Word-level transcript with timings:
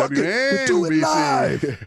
Fuck 0.00 0.12
it. 0.12 0.18
We're 0.18 0.66
doing 0.66 1.00
live. 1.00 1.86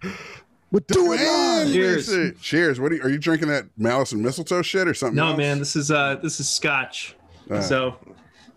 We're 0.72 0.80
doing 0.88 1.20
live. 1.20 1.72
Cheers. 1.72 2.40
Cheers. 2.42 2.80
What 2.80 2.92
are 2.92 2.96
you, 2.96 3.02
are 3.04 3.10
you 3.10 3.18
drinking? 3.18 3.50
That 3.50 3.66
malice 3.78 4.12
and 4.12 4.22
mistletoe 4.22 4.62
shit 4.62 4.88
or 4.88 4.94
something? 4.94 5.16
No, 5.16 5.28
else? 5.28 5.38
man, 5.38 5.60
this 5.60 5.76
is 5.76 5.92
uh 5.92 6.16
this 6.22 6.40
is 6.40 6.50
scotch. 6.50 7.16
Ah. 7.52 7.60
So 7.60 7.96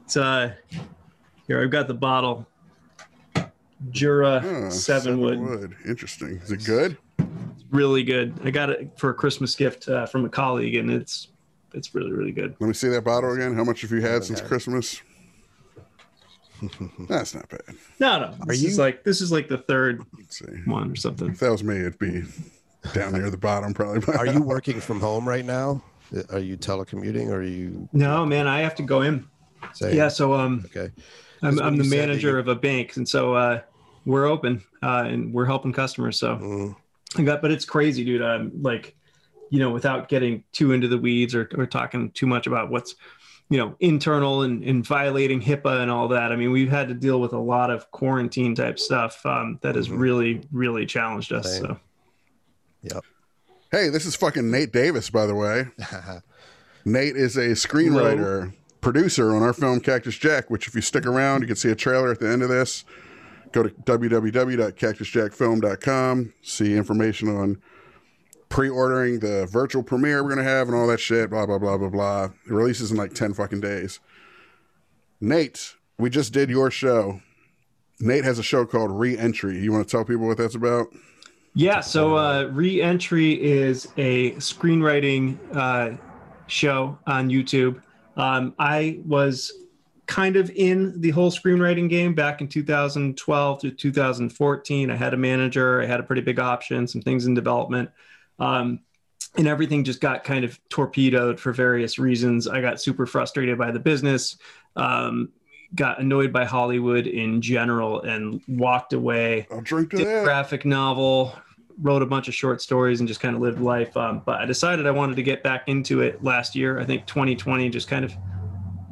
it's 0.05 0.17
uh 0.17 0.53
here 1.47 1.63
I've 1.63 1.71
got 1.71 1.89
the 1.89 1.95
bottle. 1.95 2.47
Jura 3.91 4.71
seven 4.71 5.21
wood. 5.21 5.39
wood. 5.39 5.77
Interesting. 5.87 6.41
Is 6.43 6.51
it 6.51 6.65
good? 6.65 6.97
Really 7.71 8.03
good. 8.03 8.39
I 8.43 8.51
got 8.51 8.71
it 8.71 8.91
for 8.97 9.11
a 9.11 9.15
Christmas 9.15 9.55
gift 9.55 9.89
uh, 9.89 10.07
from 10.07 10.25
a 10.25 10.29
colleague 10.29 10.77
and 10.77 10.91
it's 10.91 11.29
it's 11.75 11.95
really, 11.95 12.11
really 12.11 12.33
good. 12.33 12.57
Let 12.59 12.69
me 12.69 12.73
see 12.73 12.89
that 12.89 13.05
bottle 13.05 13.35
again. 13.35 13.55
How 13.55 13.65
much 13.65 13.83
have 13.83 13.91
you 13.91 14.01
had 14.01 14.25
since 14.25 14.41
Christmas? 14.41 15.03
That's 17.09 17.35
not 17.35 17.49
bad. 17.49 17.61
No, 18.01 18.19
no. 18.21 18.35
This 18.47 18.63
is 18.63 18.77
you- 18.77 18.83
like 18.83 19.05
this 19.05 19.21
is 19.21 19.31
like 19.33 19.49
the 19.49 19.59
third 19.59 20.03
one 20.67 20.91
or 20.93 20.97
something. 20.97 21.29
If 21.31 21.41
that 21.41 21.51
was 21.51 21.63
me, 21.65 21.77
it'd 21.77 21.99
be 21.99 22.23
down 22.95 23.13
near 23.13 23.31
the 23.31 23.37
bottom, 23.37 23.75
probably. 23.75 24.15
Are 24.19 24.27
you 24.27 24.43
working 24.43 24.81
from 24.81 25.01
home 25.01 25.29
right 25.29 25.45
now? 25.45 25.83
Are 26.31 26.39
you 26.39 26.57
telecommuting 26.57 27.29
or 27.29 27.37
are 27.39 27.43
you 27.43 27.89
No, 27.93 28.25
man, 28.25 28.47
I 28.47 28.61
have 28.61 28.77
to 28.77 28.83
go 28.85 29.03
in. 29.03 29.27
saying? 29.75 29.97
Yeah, 29.97 30.09
so 30.09 30.35
um 30.35 30.65
Okay. 30.67 30.93
I'm, 31.43 31.61
I'm 31.61 31.77
the 31.77 31.85
you 31.85 31.91
said 31.91 31.99
that 32.01 32.07
manager 32.09 32.31
you- 32.31 32.39
of 32.39 32.49
a 32.49 32.55
bank, 32.55 32.97
and 32.97 33.07
so 33.09 33.35
uh, 33.35 33.61
we're 34.07 34.27
open 34.27 34.63
uh, 34.83 35.05
and 35.07 35.33
we're 35.35 35.45
helping 35.47 35.73
customers. 35.73 36.19
So 36.19 36.37
Mm. 36.37 36.77
I 37.19 37.23
got, 37.23 37.43
but 37.43 37.51
it's 37.51 37.65
crazy, 37.65 38.05
dude. 38.05 38.23
I'm 38.23 38.51
like, 38.63 38.95
you 39.51 39.59
know, 39.59 39.71
without 39.71 40.09
getting 40.09 40.45
too 40.53 40.73
into 40.73 40.89
the 40.89 40.99
weeds 40.99 41.35
or, 41.35 41.49
or 41.57 41.67
talking 41.67 42.11
too 42.13 42.27
much 42.27 42.47
about 42.47 42.71
what's, 42.71 42.95
you 43.49 43.59
know, 43.59 43.77
internal 43.81 44.43
and, 44.43 44.63
and 44.65 44.85
violating 44.85 45.41
HIPAA 45.41 45.81
and 45.83 45.91
all 45.91 46.09
that. 46.09 46.33
I 46.33 46.37
mean, 46.37 46.51
we've 46.51 46.69
had 46.71 46.89
to 46.89 46.95
deal 46.95 47.21
with 47.21 47.33
a 47.33 47.39
lot 47.39 47.71
of 47.71 47.89
quarantine 47.93 48.55
type 48.57 48.77
stuff 48.79 49.25
um, 49.25 49.59
that 49.63 49.77
has 49.77 49.89
Mhm. 49.89 49.99
really, 50.01 50.41
really 50.53 50.85
challenged 50.87 51.33
us. 51.33 51.53
Same. 51.53 51.63
So 51.63 51.79
Yep. 52.83 53.05
Hey, 53.73 53.89
this 53.89 54.05
is 54.07 54.15
fucking 54.17 54.49
Nate 54.51 54.73
Davis, 54.73 55.11
by 55.11 55.27
the 55.27 55.35
way. 55.35 55.67
Nate 56.85 57.17
is 57.17 57.37
a 57.37 57.49
screenwriter, 57.51 58.53
producer 58.81 59.35
on 59.35 59.43
our 59.43 59.53
film 59.53 59.81
Cactus 59.81 60.17
Jack, 60.17 60.49
which 60.51 60.69
if 60.69 60.75
you 60.77 60.81
stick 60.81 61.05
around, 61.07 61.41
you 61.43 61.47
can 61.49 61.57
see 61.57 61.71
a 61.71 61.75
trailer 61.75 62.11
at 62.13 62.21
the 62.21 62.29
end 62.29 62.43
of 62.43 62.49
this. 62.49 62.85
Go 63.53 63.63
to 63.65 63.71
www.cactusjackfilm.com, 63.71 66.33
see 66.43 66.77
information 66.77 67.29
on 67.29 67.61
pre-ordering 68.49 69.19
the 69.21 69.47
virtual 69.47 69.83
premiere 69.83 70.23
we're 70.23 70.35
to 70.35 70.45
have 70.45 70.69
and 70.69 70.77
all 70.77 70.87
that 70.87 71.01
shit, 71.01 71.31
blah, 71.31 71.47
blah, 71.47 71.59
blah, 71.59 71.77
blah, 71.77 71.89
blah. 71.89 72.25
It 72.25 72.53
releases 72.53 72.91
in 72.91 72.97
like 72.97 73.15
10 73.15 73.35
fucking 73.35 73.61
days. 73.61 74.01
Nate, 75.21 75.75
we 75.99 76.11
just 76.11 76.33
did 76.33 76.51
your 76.51 76.71
show. 76.71 77.21
Nate 78.01 78.25
has 78.25 78.39
a 78.39 78.43
show 78.43 78.67
called 78.67 78.91
Re-Entry. 78.91 79.59
You 79.59 79.73
want 79.73 79.89
to 79.89 79.91
tell 79.91 80.05
people 80.05 80.27
what 80.27 80.37
that's 80.37 80.55
about? 80.55 80.89
Yeah, 81.55 81.81
so 81.81 82.17
uh, 82.17 82.51
Re-Entry 82.53 83.43
is 83.43 83.89
a 83.97 84.33
screenwriting 84.33 85.39
uh, 85.57 85.97
show 86.47 86.99
on 87.07 87.31
YouTube. 87.31 87.81
Um, 88.17 88.55
I 88.59 89.01
was 89.07 89.53
kind 90.07 90.37
of 90.37 90.51
in 90.51 91.01
the 91.01 91.11
whole 91.11 91.31
screenwriting 91.31 91.89
game 91.89 92.15
back 92.15 92.41
in 92.41 92.49
2012 92.49 93.61
to 93.61 93.71
2014. 93.71 94.91
I 94.91 94.97
had 94.97 95.15
a 95.15 95.17
manager, 95.17 95.83
I 95.83 95.87
had 95.87 95.99
a 95.99 96.03
pretty 96.03 96.23
big 96.23 96.39
option, 96.39 96.87
some 96.87 97.03
things 97.03 97.27
in 97.27 97.35
development. 97.35 97.91
Um, 98.39 98.81
and 99.37 99.47
everything 99.47 99.85
just 99.85 100.01
got 100.01 100.25
kind 100.25 100.45
of 100.45 100.59
torpedoed 100.69 101.39
for 101.39 101.53
various 101.53 101.99
reasons. 101.99 102.49
I 102.49 102.61
got 102.61 102.81
super 102.81 103.07
frustrated 103.07 103.59
by 103.59 103.71
the 103.71 103.79
business, 103.79 104.39
um, 104.77 105.31
got 105.75 106.01
annoyed 106.01 106.33
by 106.33 106.45
Hollywood 106.45 107.07
in 107.07 107.43
general, 107.43 108.03
and 108.03 108.41
walked 108.49 108.93
away 108.93 109.47
I'll 109.51 109.61
drink 109.61 109.91
to 109.91 109.99
did 109.99 110.07
that. 110.07 110.25
graphic 110.25 110.65
novel, 110.65 111.35
wrote 111.81 112.03
a 112.03 112.07
bunch 112.07 112.29
of 112.29 112.35
short 112.35 112.63
stories, 112.63 113.01
and 113.01 113.09
just 113.09 113.21
kind 113.21 113.37
of 113.37 113.43
lived 113.43 113.61
life. 113.61 113.95
Um, 113.97 114.23
but 114.25 114.41
I 114.41 114.47
decided 114.47 114.87
I 114.87 114.91
wanted 114.91 115.17
to 115.17 115.23
get 115.23 115.43
back 115.43 115.69
into 115.69 116.01
it 116.01 116.23
last 116.25 116.55
year. 116.55 116.81
I 116.81 116.85
think 116.85 117.07
2020 117.07 117.69
just 117.69 117.89
kind 117.89 118.05
of 118.05 118.15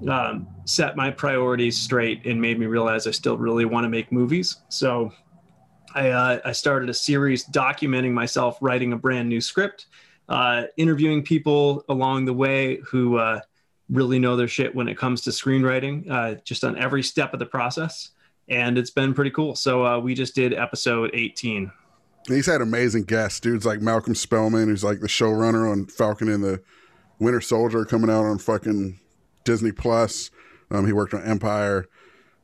um, 0.09 0.47
set 0.65 0.97
my 0.97 1.11
priorities 1.11 1.79
straight 1.79 2.27
and 2.27 2.41
made 2.41 2.59
me 2.59 2.67
realize 2.67 3.07
I 3.07 3.13
still 3.13 3.39
really 3.39 3.65
want 3.65 3.85
to 3.85 3.89
make 3.89 4.13
movies. 4.13 4.59
So 4.69 5.13
I, 5.94 6.10
uh, 6.10 6.41
I 6.44 6.53
started 6.53 6.88
a 6.91 6.94
series 6.94 7.47
documenting 7.47 8.12
myself 8.12 8.59
writing 8.60 8.93
a 8.93 8.97
brand 8.97 9.28
new 9.28 9.41
script, 9.41 9.87
uh, 10.28 10.65
interviewing 10.77 11.22
people 11.22 11.84
along 11.88 12.25
the 12.25 12.32
way 12.32 12.81
who 12.87 13.16
uh, 13.16 13.41
really 13.88 14.19
know 14.19 14.37
their 14.37 14.49
shit 14.49 14.75
when 14.75 14.88
it 14.88 14.99
comes 14.99 15.21
to 15.22 15.31
screenwriting, 15.31 16.10
uh, 16.10 16.34
just 16.44 16.65
on 16.65 16.77
every 16.77 17.03
step 17.03 17.32
of 17.32 17.38
the 17.38 17.47
process. 17.47 18.10
And 18.49 18.77
it's 18.77 18.91
been 18.91 19.15
pretty 19.15 19.31
cool. 19.31 19.55
So 19.55 19.87
uh, 19.87 19.99
we 20.00 20.15
just 20.15 20.34
did 20.34 20.53
episode 20.53 21.10
18. 21.15 21.71
He's 22.26 22.47
had 22.47 22.61
amazing 22.61 23.05
guests, 23.05 23.38
dudes 23.38 23.65
like 23.65 23.81
Malcolm 23.81 24.15
Spellman, 24.15 24.69
who's 24.69 24.82
like 24.82 25.00
the 25.00 25.06
showrunner 25.06 25.71
on 25.71 25.87
Falcon 25.87 26.28
and 26.28 26.43
the 26.43 26.62
Winter 27.19 27.41
Soldier, 27.41 27.84
coming 27.84 28.11
out 28.11 28.25
on 28.25 28.38
fucking 28.38 28.99
Disney 29.44 29.72
Plus. 29.72 30.31
Um, 30.71 30.87
he 30.87 30.93
worked 30.93 31.15
on 31.15 31.22
Empire. 31.22 31.87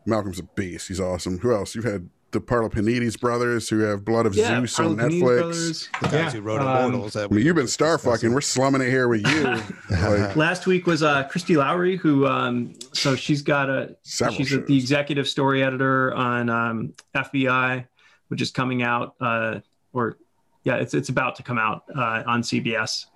Malcolm's 0.06 0.38
a 0.38 0.42
beast. 0.42 0.88
He's 0.88 1.00
awesome. 1.00 1.38
Who 1.38 1.52
else? 1.52 1.74
You've 1.74 1.84
had 1.84 2.10
the 2.32 2.41
Parlapanidis 2.41 3.18
brothers 3.20 3.68
who 3.68 3.80
have 3.80 4.04
Blood 4.04 4.26
of 4.26 4.34
Yeah, 4.34 4.60
Zeus 4.60 4.78
on 4.78 4.96
Netflix. 4.96 5.20
Brothers. 5.20 5.88
The 6.00 6.08
guys 6.08 6.12
Yeah, 6.12 6.30
who 6.30 6.41
wrote 6.42 6.60
um, 6.60 6.68
Immortals. 6.86 7.12
That 7.14 7.30
I 7.30 7.34
mean, 7.34 7.44
you've 7.44 7.56
been 7.56 7.64
were 7.64 7.68
star 7.68 7.96
discussing. 7.96 8.12
fucking. 8.28 8.32
We're 8.34 8.41
slumming 8.41 8.80
it 8.82 8.88
here 8.91 9.08
with 9.08 9.26
you. 9.26 9.42
like, 9.96 10.36
Last 10.36 10.66
week 10.66 10.86
was 10.86 11.02
uh, 11.02 11.24
Christy 11.24 11.56
Lowry, 11.56 11.96
who 11.96 12.26
um, 12.26 12.74
so 12.92 13.16
she's 13.16 13.42
got 13.42 13.68
a 13.70 13.96
she's 14.04 14.48
shows. 14.48 14.66
the 14.66 14.76
executive 14.76 15.26
story 15.28 15.62
editor 15.62 16.14
on 16.14 16.48
um, 16.48 16.92
FBI, 17.16 17.86
which 18.28 18.41
is 18.41 18.50
coming 18.50 18.82
out 18.82 19.14
uh, 19.20 19.60
or 19.92 20.16
yeah, 20.64 20.76
it's 20.76 20.94
it's 20.94 21.08
about 21.08 21.36
to 21.36 21.42
come 21.42 21.58
out 21.58 21.84
uh, 21.97 22.22
on 22.26 22.42
CBS. 22.42 23.06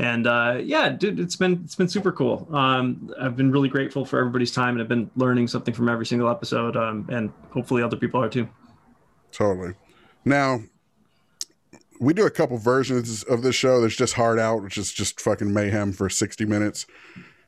And 0.00 0.26
uh, 0.26 0.58
yeah, 0.62 0.88
dude, 0.88 1.20
it's 1.20 1.36
been 1.36 1.60
it's 1.62 1.74
been 1.74 1.88
super 1.88 2.10
cool. 2.10 2.48
Um, 2.52 3.12
I've 3.20 3.36
been 3.36 3.52
really 3.52 3.68
grateful 3.68 4.06
for 4.06 4.18
everybody's 4.18 4.50
time, 4.50 4.70
and 4.74 4.80
I've 4.80 4.88
been 4.88 5.10
learning 5.14 5.48
something 5.48 5.74
from 5.74 5.90
every 5.90 6.06
single 6.06 6.30
episode. 6.30 6.74
Um, 6.74 7.06
and 7.12 7.30
hopefully, 7.50 7.82
other 7.82 7.98
people 7.98 8.22
are 8.22 8.30
too. 8.30 8.48
Totally. 9.30 9.74
Now, 10.24 10.60
we 12.00 12.14
do 12.14 12.24
a 12.24 12.30
couple 12.30 12.56
versions 12.56 13.22
of 13.24 13.42
this 13.42 13.54
show. 13.54 13.78
There's 13.80 13.94
just 13.94 14.14
Hard 14.14 14.38
Out, 14.38 14.62
which 14.62 14.78
is 14.78 14.90
just 14.90 15.20
fucking 15.20 15.52
mayhem 15.52 15.92
for 15.92 16.08
60 16.08 16.46
minutes. 16.46 16.86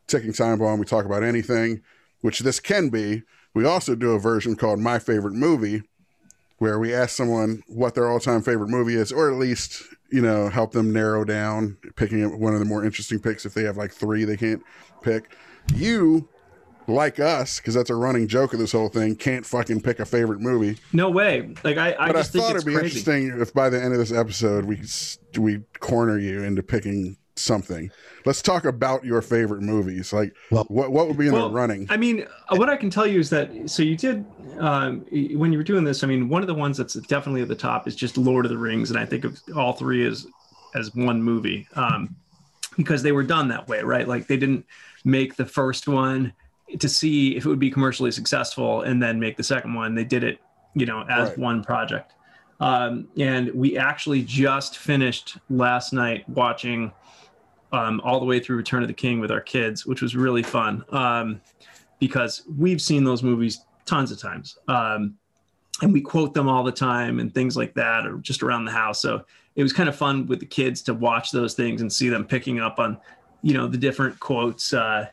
Ticking 0.06 0.34
Time 0.34 0.58
Bomb, 0.58 0.78
we 0.78 0.84
talk 0.84 1.06
about 1.06 1.22
anything, 1.22 1.80
which 2.20 2.40
this 2.40 2.60
can 2.60 2.90
be. 2.90 3.22
We 3.54 3.64
also 3.64 3.94
do 3.94 4.12
a 4.12 4.18
version 4.18 4.56
called 4.56 4.78
My 4.78 4.98
Favorite 4.98 5.34
Movie, 5.34 5.82
where 6.58 6.78
we 6.78 6.92
ask 6.92 7.16
someone 7.16 7.62
what 7.66 7.94
their 7.94 8.10
all 8.10 8.20
time 8.20 8.42
favorite 8.42 8.68
movie 8.68 8.94
is, 8.94 9.10
or 9.10 9.30
at 9.30 9.38
least, 9.38 9.84
you 10.12 10.20
know, 10.22 10.48
help 10.48 10.72
them 10.72 10.92
narrow 10.92 11.24
down, 11.24 11.76
picking 11.96 12.38
one 12.38 12.52
of 12.52 12.58
the 12.58 12.64
more 12.66 12.84
interesting 12.84 13.18
picks 13.18 13.46
if 13.46 13.54
they 13.54 13.64
have 13.64 13.76
like 13.76 13.92
three 13.92 14.24
they 14.24 14.36
can't 14.36 14.62
pick. 15.02 15.34
You, 15.74 16.28
like 16.88 17.20
us, 17.20 17.58
because 17.60 17.74
that's 17.74 17.90
a 17.90 17.94
running 17.94 18.26
joke 18.28 18.52
of 18.52 18.58
this 18.58 18.72
whole 18.72 18.88
thing, 18.88 19.14
can't 19.16 19.46
fucking 19.46 19.80
pick 19.82 20.00
a 20.00 20.04
favorite 20.04 20.40
movie. 20.40 20.78
No 20.92 21.08
way! 21.10 21.54
Like 21.64 21.76
I, 21.78 21.92
I 21.98 22.06
But 22.08 22.16
I, 22.16 22.20
just 22.20 22.32
think 22.32 22.44
thought 22.44 22.56
it's 22.56 22.64
it'd 22.64 22.66
be 22.66 22.78
crazy. 22.78 22.98
interesting 22.98 23.40
if 23.40 23.54
by 23.54 23.70
the 23.70 23.80
end 23.82 23.92
of 23.92 23.98
this 23.98 24.12
episode 24.12 24.64
we 24.64 24.82
we 25.38 25.62
corner 25.80 26.18
you 26.18 26.42
into 26.42 26.62
picking 26.62 27.16
something. 27.36 27.90
Let's 28.24 28.42
talk 28.42 28.64
about 28.64 29.04
your 29.04 29.22
favorite 29.22 29.62
movies. 29.62 30.12
Like 30.12 30.34
Well- 30.50 30.66
what 30.68 30.92
what 30.92 31.08
would 31.08 31.16
be 31.16 31.26
in 31.28 31.32
Well, 31.32 31.48
the 31.48 31.54
running? 31.54 31.86
I 31.90 31.96
mean, 31.96 32.26
uh, 32.48 32.56
what 32.56 32.68
I 32.68 32.76
can 32.76 32.90
tell 32.90 33.06
you 33.06 33.18
is 33.20 33.30
that 33.30 33.50
so 33.70 33.82
you 33.82 33.96
did 33.96 34.24
um, 34.58 35.00
when 35.10 35.52
you 35.52 35.58
were 35.58 35.64
doing 35.64 35.84
this. 35.84 36.04
I 36.04 36.06
mean, 36.06 36.28
one 36.28 36.42
of 36.42 36.46
the 36.48 36.54
ones 36.54 36.76
that's 36.76 36.94
definitely 36.94 37.42
at 37.42 37.48
the 37.48 37.54
top 37.54 37.88
is 37.88 37.96
just 37.96 38.16
Lord 38.18 38.44
of 38.44 38.50
the 38.50 38.58
Rings, 38.58 38.90
and 38.90 38.98
I 38.98 39.06
think 39.06 39.24
of 39.24 39.40
all 39.56 39.72
three 39.72 40.06
as 40.06 40.26
as 40.74 40.94
one 40.94 41.22
movie 41.22 41.66
um, 41.74 42.14
because 42.76 43.02
they 43.02 43.12
were 43.12 43.22
done 43.24 43.48
that 43.48 43.66
way, 43.68 43.82
right? 43.82 44.06
Like 44.08 44.26
they 44.26 44.36
didn't 44.36 44.64
make 45.04 45.36
the 45.36 45.44
first 45.46 45.88
one 45.88 46.32
to 46.78 46.88
see 46.88 47.36
if 47.36 47.44
it 47.44 47.48
would 47.48 47.58
be 47.58 47.70
commercially 47.70 48.10
successful 48.10 48.82
and 48.82 49.02
then 49.02 49.20
make 49.20 49.36
the 49.36 49.42
second 49.42 49.74
one. 49.74 49.94
They 49.94 50.04
did 50.04 50.24
it, 50.24 50.38
you 50.74 50.86
know, 50.86 51.04
as 51.10 51.28
Right. 51.30 51.38
one 51.38 51.62
project. 51.64 52.12
Um, 52.60 53.08
and 53.18 53.52
we 53.52 53.76
actually 53.76 54.22
just 54.22 54.78
finished 54.78 55.36
last 55.50 55.92
night 55.92 56.26
watching 56.30 56.92
um, 57.72 58.00
all 58.04 58.20
the 58.20 58.26
way 58.26 58.38
through 58.38 58.56
Return 58.56 58.82
of 58.82 58.88
the 58.88 58.94
King 58.94 59.20
with 59.20 59.30
our 59.30 59.40
kids, 59.40 59.86
which 59.86 60.02
was 60.02 60.14
really 60.14 60.42
fun 60.42 60.84
um, 60.90 61.40
because 61.98 62.42
we've 62.58 62.80
seen 62.80 63.04
those 63.04 63.22
movies 63.22 63.64
tons 63.86 64.12
of 64.12 64.20
times. 64.20 64.58
Um, 64.68 65.16
and 65.80 65.92
we 65.92 66.00
quote 66.00 66.34
them 66.34 66.48
all 66.48 66.62
the 66.62 66.72
time 66.72 67.18
and 67.18 67.34
things 67.34 67.56
like 67.56 67.74
that, 67.74 68.06
or 68.06 68.18
just 68.18 68.42
around 68.42 68.64
the 68.64 68.72
house. 68.72 69.00
So 69.00 69.24
it 69.56 69.62
was 69.62 69.72
kind 69.72 69.88
of 69.88 69.96
fun 69.96 70.26
with 70.26 70.40
the 70.40 70.46
kids 70.46 70.82
to 70.82 70.94
watch 70.94 71.30
those 71.30 71.54
things 71.54 71.80
and 71.80 71.92
see 71.92 72.08
them 72.08 72.24
picking 72.24 72.60
up 72.60 72.78
on, 72.78 72.98
you 73.42 73.54
know, 73.54 73.66
the 73.66 73.78
different 73.78 74.20
quotes 74.20 74.72
uh, 74.72 75.06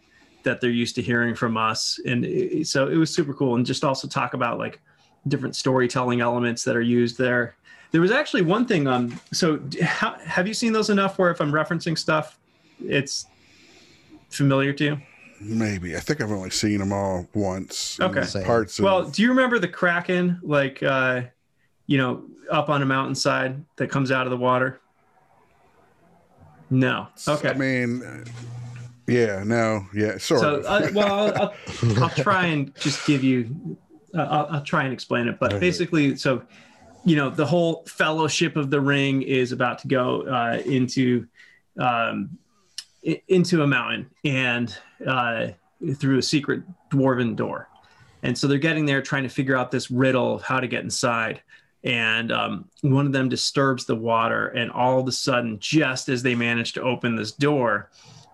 that 0.44 0.62
they're 0.62 0.70
used 0.70 0.96
to 0.96 1.02
hearing 1.02 1.34
from 1.34 1.58
us. 1.58 2.00
And 2.06 2.26
it, 2.26 2.68
so 2.68 2.88
it 2.88 2.98
was 2.98 3.14
super 3.14 3.34
cool. 3.34 3.56
And 3.56 3.66
just 3.66 3.84
also 3.84 4.08
talk 4.08 4.34
about 4.34 4.60
like 4.60 4.82
different 5.28 5.56
storytelling 5.56 6.22
elements 6.22 6.64
that 6.64 6.76
are 6.76 6.82
used 6.82 7.18
there. 7.18 7.56
There 7.92 8.02
was 8.02 8.12
actually 8.12 8.44
one 8.44 8.66
thing. 8.66 8.88
Um, 8.88 9.20
so 9.34 9.60
have 9.82 10.48
you 10.48 10.54
seen 10.54 10.74
those 10.74 10.90
enough 10.90 11.18
where 11.18 11.32
if 11.32 11.42
I'm 11.42 11.52
referencing 11.52 11.98
stuff, 11.98 12.39
it's 12.84 13.26
familiar 14.30 14.74
to 14.74 14.84
you? 14.84 15.02
Maybe 15.42 15.96
I 15.96 16.00
think 16.02 16.22
I've 16.22 16.31
only 16.31 16.50
seen 16.50 16.80
them 16.80 16.92
all 16.92 17.28
once. 17.34 18.00
Okay. 18.00 18.24
Same. 18.24 18.44
Parts 18.44 18.78
of 18.80 18.84
Well, 18.86 19.04
do 19.06 19.22
you 19.22 19.30
remember 19.30 19.58
the 19.60 19.68
Kraken? 19.70 20.40
Like, 20.44 20.84
uh, 20.84 21.22
you 21.88 21.98
know, 21.98 22.26
up 22.52 22.70
on 22.70 22.81
a 22.81 22.86
mountainside 22.86 23.64
that 23.78 23.90
comes 23.90 24.12
out 24.12 24.26
of 24.28 24.31
the 24.31 24.38
water? 24.38 24.81
No. 26.70 27.08
Okay. 27.28 27.50
I 27.50 27.54
mean, 27.54 28.04
yeah, 29.08 29.44
no, 29.46 29.86
yeah, 29.94 30.18
sort 30.18 30.42
so 30.42 30.56
of. 30.58 30.66
uh, 30.66 30.90
well 30.94 31.08
I'll, 31.14 31.34
I'll, 31.42 32.04
I'll 32.04 32.10
try 32.10 32.46
and 32.48 32.76
just 32.76 33.06
give 33.08 33.24
you 33.24 33.78
uh, 34.16 34.22
I'll, 34.22 34.48
I'll 34.58 34.64
try 34.64 34.84
and 34.84 34.94
explain 34.94 35.28
it 35.28 35.40
but 35.40 35.54
Okay. 35.54 35.60
basically 35.60 36.16
so 36.16 36.44
you 37.06 37.16
know 37.16 37.30
the 37.31 37.46
whole 37.46 37.84
fellowship 37.88 38.56
of 38.56 38.70
the 38.70 38.80
ring 38.81 39.24
is 39.24 39.52
about 39.52 39.80
to 39.80 39.88
go 39.88 40.22
uh, 40.28 40.62
into 40.66 41.28
um, 41.80 42.30
i- 42.48 42.49
into 43.04 43.63
a 43.63 43.68
mountain 43.68 44.10
and 44.25 44.78
uh, 45.07 45.48
through 45.96 46.18
a 46.18 46.22
secret 46.22 46.62
dwarven 46.90 47.36
door 47.36 47.69
and 48.24 48.38
so 48.38 48.48
they're 48.48 48.57
getting 48.57 48.86
there 48.86 49.01
trying 49.01 49.24
to 49.24 49.30
figure 49.30 49.56
out 49.56 49.72
this 49.72 49.90
riddle 49.90 50.36
of 50.36 50.42
how 50.42 50.60
to 50.60 50.68
get 50.68 50.84
inside 50.84 51.42
and 51.86 52.31
um, 52.31 52.68
one 52.81 53.06
of 53.06 53.13
them 53.13 53.30
disturbs 53.30 53.86
the 53.86 53.96
water 53.96 54.48
and 54.48 54.69
all 54.72 55.00
of 55.00 55.07
a 55.07 55.12
sudden 55.12 55.57
just 55.60 56.10
as 56.10 56.22
they 56.22 56.36
manage 56.36 56.74
to 56.74 56.81
open 56.81 57.16
this 57.16 57.31
door 57.31 57.90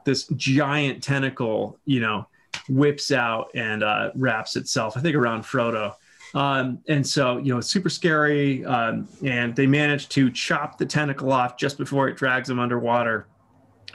this 0.06 0.28
giant 0.38 1.04
tentacle, 1.04 1.78
you 1.86 2.00
know, 2.00 2.26
whips 2.70 3.12
out 3.12 3.50
and 3.54 3.84
uh, 3.84 4.12
wraps 4.16 4.56
itself, 4.56 4.96
I 4.96 5.02
think, 5.02 5.16
around 5.16 5.44
Frodo. 5.44 5.94
Um, 6.34 6.80
and 6.88 7.06
so, 7.06 7.38
you 7.38 7.52
know, 7.52 7.60
it's 7.60 7.68
super 7.68 7.90
scary. 7.90 8.64
Um, 8.66 9.08
and 9.24 9.56
they 9.56 9.68
manage 9.68 10.10
to 10.10 10.30
chop 10.32 10.78
the 10.78 10.86
tentacle 10.86 11.32
off 11.32 11.58
just 11.58 11.78
before 11.78 12.08
it 12.08 12.16
drags 12.16 12.48
them 12.48 12.60
underwater. 12.60 13.28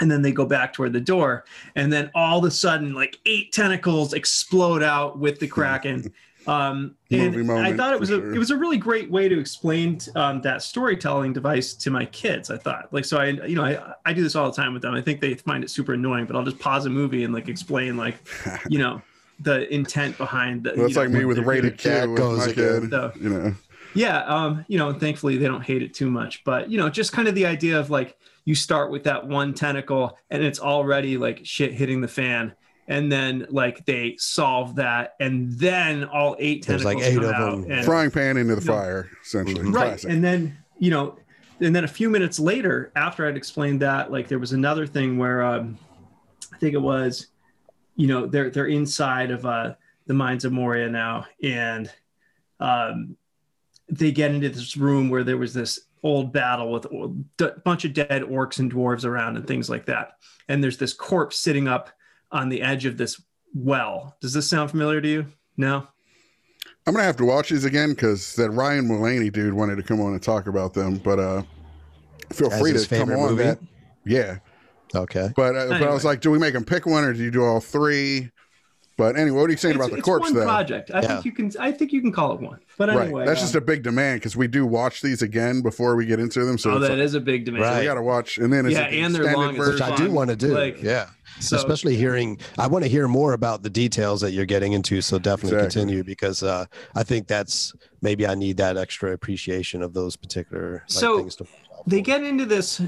And 0.00 0.10
then 0.10 0.22
they 0.22 0.32
go 0.32 0.46
back 0.46 0.72
toward 0.72 0.92
the 0.92 1.00
door. 1.00 1.44
And 1.76 1.92
then 1.92 2.10
all 2.14 2.38
of 2.38 2.44
a 2.44 2.50
sudden, 2.50 2.94
like 2.94 3.18
eight 3.26 3.52
tentacles 3.52 4.14
explode 4.14 4.82
out 4.82 5.18
with 5.18 5.38
the 5.40 5.46
Kraken. 5.46 6.12
Um, 6.46 6.96
and 7.10 7.36
Movie 7.36 7.50
I 7.52 7.76
thought 7.76 7.92
it 7.92 8.00
was 8.00 8.08
a 8.10 8.14
sure. 8.16 8.34
it 8.34 8.38
was 8.38 8.50
a 8.50 8.56
really 8.56 8.78
great 8.78 9.10
way 9.10 9.28
to 9.28 9.38
explain 9.38 9.98
um, 10.16 10.40
that 10.40 10.62
storytelling 10.62 11.34
device 11.34 11.74
to 11.74 11.90
my 11.90 12.06
kids. 12.06 12.50
I 12.50 12.56
thought 12.56 12.90
like 12.92 13.04
so 13.04 13.18
I 13.18 13.26
you 13.26 13.54
know 13.54 13.62
I 13.62 13.94
I 14.06 14.14
do 14.14 14.22
this 14.22 14.34
all 14.34 14.50
the 14.50 14.56
time 14.56 14.72
with 14.72 14.80
them. 14.80 14.94
I 14.94 15.02
think 15.02 15.20
they 15.20 15.34
find 15.34 15.62
it 15.62 15.68
super 15.68 15.92
annoying, 15.92 16.24
but 16.24 16.36
I'll 16.36 16.44
just 16.44 16.58
pause 16.58 16.86
a 16.86 16.90
movie 16.90 17.24
and 17.24 17.34
like 17.34 17.48
explain 17.48 17.98
like 17.98 18.16
you 18.70 18.78
know 18.78 19.02
the 19.38 19.72
intent 19.72 20.16
behind 20.16 20.64
the. 20.64 20.72
Well, 20.76 20.88
know, 20.88 21.00
like 21.00 21.10
me 21.10 21.26
with 21.26 21.38
rated 21.40 21.76
doing. 21.76 21.94
That 21.94 22.02
Q 22.04 22.10
with 22.12 22.18
goes 22.18 22.46
again. 22.46 22.90
So- 22.90 23.12
You 23.20 23.28
know, 23.28 23.54
Yeah, 23.94 24.24
um, 24.24 24.64
you 24.66 24.78
know, 24.78 24.88
and 24.88 24.98
thankfully 24.98 25.36
they 25.36 25.46
don't 25.46 25.62
hate 25.62 25.82
it 25.82 25.92
too 25.92 26.10
much. 26.10 26.42
But 26.44 26.70
you 26.70 26.78
know, 26.78 26.88
just 26.88 27.12
kind 27.12 27.28
of 27.28 27.34
the 27.34 27.44
idea 27.44 27.78
of 27.78 27.90
like 27.90 28.16
you 28.44 28.54
start 28.54 28.90
with 28.90 29.04
that 29.04 29.26
one 29.26 29.54
tentacle 29.54 30.16
and 30.30 30.42
it's 30.42 30.58
already 30.60 31.16
like 31.16 31.40
shit 31.44 31.72
hitting 31.72 32.00
the 32.00 32.08
fan. 32.08 32.54
And 32.88 33.10
then 33.12 33.46
like 33.50 33.84
they 33.86 34.16
solve 34.18 34.74
that, 34.76 35.14
and 35.20 35.52
then 35.52 36.02
all 36.04 36.34
eight 36.40 36.66
There's, 36.66 36.82
tentacles 36.82 37.04
like, 37.04 37.12
eight 37.12 37.14
come 37.20 37.24
of 37.24 37.30
out. 37.34 37.50
them. 37.62 37.70
and- 37.70 37.84
frying 37.84 38.10
pan 38.10 38.36
into 38.36 38.56
the 38.56 38.64
No. 38.64 38.72
fire, 38.72 39.08
essentially. 39.22 39.62
Right 39.70 39.72
Classic. 39.90 40.10
and 40.10 40.24
then 40.24 40.58
you 40.78 40.90
know 40.90 41.16
and 41.60 41.76
then 41.76 41.84
a 41.84 41.88
few 41.88 42.08
minutes 42.10 42.40
later 42.40 42.90
after 42.96 43.28
i'd 43.28 43.36
explained 43.36 43.80
that 43.82 44.10
like 44.10 44.26
there 44.28 44.38
was 44.38 44.52
another 44.52 44.86
thing 44.86 45.18
where 45.18 45.42
um 45.44 45.76
i 46.54 46.56
think 46.56 46.72
it 46.72 46.80
was 46.80 47.26
you 47.96 48.06
know 48.06 48.24
they're 48.26 48.48
they're 48.48 48.66
inside 48.66 49.30
of 49.30 49.44
uh 49.44 49.74
the 50.06 50.14
mines 50.14 50.46
of 50.46 50.52
moria 50.52 50.88
now 50.88 51.26
and 51.44 51.92
um 52.60 53.14
they 53.90 54.10
get 54.10 54.30
into 54.34 54.48
this 54.48 54.74
room 54.76 55.10
where 55.10 55.22
there 55.22 55.36
was 55.36 55.52
this 55.52 55.80
old 56.02 56.32
battle 56.32 56.72
with 56.72 56.86
a 56.86 57.52
bunch 57.64 57.84
of 57.84 57.92
dead 57.92 58.22
orcs 58.22 58.58
and 58.58 58.72
dwarves 58.72 59.04
around 59.04 59.36
and 59.36 59.46
things 59.46 59.68
like 59.68 59.86
that 59.86 60.12
and 60.48 60.62
there's 60.64 60.78
this 60.78 60.92
corpse 60.94 61.38
sitting 61.38 61.68
up 61.68 61.90
on 62.32 62.48
the 62.48 62.62
edge 62.62 62.86
of 62.86 62.96
this 62.96 63.20
well 63.54 64.16
does 64.20 64.32
this 64.32 64.48
sound 64.48 64.70
familiar 64.70 65.00
to 65.00 65.08
you 65.08 65.26
no 65.56 65.86
I'm 66.86 66.94
gonna 66.94 67.04
have 67.04 67.16
to 67.18 67.24
watch 67.24 67.50
these 67.50 67.64
again 67.64 67.90
because 67.90 68.34
that 68.36 68.50
Ryan 68.50 68.88
Mulaney 68.88 69.30
dude 69.32 69.52
wanted 69.54 69.76
to 69.76 69.82
come 69.82 70.00
on 70.00 70.12
and 70.12 70.22
talk 70.22 70.46
about 70.46 70.72
them, 70.72 70.96
but 70.96 71.18
uh, 71.18 71.42
feel 72.32 72.50
As 72.52 72.58
free 72.60 72.72
to 72.72 72.78
come 72.78 72.86
favorite 72.86 73.20
on. 73.20 73.30
movie? 73.30 73.42
That 73.44 73.58
yeah, 74.06 74.38
Okay. 74.94 75.30
but 75.36 75.54
uh, 75.54 75.68
but 75.68 75.82
I 75.82 75.92
was 75.92 76.04
like, 76.04 76.20
do 76.20 76.30
we 76.30 76.38
make 76.38 76.54
him 76.54 76.64
pick 76.64 76.86
one 76.86 77.04
or 77.04 77.12
do 77.12 77.22
you 77.22 77.30
do 77.30 77.44
all 77.44 77.60
three? 77.60 78.30
But 79.00 79.16
anyway, 79.16 79.40
what 79.40 79.48
are 79.48 79.52
you 79.52 79.56
saying 79.56 79.76
it's, 79.76 79.84
about 79.84 79.90
the 79.90 79.98
it's 79.98 80.04
corpse 80.04 80.24
one 80.24 80.34
though? 80.34 80.44
project 80.44 80.90
i 80.92 81.00
Yeah. 81.00 81.08
think 81.08 81.24
you 81.24 81.32
can 81.32 81.52
i 81.58 81.72
think 81.72 81.92
you 81.92 82.00
can 82.00 82.12
call 82.12 82.34
it 82.34 82.40
one 82.40 82.60
but 82.76 82.90
anyway 82.90 83.20
right, 83.20 83.26
that's 83.26 83.40
uh, 83.40 83.44
just 83.44 83.54
a 83.54 83.60
big 83.60 83.82
demand 83.82 84.20
because 84.20 84.36
we 84.36 84.46
do 84.46 84.66
watch 84.66 85.00
these 85.02 85.22
again 85.22 85.60
before 85.62 85.96
we 85.96 86.06
get 86.06 86.18
into 86.20 86.44
them. 86.44 86.56
So 86.58 86.72
oh, 86.72 86.78
that 86.78 86.90
like, 86.90 86.98
is 86.98 87.14
a 87.14 87.20
big 87.20 87.44
demand. 87.44 87.64
Right. 87.64 87.80
we 87.80 87.84
got 87.84 87.94
to 87.94 88.02
watch, 88.02 88.38
and 88.38 88.52
then 88.52 88.66
it's 88.66 88.74
Yeah, 88.74 88.86
an 88.86 89.04
and 89.04 89.14
they're 89.14 89.34
long 89.34 89.56
version. 89.56 89.74
Which 89.74 89.82
I 89.82 89.96
do 89.96 90.10
want 90.10 90.30
to 90.30 90.36
do. 90.36 90.54
Like, 90.54 90.82
yeah. 90.82 91.10
So, 91.40 91.56
Especially 91.56 91.96
hearing, 91.96 92.38
I 92.58 92.66
want 92.66 92.84
to 92.84 92.90
hear 92.90 93.06
more 93.08 93.32
about 93.34 93.62
the 93.62 93.70
details 93.70 94.20
that 94.22 94.32
you're 94.32 94.46
getting 94.46 94.72
into. 94.72 95.00
So 95.00 95.18
definitely 95.18 95.58
Exactly. 95.58 95.80
continue 95.82 96.04
because 96.04 96.42
uh, 96.42 96.66
I 96.94 97.02
think 97.02 97.26
that's 97.26 97.72
maybe 98.02 98.26
I 98.26 98.34
need 98.34 98.56
that 98.58 98.76
extra 98.76 99.12
appreciation 99.12 99.82
of 99.82 99.92
those 99.94 100.16
particular 100.16 100.72
like, 100.72 100.90
So, 100.90 101.18
things 101.18 101.36
to. 101.36 101.46
They 101.86 102.02
get 102.02 102.22
into 102.22 102.44
this. 102.44 102.80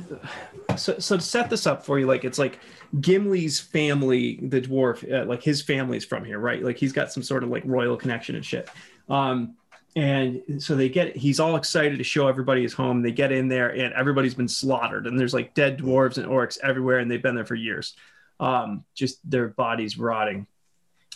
So, 0.77 0.99
so 0.99 1.17
to 1.17 1.23
set 1.23 1.51
this 1.51 1.67
up 1.67 1.85
for 1.85 1.99
you, 1.99 2.07
like 2.07 2.25
it's 2.25 2.39
like 2.39 2.59
Gimli's 3.01 3.61
family, 3.61 4.39
the 4.43 4.61
dwarf, 4.61 5.11
uh, 5.11 5.27
like 5.27 5.43
his 5.43 5.63
family's 5.63 6.05
from 6.05 6.25
here, 6.25 6.39
right? 6.39 6.63
Like 6.63 6.77
he's 6.77 6.93
got 6.93 7.13
some 7.13 7.23
sort 7.23 7.43
of 7.43 7.51
like 7.51 7.63
royal 7.67 7.97
connection 7.97 8.37
and 8.37 8.45
shit. 8.45 8.69
Um, 9.09 9.57
and 9.95 10.43
so 10.59 10.75
they 10.75 10.89
get, 10.89 11.17
he's 11.17 11.39
all 11.41 11.57
excited 11.57 11.99
to 11.99 12.05
show 12.05 12.27
everybody 12.27 12.63
his 12.63 12.73
home. 12.73 13.03
They 13.03 13.13
get 13.13 13.33
in 13.33 13.49
there 13.49 13.71
and 13.71 13.93
everybody's 13.93 14.35
been 14.35 14.49
slaughtered, 14.49 15.07
and 15.07 15.19
there's 15.19 15.35
like 15.35 15.55
dead 15.55 15.79
dwarves 15.79 16.17
and 16.17 16.27
orcs 16.27 16.59
everywhere, 16.63 16.99
and 16.99 17.11
they've 17.11 17.23
been 17.23 17.35
there 17.35 17.45
for 17.45 17.55
years. 17.55 17.95
Um, 18.41 18.85
just 18.95 19.19
their 19.29 19.49
bodies 19.49 19.99
rotting. 19.99 20.47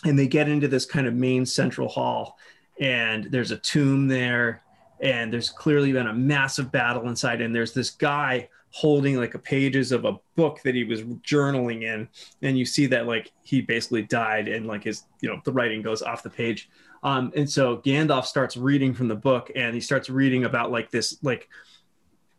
And 0.05 0.17
they 0.17 0.27
get 0.27 0.47
into 0.47 0.67
this 0.67 0.85
kind 0.85 1.07
of 1.07 1.15
main 1.15 1.45
central 1.45 1.87
hall, 1.87 2.37
and 2.79 3.25
there's 3.25 3.49
a 3.49 3.57
tomb 3.57 4.07
there 4.07 4.61
and 5.01 5.31
there's 5.31 5.49
clearly 5.49 5.91
been 5.91 6.07
a 6.07 6.13
massive 6.13 6.71
battle 6.71 7.07
inside 7.07 7.41
and 7.41 7.53
there's 7.53 7.73
this 7.73 7.91
guy 7.91 8.47
holding 8.69 9.15
like 9.15 9.33
a 9.33 9.39
pages 9.39 9.91
of 9.91 10.05
a 10.05 10.13
book 10.35 10.59
that 10.63 10.75
he 10.75 10.83
was 10.83 11.03
journaling 11.03 11.83
in 11.83 12.07
and 12.41 12.57
you 12.57 12.65
see 12.65 12.85
that 12.85 13.07
like 13.07 13.31
he 13.43 13.61
basically 13.61 14.01
died 14.01 14.47
and 14.47 14.67
like 14.67 14.83
his 14.83 15.03
you 15.21 15.29
know 15.29 15.39
the 15.45 15.51
writing 15.51 15.81
goes 15.81 16.01
off 16.01 16.21
the 16.21 16.29
page 16.29 16.69
um 17.03 17.31
and 17.35 17.49
so 17.49 17.77
gandalf 17.77 18.25
starts 18.25 18.57
reading 18.57 18.93
from 18.93 19.07
the 19.07 19.15
book 19.15 19.51
and 19.55 19.73
he 19.73 19.81
starts 19.81 20.09
reading 20.09 20.43
about 20.43 20.71
like 20.71 20.91
this 20.91 21.17
like 21.23 21.47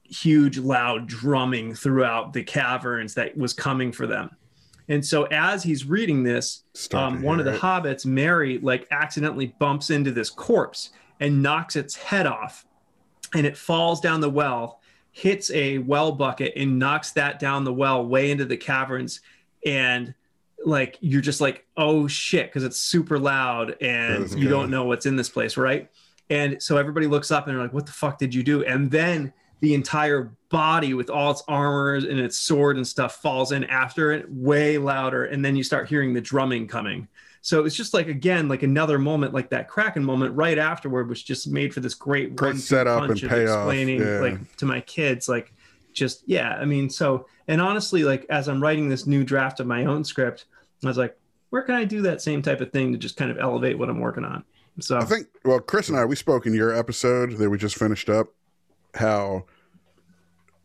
huge 0.05 0.58
loud 0.58 1.06
drumming 1.06 1.75
throughout 1.75 2.32
the 2.32 2.43
caverns 2.43 3.14
that 3.14 3.37
was 3.37 3.52
coming 3.52 3.90
for 3.90 4.06
them 4.06 4.31
and 4.88 5.05
so 5.05 5.25
as 5.25 5.62
he's 5.62 5.84
reading 5.84 6.22
this 6.22 6.64
um, 6.94 7.22
one 7.22 7.38
of 7.38 7.44
the 7.44 7.55
it. 7.55 7.60
hobbits, 7.60 8.06
Merry, 8.06 8.58
like 8.58 8.87
accidentally 8.90 9.55
bumps 9.58 9.90
into 9.90 10.10
this 10.10 10.31
corpse 10.31 10.90
and 11.20 11.43
knocks 11.43 11.76
its 11.76 11.97
head 11.97 12.26
off, 12.26 12.67
and 13.34 13.46
it 13.46 13.56
falls 13.56 14.01
down 14.01 14.20
the 14.20 14.31
well, 14.31 14.81
hits 15.10 15.51
a 15.51 15.79
well 15.79 16.13
bucket, 16.13 16.53
and 16.56 16.79
knocks 16.79 17.13
that 17.13 17.39
down 17.39 17.65
the 17.65 17.72
well 17.72 18.05
way 18.05 18.31
into 18.31 18.44
the 18.44 18.56
caverns, 18.56 19.20
and 19.65 20.15
like 20.65 20.98
you're 21.01 21.20
just 21.20 21.41
like, 21.41 21.67
oh 21.77 22.06
shit, 22.08 22.46
because 22.46 22.65
it's 22.65 22.79
super 22.79 23.19
loud 23.19 23.77
and 23.81 24.29
you 24.31 24.44
good. 24.44 24.51
don't 24.51 24.70
know 24.70 24.84
what's 24.84 25.06
in 25.06 25.17
this 25.17 25.29
place, 25.29 25.56
right? 25.56 25.91
And 26.31 26.63
so 26.63 26.77
everybody 26.77 27.06
looks 27.06 27.31
up 27.31 27.46
and 27.46 27.55
they're 27.55 27.63
like, 27.63 27.72
what 27.72 27.87
the 27.87 27.93
fuck 27.93 28.19
did 28.19 28.34
you 28.34 28.43
do? 28.43 28.65
And 28.65 28.91
then 28.91 29.32
the 29.60 29.75
entire 29.75 30.32
body 30.51 30.94
with 30.94 31.10
all 31.10 31.31
its 31.31 31.43
armor 31.48 31.94
and 31.94 32.20
its 32.20 32.39
sword 32.39 32.77
and 32.77 32.87
stuff 32.87 33.17
falls 33.17 33.53
in 33.53 33.65
after 33.65 34.13
it 34.13 34.31
way 34.31 34.79
louder 34.79 35.25
and 35.25 35.44
then 35.44 35.56
you 35.56 35.65
start 35.65 35.89
hearing 35.89 36.15
the 36.15 36.20
drumming 36.20 36.67
coming 36.67 37.08
so 37.40 37.64
it's 37.64 37.76
just 37.76 37.94
like 37.94 38.08
again 38.08 38.48
like 38.48 38.62
another 38.62 38.98
moment 38.98 39.32
like 39.32 39.50
that 39.50 39.68
kraken 39.68 40.04
moment 40.04 40.34
right 40.34 40.58
afterward 40.58 41.08
which 41.08 41.24
just 41.24 41.48
made 41.48 41.72
for 41.72 41.80
this 41.80 41.94
great 41.94 42.34
Great 42.36 42.56
setup 42.56 43.00
punch 43.00 43.22
and 43.22 43.30
of 43.30 43.36
payoff, 43.38 43.58
explaining 43.58 44.00
yeah. 44.00 44.20
like 44.20 44.56
to 44.56 44.66
my 44.66 44.80
kids 44.80 45.28
like 45.28 45.52
just 45.92 46.22
yeah 46.26 46.56
i 46.60 46.64
mean 46.64 46.88
so 46.90 47.26
and 47.48 47.60
honestly 47.60 48.04
like 48.04 48.26
as 48.30 48.48
i'm 48.48 48.62
writing 48.62 48.88
this 48.88 49.06
new 49.06 49.24
draft 49.24 49.60
of 49.60 49.66
my 49.66 49.84
own 49.84 50.04
script 50.04 50.46
i 50.84 50.86
was 50.86 50.98
like 50.98 51.16
where 51.50 51.62
can 51.62 51.74
i 51.74 51.84
do 51.84 52.02
that 52.02 52.20
same 52.20 52.42
type 52.42 52.60
of 52.60 52.70
thing 52.72 52.92
to 52.92 52.98
just 52.98 53.16
kind 53.16 53.30
of 53.30 53.38
elevate 53.38 53.78
what 53.78 53.88
i'm 53.88 54.00
working 54.00 54.24
on 54.24 54.44
so 54.80 54.96
I 54.96 55.04
think, 55.04 55.26
well, 55.44 55.60
Chris 55.60 55.88
and 55.88 55.98
I, 55.98 56.04
we 56.04 56.16
spoke 56.16 56.46
in 56.46 56.54
your 56.54 56.74
episode 56.74 57.32
that 57.38 57.50
we 57.50 57.58
just 57.58 57.76
finished 57.76 58.08
up 58.08 58.28
how 58.94 59.44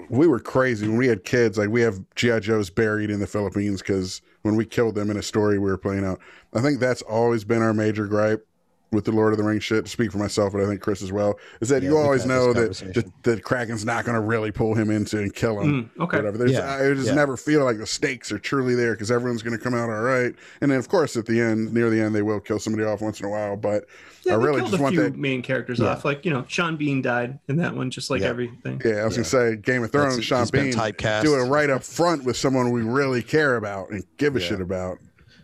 we 0.09 0.27
were 0.27 0.39
crazy 0.39 0.87
when 0.87 0.97
we 0.97 1.07
had 1.07 1.23
kids. 1.23 1.57
Like, 1.57 1.69
we 1.69 1.81
have 1.81 1.99
G.I. 2.15 2.39
Joes 2.39 2.69
buried 2.69 3.09
in 3.09 3.19
the 3.19 3.27
Philippines 3.27 3.81
because 3.81 4.21
when 4.43 4.55
we 4.55 4.65
killed 4.65 4.95
them 4.95 5.09
in 5.09 5.17
a 5.17 5.23
story 5.23 5.57
we 5.57 5.71
were 5.71 5.77
playing 5.77 6.05
out, 6.05 6.19
I 6.53 6.61
think 6.61 6.79
that's 6.79 7.01
always 7.01 7.43
been 7.43 7.61
our 7.61 7.73
major 7.73 8.05
gripe 8.05 8.47
with 8.93 9.03
the 9.05 9.11
Lord 9.11 9.33
of 9.33 9.37
the 9.37 9.43
Rings 9.43 9.63
shit. 9.63 9.83
To 9.85 9.91
speak 9.91 10.11
for 10.11 10.19
myself, 10.19 10.53
but 10.53 10.61
I 10.61 10.65
think 10.65 10.79
Chris 10.81 11.01
as 11.01 11.11
well, 11.11 11.37
is 11.59 11.69
that 11.69 11.83
Yeah, 11.83 11.89
you 11.89 11.97
always 11.97 12.25
know 12.25 12.53
that 12.53 12.59
conversation. 12.77 13.13
the, 13.23 13.31
the 13.35 13.41
Kraken's 13.41 13.83
not 13.83 14.05
going 14.05 14.15
to 14.15 14.21
really 14.21 14.51
pull 14.51 14.75
him 14.75 14.89
into 14.91 15.17
and 15.19 15.33
kill 15.33 15.59
him. 15.59 15.89
Mm, 15.97 16.03
okay 16.03 16.17
Whatever. 16.17 16.37
There's, 16.37 16.51
Yeah, 16.51 16.73
I 16.75 16.93
just 16.93 17.07
yeah. 17.07 17.15
never 17.15 17.35
feel 17.35 17.63
like 17.65 17.77
the 17.79 17.87
stakes 17.87 18.31
are 18.31 18.39
truly 18.39 18.75
there 18.75 18.93
because 18.93 19.11
everyone's 19.11 19.41
going 19.43 19.57
to 19.57 19.63
come 19.63 19.73
out 19.73 19.89
all 19.89 20.01
right. 20.01 20.33
And 20.61 20.71
then, 20.71 20.79
of 20.79 20.87
course, 20.87 21.17
at 21.17 21.25
the 21.25 21.41
end, 21.41 21.73
near 21.73 21.89
the 21.89 21.99
end, 21.99 22.13
they 22.15 22.21
will 22.21 22.39
kill 22.39 22.59
somebody 22.59 22.85
off 22.85 23.01
once 23.01 23.19
in 23.19 23.25
a 23.25 23.29
while. 23.29 23.57
But 23.57 23.85
yeah, 24.23 24.33
I 24.33 24.35
really 24.37 24.61
just 24.61 24.75
a 24.75 24.77
want 24.81 24.93
few 24.95 25.03
that- 25.03 25.17
main 25.17 25.41
characters 25.41 25.79
Yeah. 25.79 25.87
off 25.87 26.05
like 26.05 26.23
you 26.23 26.31
know 26.31 26.45
sean 26.47 26.77
bean 26.77 27.01
died 27.01 27.39
in 27.49 27.57
that 27.57 27.75
one 27.75 27.91
just 27.91 28.09
like 28.09 28.21
Yeah. 28.21 28.27
everything 28.29 28.81
Yeah, 28.85 29.01
I 29.01 29.05
was 29.05 29.15
gonna 29.15 29.25
say 29.25 29.57
Game 29.57 29.83
of 29.83 29.91
Thrones, 29.91 30.15
That's- 30.15 30.25
Sean 30.25 30.47
Bean, 30.51 30.71
typecast. 30.71 31.23
do 31.23 31.35
it 31.35 31.43
right 31.49 31.69
up 31.69 31.83
front 31.83 32.23
with 32.23 32.37
someone 32.37 32.71
we 32.71 32.83
really 32.83 33.21
care 33.21 33.57
about 33.57 33.89
and 33.89 34.03
give 34.17 34.35
a 34.37 34.39
Yeah. 34.39 34.47
shit 34.47 34.61
about. 34.61 34.99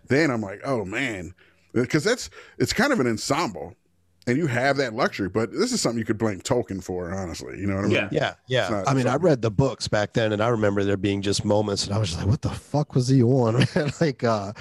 Then 0.07 0.31
I'm 0.31 0.41
like, 0.41 0.61
oh 0.63 0.85
man, 0.85 1.33
because 1.73 2.03
that's 2.03 2.29
it's 2.57 2.73
kind 2.73 2.91
of 2.93 2.99
an 2.99 3.07
ensemble. 3.07 3.75
and 4.27 4.37
you 4.37 4.47
have 4.47 4.77
that 4.77 4.93
luxury. 4.93 5.29
But 5.29 5.51
this 5.51 5.71
is 5.71 5.81
something 5.81 5.97
you 5.97 6.05
could 6.05 6.17
blame 6.17 6.39
Tolkien 6.41 6.83
for, 6.83 7.13
honestly. 7.13 7.59
You 7.59 7.67
know 7.67 7.75
what 7.75 7.85
I 7.85 7.87
mean? 7.87 7.95
Yeah. 7.95 8.09
Yeah, 8.11 8.33
yeah. 8.47 8.69
Not 8.69 8.87
I 8.87 8.93
mean, 8.93 9.07
I 9.07 9.15
read 9.15 9.41
the 9.41 9.49
books 9.51 9.87
back 9.87 10.13
then, 10.13 10.31
and 10.33 10.41
I 10.43 10.49
remember 10.49 10.83
there 10.83 10.97
being 10.97 11.21
just 11.21 11.43
moments, 11.45 11.85
and 11.85 11.95
I 11.95 11.97
was 11.97 12.09
just 12.09 12.19
like, 12.19 12.29
"What 12.29 12.41
the 12.41 12.49
fuck 12.49 12.93
was 12.95 13.07
he 13.07 13.23
on?" 13.23 13.65
like, 14.01 14.23
uh, 14.23 14.53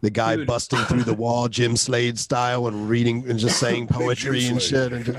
the 0.00 0.10
guy 0.10 0.36
Dude. 0.36 0.46
busting 0.46 0.80
through 0.80 1.04
the 1.04 1.14
wall, 1.14 1.48
Jim 1.48 1.76
Slade 1.76 2.18
style, 2.18 2.66
and 2.66 2.88
reading 2.88 3.24
and 3.28 3.38
just 3.38 3.58
saying 3.58 3.86
poetry 3.90 4.46
and 4.46 4.60
shit. 4.60 4.92
And 4.92 5.04
just, 5.06 5.18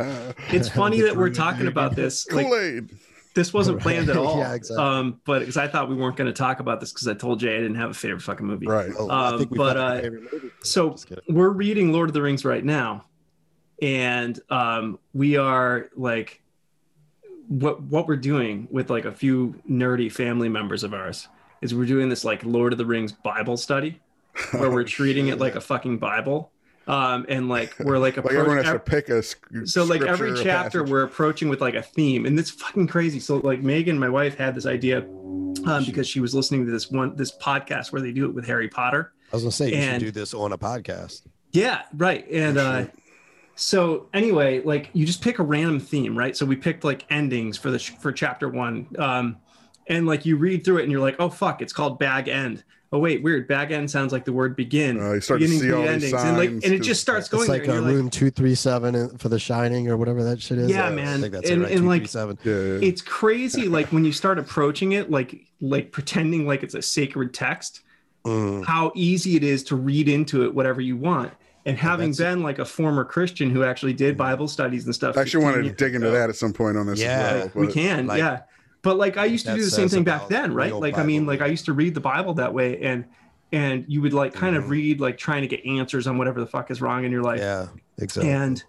It's 0.51 0.69
funny 0.69 1.01
that 1.01 1.15
we're 1.15 1.31
talking 1.31 1.67
about 1.67 1.95
this. 1.95 2.29
Like, 2.31 2.45
Kool 2.45 2.55
Aid. 2.55 2.89
This 3.35 3.53
wasn't 3.53 3.79
planned 3.81 4.09
at 4.09 4.17
all. 4.17 4.39
Yeah, 4.39 4.53
exactly. 4.53 4.83
Um, 4.83 5.21
but 5.25 5.39
because 5.39 5.57
I 5.57 5.67
thought 5.67 5.89
we 5.89 5.95
weren't 5.95 6.15
going 6.17 6.27
to 6.27 6.33
talk 6.33 6.59
about 6.59 6.79
this 6.79 6.91
because 6.91 7.07
I 7.07 7.13
told 7.13 7.39
Jay 7.39 7.53
I 7.55 7.59
didn't 7.59 7.75
have 7.75 7.91
a 7.91 7.93
favorite 7.93 8.21
fucking 8.21 8.45
movie. 8.45 8.65
Right. 8.65 8.91
oh, 8.97 9.09
I 9.09 9.29
Um, 9.29 9.37
think 9.39 9.51
we 9.51 9.57
but, 9.57 9.77
uh, 9.77 10.01
movie. 10.31 10.51
So 10.63 10.95
we're 11.29 11.49
reading 11.49 11.91
Lord 11.93 12.09
of 12.09 12.13
the 12.13 12.21
Rings 12.21 12.43
right 12.45 12.63
now, 12.65 13.05
and 13.81 14.39
um, 14.49 14.97
we 15.13 15.37
are 15.37 15.89
like, 15.95 16.41
what 17.47 17.81
what 17.83 18.07
we're 18.07 18.15
doing 18.15 18.67
with 18.71 18.89
like 18.89 19.05
a 19.05 19.11
few 19.11 19.53
nerdy 19.69 20.11
family 20.11 20.49
members 20.49 20.83
of 20.83 20.93
ours 20.95 21.27
is 21.61 21.75
we're 21.75 21.85
doing 21.85 22.09
this 22.09 22.25
like 22.25 22.43
Lord 22.43 22.71
of 22.73 22.77
the 22.79 22.85
Rings 22.85 23.11
Bible 23.11 23.57
study 23.57 23.99
where 24.51 24.71
we're 24.71 24.83
treating 24.97 25.27
it 25.27 25.39
like 25.39 25.55
a 25.55 25.61
fucking 25.61 25.97
Bible. 25.99 26.51
Um, 26.87 27.25
and 27.29 27.49
like 27.49 27.75
we're 27.79 27.97
like, 27.97 28.17
Like 28.17 28.25
appro- 28.27 28.37
everyone 28.39 28.57
has 28.63 28.73
to 28.73 28.79
pick 28.79 29.09
a 29.09 29.23
sc- 29.23 29.43
so 29.65 29.83
like 29.85 30.01
every 30.03 30.35
chapter 30.35 30.79
passage. 30.81 30.91
we're 30.91 31.03
approaching 31.03 31.49
with 31.49 31.59
like 31.61 31.73
a 31.73 31.81
theme 31.81 32.25
and 32.25 32.37
it's 32.39 32.51
fucking 32.51 32.87
crazy. 32.87 33.19
So 33.19 33.37
like 33.37 33.61
megan 33.61 33.97
my 33.97 34.09
wife 34.09 34.37
had 34.37 34.53
this 34.55 34.65
idea 34.67 34.99
um, 35.65 35.83
because 35.85 36.07
she 36.07 36.19
was 36.19 36.35
listening 36.35 36.65
to 36.65 36.71
this 36.71 36.91
one 36.91 37.15
this 37.15 37.35
podcast 37.35 37.91
where 37.91 38.01
they 38.01 38.11
do 38.11 38.25
it 38.25 38.35
with 38.35 38.45
harry 38.45 38.67
potter. 38.69 39.13
I 39.33 39.35
was 39.35 39.43
gonna 39.43 39.51
say 39.51 39.69
you 39.69 39.75
and- 39.77 39.99
should 39.99 40.05
do 40.07 40.11
this 40.11 40.33
on 40.35 40.51
a 40.53 40.57
podcast. 40.59 41.21
yeah 41.53 41.81
right 41.97 42.27
and 42.29 42.57
uh 42.59 42.85
so 43.55 44.07
anyway 44.13 44.61
like 44.61 44.89
you 44.93 45.05
just 45.05 45.21
pick 45.23 45.39
a 45.39 45.43
random 45.43 45.79
theme 45.79 46.17
right? 46.17 46.35
So 46.35 46.45
we 46.45 46.55
picked 46.55 46.83
like 46.83 47.05
endings 47.09 47.57
for 47.57 47.71
the 47.71 47.79
sh- 47.79 47.93
for 47.99 48.11
chapter 48.11 48.47
one 48.49 48.87
um 48.99 49.37
and 49.87 50.05
like 50.05 50.25
you 50.25 50.35
read 50.37 50.63
through 50.65 50.77
it 50.79 50.83
and 50.83 50.91
you're 50.91 51.01
like 51.01 51.15
oh 51.19 51.29
fuck 51.29 51.61
it's 51.61 51.73
called 51.73 51.97
bag 51.99 52.27
end 52.27 52.63
oh 52.95 52.99
wait 52.99 53.21
weird 53.23 53.47
bag 53.47 53.71
end 53.71 53.89
sounds 53.91 54.11
like 54.13 54.23
the 54.25 54.31
word 54.31 54.55
begin 54.55 54.99
Uh, 54.99 55.13
you 55.13 55.21
start 55.21 55.39
to 55.41 55.45
Beginning, 55.47 55.61
see 55.61 55.73
all 55.73 55.81
begin, 55.83 55.99
these 55.99 56.13
and 56.13 56.37
like 56.37 56.49
and 56.49 56.63
it 56.65 56.81
just 56.81 57.01
starts 57.01 57.27
going 57.27 57.43
It's 57.43 57.49
like 57.49 57.63
there, 57.65 57.75
a 57.75 57.77
and 57.79 57.87
you're 57.87 57.95
room 57.97 58.09
two 58.09 58.29
three 58.31 58.55
seven 58.55 59.17
for 59.17 59.29
The 59.29 59.39
Shining 59.39 59.89
or 59.89 59.97
whatever 59.97 60.23
that 60.23 60.41
shit 60.41 60.57
is. 60.57 60.69
Yeah, 60.71 60.85
I 60.87 60.91
man. 60.91 61.19
think 61.21 61.33
that's 61.33 61.49
And- 61.49 61.61
it, 61.63 61.65
right? 61.65 61.75
and, 61.77 61.87
like, 61.87 62.13
Yeah, 62.13 62.53
yeah. 62.53 62.79
it's 62.81 63.01
crazy 63.01 63.67
like 63.67 63.91
when 63.91 64.05
you 64.05 64.11
start 64.11 64.39
approaching 64.39 64.93
it 64.93 65.11
like 65.11 65.45
like 65.61 65.91
pretending 65.91 66.47
like 66.47 66.63
it's 66.63 66.75
a 66.75 66.81
sacred 66.81 67.33
text 67.33 67.81
Mm. 68.25 68.65
how 68.65 68.91
easy 68.95 69.35
it 69.35 69.43
is 69.43 69.63
to 69.65 69.75
read 69.75 70.09
into 70.09 70.45
it 70.45 70.55
whatever 70.55 70.81
you 70.81 70.97
want 70.97 71.31
and 71.67 71.77
having 71.77 72.09
that's- 72.11 72.17
been 72.33 72.41
like 72.41 72.57
a 72.57 72.65
former 72.65 73.05
christian 73.05 73.51
who 73.51 73.63
actually 73.63 73.93
did 73.93 74.17
bible 74.17 74.47
studies 74.47 74.85
and 74.85 74.95
stuff 74.95 75.15
I 75.15 75.21
actually 75.21 75.43
15 75.43 75.59
wanted 75.61 75.77
to 75.77 75.85
dig 75.85 75.93
into 75.93 76.07
ago, 76.07 76.17
that 76.17 76.29
at 76.31 76.35
some 76.35 76.51
point 76.51 76.75
on 76.75 76.87
this. 76.87 76.99
Yeah. 76.99 77.09
as 77.45 77.53
well, 77.53 77.65
we 77.67 77.71
can 77.71 78.07
like, 78.07 78.17
yeah 78.17 78.39
but 78.85 78.95
like 78.97 79.17
i 79.17 79.25
used 79.25 79.45
to 79.45 79.53
do 79.53 79.61
the 79.65 79.69
same 79.69 79.89
thing 79.89 80.03
back 80.05 80.29
then 80.29 80.53
right 80.53 80.71
real 80.71 80.79
like 80.79 80.97
i 80.97 81.03
mean 81.03 81.25
like 81.25 81.41
i 81.41 81.47
used 81.47 81.65
to 81.65 81.73
read 81.73 81.93
the 81.93 81.99
bible 81.99 82.33
that 82.35 82.53
way 82.53 82.79
and 82.81 83.03
and 83.51 83.83
you 83.87 84.01
would 84.01 84.13
like 84.13 84.33
kind 84.33 84.55
Mhm. 84.55 84.59
of 84.59 84.69
read 84.69 85.01
like 85.01 85.17
trying 85.17 85.41
to 85.41 85.47
get 85.47 85.65
answers 85.65 86.07
on 86.07 86.17
whatever 86.17 86.39
the 86.39 86.47
fuck 86.47 86.71
is 86.71 86.81
wrong 86.81 87.03
in 87.03 87.11
your 87.11 87.21
life 87.23 87.39
Yeah, 87.39 87.67
exactly. 87.99 88.31
and 88.31 88.63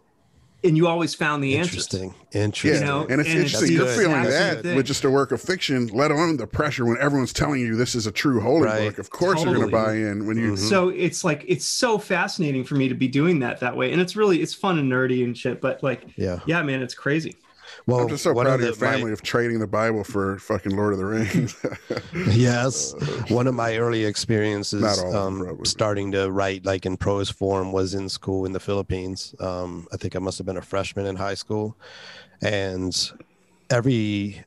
and 0.64 0.76
you 0.76 0.88
always 0.88 1.14
found 1.14 1.44
the 1.44 1.58
answers 1.58 1.74
Interesting. 1.92 2.14
Yeah, 2.32 2.42
Interesting. 2.42 2.86
know, 2.86 3.06
and 3.08 3.20
it's 3.20 3.30
and 3.30 3.38
it's 3.38 3.52
interesting. 3.54 3.76
You're 3.76 3.86
the 3.86 3.92
feeling 3.92 4.22
that 4.24 4.62
thing. 4.62 4.74
with 4.74 4.86
just 4.86 5.04
a 5.04 5.10
work 5.10 5.30
of 5.30 5.40
fiction, 5.40 5.86
let 5.88 6.10
alone 6.10 6.38
the 6.38 6.46
pressure 6.46 6.84
when 6.84 6.96
everyone's 6.98 7.32
telling 7.32 7.60
you 7.60 7.76
this 7.76 7.94
is 7.94 8.06
a 8.06 8.10
true 8.10 8.40
holy 8.40 8.62
Right. 8.62 8.88
book. 8.88 8.98
Of 8.98 9.10
course, 9.10 9.44
you're 9.44 9.54
going 9.54 9.66
to 9.66 9.72
buy 9.72 9.92
in 9.94 10.26
when 10.26 10.36
you. 10.38 10.52
Mhm. 10.54 10.58
so 10.58 10.88
it's 10.88 11.22
like 11.22 11.44
it's 11.46 11.64
so 11.66 11.98
fascinating 11.98 12.64
for 12.64 12.74
me 12.74 12.88
to 12.88 12.94
be 12.96 13.06
doing 13.06 13.38
that 13.40 13.60
that 13.60 13.76
way 13.76 13.92
and 13.92 14.00
it's 14.00 14.16
really 14.16 14.40
it's 14.42 14.54
fun 14.54 14.78
and 14.78 14.90
nerdy 14.90 15.22
and 15.22 15.36
shit 15.38 15.60
but 15.60 15.82
like 15.84 16.04
yeah. 16.16 16.40
yeah 16.46 16.62
man 16.62 16.82
it's 16.82 16.94
crazy 16.94 17.36
Well, 17.86 18.00
I'm 18.00 18.08
just 18.08 18.24
so 18.24 18.32
one 18.32 18.46
proud 18.46 18.60
of 18.60 18.66
your 18.66 18.74
family 18.74 19.04
my- 19.04 19.10
of 19.12 19.22
trading 19.22 19.60
the 19.60 19.66
Bible 19.68 20.02
for 20.02 20.38
fucking 20.40 20.74
Lord 20.74 20.92
of 20.92 20.98
the 20.98 21.04
Rings. 21.04 21.54
yes. 22.36 22.94
One 23.30 23.46
of 23.46 23.54
my 23.54 23.76
early 23.76 24.04
experiences 24.04 24.82
of 24.82 25.12
them, 25.12 25.42
um, 25.42 25.64
starting 25.64 26.10
to 26.12 26.30
write 26.30 26.64
like 26.64 26.84
in 26.84 26.96
prose 26.96 27.30
form 27.30 27.70
was 27.70 27.94
in 27.94 28.08
school 28.08 28.44
in 28.44 28.52
the 28.52 28.60
philippines. 28.60 29.34
Um, 29.38 29.86
i 29.92 29.96
think 29.96 30.16
i 30.16 30.18
must 30.18 30.36
have 30.38 30.46
been 30.46 30.56
a 30.56 30.62
freshman 30.62 31.06
in 31.06 31.14
high 31.16 31.34
school. 31.34 31.76
And 32.42 32.94
every 33.70 34.44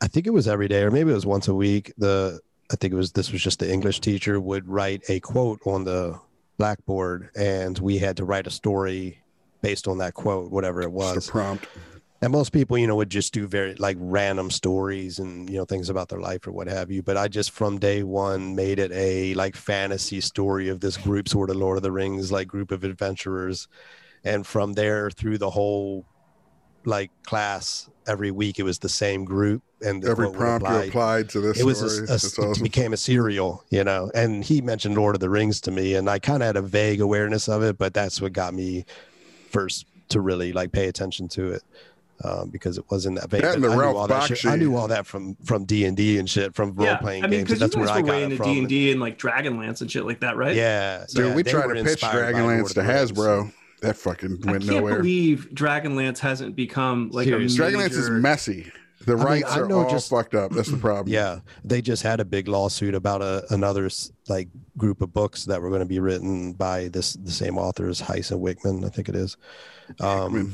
i 0.00 0.06
think 0.06 0.26
it 0.26 0.30
was 0.30 0.48
every 0.48 0.68
day 0.68 0.82
or 0.82 0.90
maybe 0.90 1.10
it 1.10 1.14
was 1.14 1.26
once 1.26 1.48
a 1.48 1.54
week 1.54 1.92
the 1.96 2.40
i 2.70 2.76
think 2.76 2.92
it 2.92 2.96
was 2.96 3.12
this 3.12 3.32
was 3.32 3.42
just 3.42 3.60
the 3.60 3.72
english 3.72 4.00
teacher 4.00 4.40
would 4.40 4.68
write 4.68 5.02
a 5.08 5.20
quote 5.20 5.58
on 5.64 5.84
the 5.84 6.18
blackboard 6.58 7.30
and 7.34 7.78
we 7.78 7.96
had 7.98 8.16
to 8.16 8.24
write 8.24 8.46
a 8.46 8.50
story 8.50 9.22
based 9.62 9.88
on 9.88 9.98
that 9.98 10.12
quote 10.12 10.50
whatever 10.50 10.82
it 10.82 10.90
was. 10.90 11.14
Just 11.14 11.28
a 11.28 11.32
prompt. 11.32 11.66
And 12.22 12.30
most 12.30 12.52
people, 12.52 12.78
you 12.78 12.86
know, 12.86 12.94
would 12.94 13.10
just 13.10 13.34
do 13.34 13.48
very 13.48 13.74
like 13.74 13.96
random 13.98 14.48
stories 14.50 15.18
and 15.18 15.50
you 15.50 15.56
know 15.56 15.64
things 15.64 15.90
about 15.90 16.08
their 16.08 16.20
life 16.20 16.46
or 16.46 16.52
what 16.52 16.68
have 16.68 16.90
you. 16.90 17.02
But 17.02 17.16
I 17.16 17.26
just 17.26 17.50
from 17.50 17.78
day 17.78 18.04
one 18.04 18.54
made 18.54 18.78
it 18.78 18.92
a 18.92 19.34
like 19.34 19.56
fantasy 19.56 20.20
story 20.20 20.68
of 20.68 20.78
this 20.80 20.96
group, 20.96 21.28
sort 21.28 21.50
of 21.50 21.56
Lord 21.56 21.76
of 21.76 21.82
the 21.82 21.90
Rings 21.92 22.30
like 22.30 22.46
group 22.46 22.70
of 22.70 22.84
adventurers, 22.84 23.66
and 24.24 24.46
from 24.46 24.74
there 24.74 25.10
through 25.10 25.38
the 25.38 25.50
whole 25.50 26.06
like 26.84 27.10
class 27.24 27.88
every 28.08 28.32
week 28.32 28.58
it 28.58 28.64
was 28.64 28.80
the 28.80 28.88
same 28.88 29.24
group 29.24 29.62
and 29.82 30.04
Every 30.04 30.28
prompt 30.32 30.68
you 30.68 30.74
applied 30.74 31.28
to 31.28 31.40
this 31.40 31.60
It 31.60 31.64
was 31.64 31.78
story. 31.78 32.08
a, 32.08 32.12
a, 32.12 32.14
it 32.16 32.50
awesome. 32.50 32.62
became 32.62 32.92
a 32.92 32.96
serial, 32.96 33.64
you 33.70 33.84
know. 33.84 34.10
And 34.14 34.42
he 34.44 34.60
mentioned 34.60 34.96
Lord 34.96 35.14
of 35.14 35.20
the 35.20 35.30
Rings 35.30 35.60
to 35.62 35.70
me, 35.70 35.94
and 35.94 36.08
I 36.10 36.18
kind 36.18 36.42
of 36.42 36.46
had 36.48 36.56
a 36.56 36.62
vague 36.62 37.00
awareness 37.00 37.48
of 37.48 37.62
it, 37.62 37.78
but 37.78 37.94
that's 37.94 38.20
what 38.20 38.32
got 38.32 38.54
me 38.54 38.84
first 39.50 39.86
to 40.08 40.20
really 40.20 40.52
like 40.52 40.72
pay 40.72 40.88
attention 40.88 41.26
to 41.26 41.52
it 41.52 41.62
um, 42.24 42.50
because 42.50 42.78
it 42.78 42.84
wasn't 42.90 43.20
that 43.20 43.30
vague. 43.30 43.42
That 43.42 43.54
and 43.56 43.64
the 43.64 43.68
I, 43.68 43.74
knew 43.74 43.80
Ralph 43.80 43.96
all 43.96 44.06
that 44.08 44.26
shit. 44.36 44.44
I 44.46 44.56
knew 44.56 44.76
all 44.76 44.88
that 44.88 45.06
from 45.06 45.34
from 45.44 45.64
D 45.64 45.84
and 45.84 45.96
D 45.96 46.18
and 46.18 46.28
shit 46.28 46.54
from 46.54 46.74
role 46.74 46.86
yeah 46.86 46.96
playing 46.96 47.24
i 47.24 47.26
mean 47.26 47.40
games. 47.44 47.50
because 47.60 47.62
and 47.62 47.72
you 47.72 47.84
that's 47.86 47.92
guys 47.92 48.02
where 48.04 48.04
I 48.04 48.06
got 48.06 48.16
way 48.18 48.22
into 48.24 48.36
from. 48.36 48.54
d&d 48.54 48.92
and 48.92 49.00
like 49.00 49.18
dragonlance 49.18 49.80
and 49.80 49.90
shit 49.90 50.04
like 50.06 50.20
that 50.20 50.36
right 50.36 50.54
Yeah, 50.56 51.04
Dude, 51.14 51.26
yeah, 51.28 51.34
we 51.34 51.42
they 51.42 51.50
tried 51.50 51.66
to 51.68 51.74
pitch 51.82 51.86
inspired 52.02 52.32
by 52.32 52.40
Lord 52.40 52.54
Dragonlance 52.60 52.68
to 52.68 52.74
the 52.74 52.82
Rings. 52.82 53.12
Hasbro. 53.12 53.52
That 53.82 53.96
fucking 53.96 54.42
i 54.46 54.50
went 54.52 54.64
can't 54.64 54.76
nowhere. 54.76 54.96
believe 54.98 55.48
dragonlance 55.52 56.18
hasn't 56.20 56.54
become 56.54 57.10
like 57.10 57.26
Seriously. 57.26 57.64
a 57.64 57.70
Dragonlance 57.70 57.92
is 57.96 58.10
messy. 58.10 58.70
The 59.04 59.16
mean, 59.16 59.24
rights 59.26 59.50
I 59.50 59.58
are 59.58 59.66
know 59.66 59.80
all 59.82 59.90
just- 59.90 60.08
fucked 60.08 60.36
up. 60.36 60.52
That's 60.52 60.70
the 60.70 60.76
problem. 60.76 61.12
Yeah, 61.12 61.40
they 61.64 61.82
just 61.82 62.04
had 62.04 62.20
a 62.20 62.24
big 62.24 62.46
lawsuit 62.46 62.94
about 62.94 63.20
a, 63.20 63.44
another 63.52 63.90
like 64.28 64.46
group 64.78 65.02
of 65.02 65.12
books 65.12 65.44
that 65.46 65.60
were 65.60 65.70
going 65.70 65.80
to 65.80 65.86
be 65.86 65.98
written 65.98 66.52
by 66.52 66.86
this 66.86 67.14
the 67.14 67.32
same 67.32 67.58
authors, 67.58 68.00
Heiss 68.00 68.30
and 68.30 68.40
Wickman, 68.40 68.86
I 68.86 68.90
think 68.90 69.08
it 69.08 69.16
is. 69.16 69.36
Um, 69.98 70.22
Hickman. 70.32 70.52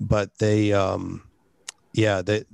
But 0.00 0.38
they, 0.38 0.72
um, 0.72 1.22
yeah, 1.92 2.22
they 2.22 2.44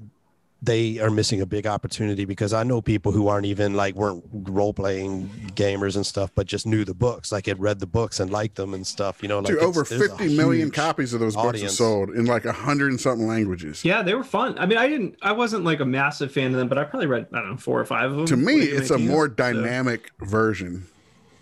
they 0.63 0.99
are 0.99 1.11
missing 1.11 1.43
a 1.43 1.47
big 1.47 1.67
opportunity 1.67 2.25
because 2.25 2.53
I 2.55 2.63
know 2.63 2.81
people 2.81 3.13
who 3.13 3.29
aren't 3.29 3.45
even 3.47 3.75
like 3.75 3.95
weren't 3.95 4.25
role 4.33 4.73
playing 4.73 5.29
gamers 5.55 5.95
and 5.97 6.05
stuff, 6.05 6.31
but 6.35 6.47
just 6.47 6.67
knew 6.67 6.83
the 6.85 6.95
books, 6.95 7.31
like 7.31 7.45
had 7.47 7.61
read 7.61 7.79
the 7.79 7.87
books 7.87 8.19
and 8.21 8.31
liked 8.33 8.57
them 8.57 8.73
and 8.73 8.85
stuff. 8.85 9.23
You 9.23 9.29
know, 9.29 9.39
like 9.41 9.49
Dude, 9.49 9.59
over 9.63 9.85
50 9.85 10.35
million 10.35 10.71
copies 10.71 11.13
of 11.13 11.21
those 11.21 11.37
books 11.37 11.63
are 11.63 11.69
sold 11.69 12.11
in 12.11 12.25
like 12.25 12.47
a 12.47 12.53
hundred 12.53 12.91
and 12.91 13.01
something 13.01 13.29
languages. 13.29 13.85
yeah 13.85 14.03
they 14.03 14.15
were 14.15 14.25
fun 14.25 14.59
i 14.59 14.65
mean 14.67 14.79
i 14.79 14.89
didn't 14.89 15.15
i 15.23 15.31
wasn't 15.31 15.63
like 15.63 15.81
a 15.81 15.85
massive 15.85 16.33
fan 16.33 16.53
of 16.53 16.57
them 16.57 16.69
but 16.69 16.79
i 16.79 16.85
probably 16.85 17.07
read 17.07 17.27
i 17.33 17.39
don't 17.39 17.51
know 17.51 17.57
four 17.57 17.79
or 17.79 17.85
five 17.85 18.11
of 18.11 18.17
them 18.17 18.27
To 18.27 18.37
me, 18.37 18.45
What 18.55 18.61
do 18.63 18.67
you 18.67 18.77
it's 18.79 18.91
a 18.91 18.99
more 18.99 19.29
know? 19.29 19.35
So- 19.35 19.53
dynamic 19.53 20.11
version. 20.21 20.87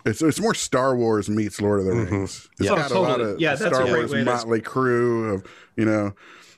It's 0.05 0.21
it's 0.21 0.39
more 0.39 0.53
Star 0.53 0.95
Wars 0.95 1.29
meets 1.29 1.59
Lord 1.59 1.79
of 1.79 1.85
the 1.85 1.91
Mhm. 1.93 2.11
Rings. 2.11 2.49
It's 2.59 2.69
Yeah. 2.69 2.75
got 2.75 2.91
Oh, 2.91 2.99
a 2.99 3.01
lot 3.01 3.21
of 3.21 3.39
Yeah, 3.39 3.55
Star 3.55 3.85
Wars 3.85 4.11
way 4.11 4.19
to- 4.19 4.25
motley 4.25 4.61
crew 4.61 5.33
of 5.33 5.43
you 5.75 5.85
know 5.85 6.13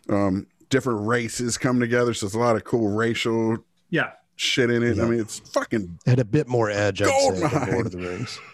um, 0.10 0.48
different 0.70 1.06
races 1.08 1.58
come 1.58 1.80
together. 1.80 2.13
So 2.13 2.25
there's 2.25 2.36
a 2.36 2.39
lot 2.39 2.56
of 2.56 2.63
cool 2.63 2.89
racial 2.96 3.58
yeah 3.89 4.12
shit 4.36 4.70
in 4.70 4.84
it. 4.84 5.00
I 5.00 5.06
mean, 5.06 5.20
it's 5.20 5.39
fucking 5.39 6.00
had 6.06 6.20
a 6.20 6.25
bit 6.25 6.48
more 6.48 6.70
edge, 6.70 7.01
I'd 7.01 7.08
say, 7.10 7.39
than 7.39 7.72
Lord 7.74 7.86
of 7.88 7.92
the 7.94 7.98
Rings. 8.00 8.39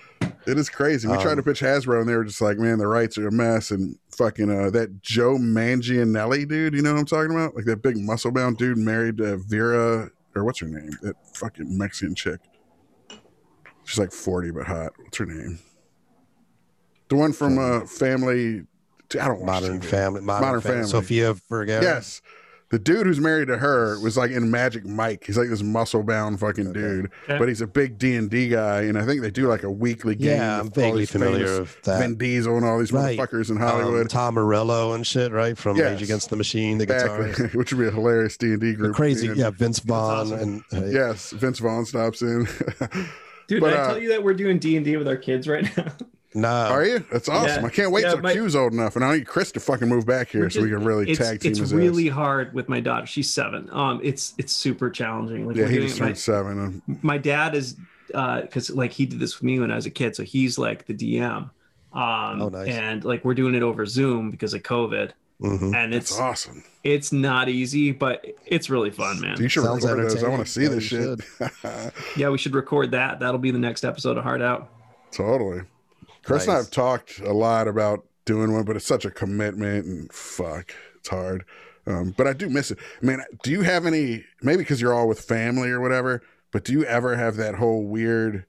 It 0.45 0.57
is 0.57 0.69
crazy. 0.69 1.07
We 1.07 1.15
tried 1.15 1.31
Um, 1.31 1.37
to 1.37 1.43
pitch 1.43 1.61
Hasbro, 1.61 1.99
and 2.01 2.07
they 2.09 2.15
were 2.17 2.23
just 2.25 2.41
like, 2.41 2.57
"Man, 2.57 2.77
the 2.77 2.87
rights 2.87 3.17
are 3.17 3.27
a 3.29 3.31
mess." 3.31 3.71
And 3.71 3.97
fucking 4.17 4.49
uh, 4.51 4.69
that 4.71 5.01
Joe 5.01 5.37
Manganiello 5.37 6.47
dude, 6.47 6.73
you 6.73 6.81
know 6.81 6.93
what 6.93 6.99
I'm 6.99 7.05
talking 7.05 7.31
about? 7.31 7.55
Like 7.55 7.63
that 7.65 7.81
big 7.81 7.97
muscle 7.97 8.29
bound 8.31 8.57
dude 8.57 8.77
married 8.77 9.17
to 9.17 9.37
Vera, 9.37 10.09
or 10.35 10.43
what's 10.43 10.59
her 10.59 10.67
name? 10.67 10.91
That 11.01 11.15
fucking 11.33 11.77
Mexican 11.77 12.13
chick. 12.15 12.39
She's 13.85 13.99
like 13.99 14.11
40 14.11 14.51
but 14.51 14.65
hot. 14.67 14.93
What's 14.97 15.17
her 15.17 15.25
name? 15.25 15.59
The 17.09 17.15
one 17.15 17.33
from 17.33 17.57
uh, 17.59 17.85
Family. 17.85 18.63
I 19.19 19.27
don't 19.27 19.41
watch 19.41 19.45
Modern 19.61 19.79
TV. 19.79 19.85
Family, 19.85 20.21
Modern, 20.21 20.45
Modern 20.47 20.61
Family. 20.61 20.77
Family. 20.77 20.89
Sofia 20.89 21.33
Vergara. 21.49 21.83
Yes. 21.83 22.21
The 22.71 22.79
dude 22.79 23.05
who's 23.05 23.19
married 23.19 23.49
to 23.49 23.57
her 23.59 23.99
was 23.99 24.17
like 24.17 24.31
in 24.31 24.49
Magic 24.49 24.83
Mike. 24.83 25.25
He's 25.27 25.37
like 25.37 25.47
this 25.49 25.61
muscle 25.61 26.01
bound 26.01 26.39
fucking 26.39 26.69
Okay. 26.69 26.79
dude, 26.79 27.11
Okay. 27.25 27.37
but 27.37 27.47
he's 27.47 27.61
a 27.61 27.67
big 27.67 27.99
D 27.99 28.15
and 28.15 28.31
D 28.31 28.47
guy, 28.49 28.81
and 28.83 28.97
I 28.97 29.05
think 29.05 29.21
they 29.21 29.29
do 29.29 29.47
like 29.47 29.61
a 29.61 29.69
weekly 29.69 30.15
game. 30.15 30.37
Yeah, 30.37 30.59
I'm 30.59 30.71
vaguely 30.71 31.05
familiar 31.05 31.45
famous 31.45 31.59
with 31.59 31.81
that. 31.83 31.99
Vin 31.99 32.15
Diesel 32.17 32.57
and 32.57 32.65
all 32.65 32.79
these 32.79 32.91
Right. 32.91 33.19
motherfuckers 33.19 33.51
in 33.51 33.57
Um, 33.57 33.61
Hollywood. 33.61 34.09
Tom 34.09 34.33
Morello 34.33 34.93
and 34.93 35.05
shit, 35.05 35.31
right? 35.31 35.55
From 35.55 35.77
Yes. 35.77 35.91
Rage 35.91 36.01
Against 36.01 36.31
the 36.31 36.35
Machine, 36.35 36.79
the 36.79 36.87
guitarist. 36.87 37.53
Which 37.55 37.71
would 37.73 37.79
be 37.79 37.87
a 37.87 37.91
hilarious 37.91 38.37
D 38.37 38.53
and 38.53 38.59
D 38.61 38.71
The 38.71 38.77
group. 38.77 38.95
crazy, 38.95 39.27
And- 39.27 39.37
yeah. 39.37 39.51
Vince 39.51 39.77
Vaughn 39.77 40.33
awesome. 40.33 40.39
and 40.39 40.83
uh, 40.83 40.87
Yes, 40.87 41.29
Vince 41.29 41.59
Vaughn 41.59 41.85
stops 41.85 42.23
in. 42.23 42.47
dude 43.47 43.61
But, 43.61 43.69
did 43.71 43.79
i 43.79 43.81
uh, 43.83 43.87
tell 43.89 43.99
you 44.01 44.09
that 44.09 44.23
we're 44.23 44.33
doing 44.33 44.59
d&d 44.59 44.97
with 44.97 45.07
our 45.07 45.17
kids 45.17 45.47
right 45.47 45.65
now 45.77 45.91
No, 46.35 46.47
Are 46.49 46.83
you? 46.83 47.05
That's 47.11 47.29
awesome. 47.29 47.61
Yeah. 47.61 47.67
I 47.67 47.69
can't 47.69 47.91
wait 47.91 48.05
Yeah, 48.05 48.13
till 48.13 48.21
my- 48.21 48.33
Q's 48.33 48.55
old 48.55 48.73
enough, 48.73 48.95
and 48.95 49.05
I 49.05 49.17
need 49.17 49.27
Chris 49.27 49.51
to 49.51 49.59
fucking 49.59 49.87
move 49.87 50.07
back 50.07 50.29
here 50.29 50.49
so 50.49 50.63
we 50.63 50.69
can 50.69 50.83
really 50.83 51.07
it's, 51.11 51.19
tag 51.19 51.39
team 51.41 51.51
it's 51.51 51.71
really 51.71 52.09
ass. 52.09 52.15
hard 52.15 52.53
with 52.55 52.67
my 52.67 52.79
daughter. 52.79 53.05
She's 53.05 53.31
seven. 53.31 53.69
Um, 53.71 53.99
it's 54.03 54.33
it's 54.39 54.51
super 54.51 54.89
challenging. 54.89 55.45
Like 55.45 55.55
Yeah, 55.57 55.65
we're 55.65 55.69
he 55.69 55.75
doing 55.75 55.87
just 55.89 55.99
it- 55.99 56.01
my, 56.01 56.07
turned 56.07 56.17
seven. 56.17 56.81
and- 56.87 57.03
my 57.03 57.19
dad 57.19 57.53
is 57.53 57.75
because 58.07 58.71
like 58.71 58.91
he 58.91 59.05
did 59.05 59.19
this 59.19 59.35
with 59.37 59.43
me 59.43 59.59
when 59.59 59.69
I 59.69 59.75
was 59.75 59.85
a 59.85 59.91
kid, 59.91 60.15
so 60.15 60.23
he's 60.23 60.57
like 60.57 60.87
the 60.87 60.95
DM. 60.95 61.35
Um, 61.37 61.51
Oh, 61.93 62.49
nice. 62.49 62.67
And 62.67 63.05
like 63.05 63.23
we're 63.23 63.35
doing 63.35 63.53
it 63.53 63.61
over 63.61 63.85
Zoom 63.85 64.31
because 64.31 64.55
of 64.55 64.63
COVID, 64.63 65.11
Mhm. 65.41 65.75
and 65.75 65.93
That's 65.93 66.11
it's 66.11 66.19
awesome. 66.19 66.63
it's 66.83 67.11
not 67.11 67.49
easy, 67.49 67.91
but 67.91 68.25
it's 68.45 68.69
really 68.69 68.91
fun, 68.91 69.19
man. 69.19 69.35
You 69.41 69.49
should 69.49 69.63
Sounds 69.63 69.83
record 69.83 70.09
those. 70.09 70.23
I 70.23 70.29
want 70.29 70.45
to 70.45 70.51
see 70.51 70.63
Yeah, 70.63 70.69
this 70.69 70.83
shit. 70.83 71.21
Yeah, 72.17 72.29
we 72.29 72.37
should 72.37 72.53
record 72.55 72.91
that. 72.91 73.19
That'll 73.19 73.39
be 73.39 73.51
the 73.51 73.59
next 73.59 73.83
episode 73.83 74.17
of 74.17 74.23
Hard 74.23 74.41
Out. 74.41 74.69
totally. 75.11 75.61
Chris 76.23 76.43
and 76.43 76.53
I 76.53 76.57
have 76.57 76.71
talked 76.71 77.19
a 77.19 77.33
lot 77.33 77.67
about 77.67 78.05
doing 78.25 78.53
one, 78.53 78.63
but 78.63 78.77
it's 78.77 78.85
such 78.85 79.03
a 79.03 79.11
commitment 79.11 79.85
and 79.85 80.13
fuck, 80.13 80.73
it's 80.95 81.09
hard. 81.09 81.43
Um, 81.85 82.13
but 82.15 82.27
I 82.27 82.31
do 82.33 82.49
miss 82.49 82.71
it. 82.71 82.77
Man, 83.01 83.21
do 83.43 83.51
you 83.51 83.61
have 83.63 83.85
any? 83.85 84.23
Maybe 84.41 84.59
because 84.59 84.79
you're 84.79 84.93
all 84.93 85.09
with 85.09 85.19
family 85.19 85.69
or 85.69 85.81
whatever. 85.81 86.21
But 86.51 86.63
do 86.63 86.71
you 86.71 86.85
ever 86.85 87.17
have 87.17 87.35
that 87.35 87.55
whole 87.55 87.83
weird, 87.83 88.45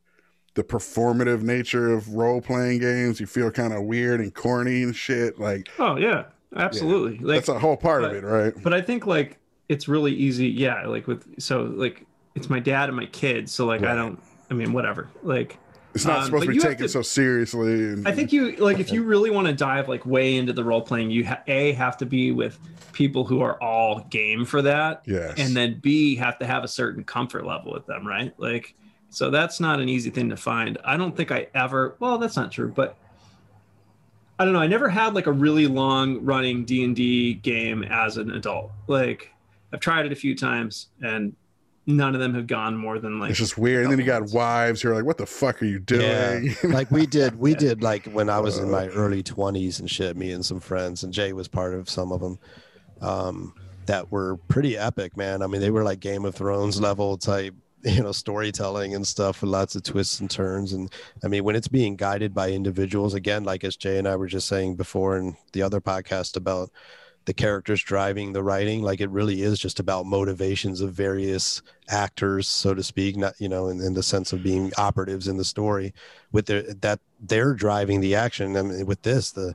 the 0.54 0.62
performative 0.62 1.42
nature 1.42 1.92
of 1.92 2.10
role 2.14 2.40
playing 2.40 2.78
games? 2.78 3.18
You 3.18 3.26
feel 3.26 3.50
kind 3.50 3.72
of 3.72 3.82
weird 3.82 4.20
and 4.20 4.32
corny 4.32 4.84
and 4.84 4.94
shit. 4.94 5.40
Like 5.40 5.68
Oh 5.80 5.96
yeah, 5.96 6.26
absolutely. 6.56 7.18
Like 7.18 7.38
that's 7.38 7.48
a 7.48 7.58
whole 7.58 7.76
part 7.76 8.04
of 8.04 8.12
it, 8.12 8.24
right? 8.24 8.54
but 8.62 8.72
I 8.72 8.80
think 8.80 9.06
like 9.06 9.38
it's 9.68 9.88
really 9.88 10.12
easy. 10.12 10.48
Yeah, 10.48 10.86
like 10.86 11.06
with 11.06 11.40
so 11.40 11.62
like 11.62 12.06
it's 12.34 12.50
my 12.50 12.60
dad 12.60 12.88
and 12.88 12.96
my 12.96 13.06
kids. 13.06 13.52
So 13.52 13.66
like 13.66 13.82
I 13.82 13.94
don't. 13.94 14.20
I 14.50 14.54
mean, 14.54 14.72
whatever. 14.72 15.08
Like 15.22 15.58
It's 15.94 16.04
not 16.04 16.18
um, 16.18 16.24
supposed 16.26 16.46
to 16.46 16.52
be 16.52 16.58
taken 16.58 16.84
to- 16.84 16.88
so 16.88 17.02
seriously. 17.02 17.72
And, 17.84 18.06
I 18.06 18.12
think 18.12 18.32
you 18.32 18.56
like 18.56 18.78
if 18.78 18.92
you 18.92 19.02
really 19.02 19.30
want 19.30 19.46
to 19.46 19.52
dive 19.54 19.88
like 19.88 20.04
way 20.04 20.36
into 20.36 20.52
the 20.52 20.64
role 20.64 20.82
playing, 20.82 21.10
you 21.10 21.26
ha- 21.26 21.42
a 21.46 21.72
have 21.72 21.96
to 21.98 22.06
be 22.06 22.30
with 22.30 22.58
people 22.92 23.24
who 23.24 23.40
are 23.40 23.60
all 23.62 24.00
game 24.10 24.44
for 24.44 24.62
that, 24.62 25.02
yes, 25.06 25.34
and 25.38 25.56
then 25.56 25.80
b 25.80 26.14
have 26.16 26.38
to 26.38 26.46
have 26.46 26.62
a 26.62 26.68
certain 26.68 27.04
comfort 27.04 27.46
level 27.46 27.72
with 27.72 27.86
them, 27.86 28.06
right? 28.06 28.34
Like, 28.38 28.74
so 29.08 29.30
that's 29.30 29.60
not 29.60 29.80
an 29.80 29.88
easy 29.88 30.10
thing 30.10 30.28
to 30.28 30.36
find. 30.36 30.78
I 30.84 30.96
don't 30.96 31.16
think 31.16 31.32
I 31.32 31.48
ever. 31.54 31.96
Well, 31.98 32.18
that's 32.18 32.36
not 32.36 32.52
true, 32.52 32.72
but 32.74 32.96
I 34.38 34.44
don't 34.44 34.52
know. 34.54 34.60
I 34.60 34.66
never 34.66 34.88
had 34.88 35.14
like 35.14 35.26
a 35.26 35.32
really 35.32 35.66
long 35.66 36.24
running 36.24 36.64
D 36.64 36.84
and 36.84 36.94
D 36.96 37.34
game 37.34 37.84
as 37.84 38.16
an 38.16 38.30
adult. 38.32 38.72
Like, 38.88 39.30
I've 39.72 39.80
tried 39.80 40.06
it 40.06 40.12
a 40.12 40.16
few 40.16 40.34
times, 40.36 40.88
and 41.02 41.34
none 41.86 42.14
of 42.14 42.20
them 42.20 42.34
have 42.34 42.46
gone 42.46 42.76
more 42.76 42.98
than 42.98 43.20
like. 43.20 43.30
it's 43.30 43.38
just 43.38 43.58
weird. 43.58 43.84
And 43.84 43.92
then 43.92 43.98
you 44.00 44.06
got 44.06 44.22
couple 44.22 44.36
wives 44.36 44.82
who 44.82 44.90
are 44.90 44.94
like, 44.94 45.04
"What 45.04 45.18
the 45.18 45.26
fuck 45.26 45.62
are 45.62 45.66
you 45.66 45.78
doing?" 45.78 46.46
Yeah. 46.46 46.52
like 46.64 46.90
we 46.90 47.06
did 47.06 47.38
we 47.38 47.52
Yeah. 47.52 47.58
did 47.58 47.82
like 47.82 48.06
when 48.06 48.28
i 48.30 48.40
was 48.40 48.58
in 48.58 48.64
Uh. 48.68 48.72
my 48.72 48.86
early 48.88 49.22
20s 49.22 49.78
and 49.80 49.90
shit 49.90 50.16
me 50.16 50.32
and 50.32 50.44
some 50.44 50.60
friends 50.60 51.04
and 51.04 51.12
jay 51.12 51.32
was 51.32 51.46
part 51.46 51.74
of 51.74 51.88
some 51.90 52.10
of 52.10 52.20
them 52.20 52.38
um 53.02 53.52
that 53.86 54.10
were 54.10 54.36
pretty 54.48 54.76
epic 54.78 55.16
man 55.16 55.42
i 55.42 55.46
mean 55.46 55.60
they 55.60 55.70
were 55.70 55.84
like 55.84 56.00
game 56.00 56.24
of 56.24 56.34
thrones 56.34 56.80
level 56.80 57.18
type 57.18 57.54
you 57.94 58.02
know 58.02 58.12
storytelling 58.12 58.94
and 58.94 59.06
stuff 59.06 59.40
with 59.40 59.50
lots 59.50 59.76
of 59.76 59.82
twists 59.82 60.20
and 60.20 60.30
turns 60.30 60.72
and 60.72 60.92
i 61.22 61.28
mean 61.28 61.44
when 61.44 61.56
it's 61.56 61.68
being 61.68 61.96
guided 61.96 62.32
by 62.32 62.50
individuals 62.50 63.14
again 63.14 63.44
like 63.44 63.64
as 63.64 63.76
jay 63.76 63.98
and 63.98 64.08
i 64.08 64.16
were 64.16 64.26
just 64.26 64.48
saying 64.48 64.74
before 64.74 65.16
in 65.16 65.36
the 65.52 65.62
other 65.62 65.80
podcast 65.80 66.36
about 66.36 66.70
the 67.26 67.34
characters 67.34 67.82
driving 67.82 68.32
the 68.32 68.42
writing 68.42 68.82
like 68.82 69.00
it 69.00 69.08
really 69.10 69.42
is 69.42 69.58
just 69.58 69.80
about 69.80 70.04
motivations 70.04 70.80
of 70.80 70.92
various 70.92 71.62
actors 71.88 72.48
so 72.48 72.74
to 72.74 72.82
speak 72.82 73.16
not 73.16 73.34
you 73.38 73.48
know 73.48 73.68
in, 73.68 73.80
in 73.80 73.94
the 73.94 74.02
sense 74.02 74.32
of 74.32 74.42
being 74.42 74.70
operatives 74.76 75.28
in 75.28 75.36
the 75.36 75.44
story 75.44 75.92
with 76.32 76.46
their 76.46 76.62
that 76.62 77.00
they're 77.28 77.54
driving 77.54 78.00
the 78.00 78.14
action. 78.14 78.56
I 78.56 78.62
mean, 78.62 78.86
with 78.86 79.02
this, 79.02 79.32
the 79.32 79.54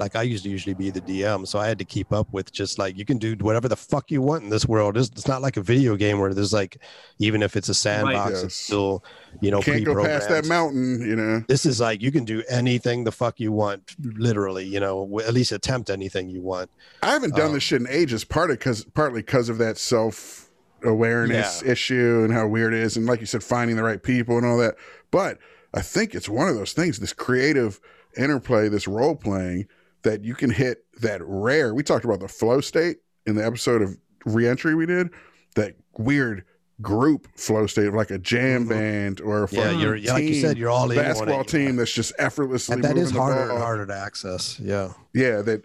like 0.00 0.16
I 0.16 0.22
used 0.22 0.44
to 0.44 0.50
usually 0.50 0.74
be 0.74 0.90
the 0.90 1.00
DM, 1.00 1.46
so 1.46 1.58
I 1.58 1.66
had 1.68 1.78
to 1.78 1.84
keep 1.84 2.12
up 2.12 2.32
with 2.32 2.52
just 2.52 2.78
like 2.78 2.96
you 2.96 3.04
can 3.04 3.18
do 3.18 3.34
whatever 3.40 3.68
the 3.68 3.76
fuck 3.76 4.10
you 4.10 4.22
want 4.22 4.44
in 4.44 4.50
this 4.50 4.66
world. 4.66 4.96
It's, 4.96 5.08
it's 5.08 5.26
not 5.28 5.42
like 5.42 5.56
a 5.56 5.60
video 5.62 5.96
game 5.96 6.18
where 6.18 6.32
there's 6.34 6.52
like 6.52 6.78
even 7.18 7.42
if 7.42 7.56
it's 7.56 7.68
a 7.68 7.74
sandbox, 7.74 8.30
Yes. 8.34 8.42
it's 8.44 8.54
still 8.54 9.02
you 9.40 9.50
know 9.50 9.60
Can't 9.60 9.84
go 9.84 10.02
past 10.04 10.28
that 10.28 10.46
mountain, 10.46 11.00
you 11.00 11.16
know. 11.16 11.44
This 11.48 11.66
is 11.66 11.80
like 11.80 12.02
you 12.02 12.12
can 12.12 12.24
do 12.24 12.42
anything 12.48 13.04
the 13.04 13.12
fuck 13.12 13.40
you 13.40 13.52
want, 13.52 13.96
literally. 14.02 14.64
You 14.64 14.80
know, 14.80 15.04
w- 15.06 15.26
at 15.26 15.34
least 15.34 15.52
attempt 15.52 15.90
anything 15.90 16.28
you 16.28 16.40
want. 16.42 16.70
I 17.02 17.10
haven't 17.12 17.34
done 17.34 17.48
Um, 17.48 17.52
this 17.54 17.62
shit 17.62 17.80
in 17.80 17.88
ages, 17.88 18.24
partly 18.24 18.56
because 18.56 18.84
partly 18.84 19.22
because 19.22 19.48
of 19.48 19.58
that 19.58 19.78
self 19.78 20.50
awareness 20.84 21.62
issue 21.62 22.22
and 22.24 22.32
how 22.32 22.46
weird 22.46 22.72
it 22.72 22.80
is, 22.80 22.96
and 22.96 23.06
like 23.06 23.20
you 23.20 23.26
said, 23.26 23.42
finding 23.42 23.76
the 23.76 23.82
right 23.82 24.02
people 24.02 24.36
and 24.36 24.46
all 24.46 24.58
that. 24.58 24.76
But 25.10 25.38
I 25.74 25.82
think 25.82 26.14
it's 26.14 26.28
one 26.28 26.48
of 26.48 26.54
those 26.54 26.72
things, 26.72 26.98
this 26.98 27.12
creative 27.12 27.80
interplay, 28.16 28.68
this 28.68 28.88
role 28.88 29.14
playing, 29.16 29.66
that 30.02 30.24
you 30.24 30.34
can 30.34 30.50
hit 30.50 30.84
that 31.00 31.20
rare. 31.24 31.74
We 31.74 31.82
talked 31.82 32.04
about 32.04 32.20
the 32.20 32.28
flow 32.28 32.60
state 32.60 32.98
in 33.26 33.34
the 33.36 33.44
episode 33.44 33.82
of 33.82 33.96
reentry 34.24 34.74
we 34.74 34.86
did, 34.86 35.10
that 35.54 35.74
weird 35.98 36.44
group 36.80 37.26
flow 37.36 37.66
state 37.66 37.88
of 37.88 37.94
like 37.94 38.12
a 38.12 38.18
jam 38.18 38.64
Mhm. 38.64 38.68
band 38.68 39.20
or 39.20 39.42
a 39.44 39.48
Yeah, 39.50 39.72
you're 39.72 39.98
like 39.98 40.22
you 40.22 40.40
said, 40.40 40.56
you're 40.56 40.70
all 40.70 40.88
in 40.88 40.96
basketball 40.96 41.42
team 41.42 41.74
that's 41.74 41.92
just 41.92 42.12
effortlessly 42.20 42.74
and 42.74 42.84
that 42.84 42.90
moving 42.90 43.02
is 43.02 43.10
harder 43.10 43.50
and 43.50 43.58
harder 43.58 43.84
to 43.86 43.92
access. 43.94 44.60
Yeah. 44.60 44.92
Yeah, 45.12 45.42
that. 45.42 45.62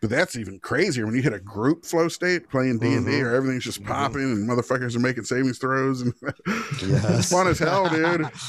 But 0.00 0.10
that's 0.10 0.34
even 0.34 0.58
crazier 0.58 1.06
when 1.06 1.14
you 1.14 1.22
hit 1.22 1.32
a 1.32 1.38
group 1.38 1.84
flow 1.84 2.08
state 2.08 2.48
playing 2.50 2.80
D 2.80 2.94
and 2.94 3.06
D, 3.06 3.12
Mhm. 3.12 3.26
or 3.26 3.34
everything's 3.36 3.62
just 3.62 3.80
Mhm. 3.84 3.86
popping 3.86 4.22
and 4.24 4.48
motherfuckers 4.48 4.96
are 4.96 5.00
making 5.00 5.22
savings 5.22 5.58
throws, 5.58 6.00
and 6.00 6.12
it's 6.48 7.30
fun 7.30 7.46
as 7.46 7.60
hell, 7.60 7.88
dude. 7.88 8.26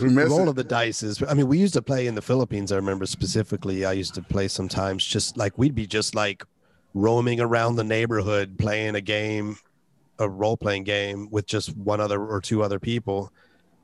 Roll 0.00 0.48
of 0.48 0.56
the 0.56 0.64
dice 0.64 1.02
is 1.02 1.22
i 1.28 1.34
mean 1.34 1.46
we 1.46 1.58
used 1.58 1.74
to 1.74 1.82
play 1.82 2.06
in 2.06 2.14
the 2.14 2.22
philippines 2.22 2.72
i 2.72 2.76
remember 2.76 3.06
specifically. 3.06 3.84
I 3.84 3.92
used 3.92 4.14
to 4.14 4.22
play 4.22 4.48
sometimes 4.48 5.04
just 5.04 5.36
like 5.36 5.56
we'd 5.58 5.74
be 5.74 5.86
just 5.86 6.14
like 6.14 6.44
roaming 6.94 7.40
around 7.40 7.76
the 7.76 7.84
neighborhood 7.84 8.56
playing 8.58 8.94
a 8.94 9.00
game 9.00 9.56
a 10.18 10.28
role-playing 10.28 10.84
game 10.84 11.28
with 11.30 11.46
just 11.46 11.76
one 11.76 12.00
other 12.00 12.24
or 12.24 12.40
two 12.40 12.62
other 12.62 12.78
people 12.78 13.32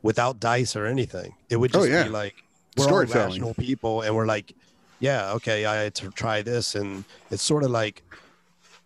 without 0.03 0.39
dice 0.39 0.77
or 0.77 0.87
anything. 0.87 1.35
It 1.49 1.57
would 1.57 1.75
Oh, 1.75 1.81
just 1.81 1.91
yeah. 1.91 2.05
be 2.05 2.09
like 2.09 2.35
we're 2.77 2.87
all 2.87 3.05
rational 3.05 3.53
people 3.55 4.03
and 4.03 4.15
we're 4.15 4.27
like 4.27 4.55
yeah 5.01 5.33
okay 5.33 5.65
i 5.67 5.75
had 5.75 5.95
to 5.97 6.11
try 6.11 6.41
this. 6.43 6.75
And 6.77 7.05
it's 7.31 7.43
sort 7.43 7.65
of 7.65 7.71
like 7.71 8.03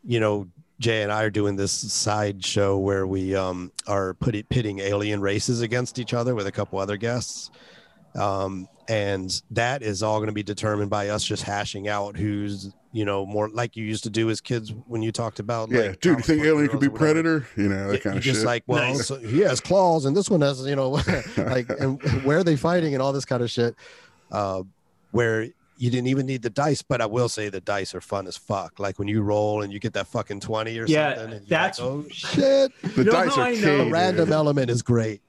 you 0.06 0.20
know 0.20 0.46
Jay 0.80 1.02
and 1.02 1.12
I 1.12 1.22
are 1.22 1.30
doing 1.30 1.56
this 1.56 1.72
side 1.72 2.44
show 2.44 2.78
where 2.78 3.06
we 3.06 3.34
um, 3.37 3.70
are 3.87 4.14
putting 4.14 4.42
pitting 4.44 4.80
alien 4.80 5.20
races 5.20 5.60
against 5.60 5.98
each 5.98 6.12
other 6.14 6.34
with 6.34 6.46
a 6.46 6.52
couple 6.52 6.78
other 6.78 6.96
guests, 6.96 7.50
um, 8.16 8.68
and 8.88 9.40
that 9.50 9.82
is 9.82 10.02
all 10.02 10.18
going 10.18 10.26
to 10.28 10.32
be 10.34 10.42
determined 10.42 10.90
by 10.90 11.08
us 11.08 11.24
just 11.24 11.42
hashing 11.42 11.88
out 11.88 12.16
who's 12.16 12.72
you 12.92 13.04
know 13.04 13.24
more 13.26 13.48
like 13.48 13.76
you 13.76 13.84
used 13.84 14.04
to 14.04 14.10
do 14.10 14.30
as 14.30 14.40
kids 14.40 14.72
when 14.87 15.02
you 15.02 15.10
talked 15.10 15.40
about 15.40 15.70
Yeah, 15.70 15.80
like, 15.88 16.00
dude, 16.00 16.18
you 16.18 16.22
think 16.22 16.38
book 16.40 16.46
Alien 16.48 16.68
could 16.68 16.80
be. 16.80 16.88
Predator? 16.88 17.46
You 17.56 17.68
know 17.68 17.88
that 17.88 17.94
Yeah, 17.94 18.00
kind 18.00 18.14
you 18.14 18.18
of 18.18 18.24
just 18.24 18.40
shit. 18.40 18.46
like 18.46 18.62
well 18.68 18.94
Nice. 18.94 19.06
so 19.08 19.16
he 19.18 19.40
has 19.40 19.60
claws 19.60 20.04
and 20.04 20.16
this 20.16 20.30
one 20.30 20.42
has 20.42 20.64
you 20.66 20.76
know 20.76 20.90
like 21.37 21.68
and 21.80 22.00
where 22.24 22.38
are 22.38 22.44
they 22.44 22.54
fighting 22.56 22.94
and 22.94 23.02
all 23.02 23.12
this 23.12 23.24
kind 23.24 23.42
of 23.42 23.50
shit 23.50 23.74
uh, 24.30 24.62
where 25.10 25.48
you 25.76 25.90
didn't 25.90 26.06
even 26.06 26.24
need 26.26 26.42
the 26.42 26.50
dice 26.50 26.82
but 26.82 27.00
i 27.00 27.06
will 27.06 27.28
say 27.28 27.48
the 27.48 27.60
dice 27.60 27.94
are 27.94 28.00
fun 28.00 28.26
as 28.26 28.37
fuck 28.37 28.78
like 28.78 28.98
when 28.98 29.08
you 29.08 29.22
roll 29.22 29.62
and 29.62 29.72
you 29.72 29.78
get 29.80 29.92
that 29.92 30.06
fucking 30.06 30.40
20 30.40 30.78
or 30.78 30.87
Yeah, 30.87 31.14
something 31.16 31.22
and 31.24 31.32
you're 31.48 31.48
that's- 31.48 31.78
like, 31.80 31.88
oh 31.88 32.04
shit 32.10 32.72
the 32.82 32.90
You 32.96 33.04
know 33.04 33.12
dice 33.12 33.37
are 33.37 33.40
I 33.42 33.54
key. 33.54 33.60
the 33.60 33.88
random 33.90 34.32
element 34.32 34.70
is 34.70 34.82
great 34.82 35.20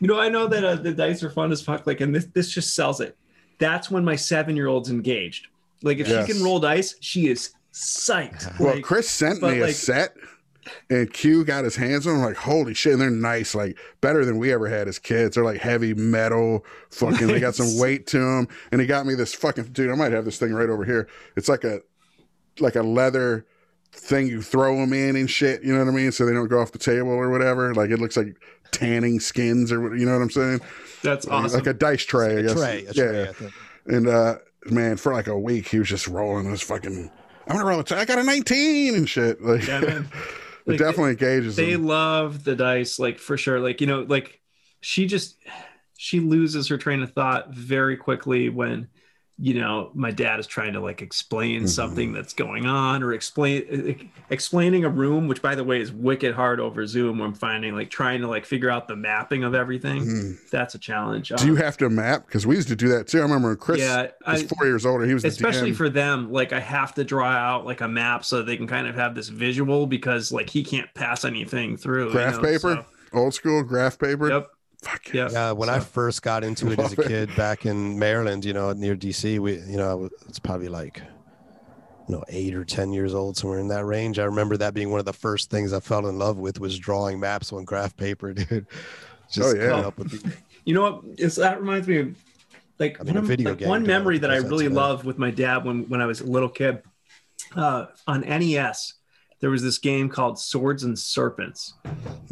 You 0.00 0.08
know, 0.08 0.18
I 0.20 0.28
know 0.28 0.46
that 0.48 0.64
uh, 0.64 0.74
the 0.74 0.92
dice 0.92 1.22
are 1.22 1.30
fun 1.30 1.50
as 1.52 1.62
fuck. 1.62 1.86
Like, 1.86 2.00
and 2.02 2.14
this 2.14 2.26
this 2.34 2.50
just 2.50 2.74
sells 2.74 3.00
it. 3.00 3.16
That's 3.58 3.90
when 3.90 4.04
my 4.04 4.16
seven 4.16 4.54
year 4.56 4.66
old's 4.66 4.90
engaged. 4.90 5.46
Like, 5.82 5.98
if 5.98 6.08
Yes. 6.08 6.26
she 6.26 6.32
can 6.34 6.42
roll 6.44 6.60
dice, 6.60 6.96
she 7.00 7.28
is 7.28 7.54
psyched. 7.72 8.58
Well, 8.58 8.74
Like, 8.74 8.84
Chris 8.84 9.08
sent 9.08 9.40
but, 9.40 9.52
me 9.54 9.60
a 9.60 9.66
like- 9.66 9.74
set, 9.74 10.14
and 10.90 11.12
Q 11.12 11.44
got 11.44 11.64
his 11.64 11.76
hands 11.76 12.06
on. 12.06 12.14
them. 12.14 12.22
like, 12.24 12.36
holy 12.36 12.74
shit! 12.74 12.92
And 12.94 13.02
they're 13.02 13.10
nice, 13.10 13.54
like 13.54 13.78
better 14.00 14.24
than 14.24 14.38
we 14.38 14.52
ever 14.52 14.68
had 14.68 14.88
as 14.88 14.98
kids. 14.98 15.34
They're 15.34 15.44
like 15.44 15.60
heavy 15.60 15.94
metal, 15.94 16.64
fucking. 16.90 17.26
They 17.26 17.40
got 17.40 17.54
some 17.54 17.78
weight 17.78 18.06
to 18.08 18.18
them. 18.18 18.48
And 18.72 18.80
he 18.80 18.86
got 18.86 19.06
me 19.06 19.14
this 19.14 19.34
fucking 19.34 19.64
dude. 19.72 19.90
I 19.90 19.94
might 19.94 20.12
have 20.12 20.24
this 20.24 20.38
thing 20.38 20.52
right 20.54 20.68
over 20.68 20.84
here. 20.84 21.08
It's 21.36 21.48
like 21.48 21.64
a 21.64 21.80
like 22.60 22.76
a 22.76 22.82
leather 22.82 23.46
thing 23.92 24.26
you 24.26 24.42
throw 24.42 24.76
them 24.76 24.92
in 24.92 25.16
and 25.16 25.30
shit. 25.30 25.62
You 25.62 25.72
know 25.72 25.78
what 25.84 25.88
I 25.88 25.94
mean? 25.94 26.12
So 26.12 26.26
they 26.26 26.32
don't 26.32 26.48
go 26.48 26.60
off 26.60 26.72
the 26.72 26.78
table 26.78 27.10
or 27.10 27.30
whatever. 27.30 27.72
Like 27.74 27.90
it 27.90 28.00
looks 28.00 28.16
like 28.16 28.36
tanning 28.72 29.20
skins 29.20 29.70
or 29.70 29.80
what- 29.80 29.98
you 29.98 30.04
know 30.06 30.12
what 30.12 30.22
I'm 30.22 30.30
saying? 30.30 30.60
that's 31.02 31.26
awesome. 31.28 31.58
Like 31.60 31.66
a 31.68 31.74
dice 31.74 32.02
tray. 32.04 32.36
I 32.36 32.38
a 32.38 32.42
guess. 32.42 32.52
tray, 32.54 32.78
a 32.86 32.92
yeah. 32.92 32.92
tray 32.92 33.22
I 33.28 33.32
think. 33.32 33.52
And 33.86 34.08
uh 34.08 34.38
man, 34.66 34.96
for 34.96 35.12
like 35.12 35.26
a 35.26 35.38
week 35.38 35.68
he 35.68 35.78
was 35.78 35.88
just 35.88 36.08
rolling 36.08 36.50
this 36.50 36.62
fucking 36.62 37.10
I'm 37.46 37.56
gonna 37.56 37.68
roll 37.68 37.80
a 37.80 37.84
t- 37.84 37.94
I 37.94 38.04
got 38.04 38.18
a 38.18 38.22
19 38.24 38.94
and 38.94 39.08
shit. 39.08 39.42
Like 39.42 39.66
yeah, 39.66 39.80
man. 39.80 40.08
it 40.66 40.72
Like, 40.72 40.76
definitely 40.76 41.12
engages 41.12 41.56
they 41.56 41.76
them. 41.76 41.76
love 41.76 42.44
the 42.44 42.56
dice 42.56 42.98
like 42.98 43.18
for 43.18 43.36
sure 43.36 43.60
like 43.60 43.80
you 43.80 43.86
know 43.86 44.02
like 44.02 44.40
she 44.80 45.06
just 45.06 45.36
she 45.96 46.20
loses 46.20 46.68
her 46.68 46.78
train 46.78 47.02
of 47.02 47.12
thought 47.12 47.50
very 47.54 47.96
quickly 47.96 48.48
when 48.48 48.88
you 49.36 49.54
know 49.60 49.90
my 49.94 50.12
dad 50.12 50.38
is 50.38 50.46
trying 50.46 50.72
to 50.74 50.80
like 50.80 51.02
explain 51.02 51.62
Mhm. 51.64 51.68
something 51.68 52.12
that's 52.12 52.32
going 52.34 52.66
on 52.66 53.02
or 53.02 53.12
explain 53.12 54.08
explaining 54.30 54.84
a 54.84 54.88
room 54.88 55.26
which 55.26 55.42
by 55.42 55.56
the 55.56 55.64
way 55.64 55.80
is 55.80 55.90
wicked 55.90 56.34
hard 56.34 56.60
over 56.60 56.86
zoom 56.86 57.20
i'm 57.20 57.34
finding 57.34 57.74
like 57.74 57.90
trying 57.90 58.20
to 58.20 58.28
like 58.28 58.44
figure 58.44 58.70
out 58.70 58.86
the 58.86 58.94
mapping 58.94 59.42
of 59.42 59.52
everything 59.52 60.02
Mhm. 60.04 60.50
that's 60.50 60.76
a 60.76 60.78
challenge 60.78 61.32
Do 61.36 61.46
you 61.46 61.52
Um, 61.54 61.58
have 61.58 61.76
to 61.78 61.90
map? 61.90 62.26
Because 62.26 62.46
we 62.46 62.54
used 62.54 62.68
to 62.68 62.76
do 62.76 62.88
that 62.90 63.08
too. 63.08 63.18
I 63.18 63.22
remember 63.22 63.56
Chris 63.56 63.80
yeah 63.80 64.08
was 64.26 64.44
I, 64.44 64.46
four 64.46 64.66
years 64.66 64.86
older. 64.86 65.04
He 65.04 65.14
was 65.14 65.24
especially 65.24 65.72
DM. 65.72 65.76
for 65.76 65.88
them 65.88 66.30
like 66.30 66.52
i 66.52 66.60
have 66.60 66.94
to 66.94 67.02
draw 67.04 67.28
out 67.28 67.66
like 67.66 67.80
a 67.80 67.88
map 67.88 68.24
so 68.24 68.40
they 68.42 68.56
can 68.56 68.68
kind 68.68 68.86
of 68.86 68.94
have 68.94 69.16
this 69.16 69.28
visual 69.30 69.86
because 69.88 70.30
like 70.30 70.48
he 70.50 70.62
can't 70.62 70.92
pass 70.94 71.24
anything 71.24 71.76
through 71.76 72.06
you 72.06 72.12
graph 72.12 72.34
know, 72.36 72.40
paper, 72.42 72.58
so- 72.58 72.86
old 73.12 73.34
school 73.34 73.62
graph 73.64 73.98
paper. 73.98 74.28
yep 74.28 74.48
Fuck 74.84 75.12
Yep. 75.14 75.30
Yeah, 75.32 75.52
when 75.52 75.68
I 75.68 75.78
first 75.80 76.22
got 76.22 76.44
into 76.44 76.70
it 76.72 76.78
as 76.78 76.92
a 76.92 76.96
kid 76.96 77.34
back 77.36 77.64
in 77.66 77.98
Maryland, 77.98 78.44
you 78.44 78.52
know, 78.52 78.72
near 78.72 78.94
DC, 78.94 79.38
we, 79.38 79.58
you 79.60 79.76
know, 79.76 79.90
I 79.90 79.94
was- 79.94 80.10
it's 80.28 80.38
probably 80.38 80.68
like, 80.68 81.00
you 82.08 82.14
know, 82.14 82.24
eight 82.28 82.54
or 82.54 82.64
ten 82.64 82.92
years 82.92 83.14
old, 83.14 83.36
somewhere 83.36 83.58
in 83.60 83.68
that 83.68 83.84
range. 83.86 84.18
I 84.18 84.24
remember 84.24 84.56
that 84.58 84.74
being 84.74 84.90
one 84.90 85.00
of 85.00 85.06
the 85.06 85.12
first 85.12 85.50
things 85.50 85.72
I 85.72 85.80
fell 85.80 86.06
in 86.06 86.18
love 86.18 86.36
with 86.38 86.60
was 86.60 86.78
drawing 86.78 87.18
maps 87.18 87.52
on 87.52 87.64
graph 87.64 87.96
paper, 87.96 88.32
dude. 88.34 88.66
Just 89.30 89.54
Oh, 89.56 89.58
yeah. 89.58 89.76
up 89.86 89.96
with 89.98 90.10
the, 90.22 90.32
You 90.64 90.74
know 90.74 90.82
what? 90.82 91.00
It's, 91.18 91.36
that 91.36 91.58
reminds 91.60 91.88
me 91.88 91.98
of 91.98 92.16
like, 92.78 93.00
I 93.00 93.04
mean, 93.04 93.14
one, 93.14 93.24
a 93.24 93.26
video 93.26 93.50
like, 93.50 93.58
game 93.60 93.68
one 93.68 93.82
memory 93.86 94.18
that 94.18 94.30
I 94.30 94.36
really 94.36 94.48
does 94.48 94.58
that 94.58 94.64
today. 94.64 94.74
loved 94.74 95.04
with 95.04 95.16
my 95.18 95.30
dad 95.30 95.64
when 95.64 95.88
when 95.88 96.00
I 96.02 96.06
was 96.06 96.20
a 96.20 96.26
little 96.26 96.48
kid. 96.50 96.82
Uh, 97.56 97.86
on 98.06 98.20
NES, 98.22 98.94
there 99.44 99.50
was 99.50 99.62
this 99.62 99.76
game 99.76 100.08
called 100.08 100.38
Swords 100.38 100.84
and 100.84 100.98
Serpents, 100.98 101.74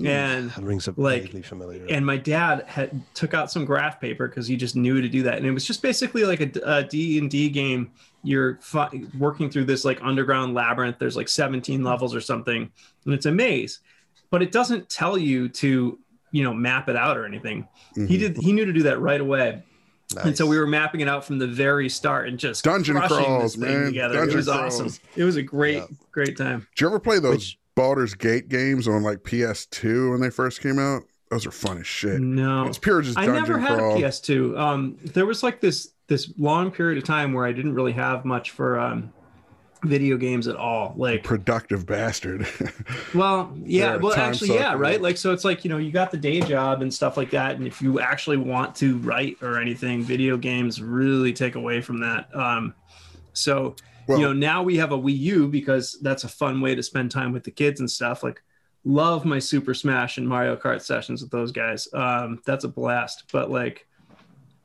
and 0.03 0.49
that 0.51 0.63
rings 0.63 0.89
a 0.89 0.95
like- 0.97 1.25
vaguely 1.25 1.43
familiar. 1.43 1.85
and 1.91 2.07
my 2.07 2.17
dad 2.17 2.65
had 2.67 3.03
took 3.13 3.35
out 3.35 3.51
some 3.51 3.67
graph 3.67 4.01
paper 4.01 4.29
because 4.29 4.47
he 4.47 4.57
just 4.57 4.77
knew 4.77 5.03
to 5.03 5.11
do 5.11 5.23
that, 5.25 5.37
and 5.37 5.45
it 5.45 5.51
was 5.51 5.67
just 5.67 5.83
basically 5.83 6.25
like 6.25 6.41
a 6.41 6.85
D 6.85 7.19
and 7.19 7.31
D 7.31 7.51
game. 7.51 7.91
You're 8.23 8.59
fi- 8.63 9.03
working 9.19 9.51
through 9.51 9.67
this 9.67 9.85
like 9.85 9.99
underground 10.03 10.55
labyrinth. 10.55 10.97
There's 10.99 11.15
like 11.19 11.29
17 11.29 11.85
levels 11.85 12.15
or 12.15 12.21
something, 12.23 12.71
and 13.05 13.13
it's 13.15 13.27
a 13.27 13.31
maze, 13.31 13.81
but 14.31 14.41
it 14.43 14.51
doesn't 14.51 14.89
tell 14.89 15.19
you 15.19 15.51
to 15.51 15.99
you 16.31 16.43
know 16.43 16.55
map 16.55 16.89
it 16.89 16.97
out 16.97 17.19
or 17.19 17.27
anything. 17.27 17.69
He 17.95 18.01
Mhm. 18.01 18.19
did. 18.21 18.37
He 18.39 18.53
knew 18.55 18.65
to 18.65 18.73
do 18.73 18.85
that 18.85 19.01
right 19.01 19.21
away. 19.21 19.63
And 20.17 20.37
so 20.37 20.47
we 20.47 20.59
were 20.59 20.67
mapping 20.67 21.01
it 21.01 21.09
out 21.09 21.25
from 21.25 21.39
the 21.39 21.47
very 21.47 21.89
start 21.89 22.29
and 22.29 22.39
just 22.39 22.65
Dungeon 22.65 23.01
crawls, 23.01 23.57
man. 23.57 23.87
together. 23.87 24.15
Dungeon 24.15 24.33
it 24.35 24.37
was 24.37 24.47
crawls. 24.47 24.81
awesome. 24.81 25.03
It 25.17 25.25
was 25.25 25.37
a 25.37 25.43
great, 25.43 25.77
Yeah. 25.77 25.87
great 26.11 26.37
time. 26.37 26.67
Did 26.75 26.81
you 26.83 26.87
ever 26.89 26.99
play 27.01 27.19
those 27.19 27.35
Which- 27.37 27.59
Baldur's 27.75 28.15
Gate 28.15 28.49
games 28.49 28.87
on 28.87 29.03
like 29.03 29.23
PS2 29.23 30.11
when 30.11 30.21
they 30.21 30.31
first 30.31 30.61
came 30.61 30.79
out? 30.79 31.03
Those 31.31 31.47
are 31.47 31.51
fun 31.51 31.79
as 31.79 31.87
shit. 31.87 32.21
No, 32.21 32.67
It's 32.67 32.77
pure 32.77 33.01
just 33.01 33.17
I 33.19 33.25
never 33.27 33.59
had 33.59 33.79
crawl. 33.79 33.97
a 33.97 34.01
PS2. 34.01 34.59
Um, 34.59 34.97
there 35.03 35.25
was 35.25 35.43
like 35.43 35.61
this 35.63 35.89
this 36.09 36.31
long 36.37 36.71
period 36.71 36.99
of 36.99 37.05
time 37.05 37.33
where 37.33 37.47
I 37.47 37.53
didn't 37.53 37.75
really 37.75 37.93
have 37.93 38.27
much 38.27 38.51
for 38.51 38.79
um, 38.79 39.11
video 39.85 40.17
games 40.17 40.49
at 40.49 40.57
all. 40.57 40.95
Like, 40.97 41.25
Productive 41.25 41.87
bastard. 41.87 42.47
well, 43.15 43.53
yeah, 43.65 43.97
well, 43.97 44.15
actually, 44.15 44.55
yeah, 44.55 44.75
right. 44.75 45.01
Like, 45.01 45.17
so 45.17 45.33
it's 45.33 45.45
like 45.45 45.65
you 45.65 45.71
know, 45.71 45.79
you 45.79 45.91
got 45.91 46.11
the 46.11 46.17
day 46.17 46.41
job 46.41 46.83
and 46.83 46.93
stuff 46.93 47.17
like 47.17 47.31
that, 47.31 47.57
and 47.57 47.67
if 47.67 47.83
you 47.83 48.01
actually 48.01 48.37
want 48.37 48.75
to 48.77 48.99
write 48.99 49.37
or 49.43 49.61
anything, 49.61 50.03
video 50.03 50.37
games 50.37 50.81
really 50.81 51.33
take 51.33 51.55
away 51.55 51.81
from 51.81 52.01
that. 52.01 52.35
Um, 52.35 52.75
so 53.33 53.77
well, 54.07 54.19
you 54.19 54.25
know 54.25 54.33
now 54.33 54.63
we 54.63 54.77
have 54.77 54.93
a 54.93 54.99
wii 54.99 55.17
u 55.17 55.49
because 55.49 55.99
that's 56.03 56.25
a 56.25 56.29
fun 56.29 56.61
way 56.61 56.75
to 56.75 56.83
spend 56.83 57.11
time 57.11 57.33
with 57.33 57.45
the 57.45 57.51
kids 57.51 57.81
and 57.81 57.91
stuff 57.91 58.23
like 58.23 58.43
love 58.85 59.25
my 59.25 59.39
super 59.39 59.75
smash 59.75 60.19
and 60.19 60.29
mario 60.29 60.57
kart 60.57 60.83
sessions 60.83 61.23
with 61.23 61.31
those 61.31 61.53
guys 61.53 61.89
um 61.95 62.41
that's 62.45 62.65
a 62.65 62.69
blast 62.69 63.25
but 63.33 63.51
like 63.51 63.87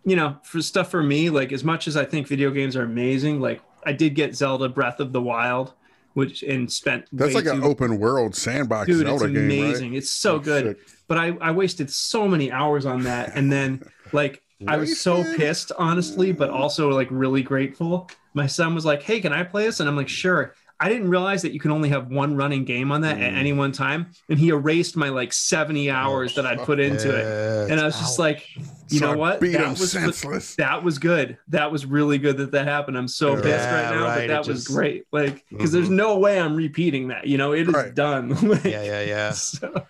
you 0.06 0.16
know 0.16 0.38
for 0.44 0.62
stuff 0.62 0.90
for 0.90 1.04
me 1.04 1.30
like 1.30 1.52
as 1.52 1.64
much 1.64 1.88
as 1.88 1.96
i 1.96 2.04
think 2.04 2.28
video 2.28 2.50
games 2.50 2.76
are 2.76 2.84
amazing 2.84 3.40
like 3.40 3.62
i 3.88 3.92
did 3.94 4.14
get 4.14 4.36
zelda 4.36 4.70
breath 4.70 5.00
of 5.00 5.12
the 5.14 5.22
wild 5.22 5.74
which 6.14 6.44
and 6.44 6.72
spent 6.72 7.06
that's 7.12 7.34
like 7.36 7.46
an 7.46 7.64
open 7.64 8.00
world 8.00 8.36
sandbox 8.36 8.88
dude 8.88 9.06
Zelda 9.08 9.26
it's 9.26 9.34
game, 9.34 9.46
amazing. 9.46 9.92
Right? 9.92 9.98
it's 9.98 10.12
so 10.12 10.36
Oh, 10.36 10.40
good. 10.40 10.78
sick. 10.78 10.88
but 11.08 11.18
I, 11.18 11.28
I 11.42 11.52
wasted 11.52 11.90
so 11.92 12.28
many 12.28 12.52
hours 12.52 12.86
on 12.86 13.04
that 13.04 13.32
and 13.36 13.52
then 13.52 13.82
like 14.14 14.42
i 14.68 14.76
was 14.78 15.00
so 15.00 15.24
pissed 15.36 15.72
honestly 15.78 16.32
but 16.32 16.50
also 16.50 16.90
like 16.90 17.08
really 17.12 17.44
grateful. 17.44 18.10
My 18.34 18.48
son 18.48 18.74
was 18.76 18.86
like 18.86 19.04
hey 19.04 19.20
can 19.22 19.32
i 19.34 19.44
play 19.44 19.66
this? 19.66 19.80
And 19.80 19.88
i'm 19.90 19.96
like 19.96 20.10
sure 20.10 20.54
i 20.80 20.88
didn't 20.90 21.10
realize 21.10 21.42
that 21.42 21.52
you 21.54 21.60
can 21.60 21.72
only 21.72 21.90
have 21.90 22.08
one 22.12 22.36
running 22.36 22.64
game 22.66 22.92
on 22.92 23.02
that 23.02 23.18
at 23.20 23.34
Mm. 23.34 23.38
any 23.38 23.54
one 23.54 23.72
time 23.72 24.08
and 24.30 24.38
he 24.38 24.50
erased 24.50 24.96
my 24.96 25.10
like 25.10 25.34
70 25.34 25.90
hours 25.90 26.36
that 26.36 26.46
i'd 26.46 26.60
put 26.60 26.80
into 26.80 27.10
it 27.16 27.24
Yeah. 27.24 27.72
and 27.72 27.80
i 27.82 27.86
was 27.86 27.98
just 27.98 28.20
like 28.20 28.56
you 28.90 29.00
So 29.00 29.08
know 29.08 29.12
I 29.14 29.16
what 29.16 29.40
Beat 29.42 29.54
that 29.54 29.62
him 29.62 29.70
was 29.72 29.92
senseless. 29.92 30.56
that 30.56 30.84
was 30.84 31.00
good 31.00 31.38
that 31.50 31.72
was 31.72 31.86
really 31.86 32.18
good 32.18 32.38
that 32.38 32.52
that 32.52 32.68
happened 32.68 32.98
i'm 32.98 33.08
so 33.08 33.36
Yeah, 33.36 33.42
pissed 33.42 33.66
right 33.70 33.90
now 33.96 34.04
right, 34.04 34.16
but 34.16 34.24
it 34.26 34.28
that 34.28 34.48
was 34.48 34.66
just- 34.66 34.68
great 34.68 35.06
like 35.12 35.46
because 35.50 35.70
Mhm. 35.70 35.74
there's 35.74 35.90
no 35.90 36.18
way 36.20 36.40
i'm 36.40 36.56
repeating 36.56 37.08
that 37.10 37.28
you 37.28 37.38
know 37.38 37.54
it 37.54 37.68
is 37.68 37.74
Right. 37.74 37.94
done 37.96 38.30
Like, 38.48 38.64
yeah, 38.64 38.84
yeah, 38.84 39.02
yeah. 39.02 39.32
so- 39.32 39.86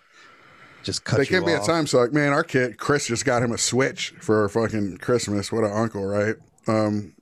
Just 0.84 1.04
cut 1.04 1.16
They 1.16 1.24
you 1.24 1.28
can't 1.28 1.44
be 1.44 1.52
a 1.52 1.60
time 1.60 1.86
suck, 1.86 2.12
man. 2.14 2.32
Our 2.32 2.44
kid 2.44 2.78
Chris 2.78 3.08
just 3.08 3.24
got 3.26 3.42
him 3.42 3.52
a 3.52 3.58
Switch 3.58 4.14
for 4.20 4.48
fucking 4.48 4.98
Christmas. 4.98 5.52
What 5.52 5.64
an 5.64 5.72
uncle, 5.72 6.06
right? 6.06 6.36
Um, 6.66 7.12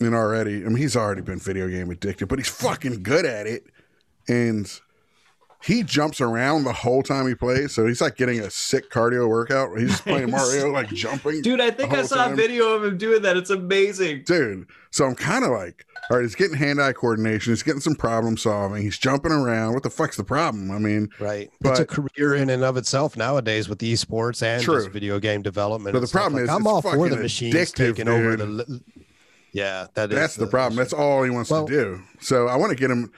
and 0.00 0.14
already, 0.14 0.56
I 0.64 0.68
mean, 0.68 0.76
he's 0.76 0.96
already 0.96 1.20
been 1.22 1.38
video 1.38 1.68
game 1.68 1.90
addicted, 1.90 2.26
but 2.26 2.38
he's 2.38 2.48
fucking 2.48 3.02
good 3.02 3.24
at 3.26 3.46
it, 3.46 3.64
and 4.28 4.70
he 5.62 5.82
jumps 5.82 6.22
around 6.22 6.64
the 6.64 6.72
whole 6.72 7.02
time 7.02 7.28
he 7.28 7.34
plays. 7.34 7.72
So 7.72 7.86
he's 7.86 8.00
like 8.00 8.16
getting 8.16 8.40
a 8.40 8.48
sick 8.50 8.90
cardio 8.90 9.28
workout. 9.28 9.78
He's 9.78 9.90
just 9.90 10.04
playing 10.04 10.30
Mario, 10.30 10.70
like 10.70 10.88
jumping, 10.88 11.42
Dude, 11.42 11.60
I 11.60 11.70
think 11.70 11.92
I 11.92 12.02
saw 12.02 12.16
time. 12.16 12.32
a 12.32 12.36
video 12.36 12.70
of 12.70 12.82
him 12.84 12.96
doing 12.96 13.20
that. 13.22 13.36
It's 13.36 13.50
amazing. 13.50 14.22
dude. 14.24 14.66
So 14.92 15.04
I'm 15.04 15.14
kind 15.14 15.44
of 15.44 15.50
like, 15.52 15.84
all 16.10 16.16
right, 16.16 16.22
he's 16.22 16.34
getting 16.34 16.56
hand-eye 16.56 16.94
coordination. 16.94 17.52
He's 17.52 17.62
getting 17.62 17.80
some 17.82 17.94
problem 17.94 18.36
solving. 18.38 18.82
He's 18.82 18.98
jumping 18.98 19.30
around. 19.30 19.74
What 19.74 19.82
the 19.84 19.90
fuck's 19.90 20.16
the 20.16 20.24
problem? 20.24 20.70
I 20.72 20.78
mean, 20.78 21.10
Right. 21.20 21.48
But- 21.60 21.72
it's 21.72 21.80
a 21.80 21.84
career 21.86 22.34
in 22.34 22.48
and 22.50 22.64
of 22.64 22.76
itself 22.78 23.16
nowadays 23.16 23.68
with 23.68 23.78
esports 23.80 24.42
and 24.42 24.62
True. 24.62 24.88
video 24.88 25.20
game 25.20 25.42
development. 25.42 25.92
But 25.92 26.00
the 26.00 26.08
problem 26.08 26.34
Like, 26.40 26.44
is 26.44 26.48
I'm 26.48 26.62
it's 26.62 26.66
all 26.68 26.80
for 26.82 26.96
the 26.96 27.02
fucking 27.10 27.22
machines 27.22 27.54
addictive, 27.54 27.74
taking 27.96 28.08
over 28.08 28.34
the. 28.36 28.80
Dude. 29.52 29.54
li- 29.56 29.60
Yeah, 29.62 29.86
that 29.94 30.10
is 30.10 30.16
That's 30.16 30.36
the 30.36 30.46
problem. 30.46 30.76
That's 30.76 30.92
all 30.92 31.22
he 31.22 31.30
wants 31.30 31.50
Well- 31.50 31.66
to 31.66 31.72
do. 31.72 32.00
So 32.20 32.48
I 32.48 32.56
want 32.56 32.70
to 32.70 32.76
get 32.76 32.90
him. 32.90 33.10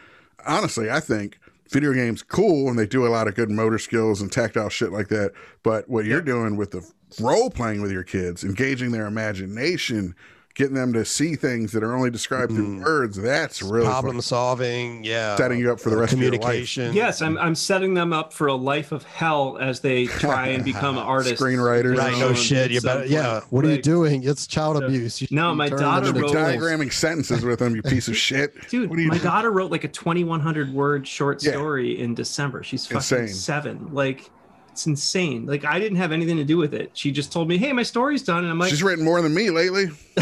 Honestly, 0.47 0.91
I 0.91 1.01
think 1.01 1.39
video 1.71 1.93
games 1.93 2.23
cool 2.23 2.69
and 2.69 2.79
they 2.79 2.87
do 2.87 3.07
a 3.07 3.09
lot 3.09 3.29
of 3.29 3.35
good 3.35 3.51
motor 3.51 3.79
skills 3.79 4.21
and 4.21 4.31
tactile 4.31 4.69
shit 4.69 4.93
like 4.93 5.09
that. 5.09 5.33
But 5.63 5.89
what 5.89 6.05
you're 6.05 6.21
doing 6.21 6.57
with 6.57 6.73
the 6.73 6.83
role 7.21 7.49
playing 7.51 7.81
with 7.83 7.93
your 7.93 8.03
kids, 8.03 8.43
engaging 8.45 8.91
their 8.93 9.07
imagination, 9.07 10.15
getting 10.55 10.75
them 10.75 10.93
to 10.93 11.05
see 11.05 11.35
things 11.37 11.73
that 11.73 11.83
are 11.83 11.95
only 11.95 12.11
described 12.11 12.53
through 12.53 12.67
mm-hmm. 12.67 12.85
words, 12.85 13.17
that's 13.17 13.63
really 13.63 13.87
problem 13.87 14.17
fun. 14.17 14.23
solving. 14.23 15.05
Yeah, 15.05 15.37
Setting 15.37 15.59
you 15.59 15.73
up 15.73 15.81
for 15.81 15.91
the 15.91 15.97
rest 15.97 16.13
of 16.13 16.21
your 16.21 16.33
life. 16.33 16.41
communication. 16.41 16.93
Yes, 16.95 17.23
I'm, 17.23 17.39
I'm 17.39 17.55
setting 17.55 17.95
them 17.95 18.13
up 18.13 18.33
for 18.33 18.49
a 18.49 18.55
life 18.55 18.93
of 18.93 19.03
hell 19.05 19.57
as 19.59 19.81
they 19.81 20.07
try 20.07 20.49
and 20.49 20.65
become 20.65 20.99
artists. 20.99 21.41
Screenwriters. 21.43 21.97
Right, 21.97 22.19
no 22.19 22.35
shit. 22.35 22.71
You 22.71 22.77
at 22.79 22.83
some 22.83 22.91
uh, 22.91 22.95
better. 23.01 23.07
Yeah. 23.07 23.41
point. 23.41 23.53
What 23.53 23.65
are 23.65 23.71
you 23.71 23.83
doing? 23.83 24.25
It's 24.25 24.47
child 24.47 24.77
So- 24.77 24.85
abuse. 24.85 25.21
You 25.23 25.29
No, 25.31 25.53
be 25.53 25.57
my 25.57 25.69
turning 25.69 25.83
daughter 25.85 26.13
them 26.13 26.23
wrote- 26.23 26.33
Diagramming 26.33 26.93
sentences 26.93 27.43
with 27.45 27.59
them, 27.59 27.75
you 27.75 27.83
piece 27.83 28.09
of 28.09 28.17
shit. 28.17 28.55
Dude, 28.69 28.91
what 28.91 28.99
my 28.99 29.05
doing? 29.09 29.23
daughter 29.23 29.51
wrote 29.51 29.71
like 29.71 29.85
a 29.85 29.89
2,100 29.89 30.73
word 30.73 31.07
short 31.09 31.43
Yeah. 31.43 31.53
story 31.53 31.99
in 31.99 32.15
December. 32.15 32.63
She's 32.63 32.87
fucking 32.87 32.97
Insane. 32.99 33.29
seven. 33.29 33.89
Like, 33.95 34.31
it's 34.73 34.87
insane. 34.87 35.47
Like, 35.47 35.65
I 35.65 35.79
didn't 35.79 35.99
have 35.99 36.11
anything 36.13 36.37
to 36.39 36.45
do 36.45 36.57
with 36.57 36.75
it. 36.75 36.91
She 36.95 37.13
just 37.13 37.31
told 37.33 37.49
me, 37.49 37.57
hey, 37.59 37.73
my 37.73 37.83
story's 37.83 38.23
done. 38.23 38.39
And 38.45 38.51
I'm 38.51 38.59
like, 38.59 38.71
She's 38.71 38.83
written 38.83 39.05
more 39.05 39.21
than 39.23 39.33
me 39.35 39.51
lately. 39.51 39.87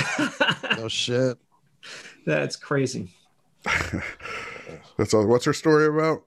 oh 0.78 0.88
shit. 0.88 1.38
that's 2.26 2.56
crazy. 2.56 3.08
That's 4.96 5.14
all. 5.14 5.26
What's 5.26 5.44
her 5.44 5.52
story 5.52 5.86
about? 5.86 6.24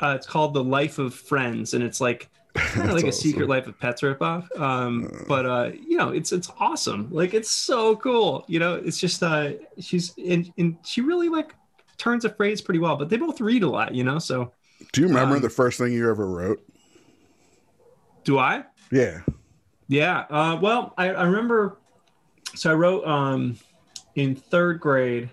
Uh, 0.00 0.14
it's 0.16 0.26
called 0.26 0.54
The 0.54 0.62
Life 0.62 0.98
of 0.98 1.14
Friends, 1.14 1.74
and 1.74 1.82
it's 1.82 2.00
like 2.00 2.28
kind 2.54 2.88
of 2.88 2.94
like 2.94 3.06
a 3.06 3.12
Secret. 3.12 3.48
Life 3.48 3.66
of 3.66 3.78
Pets 3.78 4.02
ripoff. 4.02 4.48
Um, 4.60 5.24
but 5.28 5.46
uh, 5.46 5.70
you 5.74 5.96
know, 5.96 6.10
it's 6.10 6.32
it's 6.32 6.50
awesome. 6.58 7.08
Like 7.10 7.34
it's 7.34 7.50
so 7.50 7.96
cool. 7.96 8.44
You 8.48 8.58
know, 8.58 8.74
it's 8.76 8.98
just 8.98 9.22
uh, 9.22 9.52
she's 9.78 10.14
and, 10.24 10.52
and 10.58 10.76
she 10.84 11.00
really 11.00 11.28
like 11.28 11.54
turns 11.98 12.24
a 12.24 12.30
phrase 12.30 12.60
pretty 12.60 12.80
well. 12.80 12.96
But 12.96 13.08
they 13.08 13.16
both 13.16 13.40
read 13.40 13.62
a 13.62 13.68
lot. 13.68 13.94
You 13.94 14.04
know, 14.04 14.18
so 14.18 14.52
Do 14.92 15.00
you 15.02 15.08
remember 15.08 15.36
Um, 15.36 15.42
the 15.42 15.50
first 15.50 15.78
thing 15.78 15.92
you 15.92 16.08
ever 16.10 16.26
wrote? 16.26 16.62
Do 18.24 18.38
I? 18.38 18.64
Yeah. 18.90 19.20
Yeah. 19.88 20.24
Uh, 20.30 20.58
well, 20.60 20.94
I, 20.96 21.10
I 21.10 21.24
remember. 21.24 21.78
So 22.54 22.70
I 22.70 22.74
wrote 22.74 23.06
um, 23.06 23.56
in 24.14 24.34
third 24.34 24.80
grade. 24.80 25.30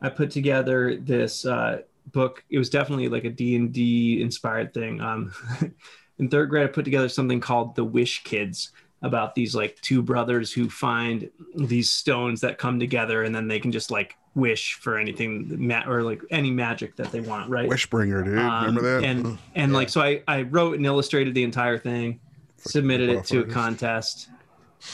I 0.00 0.08
put 0.08 0.30
together 0.30 0.96
this 0.96 1.46
uh, 1.46 1.82
book. 2.06 2.44
It 2.50 2.58
was 2.58 2.70
definitely 2.70 3.08
like 3.08 3.24
a 3.24 3.30
D 3.30 3.56
and 3.56 3.72
D 3.72 4.20
inspired 4.20 4.74
thing. 4.74 5.00
Um, 5.00 5.32
in 6.18 6.28
third 6.28 6.50
grade, 6.50 6.64
I 6.64 6.72
put 6.72 6.84
together 6.84 7.08
something 7.08 7.40
called 7.40 7.74
the 7.74 7.84
Wish 7.84 8.24
Kids 8.24 8.72
about 9.02 9.34
these 9.34 9.54
like 9.54 9.80
two 9.80 10.00
brothers 10.02 10.52
who 10.52 10.70
find 10.70 11.28
these 11.56 11.90
stones 11.90 12.40
that 12.40 12.58
come 12.58 12.78
together, 12.78 13.24
and 13.24 13.34
then 13.34 13.48
they 13.48 13.58
can 13.60 13.72
just 13.72 13.90
like 13.90 14.16
wish 14.34 14.74
for 14.74 14.96
anything 14.96 15.66
ma- 15.66 15.84
or 15.86 16.02
like 16.02 16.22
any 16.30 16.50
magic 16.50 16.96
that 16.96 17.10
they 17.12 17.20
want. 17.20 17.50
Right. 17.50 17.68
Wishbringer, 17.68 18.24
dude. 18.24 18.38
Um, 18.38 18.64
remember 18.66 19.00
that? 19.00 19.04
And 19.06 19.38
and 19.54 19.72
Yeah. 19.72 19.76
like 19.78 19.88
so 19.88 20.00
I 20.00 20.22
I 20.28 20.42
wrote 20.42 20.76
and 20.76 20.86
illustrated 20.86 21.34
the 21.34 21.42
entire 21.42 21.78
thing, 21.78 22.20
submitted 22.58 23.08
it 23.10 23.24
to 23.26 23.40
a 23.40 23.44
contest, 23.44 24.28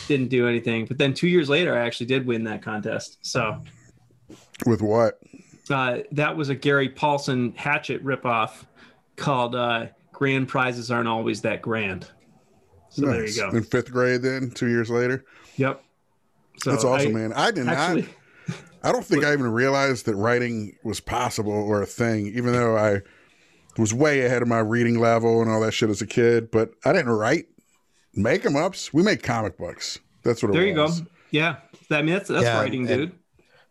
didn't 0.07 0.29
do 0.29 0.49
anything. 0.49 0.87
But 0.87 0.99
then 0.99 1.13
two 1.15 1.29
years 1.29 1.49
later, 1.49 1.75
I 1.77 1.81
actually 1.87 2.07
did 2.07 2.27
win 2.27 2.45
that 2.45 2.63
contest. 2.63 3.19
So 3.23 3.63
With 4.67 4.83
what? 4.83 5.21
uh, 5.71 5.99
that 6.13 6.35
was 6.37 6.49
a 6.49 6.55
Gary 6.55 6.89
Paulsen 6.89 7.55
Hatchet 7.57 8.03
ripoff 8.03 8.65
called 9.17 9.55
uh, 9.55 9.87
"Grand 10.13 10.49
Prizes 10.49 10.91
Aren't 10.91 11.09
Always 11.09 11.43
That 11.43 11.61
Grand." 11.63 12.09
So 12.91 13.07
there 13.07 13.27
you 13.27 13.35
go. 13.37 13.51
In 13.51 13.63
fifth 13.63 13.91
grade, 13.93 14.23
then 14.23 14.51
two 14.51 14.69
years 14.69 14.91
later. 14.91 15.25
Yep. 15.57 15.83
So 16.63 16.71
That's 16.71 16.85
awesome, 16.85 17.15
I- 17.17 17.19
man. 17.19 17.33
I 17.35 17.51
did 17.51 17.69
Actually, 17.69 18.03
not. 18.03 18.11
I 18.83 18.93
don't 18.93 19.05
think 19.05 19.25
I 19.25 19.33
even 19.33 19.51
realized 19.53 20.07
that 20.07 20.15
writing 20.17 20.77
was 20.85 21.01
possible 21.01 21.53
or 21.53 21.83
a 21.83 21.87
thing, 21.87 22.27
even 22.29 22.53
though 22.53 22.77
I 22.77 23.03
was 23.77 23.93
way 23.93 24.25
ahead 24.25 24.43
of 24.43 24.49
my 24.49 24.59
reading 24.61 24.99
level 25.01 25.41
and 25.43 25.51
all 25.51 25.61
that 25.61 25.73
shit 25.73 25.91
as 25.91 26.01
a 26.03 26.07
kid. 26.07 26.51
But 26.51 26.71
I 26.85 26.93
didn't 26.93 27.11
write 27.13 27.47
make 28.15 28.43
them 28.43 28.57
ups. 28.57 28.93
We 28.93 29.03
made 29.03 29.23
comic 29.23 29.57
books. 29.59 29.99
That's 30.25 30.43
what 30.43 30.49
it 30.49 30.53
was. 30.53 30.57
there 30.59 30.67
you 30.67 30.75
go. 30.75 30.83
was. 30.85 31.03
Yeah, 31.31 31.57
I 31.91 32.03
mean 32.03 32.15
that's 32.15 32.29
that's 32.29 32.43
Yeah, 32.45 32.59
writing, 32.59 32.89
and- 32.89 33.01
dude. 33.09 33.13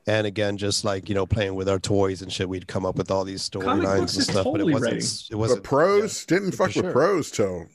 And 0.10 0.26
again, 0.26 0.56
just 0.56 0.86
like 0.86 1.10
you 1.10 1.16
know, 1.16 1.26
playing 1.26 1.56
with 1.56 1.68
our 1.68 1.80
toys 1.80 2.22
and 2.22 2.32
shit, 2.32 2.48
we'd 2.48 2.66
come 2.68 2.86
up 2.86 2.96
with 2.96 3.12
all 3.12 3.26
these 3.26 3.50
Comic 3.50 3.84
storylines 3.86 4.00
and 4.00 4.10
is 4.10 4.24
stuff. 4.28 4.48
but 4.50 4.62
it 4.62 4.64
wasn't. 4.64 4.82
writing. 4.84 5.08
It 5.32 5.36
wasn't 5.36 5.64
prose 5.64 6.26
didn't 6.26 6.52
fuck 6.54 6.68
with 6.68 6.76
sure. 6.86 6.92
prose 6.94 7.30
till 7.30 7.66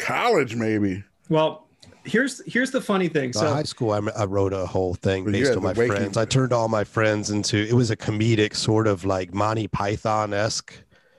college, 0.00 0.54
maybe. 0.56 1.04
Well, 1.28 1.66
here's 2.04 2.42
here's 2.50 2.70
the 2.70 2.80
funny 2.80 3.08
thing. 3.08 3.32
So 3.32 3.40
So 3.40 3.52
high 3.54 3.62
school, 3.62 3.92
I, 3.92 4.00
I 4.16 4.24
wrote 4.24 4.52
a 4.52 4.66
whole 4.66 4.94
thing 4.94 5.24
Well, 5.24 5.32
based 5.32 5.52
on 5.56 5.62
my 5.62 5.72
waking- 5.72 5.96
friends. 5.96 6.16
I 6.16 6.24
turned 6.24 6.52
all 6.52 6.68
my 6.68 6.84
friends 6.84 7.30
into. 7.30 7.56
It 7.58 7.74
was 7.74 7.90
a 7.90 7.96
comedic 7.96 8.54
sort 8.54 8.86
of 8.86 9.04
like 9.04 9.32
Monty 9.34 9.68
Python 9.68 10.32
esque, 10.34 10.72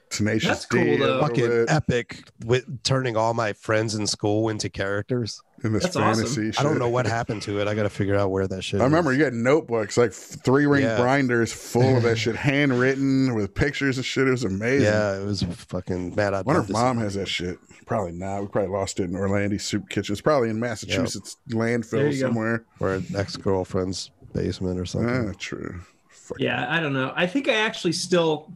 Tenacious 0.10 0.50
That's 0.50 0.66
cool, 0.66 0.98
though. 0.98 1.22
fucking 1.22 1.66
epic 1.70 2.24
with 2.46 2.84
turning 2.84 3.16
all 3.16 3.34
my 3.34 3.54
friends 3.54 3.96
in 3.96 4.06
school 4.08 4.50
into 4.50 4.70
characters. 4.70 5.42
In 5.64 5.74
this 5.74 5.84
That's 5.84 5.96
awesome. 5.96 6.26
fantasy. 6.26 6.58
I 6.60 6.64
don't 6.64 6.80
know 6.80 6.90
what 6.90 7.06
happened 7.06 7.42
to 7.44 7.60
it. 7.62 7.68
I 7.68 7.76
got 7.76 7.84
to 7.84 7.90
figure 7.90 8.16
out 8.16 8.32
where 8.32 8.48
that 8.48 8.64
shit. 8.64 8.82
I 8.82 8.84
remember 8.86 9.12
is. 9.12 9.18
you 9.20 9.24
had 9.26 9.34
notebooks, 9.34 9.98
like 9.98 10.12
three 10.14 10.66
ring 10.66 10.84
Yeah. 10.84 10.98
binders 10.98 11.54
full 11.54 11.98
of 11.98 12.04
that 12.04 12.18
shit, 12.18 12.36
handwritten 12.76 13.36
with 13.36 13.54
pictures 13.54 13.98
and 13.98 14.06
shit. 14.06 14.28
It 14.28 14.32
was 14.32 14.44
amazing. 14.44 14.86
Yeah, 14.86 15.20
it 15.20 15.26
was 15.26 15.44
fucking 15.44 16.12
bad. 16.12 16.34
I 16.34 16.42
wonder 16.42 16.62
if 16.62 16.70
mom 16.70 16.98
has 17.00 17.14
that 17.16 17.28
shit. 17.28 17.60
Probably 17.86 18.14
not. 18.14 18.42
We 18.42 18.48
probably 18.48 18.72
lost 18.72 19.00
it 19.00 19.04
in 19.10 19.16
Orlando 19.16 19.58
Soup 19.58 19.88
Kitchen. 19.90 20.14
It's 20.14 20.22
probably 20.22 20.50
in 20.50 20.60
Massachusetts 20.60 21.38
There 21.48 21.60
landfill 21.60 22.14
you 22.14 22.22
go. 22.22 22.28
somewhere. 22.28 22.64
or 22.80 22.94
an 22.96 23.06
ex 23.16 23.36
girlfriend's 23.36 24.12
basement 24.34 24.80
or 24.80 24.86
something. 24.86 25.30
Ah, 25.30 25.34
true. 25.38 25.82
Fuck. 26.10 26.40
yeah, 26.40 26.68
I 26.70 26.80
don't 26.80 26.94
know. 26.94 27.12
I 27.16 27.28
think 27.28 27.50
I 27.50 27.56
actually 27.56 27.92
still 27.92 28.54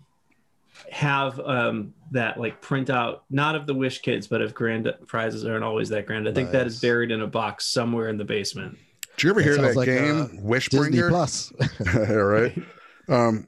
have 0.91 1.39
um 1.39 1.93
that 2.11 2.39
like 2.39 2.61
printout, 2.61 3.21
not 3.29 3.55
of 3.55 3.67
the 3.67 3.73
Wish 3.73 4.01
Kids, 4.01 4.27
but 4.27 4.41
of 4.41 4.53
grand 4.53 4.91
prizes 5.07 5.45
aren't 5.45 5.63
always 5.63 5.89
that 5.89 6.05
grand. 6.05 6.27
I 6.27 6.33
think 6.33 6.51
that 6.51 6.67
is 6.67 6.79
buried 6.79 7.11
in 7.11 7.21
a 7.21 7.27
box 7.27 7.65
somewhere 7.65 8.09
in 8.09 8.17
the 8.17 8.25
basement. 8.25 8.77
Did 9.17 9.23
you 9.23 9.29
ever 9.29 9.41
hear 9.41 9.55
sounds 9.55 9.69
that 9.69 9.75
like, 9.75 9.85
game, 9.85 10.21
uh, 10.21 10.27
Disney 10.27 10.41
Wishbringer? 10.41 11.09
Plus. 11.09 11.53
right. 11.95 12.57
Um, 13.07 13.47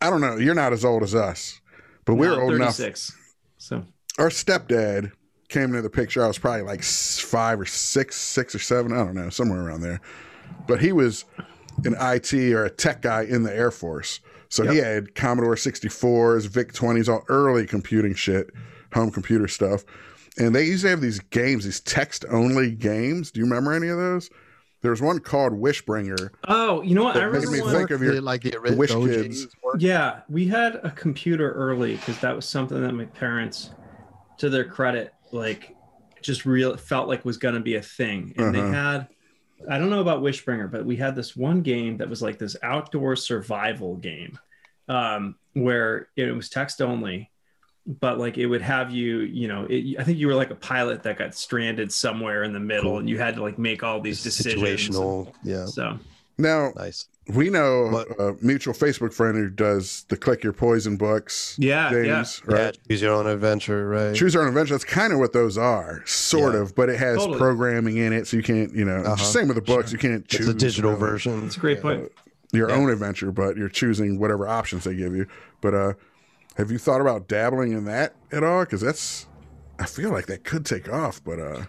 I 0.00 0.10
don't 0.10 0.20
know. 0.20 0.36
You're 0.36 0.54
not 0.54 0.72
as 0.72 0.84
old 0.84 1.02
as 1.02 1.14
us, 1.14 1.60
but 2.04 2.14
we're 2.14 2.36
were 2.36 2.42
old 2.42 2.54
enough. 2.54 2.80
So 3.58 3.84
Our 4.18 4.28
stepdad 4.28 5.12
came 5.48 5.64
into 5.64 5.82
the 5.82 5.90
picture. 5.90 6.24
I 6.24 6.26
was 6.26 6.38
probably 6.38 6.62
like 6.62 6.82
five 6.82 7.60
or 7.60 7.66
six, 7.66 8.16
six 8.16 8.54
or 8.54 8.58
seven. 8.58 8.92
I 8.92 9.04
don't 9.04 9.14
know, 9.14 9.30
somewhere 9.30 9.60
around 9.60 9.82
there. 9.82 10.00
But 10.66 10.80
he 10.80 10.92
was 10.92 11.24
an 11.84 11.94
IT 12.00 12.34
or 12.52 12.64
a 12.64 12.70
tech 12.70 13.02
guy 13.02 13.22
in 13.22 13.42
the 13.42 13.54
Air 13.54 13.70
Force. 13.70 14.20
So 14.48 14.66
he 14.70 14.78
had 14.78 15.14
Commodore 15.14 15.54
64s, 15.56 16.46
VIC 16.48 16.72
20s, 16.72 17.08
all 17.12 17.24
early 17.28 17.66
computing 17.66 18.14
shit, 18.14 18.50
home 18.94 19.10
computer 19.10 19.48
stuff. 19.48 19.84
And 20.38 20.54
they 20.54 20.64
used 20.64 20.82
to 20.82 20.90
have 20.90 21.00
these 21.00 21.18
games, 21.18 21.64
these 21.64 21.80
text 21.80 22.24
only 22.30 22.70
games. 22.70 23.30
Do 23.30 23.40
you 23.40 23.46
remember 23.46 23.72
any 23.72 23.88
of 23.88 23.96
those? 23.98 24.30
There 24.82 24.90
was 24.90 25.00
one 25.02 25.18
called 25.18 25.52
Wishbringer. 25.54 26.30
Oh, 26.46 26.82
you 26.82 26.94
know 26.94 27.04
what? 27.04 27.16
I 27.16 27.20
That 27.20 27.32
made 27.32 27.38
remember 27.38 27.56
me 27.56 27.62
one. 27.62 27.74
think 27.74 27.90
of 27.90 28.02
your 28.02 28.20
like 28.20 28.42
the, 28.42 28.50
the 28.50 28.76
Wish 28.76 28.92
OGs 28.92 29.06
Kids. 29.06 29.46
Yeah, 29.78 30.20
we 30.28 30.46
had 30.46 30.76
a 30.82 30.90
computer 30.90 31.52
early 31.52 31.96
because 31.96 32.18
that 32.20 32.36
was 32.36 32.46
something 32.46 32.80
that 32.82 32.92
my 32.92 33.06
parents, 33.06 33.70
to 34.38 34.50
their 34.50 34.64
credit, 34.64 35.12
like 35.32 35.74
just 36.22 36.44
real 36.44 36.76
felt 36.76 37.08
like 37.08 37.24
was 37.24 37.38
going 37.38 37.54
to 37.54 37.60
be 37.60 37.76
a 37.76 37.82
thing. 37.82 38.34
And 38.36 38.54
Uh-huh. 38.54 38.66
they 38.66 38.72
had, 38.76 39.08
I 39.68 39.78
don't 39.78 39.90
know 39.90 40.00
about 40.00 40.22
Wishbringer, 40.22 40.70
but 40.70 40.84
we 40.84 40.96
had 40.96 41.14
this 41.16 41.34
one 41.36 41.62
game 41.62 41.96
that 41.98 42.08
was 42.08 42.22
like 42.22 42.38
this 42.38 42.56
outdoor 42.62 43.16
survival 43.16 43.96
game, 43.96 44.38
um, 44.88 45.36
where 45.54 46.08
it 46.16 46.34
was 46.34 46.48
text 46.48 46.82
only, 46.82 47.30
but 47.86 48.18
like 48.18 48.36
it 48.38 48.46
would 48.46 48.62
have 48.62 48.90
you, 48.92 49.20
you 49.20 49.48
know, 49.48 49.66
it, 49.68 49.98
I 49.98 50.04
think 50.04 50.18
you 50.18 50.26
were 50.26 50.34
like 50.34 50.50
a 50.50 50.54
pilot 50.56 51.02
that 51.04 51.18
got 51.18 51.34
stranded 51.34 51.92
somewhere 51.92 52.42
in 52.44 52.52
the 52.52 52.60
middle, 52.60 52.92
Cool. 52.92 52.98
and 52.98 53.08
you 53.08 53.18
had 53.18 53.36
to 53.36 53.42
like 53.42 53.58
make 53.58 53.82
all 53.82 54.00
these 54.00 54.22
decisions. 54.22 54.62
situational. 54.96 55.32
Yeah, 55.42 55.66
So 55.66 55.98
Now, 56.38 56.72
nice. 56.76 57.06
We 57.28 57.50
know 57.50 57.88
What- 57.88 58.08
a 58.20 58.36
mutual 58.40 58.72
Facebook 58.72 59.12
friend 59.12 59.36
who 59.36 59.48
does 59.50 60.04
the 60.08 60.16
Click 60.16 60.44
Your 60.44 60.52
Poison 60.52 60.96
books. 60.96 61.56
yeah, 61.58 61.90
yeah. 61.92 62.24
Right? 62.44 62.58
Yeah, 62.58 62.70
choose 62.88 63.02
your 63.02 63.12
own 63.14 63.26
adventure, 63.26 63.88
right? 63.88 64.14
Choose 64.14 64.34
your 64.34 64.42
own 64.44 64.48
adventure. 64.48 64.74
That's 64.74 64.84
kind 64.84 65.12
of 65.12 65.18
what 65.18 65.32
those 65.32 65.58
are, 65.58 66.02
sort 66.06 66.54
Yeah. 66.54 66.60
of, 66.60 66.74
but 66.74 66.88
it 66.88 66.98
has 66.98 67.18
Totally. 67.18 67.38
programming 67.38 67.96
in 67.96 68.12
it, 68.12 68.26
so 68.28 68.36
you 68.36 68.42
can't, 68.42 68.72
you 68.74 68.84
know, 68.84 68.98
Uh-huh. 68.98 69.16
same 69.16 69.48
with 69.48 69.56
the 69.56 69.62
books. 69.62 69.90
You 69.92 69.98
can't 69.98 70.26
choose 70.28 70.48
it's 70.48 70.62
a 70.62 70.66
digital 70.66 70.92
really 70.92 71.00
version. 71.10 71.40
That's 71.42 71.56
a 71.56 71.60
great 71.60 71.82
point. 71.82 72.10
your 72.52 72.68
Yeah. 72.70 72.76
own 72.76 72.88
adventure, 72.90 73.32
but 73.32 73.56
you're 73.56 73.68
choosing 73.68 74.18
whatever 74.20 74.46
options 74.46 74.84
they 74.84 74.94
give 74.94 75.14
you. 75.16 75.26
But 75.60 75.74
uh, 75.74 75.92
have 76.54 76.70
you 76.70 76.78
thought 76.78 77.00
about 77.00 77.26
dabbling 77.28 77.72
in 77.72 77.84
that 77.86 78.14
at 78.30 78.44
all? 78.44 78.60
Because 78.64 78.80
that's, 78.80 79.26
I 79.80 79.84
feel 79.84 80.10
like 80.10 80.26
that 80.26 80.44
could 80.44 80.64
take 80.64 80.90
off. 80.90 81.20
But 81.24 81.40
uh, 81.40 81.62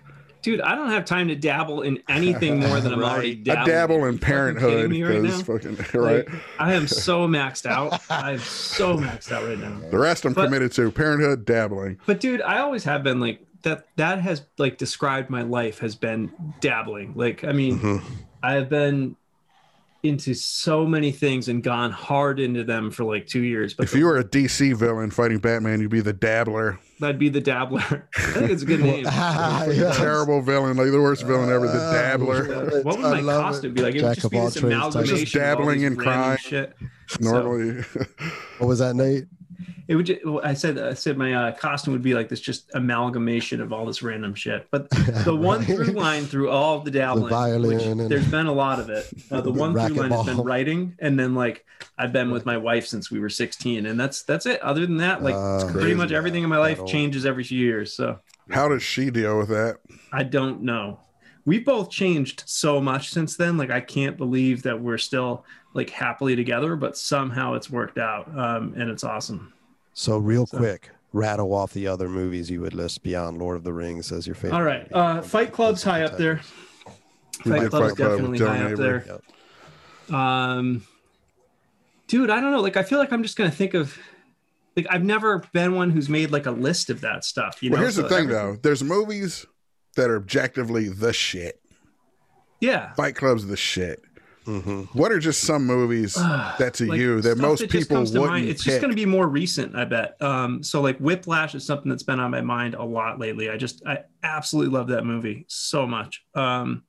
Dude, 0.47 0.61
I 0.61 0.75
don't 0.75 0.91
have 0.91 1.03
time 1.03 1.27
to 1.27 1.35
dabble 1.35 1.81
in 1.81 2.01
anything 2.07 2.61
more 2.61 2.79
than 2.79 2.93
I'm 2.93 3.03
already 3.03 3.35
dabbling. 3.35 3.63
I 3.63 3.65
dabble 3.65 4.05
in 4.05 4.17
parenthood 4.17 4.89
right 4.91 5.21
now? 5.21 5.41
fucking 5.41 5.75
right. 5.93 6.25
Like, 6.25 6.29
I 6.57 6.73
am 6.73 6.87
so 6.87 7.27
maxed 7.27 7.65
out. 7.69 7.99
I'm 8.09 8.39
so 8.39 8.95
maxed 8.97 9.29
out 9.33 9.45
right 9.45 9.59
now. 9.59 9.77
the 9.91 9.97
rest 9.97 10.23
I'm 10.25 10.31
but- 10.31 10.45
committed 10.45 10.71
to 10.71 10.89
parenthood, 10.89 11.43
dabbling. 11.43 11.99
But 12.05 12.21
dude, 12.21 12.41
I 12.41 12.59
always 12.59 12.85
have 12.85 13.03
been 13.03 13.19
like 13.19 13.41
that. 13.63 13.87
That 13.97 14.21
has 14.21 14.43
like 14.57 14.77
described 14.77 15.29
my 15.29 15.41
life 15.41 15.79
has 15.79 15.95
been 15.95 16.31
dabbling. 16.61 17.11
Like, 17.17 17.43
I 17.43 17.51
mean, 17.51 17.79
Mhm. 17.79 18.01
I 18.41 18.53
have 18.53 18.69
been 18.69 19.17
into 20.03 20.33
so 20.33 20.85
many 20.85 21.11
things 21.11 21.49
and 21.49 21.61
gone 21.61 21.91
hard 21.91 22.39
into 22.39 22.63
them 22.63 22.89
for 22.89 23.03
like 23.03 23.27
two 23.27 23.41
years. 23.43 23.73
But 23.73 23.83
If 23.87 23.95
you 23.95 24.05
were 24.05 24.15
a 24.17 24.23
DC 24.23 24.71
villain 24.77 25.11
fighting 25.11 25.39
Batman, 25.39 25.81
you'd 25.81 25.91
be 25.91 25.99
the 25.99 26.13
dabbler. 26.13 26.79
That'd 26.99 27.19
be 27.19 27.29
the 27.29 27.41
dabbler. 27.41 28.07
I 28.17 28.21
think 28.21 28.51
it's 28.51 28.63
a 28.63 28.65
good 28.65 28.79
name. 28.89 29.05
Yeah. 29.67 29.93
Terrible 29.95 30.41
villain, 30.41 30.77
like 30.77 30.91
the 30.91 31.01
worst 31.01 31.23
villain 31.23 31.49
ever, 31.49 31.67
the 31.67 31.73
Uh, 31.73 31.93
dabbler. 31.93 32.81
What 32.83 32.97
would 32.97 33.05
I 33.05 33.21
my 33.21 33.33
costume 33.33 33.71
it. 33.71 33.73
be 33.75 33.81
like? 33.81 33.95
It 33.95 34.01
would 34.03 34.07
Jack 34.09 34.15
just 34.15 34.25
of 34.25 34.31
be 34.31 34.37
all 34.37 34.45
this 34.45 34.55
amalgamation 34.57 35.17
Just 35.17 35.35
of 35.35 35.41
all 35.41 35.47
dabbling 35.47 35.79
these 35.79 35.87
in 35.87 35.95
crime. 35.97 36.37
Shit. 36.37 36.75
Normally, 37.19 37.83
What 38.59 38.67
was 38.67 38.79
that, 38.79 38.95
Nate? 38.95 39.25
It 39.87 39.95
would. 39.95 40.05
ju- 40.07 40.41
I 40.43 40.53
said. 40.53 40.77
I 40.77 40.93
said 40.93 41.17
my 41.17 41.33
uh, 41.33 41.51
costume 41.53 41.93
would 41.93 42.01
be 42.01 42.13
like 42.13 42.27
this, 42.29 42.39
just 42.41 42.69
amalgamation 42.73 43.61
of 43.61 43.71
all 43.71 43.85
this 43.85 44.01
random 44.03 44.33
shit. 44.35 44.67
But 44.69 44.89
the 44.89 45.35
one 45.39 45.59
Right. 45.59 45.67
through 45.67 45.85
line 45.93 46.25
through 46.25 46.49
all 46.49 46.77
of 46.77 46.83
the 46.85 46.91
dabbling, 46.91 47.29
violin 47.29 47.77
which 47.77 47.85
and- 47.85 47.99
there's 48.11 48.27
been 48.27 48.47
a 48.47 48.53
lot 48.53 48.79
of 48.79 48.89
it. 48.89 49.07
Uh, 49.31 49.41
the 49.41 49.51
one 49.51 49.71
through 49.73 49.95
line 49.95 50.11
has 50.11 50.25
been 50.25 50.37
writing, 50.41 50.95
and 50.99 51.17
then 51.19 51.35
like 51.35 51.65
I've 51.97 52.11
been 52.11 52.31
with 52.31 52.45
my 52.45 52.57
wife 52.57 52.85
since 52.85 53.09
we 53.09 53.19
were 53.19 53.29
16, 53.29 53.85
and 53.85 53.99
that's 53.99 54.23
that's 54.23 54.45
it. 54.45 54.61
Other 54.61 54.85
than 54.85 54.97
that, 54.97 55.23
like 55.23 55.35
Uh, 55.35 55.63
pretty 55.65 55.79
crazy. 55.79 55.93
much 55.95 56.11
everything 56.11 56.43
in 56.43 56.49
my 56.49 56.57
life 56.57 56.85
changes 56.85 57.25
every 57.25 57.43
few 57.45 57.59
years. 57.59 57.93
So 57.93 58.19
how 58.49 58.67
does 58.67 58.83
she 58.83 59.09
deal 59.09 59.37
with 59.37 59.49
that? 59.49 59.77
I 60.11 60.23
don't 60.23 60.63
know. 60.63 60.99
We 61.45 61.59
both 61.59 61.89
changed 61.89 62.43
so 62.45 62.81
much 62.81 63.09
since 63.11 63.37
then. 63.37 63.55
Like 63.57 63.71
I 63.71 63.79
can't 63.79 64.17
believe 64.17 64.63
that 64.63 64.81
we're 64.81 64.97
still 64.97 65.45
like 65.73 65.89
happily 65.91 66.35
together, 66.35 66.75
but 66.75 66.97
somehow 66.97 67.53
it's 67.53 67.69
worked 67.69 67.97
out, 67.97 68.27
um, 68.37 68.73
and 68.75 68.89
it's 68.89 69.05
awesome. 69.05 69.53
So 69.99 70.19
real 70.19 70.45
So- 70.45 70.57
quick, 70.59 70.91
rattle 71.11 71.51
off 71.55 71.73
the 71.73 71.87
other 71.87 72.07
movies 72.07 72.51
you 72.51 72.61
would 72.61 72.75
list 72.75 73.01
beyond 73.01 73.39
Lord 73.39 73.57
of 73.57 73.63
the 73.63 73.73
Rings 73.73 74.11
as 74.11 74.27
your 74.27 74.35
favorite. 74.35 74.53
All 74.55 74.61
right, 74.63 74.87
uh, 74.93 75.23
Fight 75.23 75.51
Club's 75.51 75.81
high 75.81 76.03
up 76.03 76.17
there. 76.19 76.37
Fight 77.43 77.69
Club's 77.71 77.71
Fight 77.71 77.95
Club 77.95 77.97
definitely 77.97 78.37
Dylan 78.37 78.47
high 78.47 78.63
up 78.65 78.71
Avery. 78.73 79.03
there. 80.07 80.15
Um, 80.15 80.83
dude, 82.07 82.29
I 82.29 82.39
don't 82.39 82.51
know. 82.51 82.61
Like, 82.61 82.77
I 82.77 82.83
feel 82.83 82.99
like 82.99 83.11
I'm 83.11 83.23
just 83.23 83.37
gonna 83.37 83.49
think 83.49 83.73
of, 83.73 83.97
like, 84.75 84.85
I've 84.87 85.03
never 85.03 85.43
been 85.51 85.73
one 85.73 85.89
who's 85.89 86.09
made 86.09 86.29
like 86.29 86.45
a 86.45 86.51
list 86.51 86.91
of 86.91 87.01
that 87.01 87.25
stuff. 87.25 87.63
You 87.63 87.71
Well, 87.71 87.79
know. 87.79 87.85
here's 87.85 87.95
the 87.95 88.07
thing, 88.07 88.25
every- 88.25 88.33
though. 88.35 88.57
There's 88.61 88.83
movies 88.83 89.47
that 89.95 90.11
are 90.11 90.15
objectively 90.15 90.89
the 90.89 91.11
shit. 91.11 91.59
Yeah. 92.61 92.93
Fight 92.93 93.15
Club's 93.15 93.47
the 93.47 93.57
shit. 93.57 94.03
Hmm 94.47 94.83
What 94.93 95.11
are 95.11 95.19
just 95.19 95.41
some 95.41 95.65
movies 95.65 96.13
that 96.59 96.73
to 96.75 96.85
Like, 96.85 96.99
you 96.99 97.21
that 97.21 97.37
most 97.37 97.59
just 97.59 97.71
people 97.71 97.97
wouldn't 97.99 98.25
mind. 98.27 98.47
It's 98.47 98.63
pick? 98.63 98.71
just 98.71 98.81
going 98.81 98.91
to 98.91 98.95
be 98.95 99.05
more 99.05 99.27
recent, 99.27 99.75
I 99.75 99.83
bet. 99.83 100.19
Um, 100.21 100.63
so 100.63 100.79
like 100.81 100.97
Whiplash 100.99 101.53
is 101.53 101.65
something 101.65 101.89
that's 101.89 102.03
been 102.03 102.21
on 102.21 102.31
my 102.31 102.39
mind 102.41 102.73
a 102.73 102.83
lot 102.83 103.19
lately. 103.19 103.49
I 103.49 103.57
just 103.57 103.85
I 103.85 103.99
absolutely 104.23 104.73
love 104.73 104.87
that 104.87 105.03
movie 105.03 105.43
so 105.49 105.85
much. 105.85 106.23
Um, 106.33 106.83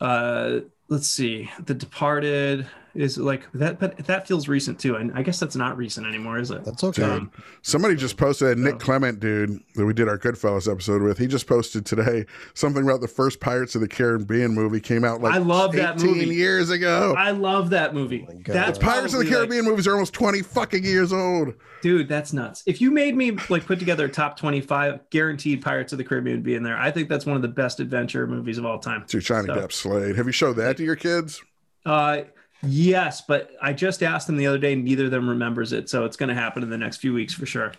uh, 0.00 0.60
let's 0.88 1.08
see, 1.08 1.50
The 1.64 1.72
Departed, 1.74 2.66
is 2.94 3.18
like 3.18 3.42
that, 3.54 3.78
but 3.80 3.96
that 4.06 4.26
feels 4.28 4.46
recent 4.48 4.78
too. 4.78 4.96
And 4.96 5.12
I 5.14 5.22
guess 5.22 5.40
that's 5.40 5.56
not 5.56 5.76
recent 5.76 6.06
anymore, 6.06 6.38
is 6.38 6.50
it? 6.50 6.64
That's 6.64 6.84
okay. 6.84 7.02
Dude, 7.20 7.28
somebody 7.62 7.96
just 7.96 8.16
posted 8.16 8.48
that 8.48 8.58
Nick 8.58 8.74
Oh. 8.74 8.78
Clement 8.78 9.20
dude 9.20 9.60
that 9.74 9.84
we 9.84 9.92
did 9.92 10.08
our 10.08 10.18
Goodfellas 10.18 10.70
episode 10.70 11.02
with. 11.02 11.18
He 11.18 11.26
just 11.26 11.46
posted 11.46 11.84
today 11.86 12.24
something 12.54 12.82
about 12.84 13.00
the 13.00 13.08
first 13.08 13.40
Pirates 13.40 13.74
of 13.74 13.80
the 13.80 13.88
Caribbean 13.88 14.52
movie 14.54 14.80
came 14.80 15.04
out 15.04 15.20
like 15.20 15.34
I 15.34 15.38
love 15.38 15.72
that 15.72 15.96
18 15.96 16.06
movie. 16.06 16.34
years 16.34 16.70
ago. 16.70 17.14
I 17.18 17.32
love 17.32 17.70
that 17.70 17.94
movie. 17.94 18.26
Oh. 18.28 18.34
That's 18.46 18.78
Pirates 18.78 19.12
of 19.14 19.20
the 19.20 19.24
probably, 19.24 19.24
like- 19.24 19.28
Caribbean 19.34 19.64
movies 19.64 19.86
are 19.86 19.92
almost 19.92 20.12
20 20.14 20.42
fucking 20.42 20.84
years 20.84 21.12
old. 21.12 21.54
dude, 21.82 22.08
that's 22.08 22.32
nuts. 22.32 22.62
If 22.66 22.80
you 22.80 22.90
made 22.90 23.14
me 23.16 23.32
like 23.50 23.66
put 23.66 23.78
together 23.78 24.06
a 24.06 24.08
top 24.08 24.38
twenty-five, 24.38 25.00
guaranteed 25.10 25.62
Pirates 25.62 25.92
of 25.92 25.98
the 25.98 26.04
Caribbean 26.04 26.36
would 26.38 26.42
be 26.44 26.54
in 26.54 26.62
there. 26.62 26.76
I 26.78 26.90
think 26.90 27.08
that's 27.10 27.26
one 27.26 27.36
of 27.36 27.42
the 27.42 27.48
best 27.48 27.78
adventure 27.80 28.26
movies 28.26 28.56
of 28.56 28.64
all 28.64 28.78
time. 28.78 29.04
To 29.08 29.20
Johnny 29.20 29.46
So- 29.48 29.54
Depp 29.56 29.72
Slade. 29.72 30.16
Have 30.16 30.26
you 30.26 30.32
showed 30.32 30.54
that 30.56 30.76
to 30.78 30.84
your 30.84 30.96
kids? 30.96 31.42
Uh, 31.84 32.22
yes, 32.66 33.22
but 33.26 33.50
I 33.62 33.72
just 33.72 34.02
asked 34.02 34.26
them 34.26 34.36
the 34.36 34.46
other 34.46 34.58
day. 34.58 34.74
Neither 34.74 35.06
of 35.06 35.10
them 35.10 35.28
remembers 35.28 35.72
it, 35.72 35.88
so 35.88 36.04
it's 36.04 36.16
going 36.16 36.28
to 36.28 36.34
happen 36.34 36.62
in 36.62 36.70
the 36.70 36.78
next 36.78 36.98
few 36.98 37.12
weeks 37.14 37.32
for 37.34 37.46
sure. 37.46 37.72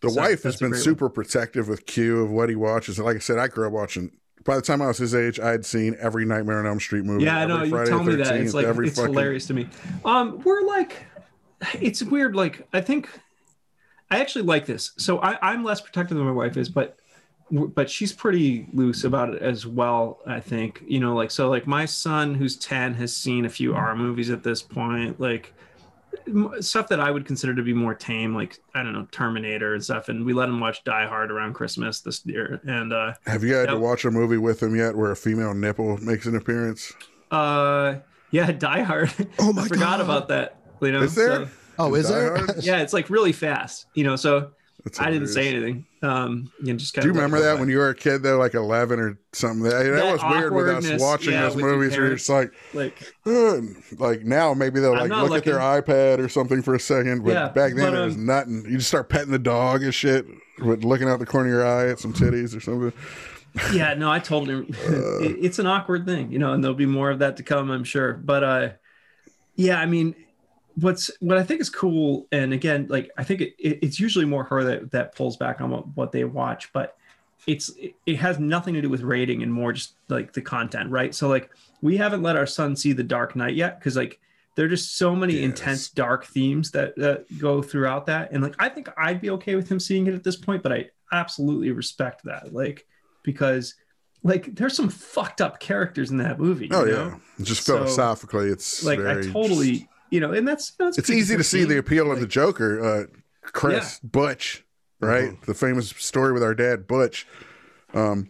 The 0.00 0.10
So, 0.10 0.20
wife 0.20 0.42
has 0.44 0.56
been 0.56 0.74
super 0.74 1.08
protective 1.08 1.68
with 1.68 1.86
Q 1.86 2.22
of 2.22 2.30
what 2.30 2.48
he 2.48 2.54
watches. 2.54 2.98
And 2.98 3.06
like 3.06 3.16
I 3.16 3.20
said, 3.20 3.38
I 3.38 3.48
grew 3.48 3.66
up 3.66 3.72
watching. 3.72 4.12
By 4.44 4.56
the 4.56 4.62
time 4.62 4.80
I 4.80 4.86
was 4.86 4.98
his 4.98 5.14
age, 5.14 5.40
I 5.40 5.50
had 5.50 5.66
seen 5.66 5.96
every 6.00 6.24
Nightmare 6.24 6.58
on 6.60 6.66
Elm 6.66 6.80
Street 6.80 7.04
movie. 7.04 7.24
Yeah, 7.24 7.38
I 7.40 7.46
know. 7.46 7.62
You 7.64 7.70
Friday 7.70 7.90
tell 7.90 8.04
me 8.04 8.14
that. 8.14 8.36
It's 8.36 8.54
like 8.54 8.66
it's 8.66 8.96
fucking- 8.96 9.12
hilarious 9.12 9.46
to 9.48 9.54
me. 9.54 9.68
Um, 10.04 10.40
we're 10.44 10.62
like, 10.62 10.96
it's 11.80 12.02
weird. 12.02 12.36
Like 12.36 12.66
I 12.72 12.80
think, 12.80 13.08
I 14.10 14.20
actually 14.20 14.44
like 14.44 14.64
this. 14.64 14.92
So 14.96 15.18
I, 15.20 15.38
I'm 15.42 15.64
less 15.64 15.80
protective 15.80 16.16
than 16.16 16.24
my 16.26 16.32
wife 16.32 16.56
is, 16.56 16.68
but 16.68 16.98
but 17.50 17.88
she's 17.90 18.12
pretty 18.12 18.66
loose 18.72 19.04
about 19.04 19.32
it 19.34 19.42
as 19.42 19.66
well. 19.66 20.18
I 20.26 20.40
think 20.40 20.82
you 20.86 21.00
know, 21.00 21.14
like 21.14 21.30
so, 21.30 21.48
like 21.48 21.66
my 21.66 21.84
son 21.86 22.34
who's 22.34 22.56
ten 22.56 22.94
has 22.94 23.14
seen 23.16 23.44
a 23.44 23.48
few 23.48 23.74
R 23.74 23.94
movies 23.96 24.30
at 24.30 24.42
this 24.42 24.62
point, 24.62 25.18
like 25.20 25.54
stuff 26.60 26.88
that 26.88 27.00
I 27.00 27.10
would 27.10 27.24
consider 27.24 27.54
to 27.54 27.62
be 27.62 27.72
more 27.72 27.94
tame, 27.94 28.34
like 28.34 28.58
I 28.74 28.82
don't 28.82 28.92
know, 28.92 29.06
Terminator 29.10 29.74
and 29.74 29.82
stuff. 29.82 30.08
And 30.08 30.24
we 30.24 30.32
let 30.32 30.48
him 30.48 30.60
watch 30.60 30.84
Die 30.84 31.06
Hard 31.06 31.30
around 31.30 31.54
Christmas 31.54 32.00
this 32.00 32.24
year, 32.26 32.60
and 32.66 32.92
uh, 32.92 33.14
Have 33.26 33.44
you 33.44 33.54
had 33.54 33.68
to 33.70 33.78
watch 33.78 34.04
a 34.04 34.10
movie 34.10 34.36
with 34.38 34.62
him 34.62 34.74
yet 34.76 34.96
where 34.96 35.10
a 35.10 35.16
female 35.16 35.54
nipple 35.54 35.96
makes 35.98 36.26
an 36.26 36.36
appearance? 36.36 36.92
uh, 37.30 37.96
yeah, 38.30 38.50
Die 38.58 38.82
Hard. 38.82 39.10
Oh 39.38 39.52
my 39.52 39.62
I 39.62 39.68
forgot 39.68 39.98
God. 39.98 40.00
about 40.00 40.28
that. 40.28 40.56
You 40.82 40.92
know, 40.92 41.02
Is 41.02 41.14
there? 41.14 41.46
so- 41.46 41.50
Oh, 41.80 41.94
is 41.94 42.08
Die 42.08 42.14
there? 42.18 42.46
Yeah, 42.60 42.78
it's 42.82 42.92
like 42.92 43.08
really 43.08 43.32
fast, 43.32 43.86
you 43.94 44.02
know. 44.04 44.16
So 44.16 44.40
That's 44.40 44.52
I 44.98 45.10
didn't 45.10 45.28
say 45.28 45.48
anything. 45.48 45.86
Um, 46.02 46.52
you 46.60 46.72
know, 46.72 46.78
just 46.78 46.94
kind 46.94 47.02
Do 47.02 47.08
you 47.08 47.14
remember 47.14 47.40
that 47.40 47.58
when 47.58 47.68
you 47.68 47.78
were 47.78 47.88
a 47.88 47.94
kid, 47.94 48.22
though, 48.22 48.38
like 48.38 48.54
11 48.54 49.00
or 49.00 49.18
something? 49.32 49.64
That, 49.64 49.82
that, 49.82 49.90
That 49.90 50.12
was 50.12 50.22
weird 50.24 50.54
with 50.54 50.68
us 50.68 51.00
watching 51.00 51.32
yeah, 51.32 51.42
those 51.42 51.56
movies 51.56 51.96
where 51.96 52.06
you're 52.06 52.16
just 52.16 52.28
like, 52.28 52.52
like 52.72 53.12
"Ugh," 53.26 53.64
like 53.98 54.22
now 54.22 54.54
maybe 54.54 54.80
they'll 54.80 54.92
like 54.92 55.10
look 55.10 55.32
at 55.32 55.44
their 55.44 55.58
iPad 55.58 56.20
or 56.20 56.28
something 56.28 56.62
for 56.62 56.74
a 56.74 56.80
second, 56.80 57.24
but 57.24 57.32
Yeah, 57.32 57.48
back 57.48 57.74
then 57.74 57.92
but, 57.92 57.94
it 57.94 58.04
was 58.04 58.14
um, 58.14 58.26
nothing. 58.26 58.64
You 58.66 58.76
just 58.76 58.88
start 58.88 59.08
petting 59.08 59.32
the 59.32 59.38
dog 59.38 59.82
and 59.82 59.92
shit, 59.92 60.26
with 60.60 60.84
looking 60.84 61.08
out 61.08 61.18
the 61.18 61.26
corner 61.26 61.48
of 61.48 61.52
your 61.52 61.66
eye 61.66 61.90
at 61.90 61.98
some 61.98 62.12
titties 62.12 62.56
or 62.56 62.60
something. 62.60 62.92
yeah, 63.72 63.94
no, 63.94 64.10
I 64.10 64.20
told 64.20 64.48
him 64.48 64.66
it, 64.84 65.38
it's 65.40 65.58
an 65.58 65.66
awkward 65.66 66.06
thing, 66.06 66.30
you 66.30 66.38
know, 66.38 66.52
and 66.52 66.62
there'll 66.62 66.76
be 66.76 66.86
more 66.86 67.10
of 67.10 67.18
that 67.18 67.36
to 67.38 67.42
come, 67.42 67.70
I'm 67.70 67.84
sure. 67.84 68.12
But 68.12 68.44
uh, 68.44 68.68
yeah, 69.56 69.80
I 69.80 69.86
mean, 69.86 70.14
what's 70.80 71.10
what 71.20 71.38
I 71.38 71.42
think 71.42 71.60
is 71.60 71.70
cool, 71.70 72.26
and 72.32 72.52
again, 72.52 72.86
like 72.88 73.10
I 73.16 73.24
think 73.24 73.40
it, 73.40 73.54
it, 73.58 73.78
it's 73.82 74.00
usually 74.00 74.24
more 74.24 74.44
her 74.44 74.64
that 74.64 74.90
that 74.92 75.14
pulls 75.14 75.36
back 75.36 75.60
on 75.60 75.70
what, 75.70 75.86
what 75.96 76.12
they 76.12 76.24
watch, 76.24 76.72
but 76.72 76.96
it's 77.46 77.70
it, 77.70 77.94
it 78.06 78.16
has 78.16 78.38
nothing 78.38 78.74
to 78.74 78.82
do 78.82 78.88
with 78.88 79.02
rating 79.02 79.42
and 79.42 79.52
more 79.52 79.72
just 79.72 79.94
like 80.08 80.32
the 80.32 80.42
content, 80.42 80.90
right? 80.90 81.14
So 81.14 81.28
like 81.28 81.50
we 81.80 81.96
haven't 81.96 82.22
let 82.22 82.36
our 82.36 82.46
son 82.46 82.76
see 82.76 82.92
The 82.92 83.04
Dark 83.04 83.36
Knight 83.36 83.54
yet 83.54 83.78
because 83.78 83.96
like 83.96 84.20
there 84.54 84.66
are 84.66 84.68
just 84.68 84.96
so 84.96 85.14
many 85.14 85.34
Yes. 85.34 85.44
intense 85.44 85.88
dark 85.90 86.26
themes 86.26 86.70
that 86.72 86.96
that 86.96 87.38
go 87.38 87.62
throughout 87.62 88.06
that, 88.06 88.32
and 88.32 88.42
like 88.42 88.54
I 88.58 88.68
think 88.68 88.88
I'd 88.96 89.20
be 89.20 89.30
okay 89.30 89.54
with 89.56 89.68
him 89.68 89.80
seeing 89.80 90.06
it 90.06 90.14
at 90.14 90.24
this 90.24 90.36
point, 90.36 90.62
but 90.62 90.72
I 90.72 90.90
absolutely 91.12 91.70
respect 91.70 92.24
that, 92.24 92.52
like 92.52 92.86
because 93.22 93.74
like 94.24 94.54
there's 94.56 94.74
some 94.74 94.88
fucked 94.88 95.40
up 95.40 95.60
characters 95.60 96.10
in 96.10 96.18
that 96.18 96.38
movie. 96.40 96.68
Oh 96.72 96.84
yeah, 96.84 96.92
know? 96.92 97.20
just 97.42 97.62
So, 97.62 97.78
philosophically, 97.78 98.48
it's 98.48 98.82
like 98.84 98.98
very, 98.98 99.28
I 99.28 99.32
totally, 99.32 99.88
you 100.10 100.20
know, 100.20 100.32
and 100.32 100.46
that's, 100.46 100.72
that's 100.72 100.98
It's 100.98 101.10
easy 101.10 101.36
to 101.36 101.44
see 101.44 101.64
the 101.64 101.78
appeal 101.78 102.10
of 102.10 102.20
the 102.20 102.26
Joker, 102.26 102.80
uh, 102.82 103.04
Chris 103.42 104.00
Butch, 104.00 104.64
right? 105.00 105.30
Mm-hmm. 105.30 105.44
The 105.46 105.54
famous 105.54 105.90
story 105.90 106.32
with 106.32 106.42
our 106.42 106.54
dad 106.54 106.86
Butch. 106.86 107.26
Um, 107.94 108.28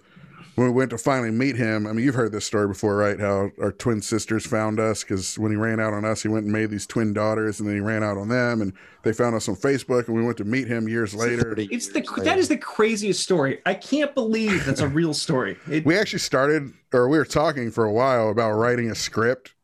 when 0.59 0.67
we 0.67 0.73
went 0.73 0.91
to 0.91 0.99
finally 0.99 1.31
meet 1.31 1.55
him, 1.55 1.87
I 1.87 1.93
mean, 1.93 2.05
you've 2.05 2.17
heard 2.17 2.33
this 2.33 2.45
story 2.45 2.67
before, 2.67 2.97
right? 2.97 3.19
How 3.21 3.53
our 3.63 3.71
twin 3.71 4.03
sisters 4.03 4.45
found 4.45 4.81
us 4.81 5.05
because 5.05 5.39
when 5.39 5.53
he 5.53 5.57
ran 5.57 5.79
out 5.79 5.95
on 5.95 6.05
us, 6.05 6.23
he 6.23 6.29
went 6.29 6.45
and 6.45 6.53
made 6.53 6.71
these 6.71 6.85
twin 6.85 7.13
daughters, 7.13 7.61
and 7.61 7.69
then 7.69 7.77
he 7.77 7.81
ran 7.81 8.03
out 8.03 8.17
on 8.17 8.29
them, 8.29 8.61
and 8.61 8.73
they 9.05 9.13
found 9.13 9.37
us 9.37 9.49
on 9.49 9.55
Facebook, 9.55 10.09
and 10.09 10.17
we 10.17 10.23
went 10.23 10.37
to 10.39 10.45
meet 10.45 10.67
him 10.67 10.89
years 10.89 11.15
later. 11.15 11.55
It's 11.57 11.89
the 11.89 12.05
that 12.25 12.39
is 12.39 12.49
the 12.49 12.57
craziest 12.57 13.23
story. 13.23 13.61
I 13.67 13.75
can't 13.75 14.13
believe 14.17 14.65
that's 14.65 14.81
a 14.81 14.89
real 15.01 15.15
story. 15.15 15.57
It, 15.71 15.87
We 15.87 15.97
actually 15.97 16.19
started, 16.19 16.73
or 16.93 17.09
we 17.09 17.19
were 17.19 17.25
talking 17.25 17.71
for 17.71 17.85
a 17.85 17.93
while 17.93 18.29
about 18.29 18.53
writing 18.55 18.91
a 18.91 18.97
script 18.97 19.55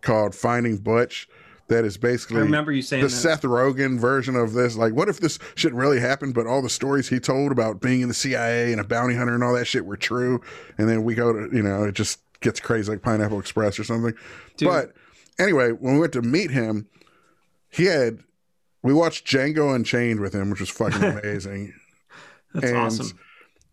called 0.00 0.36
Finding 0.36 0.76
Butch. 0.76 1.28
That 1.70 1.84
is 1.84 1.96
basically 1.96 2.38
I 2.38 2.40
remember 2.40 2.72
you 2.72 2.82
saying 2.82 3.04
the 3.04 3.06
that. 3.06 3.14
Seth 3.14 3.42
Rogen 3.42 3.96
version 3.96 4.34
of 4.34 4.54
this. 4.54 4.74
Like, 4.74 4.92
what 4.92 5.08
if 5.08 5.20
this 5.20 5.38
shit 5.54 5.72
really 5.72 6.00
happened, 6.00 6.34
but 6.34 6.44
all 6.44 6.62
the 6.62 6.68
stories 6.68 7.08
he 7.08 7.20
told 7.20 7.52
about 7.52 7.80
being 7.80 8.00
in 8.00 8.08
the 8.08 8.14
CIA 8.14 8.72
and 8.72 8.80
a 8.80 8.84
bounty 8.84 9.14
hunter 9.14 9.36
and 9.36 9.44
all 9.44 9.54
that 9.54 9.66
shit 9.66 9.86
were 9.86 9.96
true? 9.96 10.40
And 10.78 10.88
then 10.88 11.04
we 11.04 11.14
go 11.14 11.32
to, 11.32 11.56
you 11.56 11.62
know, 11.62 11.84
it 11.84 11.94
just 11.94 12.18
gets 12.40 12.58
crazy 12.58 12.90
like 12.90 13.02
Pineapple 13.02 13.38
Express 13.38 13.78
or 13.78 13.84
something. 13.84 14.14
Dude. 14.56 14.68
But 14.68 14.94
anyway, 15.38 15.70
when 15.70 15.94
we 15.94 16.00
went 16.00 16.12
to 16.14 16.22
meet 16.22 16.50
him, 16.50 16.88
he 17.68 17.84
had, 17.84 18.18
we 18.82 18.92
watched 18.92 19.24
Django 19.24 19.72
Unchained 19.72 20.18
with 20.18 20.34
him, 20.34 20.50
which 20.50 20.58
was 20.58 20.70
fucking 20.70 21.04
amazing. 21.18 21.72
That's 22.52 22.66
and 22.66 22.76
awesome. 22.76 23.18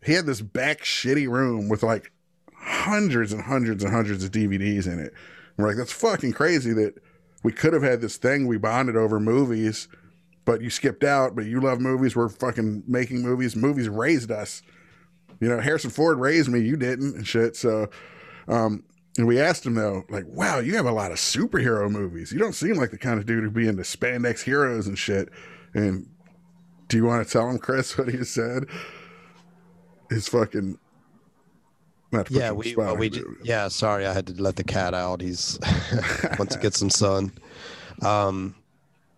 he 0.05 0.13
had 0.13 0.27
this 0.27 0.41
back 0.41 0.83
shitty 0.83 1.27
room 1.27 1.67
with 1.67 1.81
like 1.81 2.11
hundreds 2.53 3.33
and 3.33 3.41
hundreds 3.41 3.83
and 3.83 3.91
hundreds 3.91 4.23
of 4.23 4.29
DVDs 4.29 4.85
in 4.85 4.99
it. 4.99 5.13
And 5.57 5.57
we're 5.57 5.69
like, 5.69 5.77
that's 5.77 5.91
fucking 5.91 6.33
crazy 6.33 6.73
that 6.73 7.01
we 7.47 7.53
could 7.53 7.71
have 7.71 7.81
had 7.81 8.01
this 8.01 8.17
thing 8.17 8.45
we 8.45 8.57
bonded 8.57 8.97
over 8.97 9.21
movies, 9.21 9.87
but 10.43 10.61
you 10.61 10.69
skipped 10.69 11.05
out, 11.05 11.33
but 11.33 11.45
you 11.45 11.61
love 11.61 11.79
movies. 11.79 12.13
We're 12.13 12.27
fucking 12.27 12.83
making 12.85 13.21
movies. 13.21 13.55
Movies 13.55 13.87
raised 13.87 14.31
us. 14.31 14.61
You 15.39 15.47
know, 15.47 15.61
Harrison 15.61 15.89
Ford 15.89 16.19
raised 16.19 16.49
me, 16.49 16.59
you 16.59 16.75
didn't 16.75 17.15
and 17.15 17.25
shit. 17.25 17.55
So, 17.55 17.89
um, 18.49 18.83
and 19.17 19.27
we 19.27 19.39
asked 19.39 19.65
him 19.65 19.75
though, 19.75 20.03
like, 20.09 20.25
wow, 20.27 20.59
you 20.59 20.75
have 20.75 20.87
a 20.87 20.91
lot 20.91 21.13
of 21.13 21.19
superhero 21.19 21.89
movies. 21.89 22.33
You 22.33 22.39
don't 22.39 22.51
seem 22.51 22.75
like 22.75 22.91
the 22.91 22.97
kind 22.97 23.17
of 23.17 23.25
dude 23.25 23.45
who'd 23.45 23.53
be 23.53 23.69
into 23.69 23.83
spandex 23.83 24.41
heroes 24.41 24.85
and 24.85 24.99
shit. 24.99 25.29
And 25.73 26.09
do 26.89 26.97
you 26.97 27.05
want 27.05 27.25
to 27.25 27.31
tell 27.31 27.49
him, 27.49 27.59
Chris, 27.59 27.97
what 27.97 28.09
he 28.09 28.25
said? 28.25 28.65
His 30.09 30.27
fucking. 30.27 30.79
Yeah, 32.11 32.23
you 32.29 32.41
on 32.41 32.47
the 32.49 32.53
we 32.53 32.75
well, 32.75 32.95
we 32.95 33.23
yeah. 33.43 33.67
Sorry, 33.67 34.05
I 34.05 34.13
had 34.13 34.27
to 34.27 34.41
let 34.41 34.55
the 34.55 34.63
cat 34.63 34.93
out. 34.93 35.21
He's 35.21 35.59
wants 36.39 36.55
to 36.55 36.61
get 36.61 36.73
some 36.73 36.89
sun. 36.89 37.31
Um, 38.01 38.55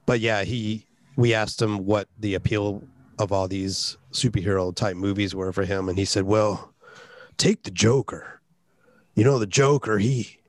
but 0.06 0.20
yeah, 0.20 0.44
he 0.44 0.86
we 1.16 1.34
asked 1.34 1.62
him 1.62 1.86
what 1.86 2.08
the 2.20 2.34
appeal 2.34 2.82
of 3.20 3.32
all 3.32 3.48
these 3.48 3.98
superhero 4.12 4.74
type 4.74 4.96
movies 4.96 5.36
were 5.36 5.54
for 5.54 5.66
him, 5.66 5.90
and 5.90 5.98
he 5.98 6.06
said, 6.06 6.24
"Well, 6.24 6.74
take 7.38 7.64
the 7.64 7.72
Joker. 7.72 8.42
You 9.16 9.24
know, 9.24 9.38
the 9.38 9.46
Joker. 9.46 10.00
He 10.00 10.40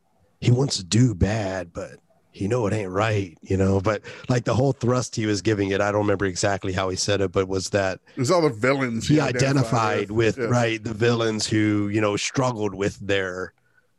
he 0.40 0.50
wants 0.50 0.76
to 0.79 0.85
do 0.85 1.14
bad, 1.14 1.72
but 1.72 1.96
you 2.33 2.49
know 2.49 2.66
it 2.66 2.73
ain't 2.73 2.90
right. 2.90 3.37
You 3.43 3.57
know, 3.57 3.81
but 3.81 4.03
like 4.29 4.45
the 4.45 4.55
whole 4.55 4.73
thrust 4.73 5.16
he 5.16 5.27
was 5.27 5.43
giving 5.43 5.71
it, 5.71 5.81
I 5.81 5.90
don't 5.93 6.03
remember 6.03 6.27
exactly 6.27 6.73
how 6.73 6.88
he 6.88 6.97
said 6.97 7.21
it, 7.21 7.33
but 7.33 7.49
was 7.49 7.71
that 7.71 8.01
It 8.16 8.21
was 8.21 8.31
all 8.31 8.43
the 8.43 8.49
villains 8.51 9.09
he 9.09 9.21
identified 9.21 10.11
with 10.11 10.38
Yeah. 10.38 10.45
right 10.45 10.83
the 10.83 10.95
villains 10.95 11.47
who 11.47 11.88
you 11.88 12.01
know 12.01 12.16
struggled 12.16 12.75
with 12.75 12.99
their 13.01 13.53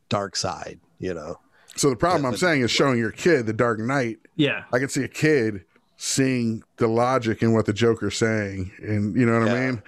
dark 0.08 0.36
side 0.36 0.78
you 0.98 1.14
know 1.14 1.38
So 1.76 1.88
the 1.90 1.96
problem 1.96 2.22
Yeah, 2.22 2.28
I'm 2.28 2.32
but- 2.34 2.40
saying 2.40 2.62
is 2.62 2.70
showing 2.70 2.98
your 2.98 3.10
kid 3.12 3.46
the 3.46 3.52
Dark 3.52 3.78
Knight. 3.78 4.18
yeah. 4.36 4.64
I 4.72 4.78
can 4.78 4.88
see 4.88 5.02
a 5.04 5.08
kid 5.08 5.64
seeing 5.96 6.62
the 6.78 6.86
logic 6.88 7.42
in 7.42 7.52
what 7.52 7.64
the 7.66 7.72
Joker's 7.72 8.16
saying, 8.16 8.72
and 8.82 9.14
you 9.14 9.24
know 9.24 9.38
what 9.38 9.48
I 9.48 9.54
mean. 9.70 9.82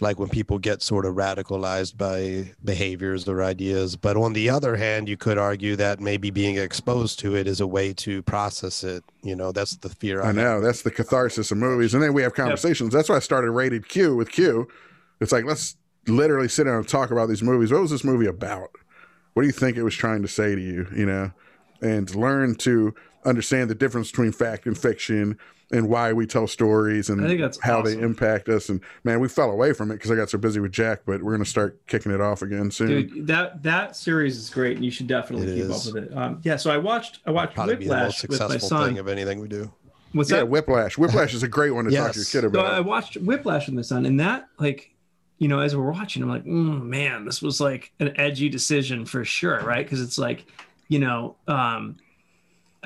Like 0.00 0.18
when 0.18 0.28
people 0.28 0.58
get 0.58 0.82
sort 0.82 1.06
of 1.06 1.14
radicalized 1.14 1.96
by 1.96 2.50
behaviors 2.64 3.28
or 3.28 3.42
ideas 3.42 3.96
but 3.96 4.16
on 4.16 4.32
the 4.32 4.48
other 4.48 4.76
hand 4.76 5.08
you 5.08 5.16
could 5.16 5.38
argue 5.38 5.76
that 5.76 6.00
maybe 6.00 6.30
being 6.30 6.56
exposed 6.56 7.18
to 7.18 7.34
it 7.34 7.46
is 7.46 7.60
a 7.60 7.66
way 7.66 7.92
to 7.92 8.22
process 8.22 8.84
it 8.84 9.02
you 9.26 9.34
know 9.34 9.52
that's 9.52 9.76
the 9.76 9.88
fear 9.88 10.22
I 10.22 10.26
have. 10.26 10.36
know 10.36 10.60
that's 10.60 10.82
the 10.82 10.90
catharsis 10.90 11.50
of 11.50 11.58
movies, 11.58 11.94
and 11.94 12.02
then 12.02 12.14
we 12.14 12.22
have 12.22 12.34
conversations. 12.34 12.92
That's 12.92 13.08
why 13.08 13.16
I 13.16 13.20
started 13.20 13.50
rated 13.50 13.88
Q 13.88 14.14
with 14.14 14.30
Q. 14.30 14.68
It's 15.20 15.32
like 15.32 15.44
let's 15.44 15.76
literally 16.06 16.48
sit 16.48 16.64
down 16.64 16.76
and 16.76 16.88
talk 16.88 17.10
about 17.10 17.28
these 17.28 17.42
movies. 17.42 17.72
What 17.72 17.82
was 17.82 17.90
this 17.90 18.04
movie 18.04 18.26
about? 18.26 18.70
What 19.34 19.42
do 19.42 19.46
you 19.46 19.52
think 19.52 19.76
it 19.76 19.82
was 19.82 19.94
trying 19.94 20.22
to 20.22 20.28
say 20.28 20.54
to 20.54 20.60
you? 20.60 20.86
You 20.94 21.06
know, 21.06 21.32
and 21.82 22.14
learn 22.14 22.54
to 22.56 22.94
understand 23.24 23.68
the 23.68 23.74
difference 23.74 24.10
between 24.10 24.32
fact 24.32 24.66
and 24.66 24.78
fiction 24.78 25.38
and 25.72 25.88
why 25.88 26.12
we 26.12 26.26
tell 26.26 26.46
stories 26.46 27.10
and 27.10 27.20
I 27.24 27.26
think 27.26 27.40
that's 27.40 27.58
how 27.60 27.82
they 27.82 27.98
impact 27.98 28.48
us. 28.48 28.68
And 28.68 28.80
man, 29.02 29.18
we 29.18 29.28
fell 29.28 29.50
away 29.50 29.72
from 29.72 29.90
it 29.90 29.94
because 29.94 30.10
I 30.10 30.14
got 30.14 30.30
so 30.30 30.38
busy 30.38 30.60
with 30.60 30.70
Jack, 30.72 31.00
but 31.06 31.22
we're 31.22 31.32
gonna 31.32 31.44
start 31.44 31.84
kicking 31.88 32.12
it 32.12 32.20
off 32.20 32.42
again 32.42 32.70
soon. 32.70 32.88
Dude, 32.88 33.26
that 33.26 33.62
that 33.64 33.96
series 33.96 34.36
is 34.36 34.48
great, 34.48 34.76
and 34.76 34.84
you 34.84 34.90
should 34.92 35.08
definitely 35.08 35.48
It 35.48 35.54
keep 35.56 35.64
is. 35.64 35.88
up 35.88 35.94
with 35.94 36.04
it. 36.04 36.16
Um, 36.16 36.40
yeah, 36.44 36.56
so 36.56 36.70
I 36.70 36.76
watched 36.78 37.18
I 37.26 37.30
watched 37.32 37.54
Probably 37.54 37.76
be 37.76 37.86
the 37.88 37.96
most 37.96 38.22
Whiplash 38.22 38.22
with 38.22 38.30
my 38.30 38.46
successful 38.46 38.68
son. 38.78 38.88
thing 38.90 38.98
of 38.98 39.08
anything 39.08 39.40
we 39.40 39.48
do. 39.48 39.72
What's 40.12 40.30
yeah, 40.30 40.36
that? 40.38 40.48
Whiplash. 40.48 40.96
Whiplash 40.96 41.34
is 41.34 41.42
a 41.42 41.48
great 41.48 41.72
one 41.72 41.84
to 41.86 41.90
talk 41.90 42.12
to 42.12 42.18
your 42.18 42.22
Yes. 42.22 42.32
kid 42.32 42.40
So 42.42 42.46
about. 42.46 42.66
I 42.72 42.80
watched 42.80 43.16
Whiplash 43.16 43.66
with 43.66 43.74
my 43.74 43.82
son, 43.82 44.06
and 44.06 44.20
that 44.20 44.46
like, 44.60 44.94
you 45.38 45.48
know, 45.48 45.58
as 45.58 45.74
we're 45.76 45.90
watching, 45.90 46.22
I'm 46.22 46.28
like, 46.30 46.44
mm, 46.44 46.82
man, 46.84 47.24
this 47.24 47.42
was 47.42 47.60
like 47.60 47.92
an 48.00 48.18
edgy 48.20 48.48
decision 48.48 49.04
for 49.04 49.24
sure, 49.24 49.60
right? 49.64 49.84
Because 49.84 50.00
it's 50.00 50.16
like, 50.16 50.46
you 50.88 51.00
know, 51.00 51.36
um, 51.48 51.96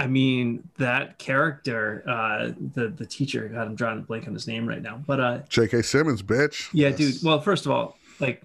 I 0.00 0.06
mean, 0.06 0.68
that 0.78 1.18
character, 1.18 2.02
uh, 2.08 2.52
the 2.74 2.88
the 2.88 3.06
teacher, 3.06 3.48
God, 3.48 3.66
I'm 3.66 3.74
drawing 3.74 3.98
a 3.98 4.02
blank 4.02 4.26
on 4.26 4.34
his 4.34 4.46
name 4.46 4.66
right 4.68 4.82
now, 4.82 5.00
but 5.06 5.20
uh, 5.20 5.38
J.K. 5.48 5.82
Simmons, 5.82 6.22
bitch. 6.22 6.68
yeah, 6.72 6.88
Yes. 6.88 6.96
dude. 6.98 7.14
Well, 7.24 7.40
first 7.40 7.66
of 7.66 7.72
all, 7.72 7.96
like, 8.18 8.42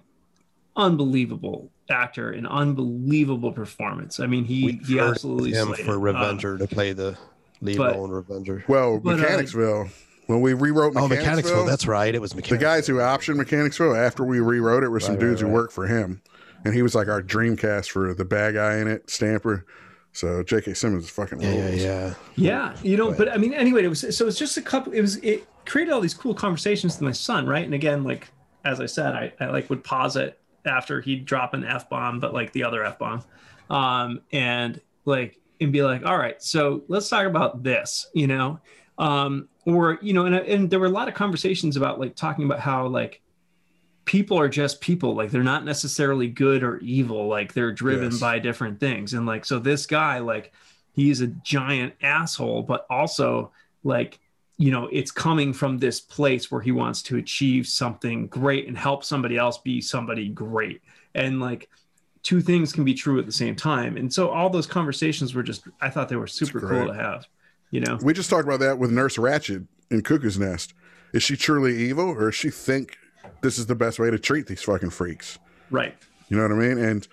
unbelievable 0.76 1.70
actor 1.88 2.30
and 2.32 2.46
unbelievable 2.46 3.52
performance. 3.52 4.20
I 4.20 4.26
mean, 4.26 4.44
he 4.44 4.64
We 4.66 4.72
he 4.86 4.98
heard 4.98 5.10
absolutely 5.10 5.52
him 5.52 5.68
slayed 5.68 5.84
for 5.86 5.92
it. 5.92 5.96
Um, 5.96 6.02
Revenger 6.02 6.58
to 6.58 6.66
play 6.66 6.92
the 6.92 7.16
lead 7.60 7.78
but- 7.78 7.94
role 7.94 8.04
in 8.06 8.10
Revenger. 8.10 8.64
Well, 8.68 8.98
But, 8.98 9.14
uh, 9.14 9.22
Mechanicsville. 9.22 9.88
when 10.26 10.40
we 10.40 10.52
rewrote 10.54 10.94
Oh, 10.96 11.08
Mechanicsville, 11.08 11.18
Mechanicsville. 11.24 11.66
That's 11.66 11.86
right. 11.86 12.14
It 12.14 12.20
was 12.20 12.34
Mechanicsville. 12.34 12.58
the 12.58 12.64
guys 12.64 12.86
who 12.86 12.94
optioned 12.96 13.36
Mechanicsville 13.36 13.94
after 13.94 14.24
we 14.24 14.40
rewrote 14.40 14.82
it 14.84 14.88
were 14.88 15.00
some 15.00 15.14
Right, 15.14 15.20
dudes 15.20 15.42
right, 15.42 15.48
who 15.48 15.54
worked 15.54 15.72
for 15.72 15.86
him, 15.86 16.20
and 16.64 16.74
he 16.74 16.82
was 16.82 16.94
like 16.94 17.08
our 17.08 17.22
dream 17.22 17.56
cast 17.56 17.90
for 17.92 18.12
the 18.12 18.24
bad 18.24 18.54
guy 18.54 18.76
in 18.78 18.88
it, 18.88 19.08
Stamper. 19.08 19.64
So 20.16 20.42
J.K. 20.42 20.72
Simmons 20.74 21.04
is 21.04 21.10
fucking 21.10 21.40
Yeah, 21.42 21.50
yeah, 21.52 21.68
rules. 21.68 21.82
yeah. 21.82 22.14
Yeah, 22.36 22.76
you 22.82 22.96
know, 22.96 23.08
Right. 23.08 23.18
but 23.18 23.28
I 23.32 23.36
mean, 23.36 23.52
anyway, 23.52 23.84
it 23.84 23.88
was 23.88 24.00
so 24.16 24.26
it's 24.26 24.38
just 24.38 24.56
a 24.56 24.62
couple. 24.62 24.92
It 24.94 25.00
was 25.02 25.16
it 25.16 25.46
created 25.66 25.92
all 25.92 26.00
these 26.00 26.14
cool 26.14 26.34
conversations 26.34 26.94
with 26.94 27.02
my 27.02 27.12
son, 27.12 27.46
right? 27.46 27.64
And 27.64 27.74
again, 27.74 28.02
like 28.02 28.28
as 28.64 28.80
I 28.80 28.86
said, 28.86 29.14
I, 29.14 29.32
I 29.40 29.46
like 29.46 29.68
would 29.70 29.84
pause 29.84 30.16
it 30.16 30.40
after 30.64 31.00
he'd 31.00 31.24
drop 31.26 31.52
an 31.54 31.64
f 31.64 31.88
bomb, 31.90 32.18
but 32.20 32.32
like 32.34 32.52
the 32.52 32.64
other 32.64 32.82
f 32.84 32.98
bomb, 32.98 33.24
um, 33.70 34.20
and 34.32 34.80
like 35.04 35.38
and 35.60 35.72
be 35.72 35.82
like, 35.82 36.04
all 36.04 36.16
right, 36.18 36.42
so 36.42 36.82
let's 36.88 37.08
talk 37.08 37.26
about 37.26 37.62
this, 37.62 38.06
you 38.14 38.26
know, 38.26 38.58
um, 38.98 39.48
or 39.66 39.98
you 40.00 40.12
know, 40.14 40.24
and 40.26 40.34
and 40.34 40.70
there 40.70 40.80
were 40.80 40.86
a 40.86 40.90
lot 40.90 41.08
of 41.08 41.14
conversations 41.14 41.76
about 41.76 42.00
like 42.00 42.16
talking 42.16 42.44
about 42.44 42.60
how 42.60 42.86
like 42.86 43.20
people 44.06 44.38
are 44.38 44.48
just 44.48 44.80
people. 44.80 45.14
Like 45.14 45.30
they're 45.30 45.42
not 45.42 45.64
necessarily 45.66 46.28
good 46.28 46.62
or 46.62 46.78
evil. 46.78 47.26
Like 47.28 47.52
they're 47.52 47.72
driven 47.72 48.12
Yes. 48.12 48.20
by 48.20 48.38
different 48.38 48.80
things. 48.80 49.12
And 49.12 49.26
like 49.26 49.44
so 49.44 49.58
this 49.58 49.84
guy 49.84 50.20
like 50.20 50.52
he's 50.94 51.20
a 51.20 51.26
giant 51.26 51.92
asshole 52.00 52.62
but 52.62 52.86
also 52.88 53.52
like 53.84 54.18
you 54.56 54.70
know 54.70 54.88
it's 54.90 55.10
coming 55.10 55.52
from 55.52 55.76
this 55.76 56.00
place 56.00 56.50
where 56.50 56.62
he 56.62 56.72
wants 56.72 57.02
to 57.02 57.18
achieve 57.18 57.66
something 57.66 58.26
great 58.28 58.66
and 58.66 58.78
help 58.78 59.04
somebody 59.04 59.36
else 59.36 59.58
be 59.58 59.82
somebody 59.82 60.28
great. 60.30 60.80
And 61.14 61.38
like 61.40 61.68
two 62.22 62.40
things 62.40 62.72
can 62.72 62.82
be 62.84 62.94
true 62.94 63.18
at 63.18 63.26
the 63.26 63.32
same 63.32 63.54
time. 63.54 63.96
And 63.98 64.12
so 64.12 64.30
all 64.30 64.48
those 64.48 64.66
conversations 64.66 65.34
were 65.34 65.42
just 65.42 65.64
i 65.82 65.90
thought 65.90 66.08
they 66.08 66.16
were 66.16 66.26
super 66.26 66.60
cool 66.60 66.86
to 66.86 66.94
have 66.94 67.26
you 67.72 67.80
know? 67.80 67.98
We 68.00 68.12
just 68.14 68.30
talked 68.30 68.44
about 68.46 68.60
that 68.60 68.78
with 68.78 68.92
Nurse 68.92 69.16
Ratched 69.16 69.66
in 69.90 70.02
Cuckoo's 70.02 70.38
Nest. 70.38 70.72
Is 71.12 71.24
she 71.24 71.36
truly 71.36 71.76
evil, 71.76 72.08
or 72.08 72.26
does 72.26 72.36
she 72.36 72.48
think 72.48 72.96
this 73.46 73.58
is 73.58 73.66
the 73.66 73.76
best 73.76 73.98
way 73.98 74.10
to 74.10 74.18
treat 74.18 74.46
these 74.48 74.62
fucking 74.62 74.90
freaks? 74.90 75.38
right 75.70 75.94
You 76.28 76.36
know 76.36 76.42
what 76.42 76.52
I 76.52 76.68
mean? 76.68 76.78
And 76.78 77.06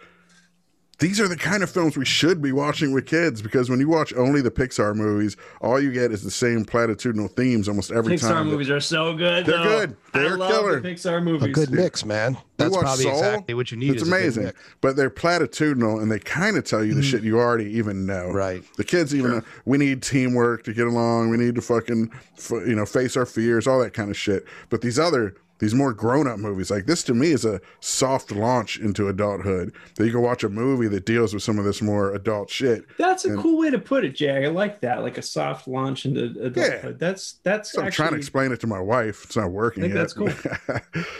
these 1.03 1.19
are 1.19 1.27
the 1.27 1.35
kind 1.35 1.63
of 1.63 1.69
films 1.69 1.97
we 1.97 2.05
should 2.05 2.41
be 2.41 2.51
watching 2.51 2.93
with 2.93 3.05
kids 3.05 3.41
because 3.41 3.69
when 3.69 3.79
you 3.79 3.89
watch 3.89 4.13
only 4.13 4.41
the 4.41 4.51
Pixar 4.51 4.95
movies, 4.95 5.35
all 5.59 5.77
you 5.81 5.91
get 5.91 6.11
is 6.11 6.23
the 6.23 6.31
same 6.31 6.63
platitudinal 6.63 7.29
themes 7.29 7.67
almost 7.67 7.91
every 7.91 8.15
pixar 8.15 8.29
time. 8.29 8.45
Pixar 8.45 8.49
movies 8.51 8.69
are 8.69 8.79
so 8.79 9.13
good 9.13 9.45
They're 9.45 9.57
though. 9.57 9.79
good. 9.79 9.97
They're 10.13 10.33
i 10.33 10.35
love 10.35 10.51
killer. 10.51 10.79
the 10.79 10.87
pixar 10.87 11.21
movies. 11.21 11.49
A 11.49 11.51
good 11.51 11.71
mix, 11.71 12.05
man. 12.05 12.37
That's 12.55 12.71
watch 12.71 12.83
probably 12.83 13.03
Soul, 13.03 13.17
exactly 13.17 13.53
what 13.53 13.71
you 13.71 13.77
need. 13.77 13.91
It's 13.91 14.03
is 14.03 14.07
amazing, 14.07 14.51
but 14.79 14.95
they're 14.95 15.09
platitudinal 15.09 16.01
and 16.01 16.09
they 16.09 16.19
kind 16.19 16.55
of 16.55 16.63
tell 16.63 16.85
you 16.85 16.93
the 16.93 17.01
mm. 17.01 17.11
shit 17.11 17.23
you 17.23 17.39
already 17.39 17.69
even 17.71 18.05
know. 18.05 18.29
Right. 18.29 18.63
The 18.77 18.85
kids 18.85 19.13
even 19.13 19.31
know, 19.31 19.41
we 19.65 19.79
need 19.79 20.03
teamwork 20.03 20.63
to 20.63 20.73
get 20.73 20.87
along. 20.87 21.31
We 21.31 21.37
need 21.37 21.55
to 21.55 21.61
fucking 21.61 22.11
you 22.51 22.75
know 22.75 22.85
face 22.85 23.17
our 23.17 23.25
fears, 23.25 23.67
all 23.67 23.79
that 23.79 23.93
kind 23.93 24.09
of 24.09 24.15
shit. 24.15 24.45
But 24.69 24.81
these 24.81 24.99
other 24.99 25.35
these 25.63 25.73
more 25.73 25.93
grown 25.93 26.27
up 26.27 26.39
movies 26.39 26.69
like 26.69 26.85
this 26.87 27.03
to 27.03 27.13
me 27.13 27.31
is 27.31 27.45
a 27.45 27.61
soft 27.79 28.33
launch 28.33 28.77
into 28.79 29.07
adulthood. 29.07 29.73
That 29.95 30.05
you 30.05 30.11
can 30.11 30.21
watch 30.21 30.43
a 30.43 30.49
movie 30.49 30.89
that 30.89 31.05
deals 31.05 31.33
with 31.33 31.41
some 31.41 31.57
of 31.57 31.63
this 31.63 31.81
more 31.81 32.13
adult 32.13 32.49
shit. 32.49 32.83
That's 32.97 33.23
a 33.23 33.29
And- 33.29 33.39
cool 33.39 33.59
way 33.59 33.69
to 33.69 33.79
put 33.79 34.03
it, 34.03 34.13
Jag. 34.13 34.43
I 34.43 34.47
like 34.49 34.81
that, 34.81 35.03
like 35.03 35.17
a 35.17 35.21
soft 35.21 35.65
launch 35.69 36.05
into 36.05 36.25
adulthood. 36.43 36.55
Yeah. 36.83 36.91
That's 36.97 37.35
that's 37.43 37.71
So 37.71 37.81
I'm 37.81 37.91
trying 37.91 38.11
to 38.11 38.17
explain 38.17 38.51
it 38.51 38.59
to 38.59 38.67
my 38.67 38.81
wife. 38.81 39.23
It's 39.23 39.37
not 39.37 39.51
working 39.51 39.83
I 39.83 39.87
think 39.87 39.95
yet. 39.95 40.01
that's 40.01 40.13
cool. 40.13 41.03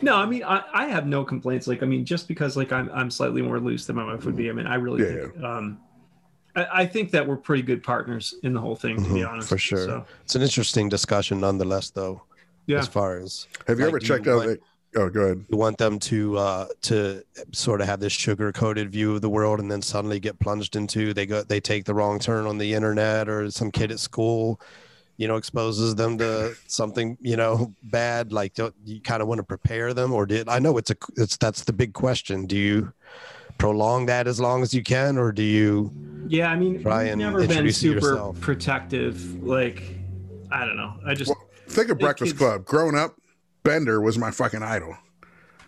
No, 0.00 0.16
I 0.16 0.26
mean, 0.26 0.44
I, 0.44 0.62
I 0.72 0.86
have 0.86 1.06
no 1.06 1.24
complaints. 1.24 1.66
Like, 1.66 1.82
I 1.82 1.86
mean, 1.86 2.04
just 2.04 2.28
because 2.28 2.56
like 2.56 2.72
I'm 2.72 2.88
I'm 2.94 3.10
slightly 3.10 3.42
more 3.42 3.58
loose 3.58 3.84
than 3.84 3.96
my 3.96 4.04
wife 4.04 4.24
would 4.24 4.36
be. 4.36 4.48
I 4.48 4.52
mean, 4.52 4.66
I 4.66 4.76
really 4.76 5.02
Yeah, 5.04 5.22
think 5.26 5.42
um, 5.42 5.80
I, 6.54 6.66
I 6.82 6.86
think 6.86 7.10
that 7.10 7.26
we're 7.26 7.36
pretty 7.36 7.62
good 7.62 7.82
partners 7.82 8.34
in 8.44 8.52
the 8.54 8.60
whole 8.60 8.76
thing, 8.76 8.96
to 9.02 9.02
be 9.12 9.20
Mhm, 9.20 9.28
honest. 9.28 9.48
for 9.48 9.58
sure. 9.58 9.84
So, 9.84 10.04
It's 10.22 10.36
an 10.36 10.42
interesting 10.42 10.88
discussion, 10.88 11.40
nonetheless, 11.40 11.90
though. 11.90 12.22
Yeah. 12.66 12.78
As 12.78 12.88
far 12.88 13.18
as 13.18 13.46
Have 13.66 13.78
you 13.78 13.84
Like, 13.86 13.90
ever 13.92 13.98
checked 13.98 14.26
you 14.26 14.32
out 14.32 14.36
want- 14.46 14.48
that? 14.50 14.60
Oh, 14.94 15.08
go 15.08 15.20
ahead. 15.22 15.46
you 15.48 15.56
want 15.56 15.78
them 15.78 15.98
to 16.00 16.36
uh, 16.36 16.66
to 16.82 17.22
sort 17.52 17.80
of 17.80 17.86
have 17.86 17.98
this 18.00 18.12
sugar 18.12 18.52
coated 18.52 18.90
view 18.92 19.14
of 19.14 19.22
the 19.22 19.30
world, 19.30 19.58
and 19.58 19.70
then 19.70 19.80
suddenly 19.80 20.20
get 20.20 20.38
plunged 20.38 20.76
into 20.76 21.14
they 21.14 21.24
go 21.24 21.42
they 21.42 21.60
take 21.60 21.86
the 21.86 21.94
wrong 21.94 22.18
turn 22.18 22.44
on 22.46 22.58
the 22.58 22.74
internet, 22.74 23.26
or 23.26 23.50
some 23.50 23.70
kid 23.70 23.90
at 23.90 23.98
school, 24.00 24.60
you 25.16 25.26
know, 25.26 25.36
exposes 25.36 25.94
them 25.94 26.18
to 26.18 26.54
something 26.66 27.16
you 27.22 27.36
know 27.36 27.72
bad. 27.84 28.32
Like 28.34 28.52
don't, 28.52 28.74
you 28.84 29.00
kind 29.00 29.22
of 29.22 29.28
want 29.28 29.38
to 29.38 29.44
prepare 29.44 29.94
them, 29.94 30.12
or 30.12 30.26
did 30.26 30.46
I 30.50 30.58
know 30.58 30.76
it's 30.76 30.90
a 30.90 30.96
it's 31.16 31.38
that's 31.38 31.64
the 31.64 31.72
big 31.72 31.94
question. 31.94 32.44
Do 32.44 32.58
you 32.58 32.92
prolong 33.56 34.04
that 34.06 34.26
as 34.26 34.40
long 34.40 34.60
as 34.62 34.74
you 34.74 34.82
can, 34.82 35.16
or 35.16 35.32
do 35.32 35.42
you? 35.42 35.90
Yeah, 36.28 36.50
I 36.50 36.56
mean, 36.56 36.82
Try 36.82 37.04
we've 37.04 37.12
and 37.12 37.18
never 37.20 37.46
been 37.46 37.72
super 37.72 37.94
yourself. 37.94 38.38
protective. 38.42 39.42
Like, 39.42 39.82
I 40.50 40.66
don't 40.66 40.76
know. 40.76 40.92
I 41.06 41.14
just 41.14 41.30
Well, 41.30 41.48
think 41.72 41.90
of 41.90 41.98
Breakfast 41.98 42.32
kids. 42.32 42.38
Club. 42.38 42.64
Growing 42.64 42.96
up, 42.96 43.16
Bender 43.62 44.00
was 44.00 44.18
my 44.18 44.30
fucking 44.30 44.62
idol. 44.62 44.96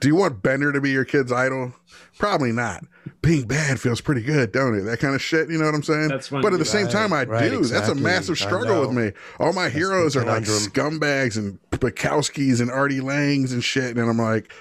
Do 0.01 0.09
you 0.09 0.17
want 0.17 0.43
Bender 0.43 0.71
to 0.73 0.81
be 0.81 0.91
your 0.91 1.05
kid's 1.05 1.33
idol? 1.33 1.73
Probably 2.19 2.53
not. 2.53 2.85
Being 3.23 3.47
bad 3.47 3.81
feels 3.81 4.03
pretty 4.03 4.21
good, 4.23 4.53
don't 4.53 4.75
it? 4.79 4.83
That 4.83 4.99
kind 4.99 5.15
of 5.15 5.23
shit. 5.23 5.49
You 5.49 5.57
know 5.57 5.65
what 5.65 5.75
I'm 5.75 5.83
saying? 5.83 6.09
That's. 6.09 6.29
But 6.29 6.53
at 6.53 6.59
the 6.59 6.65
same 6.65 6.85
Right, 6.87 6.93
time, 6.93 7.13
I 7.13 7.25
right, 7.25 7.51
do. 7.51 7.65
That's 7.65 7.89
a 7.89 7.95
massive 7.95 8.37
struggle 8.37 8.83
with 8.83 8.93
me. 8.93 9.13
All 9.41 9.53
my 9.55 9.65
the 9.65 9.71
heroes 9.71 10.15
are 10.15 10.25
like 10.25 10.43
scumbags 10.45 11.39
and 11.39 11.59
Bukowskis 11.71 12.61
and 12.61 12.71
Artie 12.71 13.01
Langs 13.01 13.53
and 13.53 13.65
shit. 13.65 13.97
And 13.97 14.01
I'm 14.11 14.19
like, 14.19 14.53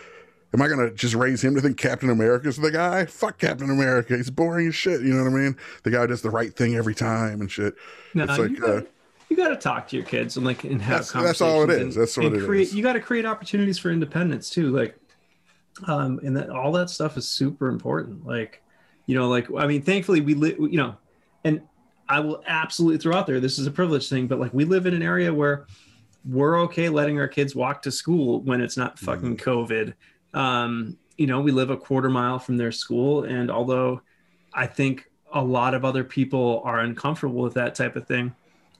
am 0.54 0.62
I 0.62 0.68
gonna 0.70 0.92
just 0.92 1.14
raise 1.16 1.44
him 1.44 1.56
to 1.56 1.62
think 1.62 1.78
Captain 1.78 2.10
America's 2.10 2.56
the 2.58 2.72
guy? 2.72 3.06
Fuck 3.06 3.40
Captain 3.40 3.70
America. 3.70 4.16
He's 4.16 4.30
boring 4.30 4.68
as 4.68 4.76
shit. 4.76 5.02
You 5.02 5.14
know 5.14 5.24
what 5.24 5.32
I 5.38 5.42
mean? 5.44 5.58
The 5.84 5.92
guy 5.92 6.06
does 6.06 6.22
the 6.22 6.30
right 6.30 6.56
thing 6.56 6.76
every 6.76 6.96
time 6.96 7.42
and 7.42 7.52
shit. 7.52 7.76
No, 8.14 8.24
It's 8.24 8.38
like, 8.38 8.60
gotta, 8.60 8.78
uh, 8.78 8.82
you 9.38 9.44
gotta 9.44 9.56
talk 9.56 9.88
to 9.88 9.96
your 9.96 10.06
kids 10.06 10.38
and 10.38 10.46
like 10.46 10.64
and 10.64 10.82
have 10.82 11.08
That's- 11.08 11.12
that's 11.12 11.42
all 11.42 11.64
it 11.64 11.68
conversations 11.68 11.90
is. 11.92 11.96
and- 11.98 12.02
That's 12.04 12.18
what 12.18 12.34
it 12.44 12.46
create, 12.46 12.62
is. 12.68 12.76
You 12.76 12.84
got 12.84 12.94
to 12.94 13.00
create 13.00 13.26
opportunities 13.26 13.80
for 13.80 13.90
independence 13.90 14.50
too, 14.50 14.70
like, 14.70 14.96
um, 15.88 16.20
and 16.24 16.38
that 16.38 16.50
all 16.50 16.72
that 16.74 16.90
stuff 16.90 17.18
is 17.18 17.28
super 17.28 17.68
important. 17.68 18.26
Like, 18.26 18.62
you 19.08 19.16
know, 19.16 19.28
like 19.28 19.48
I 19.58 19.66
mean, 19.68 19.82
thankfully 19.82 20.22
we 20.22 20.36
live, 20.36 20.58
you 20.60 20.78
know, 20.78 20.96
and 21.44 21.62
I 22.08 22.20
will 22.20 22.44
absolutely 22.48 23.00
throw 23.00 23.16
out 23.16 23.26
there 23.28 23.40
this 23.40 23.58
is 23.58 23.66
a 23.66 23.72
privilege 23.72 24.08
thing, 24.10 24.28
but 24.28 24.40
like 24.40 24.54
we 24.54 24.66
live 24.66 24.86
in 24.86 24.94
an 24.94 25.02
area 25.02 25.34
where 25.34 25.66
we're 26.26 26.60
okay 26.62 26.90
letting 26.90 27.20
our 27.20 27.28
kids 27.28 27.56
walk 27.56 27.82
to 27.82 27.92
school 27.92 28.42
when 28.42 28.62
it's 28.62 28.78
not 28.78 29.00
fucking 29.00 29.38
COVID. 29.38 29.94
Um, 30.34 30.98
you 31.18 31.28
know, 31.28 31.42
we 31.42 31.52
live 31.52 31.70
a 31.70 31.78
quarter 31.78 32.10
mile 32.10 32.40
from 32.40 32.58
their 32.58 32.72
school, 32.72 33.24
and 33.24 33.50
although 33.52 34.02
I 34.54 34.68
think 34.68 35.10
a 35.34 35.44
lot 35.44 35.74
of 35.74 35.84
other 35.84 36.04
people 36.04 36.62
are 36.64 36.80
uncomfortable 36.82 37.42
with 37.42 37.56
that 37.56 37.74
type 37.76 37.96
of 37.96 38.08
thing, 38.08 38.34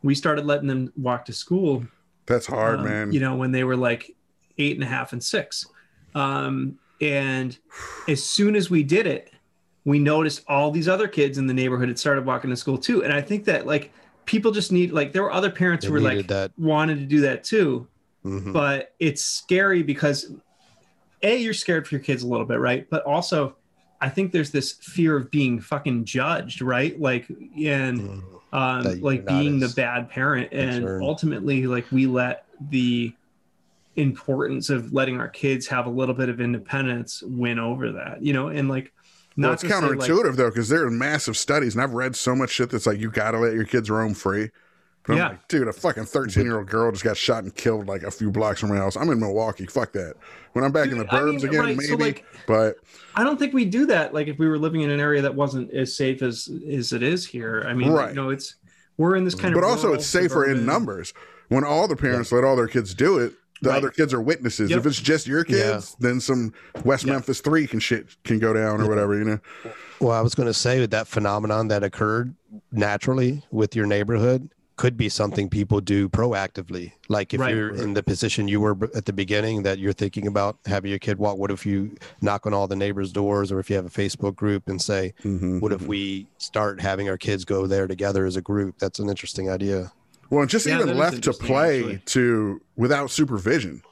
we 0.04 0.14
started 0.16 0.46
letting 0.46 0.68
them 0.68 0.92
walk 0.98 1.26
to 1.26 1.34
school. 1.34 1.86
That's 2.26 2.46
hard, 2.46 2.80
um, 2.80 2.86
man. 2.86 3.12
You 3.14 3.20
know, 3.20 3.36
when 3.36 3.52
they 3.52 3.64
were 3.64 3.76
like 3.78 4.16
eight 4.58 4.76
and 4.76 4.84
a 4.84 4.88
half 4.88 5.14
and 5.14 5.24
six. 5.24 5.66
Um, 6.16 6.78
and 7.02 7.58
as 8.08 8.24
soon 8.24 8.56
as 8.56 8.70
we 8.70 8.84
did 8.84 9.08
it, 9.08 9.32
we 9.86 10.00
noticed 10.00 10.44
all 10.48 10.72
these 10.72 10.88
other 10.88 11.08
kids 11.08 11.38
in 11.38 11.48
the 11.48 11.54
neighborhood 11.54 11.88
had 11.90 12.00
started 12.00 12.26
walking 12.26 12.50
to 12.52 12.56
school 12.56 12.78
too. 12.78 13.04
And 13.04 13.12
I 13.12 13.22
think 13.22 13.46
that 13.46 13.66
like 13.66 13.92
people 14.26 14.52
just 14.52 14.72
need 14.72 14.92
like 14.92 15.12
there 15.12 15.24
were 15.24 15.32
other 15.34 15.50
parents 15.50 15.84
They 15.84 15.88
who 15.88 15.94
were 15.96 16.00
like 16.02 16.28
that. 16.28 16.52
wanted 16.58 17.00
to 17.00 17.06
do 17.06 17.22
that 17.22 17.44
too 17.44 17.88
Mhm. 18.24 18.54
but 18.54 18.94
it's 19.00 19.22
scary 19.22 19.84
because 19.84 20.32
a 21.24 21.36
you're 21.36 21.54
scared 21.54 21.86
for 21.86 21.96
your 21.96 22.02
kids 22.02 22.24
a 22.24 22.28
little 22.28 22.46
bit 22.46 22.58
right 22.58 22.90
but 22.90 23.04
also 23.04 23.58
i 24.00 24.08
think 24.08 24.32
there's 24.32 24.50
this 24.52 24.72
fear 24.80 25.18
of 25.18 25.30
being 25.30 25.60
fucking 25.60 26.06
judged 26.06 26.62
right 26.62 26.98
like 27.02 27.28
and 27.30 28.00
Mhm. 28.00 28.24
Um 28.54 29.02
like 29.02 29.26
being 29.26 29.60
the 29.60 29.68
bad 29.70 30.10
parent 30.10 30.48
and 30.54 30.82
concerned. 30.84 31.04
ultimately 31.04 31.66
like 31.68 31.92
we 31.92 32.06
let 32.06 32.46
the 32.70 33.12
importance 33.96 34.70
of 34.70 34.94
letting 34.94 35.20
our 35.20 35.28
kids 35.28 35.68
have 35.68 35.86
a 35.86 35.90
little 35.90 36.16
bit 36.16 36.30
of 36.30 36.40
independence 36.40 37.22
win 37.26 37.60
over 37.60 37.92
that 37.92 38.22
you 38.22 38.32
know 38.32 38.48
and 38.48 38.70
like 38.70 38.92
Not 39.36 39.48
well, 39.48 39.54
it's 39.54 39.62
to 39.64 39.70
say, 39.70 39.76
like- 39.76 39.98
counterintuitive 40.00 40.36
though, 40.36 40.50
because 40.50 40.70
there 40.70 40.86
are 40.86 40.92
massive 40.92 41.36
studies, 41.36 41.74
and 41.76 41.84
I've 41.84 41.94
read 41.94 42.16
so 42.16 42.36
much 42.36 42.52
shit 42.52 42.70
that's 42.70 42.86
like 42.86 43.00
you 43.00 43.10
got 43.10 43.32
to 43.32 43.40
let 43.40 43.54
your 43.54 43.66
kids 43.66 43.90
roam 43.90 44.14
free. 44.14 44.52
But 45.06 45.14
I'm 45.14 45.18
Yeah. 45.20 45.28
like, 45.30 45.48
dude, 45.50 45.68
a 45.68 45.74
fucking 45.74 46.06
13 46.06 46.44
year 46.46 46.58
old 46.58 46.68
girl 46.70 46.92
just 46.92 47.04
got 47.04 47.18
shot 47.18 47.44
and 47.44 47.54
killed 47.54 47.88
like 47.88 48.04
a 48.04 48.12
few 48.12 48.32
blocks 48.32 48.60
from 48.62 48.70
my 48.70 48.78
house. 48.78 48.96
I'm 48.96 49.10
in 49.10 49.20
Milwaukee. 49.20 49.66
Fuck 49.66 49.92
that. 49.94 50.16
When 50.54 50.64
I'm 50.64 50.72
back 50.72 50.90
in 50.90 50.98
the 50.98 51.04
Dude, 51.04 51.14
I 51.14 51.20
burbs 51.20 51.36
mean, 51.42 51.46
again, 51.46 51.60
right, 51.60 51.76
maybe. 51.78 51.88
so, 51.88 51.96
like- 51.96 52.26
but 52.48 52.78
I 53.16 53.24
don't 53.24 53.38
think 53.38 53.54
we 53.54 53.66
do 53.66 53.86
that. 53.88 54.14
Like 54.14 54.28
if 54.28 54.40
we 54.40 54.48
were 54.48 54.58
living 54.58 54.82
in 54.82 54.90
an 54.90 55.00
area 55.00 55.22
that 55.24 55.36
wasn't 55.36 55.72
as 55.74 55.96
safe 55.96 56.22
as 56.22 56.50
as 56.70 56.94
it 56.94 57.04
is 57.04 57.26
here. 57.26 57.64
I 57.68 57.74
mean, 57.74 57.92
Right. 57.92 58.10
you 58.10 58.16
know, 58.16 58.30
it's 58.30 58.56
we're 58.98 59.16
in 59.16 59.26
this 59.26 59.36
kind 59.36 59.54
but 59.54 59.60
of. 59.60 59.64
But 59.66 59.70
also 59.70 59.94
it's 59.94 60.06
safer 60.06 60.46
in 60.46 60.66
numbers. 60.66 61.14
When 61.50 61.64
all 61.64 61.88
the 61.88 61.96
parents 61.96 62.32
let 62.32 62.44
all 62.44 62.56
their 62.56 62.68
kids 62.68 62.94
do 62.94 63.18
it, 63.18 63.34
the 63.62 63.70
Right. 63.70 63.78
other 63.78 63.90
kids 63.90 64.14
are 64.14 64.22
witnesses. 64.22 64.70
Yep. 64.72 64.80
If 64.80 64.86
it's 64.86 65.00
just 65.02 65.28
your 65.28 65.44
kids, 65.44 65.96
then 66.00 66.20
some 66.20 66.54
West 66.86 67.06
Yeah. 67.06 67.14
Memphis 67.14 67.42
three 67.42 67.68
can 67.68 67.80
shit 67.80 68.08
can 68.24 68.40
go 68.40 68.54
down 68.54 68.82
or 68.82 68.88
whatever, 68.88 69.18
you 69.18 69.24
know. 69.26 69.40
Well, 70.00 70.12
I 70.12 70.22
was 70.22 70.36
going 70.36 70.48
to 70.48 70.54
say 70.54 70.80
that 70.80 70.92
that 70.92 71.08
phenomenon 71.08 71.68
that 71.70 71.84
occurred 71.84 72.34
naturally 72.72 73.44
with 73.52 73.76
your 73.76 73.86
neighborhood 73.86 74.50
could 74.76 74.98
be 74.98 75.08
something 75.08 75.50
people 75.50 75.80
do 75.80 76.10
proactively. 76.10 76.92
Like 77.08 77.34
if 77.34 77.40
Right. 77.40 77.54
you're 77.56 77.76
in 77.76 77.94
the 77.94 78.02
position 78.02 78.48
you 78.48 78.60
were 78.60 78.76
at 78.96 79.06
the 79.06 79.14
beginning 79.14 79.64
that 79.64 79.78
you're 79.78 79.94
thinking 79.94 80.26
about 80.26 80.58
having 80.66 80.90
your 80.90 80.98
kid 81.00 81.20
walk, 81.20 81.38
what 81.38 81.52
if 81.52 81.64
you 81.66 81.96
knock 82.22 82.46
on 82.48 82.54
all 82.56 82.68
the 82.68 82.76
neighbors' 82.76 83.12
doors 83.12 83.52
or 83.52 83.60
if 83.60 83.70
you 83.70 83.76
have 83.76 83.86
a 83.86 83.90
Facebook 83.90 84.36
group 84.36 84.68
and 84.68 84.82
say, 84.82 85.14
Mhm. 85.24 85.62
what 85.62 85.72
if 85.72 85.84
we 85.84 86.26
start 86.40 86.82
having 86.82 87.08
our 87.08 87.18
kids 87.18 87.46
go 87.46 87.68
there 87.68 87.86
together 87.88 88.26
as 88.26 88.36
a 88.36 88.42
group? 88.42 88.76
That's 88.80 88.98
an 88.98 89.10
interesting 89.10 89.48
idea. 89.50 89.92
Well, 90.32 90.42
and 90.42 90.50
just 90.50 90.66
Yeah, 90.66 90.80
even 90.80 90.98
left 90.98 91.22
to 91.24 91.34
play 91.34 91.80
actually. 91.80 92.02
to 92.08 92.62
without 92.76 93.12
supervision. 93.12 93.84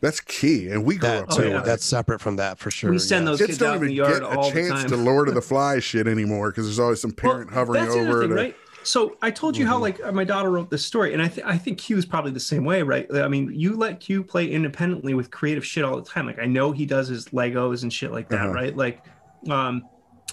That's 0.00 0.18
key. 0.18 0.66
And 0.68 0.84
we 0.84 0.96
grew 0.96 1.08
That 1.10 1.22
up 1.22 1.26
Oh, 1.30 1.36
too. 1.36 1.42
doing 1.42 1.54
yeah. 1.54 1.60
That's 1.62 1.84
separate 1.84 2.20
from 2.20 2.34
that 2.36 2.58
for 2.58 2.72
sure. 2.72 2.90
We 2.90 2.98
send 2.98 3.24
yeah. 3.24 3.30
those 3.30 3.38
Kids 3.38 3.46
kids 3.50 3.58
don't 3.58 3.68
out 3.68 3.74
in 3.76 3.80
the 3.82 3.86
even 3.92 3.96
yard 3.98 4.12
get 4.14 4.22
all 4.24 4.48
a 4.48 4.52
the 4.52 4.60
chance 4.60 4.80
time. 4.80 4.88
to 4.90 4.96
Lord 4.96 5.28
of 5.28 5.34
the 5.36 5.42
Flies 5.42 5.84
shit 5.84 6.08
anymore 6.08 6.50
because 6.50 6.64
there's 6.64 6.80
always 6.80 7.00
some 7.00 7.12
parent 7.12 7.50
Well, 7.52 7.60
hovering 7.60 7.84
that's 7.84 7.94
over. 7.94 8.22
thing, 8.22 8.30
right? 8.32 8.56
So 8.84 9.16
I 9.22 9.30
told 9.30 9.56
you 9.56 9.66
how 9.66 9.74
Mm-hmm. 9.80 10.02
like 10.04 10.14
my 10.14 10.24
daughter 10.24 10.50
wrote 10.50 10.70
this 10.70 10.84
story, 10.84 11.12
and 11.12 11.22
I 11.22 11.28
th- 11.28 11.46
I 11.46 11.56
think 11.58 11.78
Q 11.78 11.96
is 11.98 12.06
probably 12.06 12.32
the 12.32 12.40
same 12.40 12.64
way, 12.64 12.82
right? 12.82 13.06
I 13.14 13.28
mean, 13.28 13.52
you 13.54 13.76
let 13.76 14.00
Q 14.00 14.22
play 14.24 14.50
independently 14.50 15.14
with 15.14 15.30
creative 15.30 15.64
shit 15.64 15.84
all 15.84 15.96
the 15.96 16.02
time. 16.08 16.26
Like 16.26 16.38
I 16.38 16.46
know 16.46 16.72
he 16.72 16.86
does 16.86 17.08
his 17.08 17.26
Legos 17.28 17.82
and 17.82 17.92
shit 17.92 18.10
like 18.12 18.28
that, 18.30 18.40
Uh-huh. 18.40 18.52
right? 18.52 18.76
Like, 18.76 19.04
um, 19.48 19.84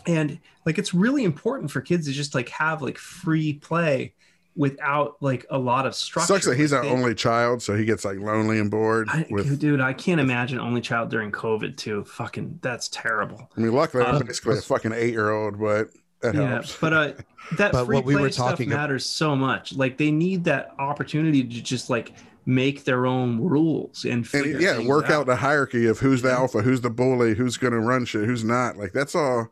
and 0.08 0.40
like 0.66 0.78
it's 0.78 0.94
really 0.94 1.24
important 1.24 1.70
for 1.72 1.82
kids 1.82 2.08
to 2.08 2.14
just 2.14 2.34
like 2.34 2.50
have 2.50 2.82
like 2.82 2.98
free 2.98 3.54
play 3.54 4.14
without 4.56 5.16
like 5.22 5.46
a 5.52 5.58
lot 5.58 5.86
of 5.86 5.96
structure. 5.96 6.34
Sucks 6.34 6.46
that 6.46 6.58
he's 6.58 6.72
Like, 6.74 6.80
our 6.84 6.86
they- 6.86 6.92
only 6.92 7.16
child, 7.16 7.62
so 7.62 7.76
he 7.78 7.86
gets 7.86 8.04
like 8.04 8.20
lonely 8.20 8.60
and 8.60 8.70
bored. 8.72 9.08
I, 9.10 9.26
with, 9.30 9.60
dude, 9.60 9.80
I 9.80 9.94
can't 9.94 10.20
imagine 10.20 10.60
only 10.60 10.82
child 10.82 11.10
during 11.12 11.32
COVID 11.32 11.78
too. 11.78 12.04
Fucking, 12.06 12.60
that's 12.62 12.90
terrible. 12.90 13.50
I 13.56 13.60
mean, 13.62 13.74
luckily 13.74 14.04
I'm 14.04 14.16
Uh, 14.16 14.20
basically 14.24 14.58
a 14.58 14.62
fucking 14.62 14.92
eight 14.94 15.12
year 15.12 15.30
old, 15.30 15.60
but 15.60 15.90
that 16.22 16.36
yeah 16.36 16.50
helps. 16.56 16.76
but 16.78 16.94
uh 16.94 17.12
that 17.58 17.72
But 17.72 17.86
free 17.86 17.96
what 17.96 18.06
we 18.06 18.14
play 18.14 18.22
were 18.24 18.32
stuff 18.32 18.52
talking 18.52 18.72
ab- 18.72 18.78
matters 18.78 19.06
so 19.06 19.36
much 19.36 19.74
like 19.74 19.98
they 19.98 20.12
need 20.12 20.44
that 20.46 20.74
opportunity 20.80 21.44
to 21.44 21.62
just 21.62 21.90
like 21.90 22.14
make 22.46 22.84
their 22.84 23.06
own 23.06 23.40
rules 23.40 24.06
and, 24.06 24.28
and 24.34 24.62
yeah, 24.62 24.80
work 24.80 25.10
out 25.10 25.26
the 25.28 25.36
hierarchy 25.36 25.86
of 25.88 26.00
who's 26.00 26.22
the 26.22 26.32
alpha, 26.32 26.62
who's 26.62 26.82
the 26.82 26.90
bully, 26.90 27.36
who's 27.36 27.58
going 27.58 27.74
to 27.74 27.80
run 27.80 28.06
shit, 28.06 28.26
who's 28.26 28.44
not. 28.44 28.76
Like 28.78 28.92
that's 28.92 29.14
all 29.14 29.50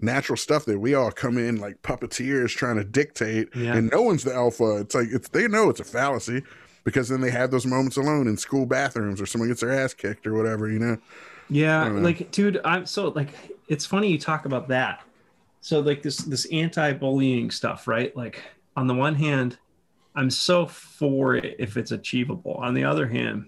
natural 0.00 0.36
stuff 0.36 0.64
that 0.66 0.78
we 0.78 0.92
all 0.94 1.10
come 1.10 1.38
in 1.38 1.56
like 1.56 1.80
puppeteers 1.82 2.50
trying 2.50 2.76
to 2.76 2.84
dictate, 2.84 3.48
Yeah. 3.54 3.74
and 3.76 3.90
no 3.90 4.02
one's 4.02 4.24
the 4.24 4.34
alpha. 4.34 4.78
It's 4.80 4.94
like 4.94 5.08
it's 5.10 5.28
they 5.28 5.48
know 5.48 5.70
it's 5.70 5.80
a 5.80 5.84
fallacy 5.84 6.42
because 6.82 7.08
then 7.08 7.20
they 7.22 7.30
have 7.30 7.50
those 7.50 7.64
moments 7.64 7.96
alone 7.96 8.26
in 8.26 8.36
school 8.36 8.66
bathrooms 8.66 9.20
or 9.20 9.26
someone 9.26 9.48
gets 9.48 9.60
their 9.62 9.72
ass 9.72 9.94
kicked 9.94 10.26
or 10.26 10.34
whatever, 10.34 10.68
you 10.70 10.78
know. 10.78 10.98
yeah 11.48 11.88
know. 11.88 12.00
like 12.00 12.30
dude 12.30 12.58
i'm 12.64 12.84
so 12.86 13.08
like 13.08 13.28
it's 13.68 13.84
funny 13.86 14.08
you 14.10 14.18
talk 14.18 14.44
about 14.46 14.68
that 14.68 15.02
so 15.64 15.80
like 15.80 16.02
this 16.02 16.18
this 16.18 16.44
anti-bullying 16.52 17.50
stuff 17.50 17.88
right 17.88 18.14
like 18.14 18.42
on 18.76 18.86
the 18.86 18.92
one 18.94 19.14
hand 19.14 19.56
i'm 20.14 20.28
so 20.28 20.66
for 20.66 21.34
it 21.36 21.56
if 21.58 21.78
it's 21.78 21.90
achievable 21.90 22.52
on 22.54 22.74
the 22.74 22.84
other 22.84 23.06
hand 23.08 23.46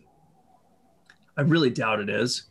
i 1.36 1.42
really 1.42 1.68
doubt 1.68 2.00
it 2.00 2.08
is 2.08 2.44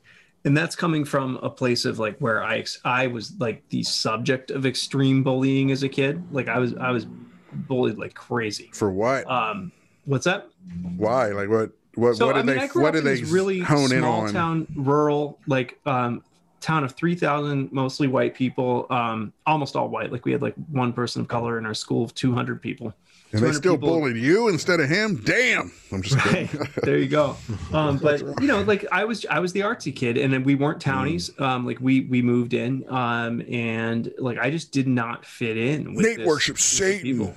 and 0.46 0.56
that's 0.56 0.76
coming 0.76 1.04
from 1.04 1.38
a 1.38 1.50
place 1.50 1.84
of 1.84 1.98
like 1.98 2.16
where 2.20 2.44
i 2.44 2.64
i 2.84 3.08
was 3.08 3.34
like 3.40 3.68
the 3.70 3.82
subject 3.82 4.52
of 4.52 4.68
extreme 4.68 5.24
bullying 5.24 5.72
as 5.72 5.82
a 5.82 5.90
kid 5.90 6.24
like 6.32 6.48
i 6.48 6.60
was 6.60 6.76
i 6.76 6.92
was 6.92 7.08
bullied 7.52 7.98
like 7.98 8.14
crazy 8.14 8.70
For 8.72 8.92
what? 8.92 9.28
um 9.28 9.72
what's 10.06 10.26
that 10.26 10.48
Why? 10.98 11.30
Like 11.30 11.50
what? 11.50 11.72
What? 11.96 12.18
so 12.18 12.28
what 12.28 12.36
I 12.36 12.40
did 12.40 12.46
mean, 12.46 12.58
they? 12.58 12.64
I 12.64 12.68
What 12.84 12.94
did 12.94 13.04
they 13.06 13.24
really 13.24 13.60
hone 13.60 13.92
in 13.92 14.02
small 14.02 14.22
on? 14.22 14.34
town, 14.34 14.68
rural, 14.76 15.40
like 15.48 15.80
um, 15.86 16.22
town 16.66 16.84
of 16.84 16.94
three 16.94 17.16
thousand, 17.16 17.72
mostly 17.72 18.08
white 18.08 18.34
people, 18.36 18.88
um, 18.90 19.32
almost 19.46 19.76
all 19.76 19.88
white. 19.90 20.12
Like 20.12 20.26
we 20.26 20.32
had 20.32 20.42
like 20.42 20.56
one 20.72 20.92
person 20.94 21.22
of 21.22 21.28
color 21.28 21.58
in 21.60 21.66
our 21.66 21.74
school 21.76 22.04
of 22.04 22.14
two 22.16 22.34
hundred 22.34 22.62
people. 22.62 22.88
and 23.32 23.42
they 23.42 23.48
200 23.52 23.54
still 23.58 23.74
people- 23.76 23.90
bullied 24.00 24.18
you 24.18 24.48
instead 24.48 24.80
of 24.80 24.90
him. 24.90 25.22
Damn! 25.24 25.72
I'm 25.92 26.02
just 26.02 26.16
Right 26.26 26.50
kidding. 26.50 26.68
there, 26.84 26.98
you 26.98 27.08
go. 27.08 27.38
Um, 27.74 27.98
but 27.98 28.22
you 28.42 28.48
know, 28.48 28.62
like 28.62 28.86
I 28.92 29.04
was, 29.06 29.26
I 29.30 29.40
was 29.40 29.52
the 29.54 29.60
artsy 29.62 29.94
kid, 29.96 30.18
and 30.18 30.32
then 30.34 30.44
we 30.44 30.56
weren't 30.56 30.80
townies. 30.82 31.30
Mm. 31.32 31.46
Um, 31.46 31.66
like 31.66 31.80
we 31.82 32.02
we 32.02 32.22
moved 32.22 32.54
in, 32.54 32.86
um, 32.90 33.42
and 33.50 34.12
like 34.18 34.38
I 34.40 34.50
just 34.50 34.72
did 34.72 34.88
not 34.88 35.26
fit 35.26 35.58
in. 35.58 35.94
With 35.94 36.06
Nate 36.06 36.18
this- 36.18 36.28
worships 36.28 36.64
Satan. 36.64 37.02
people. 37.04 37.36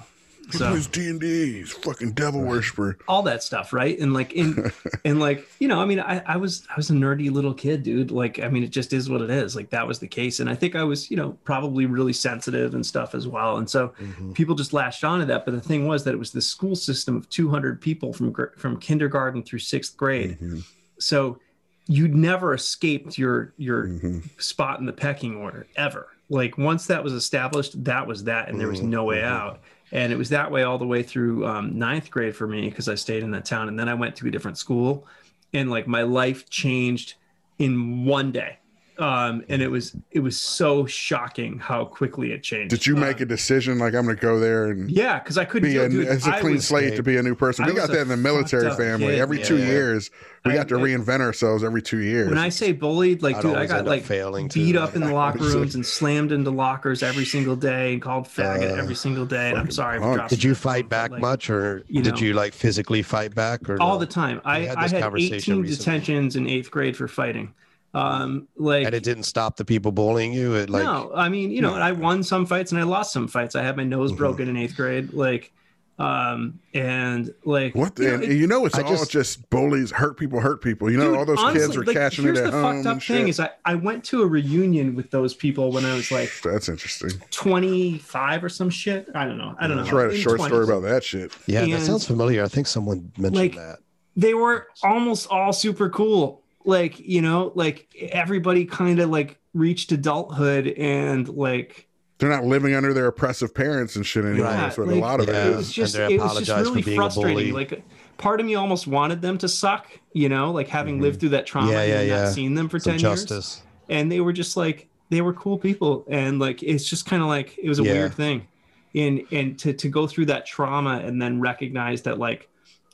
He 0.51 0.57
So- 0.57 0.71
plays 0.71 0.87
D 0.87 1.09
and 1.11 1.21
D. 1.21 1.59
He's 1.59 1.73
fucking 1.73 2.13
devil 2.13 2.41
worshiper. 2.43 2.97
all 3.07 3.23
that 3.23 3.43
stuff 3.43 3.73
right 3.73 3.99
and 3.99 4.15
like 4.15 4.33
in 4.33 4.73
and 5.05 5.21
like 5.21 5.47
you 5.61 5.69
know 5.69 5.81
i 5.81 5.85
mean 5.85 6.01
I, 6.01 6.23
I 6.27 6.37
was 6.37 6.67
i 6.71 6.75
was 6.77 6.89
a 6.91 6.95
nerdy 6.95 7.31
little 7.31 7.53
kid 7.53 7.83
dude 7.83 8.11
like 8.11 8.41
i 8.43 8.49
mean 8.49 8.63
it 8.65 8.69
just 8.71 8.93
is 8.93 9.11
what 9.11 9.21
it 9.21 9.31
is 9.31 9.55
like 9.55 9.71
that 9.71 9.87
was 9.87 9.99
the 9.99 10.09
case 10.09 10.41
and 10.41 10.49
i 10.49 10.55
think 10.55 10.75
i 10.75 10.83
was 10.83 11.11
you 11.11 11.17
know 11.17 11.33
probably 11.45 11.85
really 11.87 12.13
sensitive 12.15 12.75
and 12.75 12.85
stuff 12.85 13.15
as 13.15 13.27
well 13.29 13.59
and 13.59 13.69
so 13.69 13.93
Mhm. 14.01 14.35
people 14.35 14.55
just 14.55 14.73
latched 14.73 15.05
onto 15.05 15.27
that 15.27 15.45
but 15.45 15.53
the 15.53 15.61
thing 15.61 15.87
was 15.87 16.05
that 16.05 16.15
it 16.15 16.19
was 16.19 16.31
the 16.33 16.41
school 16.43 16.75
system 16.77 17.17
of 17.17 17.29
200 17.29 17.81
people 17.81 18.13
from 18.13 18.35
from 18.57 18.79
kindergarten 18.79 19.43
through 19.43 19.59
sixth 19.61 19.97
grade 19.97 20.39
Mhm, 20.41 20.65
so 20.99 21.39
you'd 21.87 22.15
never 22.15 22.55
escaped 22.55 23.19
your 23.19 23.53
your 23.59 23.89
mhm. 23.89 24.23
spot 24.41 24.81
in 24.81 24.87
the 24.87 24.93
pecking 24.93 25.37
order 25.37 25.67
ever. 25.77 26.07
Like 26.31 26.59
once 26.59 26.87
that 26.89 27.03
was 27.03 27.15
established, 27.15 27.83
that 27.85 28.07
was 28.07 28.25
that, 28.25 28.51
and 28.51 28.61
there 28.61 28.69
was 28.69 28.83
no 28.83 29.05
way 29.05 29.21
Mhm. 29.21 29.25
out. 29.25 29.61
And 29.93 30.13
it 30.13 30.17
was 30.17 30.29
that 30.31 30.51
way 30.51 30.63
all 30.63 30.79
the 30.79 30.87
way 30.87 31.03
through 31.03 31.47
um, 31.47 31.79
ninth 31.79 32.11
grade 32.11 32.37
for 32.37 32.47
me 32.47 32.69
because 32.69 32.89
I 32.89 32.95
stayed 32.95 33.23
in 33.23 33.31
that 33.33 33.45
town, 33.45 33.69
and 33.69 33.79
then 33.79 33.89
I 33.89 33.95
went 33.95 34.17
to 34.17 34.27
a 34.27 34.31
different 34.31 34.59
school, 34.59 35.07
and 35.53 35.71
like 35.71 35.87
my 35.87 36.03
life 36.03 36.51
changed 36.51 37.15
in 37.59 38.05
one 38.05 38.33
day. 38.33 38.59
Um, 38.99 39.45
and 39.49 39.63
it 39.63 39.71
was 39.71 39.95
it 40.11 40.19
was 40.19 40.37
so 40.41 40.85
shocking 40.85 41.61
how 41.61 41.85
quickly 41.85 42.33
it 42.33 42.43
changed. 42.43 42.71
Did 42.71 42.85
you 42.85 42.97
Uh, 42.97 43.01
make 43.01 43.21
a 43.21 43.25
decision 43.25 43.79
like 43.79 43.95
I'm 43.95 44.05
going 44.05 44.17
to 44.17 44.21
go 44.21 44.41
there 44.41 44.67
and 44.67 44.91
Yeah, 44.91 45.21
because 45.21 45.39
I 45.39 45.45
couldn't 45.45 45.69
be 45.69 45.75
do 45.75 45.83
a, 45.83 45.85
it. 45.85 45.89
Dude, 45.91 46.09
as 46.09 46.27
a 46.27 46.35
I 46.35 46.41
clean 46.41 46.55
was- 46.57 46.67
slate 46.67 46.97
to 46.97 47.03
be 47.05 47.17
a 47.17 47.23
new 47.23 47.37
person? 47.37 47.65
I 47.65 47.69
We 47.69 47.75
got 47.75 47.91
that 47.91 48.01
in 48.03 48.09
the 48.09 48.17
military 48.17 48.69
family. 48.75 49.07
kid, 49.15 49.21
every 49.21 49.39
yeah, 49.39 49.45
two 49.45 49.59
yeah. 49.59 49.67
years, 49.67 50.11
we 50.45 50.51
I- 50.51 50.55
got 50.57 50.69
to 50.71 50.79
I- 50.79 50.83
reinvent 50.83 51.21
ourselves 51.21 51.63
every 51.63 51.81
two 51.81 51.99
years. 51.99 52.29
When 52.29 52.39
I 52.39 52.49
say 52.49 52.73
bullied, 52.73 53.23
like 53.23 53.37
I'd 53.37 53.43
dude, 53.43 53.55
I 53.57 53.67
got 53.67 53.85
like 53.87 54.03
failing 54.03 54.49
too. 54.49 54.65
beat 54.65 54.75
up 54.75 54.97
in 54.97 55.03
the 55.03 55.13
locker 55.13 55.39
rooms 55.45 55.77
and 55.77 55.87
slammed 55.87 56.33
into 56.33 56.51
lockers 56.51 57.05
every 57.05 57.25
single 57.25 57.55
day 57.55 57.93
and 57.93 58.03
called 58.03 58.25
faggot 58.27 58.73
Uh, 58.73 58.83
every 58.83 58.97
single 58.97 59.27
day. 59.27 59.51
And 59.51 59.59
I'm 59.59 59.71
sorry 59.71 59.99
for 59.99 60.03
punk. 60.07 60.15
dropping 60.17 60.37
Did 60.37 60.43
you 60.43 60.57
fight 60.57 60.89
back 60.89 61.13
like, 61.13 61.21
much, 61.21 61.51
or 61.51 61.85
you 61.87 62.03
did 62.03 62.19
you 62.21 62.33
like 62.33 62.53
physically 62.53 63.03
fight 63.03 63.33
back, 63.33 63.69
or 63.71 63.81
all 63.81 63.95
no? 63.95 64.01
the 64.01 64.07
time? 64.07 64.41
I, 64.45 64.61
had 64.63 64.77
I 64.77 64.89
had 64.89 65.05
18 65.05 65.13
recently. 65.31 65.69
detentions 65.69 66.35
in 66.35 66.49
eighth 66.49 66.73
grade 66.73 66.97
for 66.97 67.07
fighting. 67.07 67.55
Um, 67.99 68.49
like 68.57 68.87
and 68.87 68.95
it 68.95 69.03
didn't 69.03 69.25
stop 69.25 69.57
the 69.57 69.65
people 69.65 69.93
bullying 69.93 70.33
you. 70.33 70.55
It 70.55 70.71
like 70.71 70.85
no, 70.85 71.11
I 71.15 71.29
mean, 71.29 71.51
you 71.51 71.63
know, 71.63 71.75
No. 71.75 71.81
I 71.83 71.93
won 71.93 72.23
some 72.23 72.47
fights 72.47 72.71
and 72.73 72.81
I 72.81 72.85
lost 72.85 73.13
some 73.13 73.27
fights. 73.29 73.55
I 73.57 73.63
had 73.63 73.77
my 73.77 73.85
nose 73.85 74.13
Mhm. 74.13 74.17
broken 74.19 74.49
in 74.49 74.57
eighth 74.57 74.77
grade, 74.77 75.13
like, 75.13 75.53
um, 75.99 76.61
and 76.75 77.35
like 77.45 77.75
what? 77.75 77.99
you 77.99 78.07
know, 78.07 78.23
it- 78.23 78.31
you 78.31 78.47
know, 78.47 78.67
it's 78.67 78.79
I 78.79 78.83
all 78.83 78.91
just- 78.91 79.11
just, 79.11 79.51
bullies, 79.51 79.91
hurt 79.91 80.17
people, 80.17 80.39
hurt 80.39 80.63
people. 80.63 80.89
You 80.91 80.97
know, 80.99 81.09
Dude, 81.11 81.17
all 81.19 81.25
those 81.27 81.39
honestly, 81.41 81.61
kids 81.61 81.77
are 81.77 81.85
like, 81.85 81.97
catching 81.97 82.25
here's 82.25 82.39
it 82.39 82.45
at 82.45 82.53
the 82.53 82.61
home 82.61 82.77
fucked 82.85 82.87
up 82.87 83.03
thing 83.03 83.25
shit. 83.25 83.29
is 83.31 83.41
I, 83.41 83.51
I 83.65 83.75
went 83.75 84.05
to 84.05 84.23
a 84.23 84.27
reunion 84.27 84.95
with 84.95 85.11
those 85.11 85.35
people 85.35 85.73
when 85.73 85.85
I 85.85 85.95
was 85.95 86.13
like 86.13 86.31
That's 86.45 86.69
interesting. 86.69 87.11
25 87.33 88.45
or 88.45 88.49
some 88.49 88.71
shit. 88.71 89.09
I 89.15 89.25
don't 89.25 89.39
know. 89.39 89.57
I 89.59 89.67
don't 89.67 89.77
know. 89.77 89.83
Let's 89.83 89.93
write 89.93 90.11
a 90.11 90.15
In 90.15 90.21
short 90.21 90.41
story 90.41 90.65
about 90.65 90.83
that 90.83 91.03
shit. 91.03 91.33
yeah, 91.47 91.65
that 91.67 91.81
sounds 91.83 92.07
familiar. 92.07 92.45
I 92.45 92.49
think 92.49 92.67
someone 92.69 93.11
mentioned 93.19 93.37
Like, 93.37 93.55
that. 93.57 93.79
They 94.17 94.35
were 94.35 94.69
almost 94.85 95.29
all 95.31 95.53
super 95.53 95.89
cool. 95.91 96.43
Like, 96.69 96.99
you 96.99 97.23
know, 97.23 97.51
like 97.55 97.89
everybody 98.13 98.67
kind 98.67 98.99
of 99.01 99.09
like 99.09 99.39
reached 99.55 99.91
adulthood 99.91 100.67
and 100.67 101.27
like 101.27 101.89
They're 102.19 102.29
not 102.29 102.45
living 102.45 102.75
under 102.75 102.93
their 102.93 103.07
oppressive 103.07 103.55
parents 103.55 103.97
and 103.97 104.05
shit 104.05 104.27
anymore. 104.27 104.49
Right. 104.49 104.57
That's 104.59 104.77
what 104.77 104.89
like, 104.89 104.97
a 104.97 105.01
lot 105.01 105.21
of 105.21 105.29
Yeah. 105.29 105.47
it 105.47 105.53
it 105.53 105.57
was 105.57 105.73
just 105.73 105.97
it 105.97 106.21
was 106.21 106.47
just 106.47 106.71
really 106.71 106.83
frustrating. 106.83 107.55
Like 107.55 107.83
part 108.19 108.41
of 108.41 108.45
me 108.45 108.55
almost 108.55 108.87
wanted 108.87 109.23
them 109.23 109.39
to 109.39 109.49
suck, 109.49 109.87
you 110.13 110.29
know, 110.29 110.53
like 110.53 110.69
having 110.69 110.97
mm-hmm. 110.97 111.05
lived 111.05 111.21
through 111.21 111.31
that 111.31 111.47
trauma 111.47 111.73
Yeah, 111.73 111.85
yeah, 111.85 112.01
and 112.01 112.09
yeah. 112.09 112.25
not 112.25 112.33
seen 112.35 112.55
them 112.55 112.69
for 112.69 112.79
Some 112.79 112.99
10 112.99 113.17
years. 113.17 113.63
and 113.89 114.13
they 114.13 114.21
were 114.21 114.35
just 114.35 114.55
like 114.59 114.89
they 115.09 115.23
were 115.23 115.33
cool 115.33 115.57
people 115.57 116.05
and 116.07 116.39
like 116.39 116.63
it's 116.63 116.87
just 116.87 117.07
kind 117.07 117.23
of 117.23 117.29
like 117.29 117.57
it 117.57 117.69
was 117.71 117.79
a 117.79 117.83
Yeah. 117.83 117.93
weird 117.95 118.13
thing 118.13 118.47
and 118.95 119.23
and 119.33 119.59
to 119.61 119.73
to 119.73 119.89
go 119.89 120.07
through 120.07 120.27
that 120.27 120.45
trauma 120.45 121.01
and 121.03 121.23
then 121.23 121.41
recognize 121.41 122.03
that 122.03 122.19
like 122.19 122.51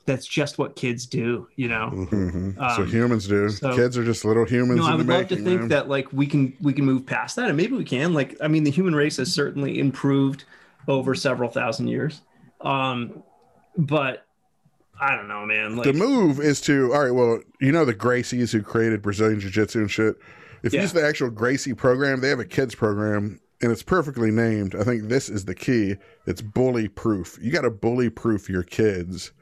that's 0.07 0.27
just 0.27 0.59
what 0.59 0.77
kids 0.77 1.07
do, 1.07 1.49
you 1.57 1.69
know. 1.69 1.91
Mhm. 1.93 2.57
so 2.77 2.83
Um, 2.83 2.89
humans 2.89 3.27
do. 3.27 3.49
so- 3.49 3.75
Kids 3.75 3.97
are 3.97 4.05
just 4.05 4.25
little 4.25 4.45
humans. 4.45 4.81
No, 4.81 4.87
I 4.87 4.93
in 4.93 4.97
would 4.99 5.07
love 5.09 5.29
to 5.29 5.37
think 5.37 5.69
that 5.71 5.89
like 5.89 6.13
we 6.13 6.27
can 6.27 6.53
we 6.61 6.73
can 6.73 6.85
move 6.85 7.07
past 7.07 7.37
that, 7.37 7.49
and 7.49 7.57
maybe 7.57 7.75
we 7.77 7.85
can. 7.85 8.13
Like, 8.15 8.37
I 8.41 8.49
mean, 8.49 8.65
the 8.65 8.71
human 8.71 8.95
race 8.95 9.17
has 9.17 9.33
certainly 9.33 9.79
improved 9.79 10.45
over 10.89 11.15
several 11.15 11.49
thousand 11.51 11.89
years, 11.89 12.21
um, 12.61 13.23
but 13.79 14.27
I 15.01 15.17
don't 15.17 15.29
know, 15.29 15.45
man. 15.47 15.77
Like, 15.77 15.85
the 15.87 15.93
move 15.93 16.39
is 16.41 16.61
to 16.63 16.93
all 16.93 17.03
right. 17.05 17.11
Well, 17.15 17.41
you 17.61 17.73
know 17.73 17.85
the 17.85 17.95
Gracies 17.95 18.53
who 18.53 18.63
created 18.63 19.03
Brazilian 19.03 19.41
Jiu 19.41 19.51
Jitsu 19.51 19.81
and 19.81 19.91
shit. 19.91 20.17
If 20.63 20.73
you 20.73 20.81
use 20.81 20.93
the 20.93 21.05
actual 21.07 21.31
Gracie 21.31 21.75
program, 21.75 22.21
they 22.21 22.29
have 22.31 22.41
a 22.41 22.45
kids 22.45 22.75
program 22.75 23.41
and 23.61 23.71
it's 23.73 23.83
perfectly 23.83 24.31
named. 24.31 24.75
I 24.75 24.83
think 24.83 25.09
this 25.09 25.29
is 25.29 25.45
the 25.47 25.55
key. 25.55 25.97
It's 26.27 26.41
bully 26.43 26.89
proof. 26.89 27.39
You 27.43 27.51
got 27.53 27.63
to 27.63 27.71
bully 27.71 28.09
proof 28.11 28.49
your 28.49 28.63
kids 28.63 29.33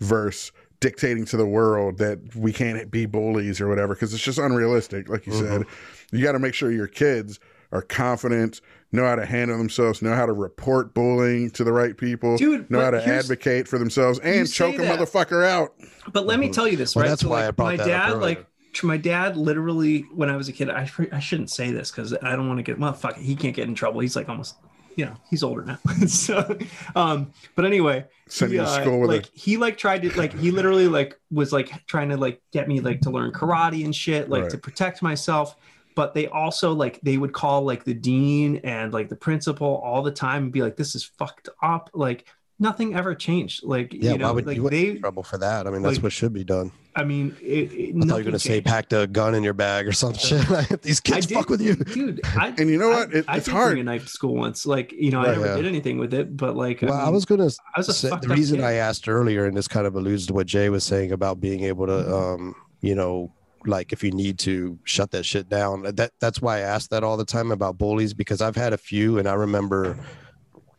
versus 0.00 0.52
dictating 0.80 1.24
to 1.24 1.36
the 1.36 1.46
world 1.46 1.98
that 1.98 2.18
we 2.36 2.52
can't 2.52 2.90
be 2.90 3.06
bullies 3.06 3.60
or 3.60 3.68
whatever 3.68 3.94
because 3.94 4.12
it's 4.12 4.22
just 4.22 4.38
unrealistic. 4.38 5.08
Like 5.08 5.26
you 5.26 5.32
said, 5.32 5.62
Mm-hmm. 5.62 6.16
you 6.16 6.22
got 6.22 6.32
to 6.32 6.38
make 6.38 6.52
sure 6.54 6.70
your 6.70 6.86
kids 6.88 7.40
are 7.72 7.80
confident, 7.82 8.60
know 8.92 9.04
how 9.04 9.16
to 9.16 9.24
handle 9.26 9.56
themselves, 9.58 10.02
know 10.02 10.14
how 10.14 10.26
to 10.26 10.32
report 10.32 10.92
bullying 10.94 11.50
to 11.52 11.64
the 11.64 11.72
right 11.72 11.96
people, 11.96 12.36
Dude, 12.36 12.70
know 12.70 12.80
how 12.80 12.90
to 12.90 13.04
advocate 13.04 13.66
for 13.66 13.78
themselves, 13.78 14.18
and 14.20 14.48
say 14.48 14.54
choke 14.72 14.78
a 14.78 14.82
that. 14.82 14.98
motherfucker 15.00 15.44
out. 15.44 15.74
but 16.12 16.26
let 16.26 16.38
me 16.38 16.50
tell 16.50 16.68
you 16.68 16.76
this, 16.76 16.94
Well, 16.94 17.04
right? 17.04 17.08
that's 17.08 17.22
So, 17.22 17.30
why 17.30 17.40
like, 17.40 17.48
I 17.48 17.50
brought 17.52 17.66
my 17.66 17.76
that 17.78 17.86
dad, 17.86 18.10
earlier. 18.10 18.20
like, 18.20 18.46
my 18.82 18.96
dad, 18.96 19.36
literally, 19.36 20.00
when 20.14 20.28
I 20.30 20.36
was 20.36 20.48
a 20.48 20.52
kid, 20.52 20.68
I 20.68 20.88
I 21.12 21.20
shouldn't 21.20 21.50
say 21.50 21.70
this 21.72 21.90
because 21.90 22.12
I 22.22 22.36
don't 22.36 22.46
want 22.48 22.58
to 22.58 22.62
get 22.62 22.78
well, 22.78 22.92
fuck, 22.92 23.16
it, 23.16 23.22
he 23.22 23.34
can't 23.36 23.54
get 23.56 23.66
in 23.68 23.74
trouble. 23.74 24.00
He's 24.00 24.16
like 24.16 24.28
almost, 24.28 24.56
you 24.96 25.04
know, 25.06 25.16
he's 25.28 25.42
older 25.42 25.64
now. 25.64 25.78
so, 26.06 26.58
um, 26.94 27.32
but 27.54 27.64
anyway, 27.64 28.04
Send 28.28 28.52
he, 28.52 28.58
uh, 28.58 28.88
like 28.88 29.28
he 29.34 29.56
like 29.56 29.76
tried 29.76 30.02
to 30.02 30.18
like 30.18 30.32
he 30.38 30.50
literally 30.50 30.88
like 30.88 31.18
was 31.30 31.52
like 31.52 31.86
trying 31.86 32.08
to 32.10 32.16
like 32.16 32.40
get 32.52 32.68
me 32.68 32.80
like 32.80 33.00
to 33.02 33.10
learn 33.10 33.32
karate 33.32 33.84
and 33.84 33.94
shit 33.94 34.28
like 34.30 34.42
Right. 34.42 34.50
to 34.50 34.58
protect 34.58 35.02
myself 35.02 35.56
but 35.94 36.14
they 36.14 36.26
also 36.26 36.72
like 36.72 37.00
they 37.02 37.16
would 37.16 37.32
call 37.32 37.62
like 37.62 37.84
the 37.84 37.94
dean 37.94 38.56
and 38.64 38.92
like 38.92 39.08
the 39.08 39.16
principal 39.16 39.76
all 39.84 40.02
the 40.02 40.10
time 40.10 40.44
and 40.44 40.52
be 40.52 40.62
like 40.62 40.76
this 40.76 40.94
is 40.94 41.04
fucked 41.04 41.48
up 41.62 41.90
like 41.94 42.26
nothing 42.58 42.94
ever 42.94 43.14
changed 43.14 43.62
like 43.64 43.92
Yeah, 43.92 44.12
you 44.12 44.18
know 44.18 44.26
why 44.26 44.30
would 44.32 44.46
like 44.46 44.56
you 44.56 44.68
they 44.70 44.90
in 44.90 45.00
trouble 45.00 45.22
for 45.22 45.38
that? 45.38 45.66
I 45.66 45.70
mean, 45.70 45.82
that's 45.82 45.96
like, 45.96 46.02
what 46.04 46.12
should 46.12 46.32
be 46.32 46.44
done. 46.44 46.70
i 46.96 47.02
mean 47.02 47.34
it, 47.42 47.72
it, 47.72 47.96
I 47.96 48.00
thought 48.06 48.06
you 48.08 48.14
were 48.14 48.22
gonna 48.22 48.38
say 48.38 48.60
packed 48.60 48.92
a 48.92 49.06
gun 49.08 49.34
in 49.34 49.42
your 49.42 49.52
bag 49.54 49.88
or 49.88 49.92
some 49.92 50.14
shit. 50.14 50.48
Like, 50.50 50.80
These 50.82 51.00
kids 51.00 51.26
did- 51.26 51.34
fuck 51.34 51.48
with 51.50 51.60
you. 51.60 51.74
dude 51.74 52.20
I, 52.36 52.54
And 52.58 52.70
you 52.70 52.78
know 52.78 52.90
I- 52.92 52.94
what? 52.96 53.14
It- 53.14 53.24
I, 53.28 53.36
it's 53.38 53.46
did 53.46 53.52
hard. 53.52 53.70
bring 53.72 53.80
a 53.80 53.84
knife 53.84 54.02
to 54.04 54.08
school 54.08 54.34
once 54.36 54.66
like 54.66 54.92
you 54.92 55.10
know 55.10 55.20
i 55.20 55.24
Right, 55.26 55.32
never 55.38 55.46
yeah. 55.46 55.56
did 55.56 55.66
anything 55.66 55.98
with 55.98 56.14
it 56.14 56.36
but 56.36 56.54
like 56.56 56.82
Well, 56.82 56.92
I 56.94 57.04
mean, 57.06 57.14
was 57.14 57.24
gonna 57.24 57.50
I 57.74 57.78
was 57.80 57.88
a 57.88 57.92
say, 57.92 58.10
the 58.10 58.28
reason 58.28 58.58
kid. 58.58 58.64
I 58.64 58.72
asked 58.74 59.08
earlier, 59.08 59.46
and 59.46 59.56
this 59.56 59.66
kind 59.68 59.86
of 59.86 59.96
alludes 59.96 60.26
to 60.28 60.34
what 60.34 60.46
Jay 60.46 60.68
was 60.68 60.84
saying 60.84 61.10
about 61.12 61.40
being 61.40 61.64
able 61.64 61.86
to, 61.86 62.14
um, 62.14 62.54
you 62.80 62.94
know, 62.94 63.32
like 63.66 63.92
if 63.94 64.04
you 64.04 64.10
need 64.12 64.38
to 64.40 64.78
shut 64.84 65.10
that 65.12 65.24
shit 65.24 65.48
down. 65.48 65.82
That 65.82 66.12
that's 66.20 66.40
why 66.42 66.58
I 66.58 66.60
ask 66.60 66.90
that 66.90 67.02
all 67.02 67.16
the 67.16 67.24
time 67.24 67.50
about 67.50 67.78
bullies 67.78 68.12
because 68.14 68.40
I've 68.42 68.56
had 68.56 68.72
a 68.74 68.78
few, 68.78 69.18
and 69.18 69.26
I 69.26 69.32
remember 69.34 69.98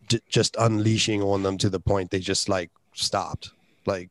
j- 0.08 0.20
just 0.30 0.56
unleashing 0.60 1.22
on 1.22 1.44
them 1.44 1.58
to 1.60 1.70
the 1.70 1.80
point 1.80 2.12
they 2.12 2.20
just 2.20 2.50
like 2.50 2.72
stopped. 2.94 3.52
Like, 3.86 4.10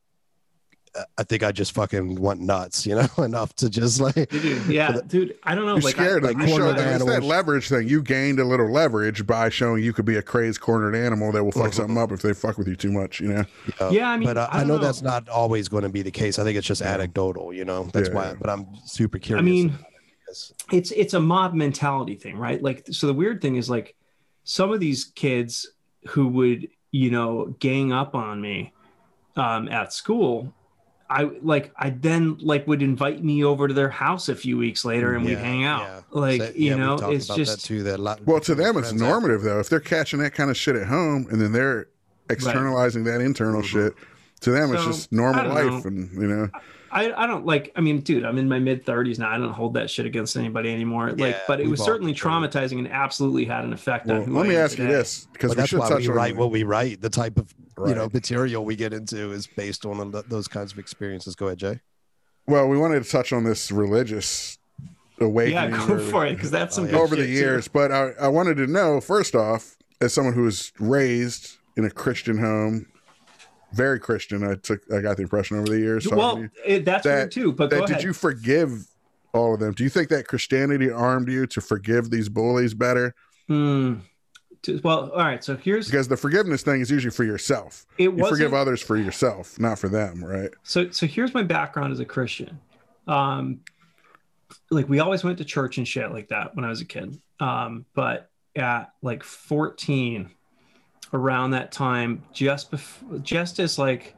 I- 0.97 1.05
I 1.19 1.23
think 1.25 1.43
I 1.43 1.51
just 1.51 1.73
fucking 1.73 2.21
went 2.21 2.41
nuts, 2.41 2.87
you 2.87 2.95
know, 2.95 3.09
enough 3.25 3.53
to 3.57 3.69
just 3.69 4.01
like. 4.01 4.29
dude, 4.31 4.67
yeah 4.67 4.99
dude 5.07 5.37
i 5.43 5.55
don't 5.55 5.67
know 5.67 5.75
You 5.77 5.83
like 5.83 5.95
scared 5.97 6.25
I, 6.25 6.29
them. 6.33 6.41
I 6.41 6.45
You 6.45 6.51
cornered 6.51 6.77
showed 6.77 6.79
them. 6.85 6.95
It's 6.97 7.05
that 7.05 7.23
leverage 7.25 7.69
thing. 7.69 7.89
You 7.89 8.01
gained 8.03 8.39
a 8.39 8.45
little 8.45 8.71
leverage 8.71 9.27
by 9.27 9.49
showing 9.49 9.83
you 9.83 9.93
could 9.93 10.05
be 10.05 10.17
a 10.17 10.23
crazed 10.23 10.61
cornered 10.61 10.95
animal 10.95 11.33
that 11.33 11.43
will 11.43 11.51
fuck 11.53 11.71
Mhm. 11.73 11.75
something 11.75 11.99
up 11.99 12.13
if 12.13 12.23
they 12.23 12.33
fuck 12.33 12.59
with 12.59 12.69
you 12.69 12.77
too 12.77 12.93
much. 12.93 13.21
You 13.21 13.29
know. 13.29 13.45
uh, 13.81 13.89
Yeah, 13.91 14.09
I 14.09 14.17
mean, 14.17 14.29
but 14.29 14.37
uh, 14.37 14.49
I 14.53 14.57
I, 14.57 14.59
don't 14.61 14.69
know, 14.69 14.77
know. 14.77 14.85
that's 14.85 15.03
not 15.03 15.29
always 15.29 15.69
going 15.69 15.83
to 15.83 15.89
be 15.89 16.03
the 16.03 16.11
case. 16.13 16.39
I 16.39 16.45
think 16.45 16.57
it's 16.57 16.67
just 16.67 16.81
Yeah. 16.81 16.95
anecdotal, 16.95 17.53
you 17.53 17.65
know. 17.65 17.89
That's 17.93 18.09
Yeah, 18.09 18.15
why. 18.15 18.25
yeah. 18.27 18.35
But 18.41 18.51
I'm 18.51 18.67
super 18.85 19.19
curious. 19.19 19.43
I 19.43 19.45
mean, 19.45 19.67
about 19.71 19.81
it's 20.73 20.91
it's 20.93 21.15
a 21.15 21.21
mob 21.21 21.55
mentality 21.55 22.15
thing, 22.17 22.37
right? 22.37 22.61
Like, 22.63 22.87
so 22.91 23.07
the 23.09 23.15
weird 23.15 23.41
thing 23.43 23.57
is 23.57 23.69
like 23.71 23.95
some 24.45 24.73
of 24.73 24.79
these 24.81 25.05
kids 25.07 25.71
who 26.09 26.29
would 26.29 26.69
you 26.93 27.11
know 27.11 27.55
gang 27.59 27.93
up 27.93 28.15
on 28.15 28.41
me 28.41 28.73
um, 29.37 29.69
at 29.69 29.93
school. 29.93 30.53
I 31.11 31.25
like 31.43 31.71
I 31.77 31.91
then 31.91 32.39
like 32.41 32.67
would 32.67 32.83
invite 32.83 33.23
me 33.23 33.45
over 33.45 33.69
to 33.69 33.75
their 33.75 33.91
house 33.91 34.29
a 34.31 34.35
few 34.35 34.57
weeks 34.57 34.85
later 34.87 35.15
and 35.15 35.25
we'd 35.25 35.39
hang 35.39 35.65
out. 35.65 35.83
yeah. 35.83 36.01
Like 36.11 36.41
So- 36.41 36.53
you 36.55 36.71
yeah, 36.71 36.77
know, 36.77 36.95
it's 36.95 37.27
about 37.27 37.37
that 37.37 37.45
just 37.45 37.65
too. 37.67 37.83
That 37.83 38.01
lot, 38.01 38.25
Well, 38.27 38.41
to 38.41 38.55
them, 38.55 38.79
it's 38.79 38.89
friends 38.89 39.03
normative 39.03 39.43
though. 39.43 39.61
If 39.61 39.69
they're 39.69 39.81
catching 39.81 40.19
that 40.21 40.33
kind 40.33 40.51
of 40.51 40.57
shit 40.57 40.77
at 40.77 40.87
home 40.87 41.27
and 41.31 41.41
then 41.41 41.53
they're 41.53 41.89
externalizing 42.31 43.05
that 43.05 43.21
internal 43.21 43.61
Mhm. 43.61 43.65
shit, 43.67 43.95
to 44.41 44.51
them 44.51 44.73
it's 44.75 44.85
just 44.85 45.13
normal 45.13 45.47
life, 45.49 45.67
know. 45.85 45.89
and 45.89 46.11
you 46.15 46.27
know. 46.27 46.49
I, 46.95 47.13
I 47.25 47.27
don't 47.27 47.45
like 47.45 47.73
I 47.75 47.81
mean, 47.81 48.01
dude, 48.01 48.25
I'm 48.25 48.39
in 48.39 48.49
my 48.49 48.59
mid 48.61 48.87
30s 48.87 49.19
now. 49.19 49.29
I 49.31 49.37
don't 49.37 49.53
hold 49.53 49.75
that 49.75 49.91
shit 49.91 50.07
against 50.07 50.37
anybody 50.37 50.73
anymore. 50.73 51.11
like, 51.13 51.47
but 51.49 51.61
it 51.61 51.67
was 51.67 51.83
certainly 51.85 52.13
been 52.13 52.19
through 52.21 52.31
it. 52.31 52.35
traumatizing 52.53 52.79
and 52.79 52.89
absolutely 52.89 53.45
had 53.45 53.65
an 53.65 53.73
effect 53.73 54.07
Well, 54.07 54.19
on 54.23 54.25
who 54.29 54.35
let 54.37 54.47
I 54.47 54.49
me 54.49 54.57
am 54.57 54.65
ask 54.65 54.79
you 54.79 54.87
this 54.87 55.27
because 55.33 55.55
that's 55.55 55.73
why 55.73 55.93
we 55.97 56.09
on 56.09 56.15
write 56.15 56.37
what 56.37 56.51
we 56.53 56.63
write. 56.63 57.01
The 57.01 57.11
type 57.11 57.37
of 57.39 57.53
you 57.87 57.95
know 57.95 58.09
material 58.13 58.65
we 58.65 58.77
get 58.77 58.93
into 58.93 59.33
is 59.33 59.47
based 59.49 59.85
on 59.85 60.13
th- 60.13 60.25
those 60.29 60.47
kinds 60.47 60.73
of 60.73 60.79
experiences. 60.79 61.35
Go 61.35 61.47
ahead, 61.47 61.59
Jay. 61.59 61.81
Well, 62.47 62.69
we 62.69 62.79
wanted 62.79 63.03
to 63.03 63.11
touch 63.11 63.33
on 63.33 63.43
this 63.45 63.73
religious 63.73 64.59
awakening. 65.21 65.73
Yeah, 65.73 65.87
go 65.87 65.95
or- 65.95 65.99
for 65.99 66.27
it 66.27 66.35
because 66.35 66.51
that's 66.51 66.79
oh, 66.79 66.83
some 66.83 66.85
Oh, 66.85 66.87
yeah. 66.89 66.93
good 66.93 67.01
over 67.03 67.17
the 67.17 67.23
shit, 67.23 67.31
too. 67.31 67.39
years. 67.41 67.69
But 67.69 67.91
I, 67.91 68.11
I 68.21 68.29
wanted 68.29 68.57
to 68.59 68.67
know 68.67 69.01
first 69.01 69.35
off, 69.35 69.77
as 70.01 70.13
someone 70.13 70.35
who 70.35 70.43
was 70.43 70.73
raised 70.79 71.57
in 71.77 71.85
a 71.85 71.91
Christian 71.91 72.39
home, 72.39 72.87
very 73.75 73.99
Christian, 74.01 74.45
I 74.45 74.55
took 74.55 74.81
I 74.93 75.01
got 75.01 75.17
the 75.17 75.23
impression 75.23 75.59
over 75.59 75.67
the 75.69 75.79
years. 75.79 76.09
Well, 76.09 76.49
it, 76.65 76.85
that's 76.85 77.05
that- 77.05 77.31
too. 77.31 77.53
But 77.53 77.71
that 77.71 77.87
did 77.87 78.03
you 78.03 78.13
forgive 78.13 78.87
all 79.33 79.55
of 79.55 79.61
them? 79.61 79.73
Do 79.73 79.85
you 79.85 79.91
think 79.91 80.09
that 80.11 80.27
Christianity 80.29 80.91
armed 80.91 81.29
you 81.29 81.47
to 81.49 81.61
forgive 81.61 82.11
these 82.11 82.29
bullies 82.29 82.75
better? 82.75 83.15
Hmm. 83.49 83.95
Well, 84.83 85.11
all 85.11 85.19
right. 85.19 85.45
So 85.45 85.57
here's 85.57 85.87
Because 85.91 86.09
the 86.09 86.17
forgiveness 86.17 86.63
thing 86.63 86.81
is 86.81 86.91
usually 86.91 87.11
for 87.11 87.25
yourself. 87.25 87.85
it 87.99 88.05
You 88.17 88.27
forgive 88.27 88.55
others 88.55 88.81
for 88.81 88.97
yourself, 88.97 89.59
not 89.61 89.79
for 89.79 89.89
them, 89.89 90.25
right? 90.25 90.51
so 90.63 90.91
so 90.91 91.07
here's 91.07 91.35
my 91.35 91.43
background 91.43 91.93
as 91.93 92.01
a 92.01 92.05
Christian. 92.07 92.59
Um, 93.07 93.61
like 94.71 94.89
we 94.89 95.01
always 95.01 95.23
went 95.23 95.37
to 95.39 95.45
church 95.45 95.77
and 95.79 95.87
shit 95.87 96.11
like 96.13 96.29
that 96.29 96.57
when 96.57 96.65
I 96.65 96.69
was 96.71 96.81
a 96.81 96.85
kid. 96.87 97.21
Um, 97.41 97.85
but 97.95 98.31
at 98.57 98.93
like 99.03 99.23
14, 99.23 100.31
around 101.15 101.53
that 101.53 101.73
time, 101.73 102.23
just 102.33 102.71
before, 102.71 103.19
just 103.21 103.59
as 103.61 103.79
like 103.79 104.15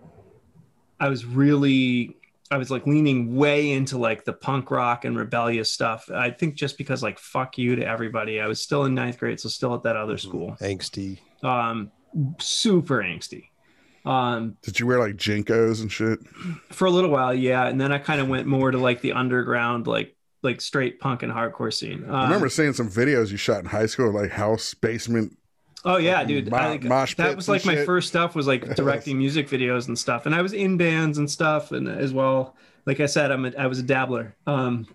I 0.98 1.08
was 1.08 1.24
really, 1.24 2.16
I 2.50 2.56
was 2.56 2.70
like 2.70 2.86
leaning 2.86 3.36
way 3.36 3.70
into 3.70 3.98
like 3.98 4.24
the 4.24 4.32
punk 4.32 4.70
rock 4.70 5.04
and 5.04 5.16
rebellious 5.16 5.70
stuff. 5.70 6.10
I 6.12 6.30
think 6.30 6.56
just 6.56 6.78
because 6.78 7.02
like 7.02 7.18
fuck 7.18 7.58
you 7.58 7.76
to 7.76 7.86
everybody. 7.86 8.40
I 8.40 8.46
was 8.46 8.60
still 8.62 8.84
in 8.84 8.94
ninth 8.94 9.18
grade, 9.18 9.38
so 9.38 9.48
still 9.48 9.74
at 9.74 9.82
that 9.84 9.96
other 9.96 10.16
school. 10.18 10.56
Angsty. 10.60 11.18
Um, 11.44 11.92
super 12.40 13.02
angsty. 13.02 13.50
Um, 14.06 14.56
Did 14.62 14.78
you 14.78 14.86
wear 14.86 15.00
like 15.00 15.16
JNCOs 15.16 15.80
and 15.82 15.90
shit? 15.92 16.20
for 16.70 16.86
a 16.86 16.90
little 16.90 17.10
while 17.10 17.34
yeah 17.34 17.66
and 17.66 17.80
then 17.80 17.90
i 17.90 17.98
kind 17.98 18.20
of 18.20 18.28
went 18.28 18.46
more 18.46 18.70
to 18.70 18.78
like 18.78 19.00
the 19.00 19.12
underground 19.12 19.88
like 19.88 20.14
like 20.42 20.60
straight 20.60 21.00
punk 21.00 21.24
and 21.24 21.32
hardcore 21.32 21.74
scene 21.74 22.04
um, 22.04 22.14
I 22.14 22.24
remember 22.24 22.48
seeing 22.48 22.72
some 22.72 22.88
videos 22.88 23.32
you 23.32 23.36
shot 23.36 23.58
in 23.60 23.66
high 23.66 23.86
school, 23.86 24.12
like 24.12 24.30
house 24.30 24.74
basement. 24.74 25.36
Oh 25.86 25.96
yeah 25.96 26.22
dude 26.24 26.50
mo- 26.50 26.56
I, 26.56 26.68
like, 26.70 26.82
mosh 26.84 27.14
that 27.16 27.34
was 27.34 27.48
like 27.48 27.64
my 27.64 27.74
shit. 27.76 27.86
first 27.86 28.08
stuff 28.08 28.34
was 28.34 28.46
like 28.46 28.74
directing 28.76 29.16
music 29.16 29.48
videos 29.48 29.88
and 29.88 29.98
stuff 29.98 30.26
and 30.26 30.34
i 30.34 30.42
was 30.42 30.52
in 30.52 30.76
bands 30.76 31.16
and 31.18 31.30
stuff 31.30 31.72
and 31.72 31.88
as 31.88 32.12
well 32.12 32.54
like 32.84 33.00
i 33.00 33.06
said 33.06 33.30
i'm 33.32 33.44
a, 33.46 33.52
i 33.58 33.66
was 33.66 33.78
a 33.78 33.82
dabbler 33.82 34.34
um 34.46 34.86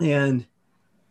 and 0.00 0.44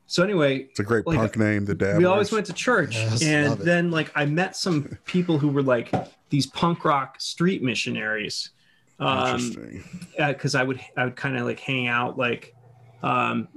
so 0.06 0.24
anyway 0.24 0.60
It's 0.60 0.80
a 0.80 0.84
great 0.84 1.06
Like, 1.08 1.18
punk 1.18 1.38
name, 1.38 1.66
the 1.66 1.76
dad. 1.76 1.98
we 1.98 2.06
always 2.06 2.32
went 2.32 2.46
to 2.48 2.54
church 2.54 2.96
Yes, 2.96 3.22
and 3.24 3.58
then 3.60 3.90
like 3.92 4.12
i 4.16 4.26
met 4.26 4.56
some 4.56 4.98
people 5.06 5.38
who 5.40 5.50
were 5.50 5.64
like 5.64 5.92
these 6.30 6.46
punk 6.48 6.84
rock 6.86 7.20
street 7.20 7.64
missionaries 7.64 8.52
um 9.00 9.40
Interesting. 9.40 9.84
because 10.18 10.56
I 10.56 10.64
would 10.64 10.80
I 10.98 11.06
would 11.06 11.16
kind 11.16 11.38
of 11.38 11.46
like 11.46 11.60
hang 11.60 11.88
out 11.88 12.18
like, 12.18 12.56
um, 13.04 13.48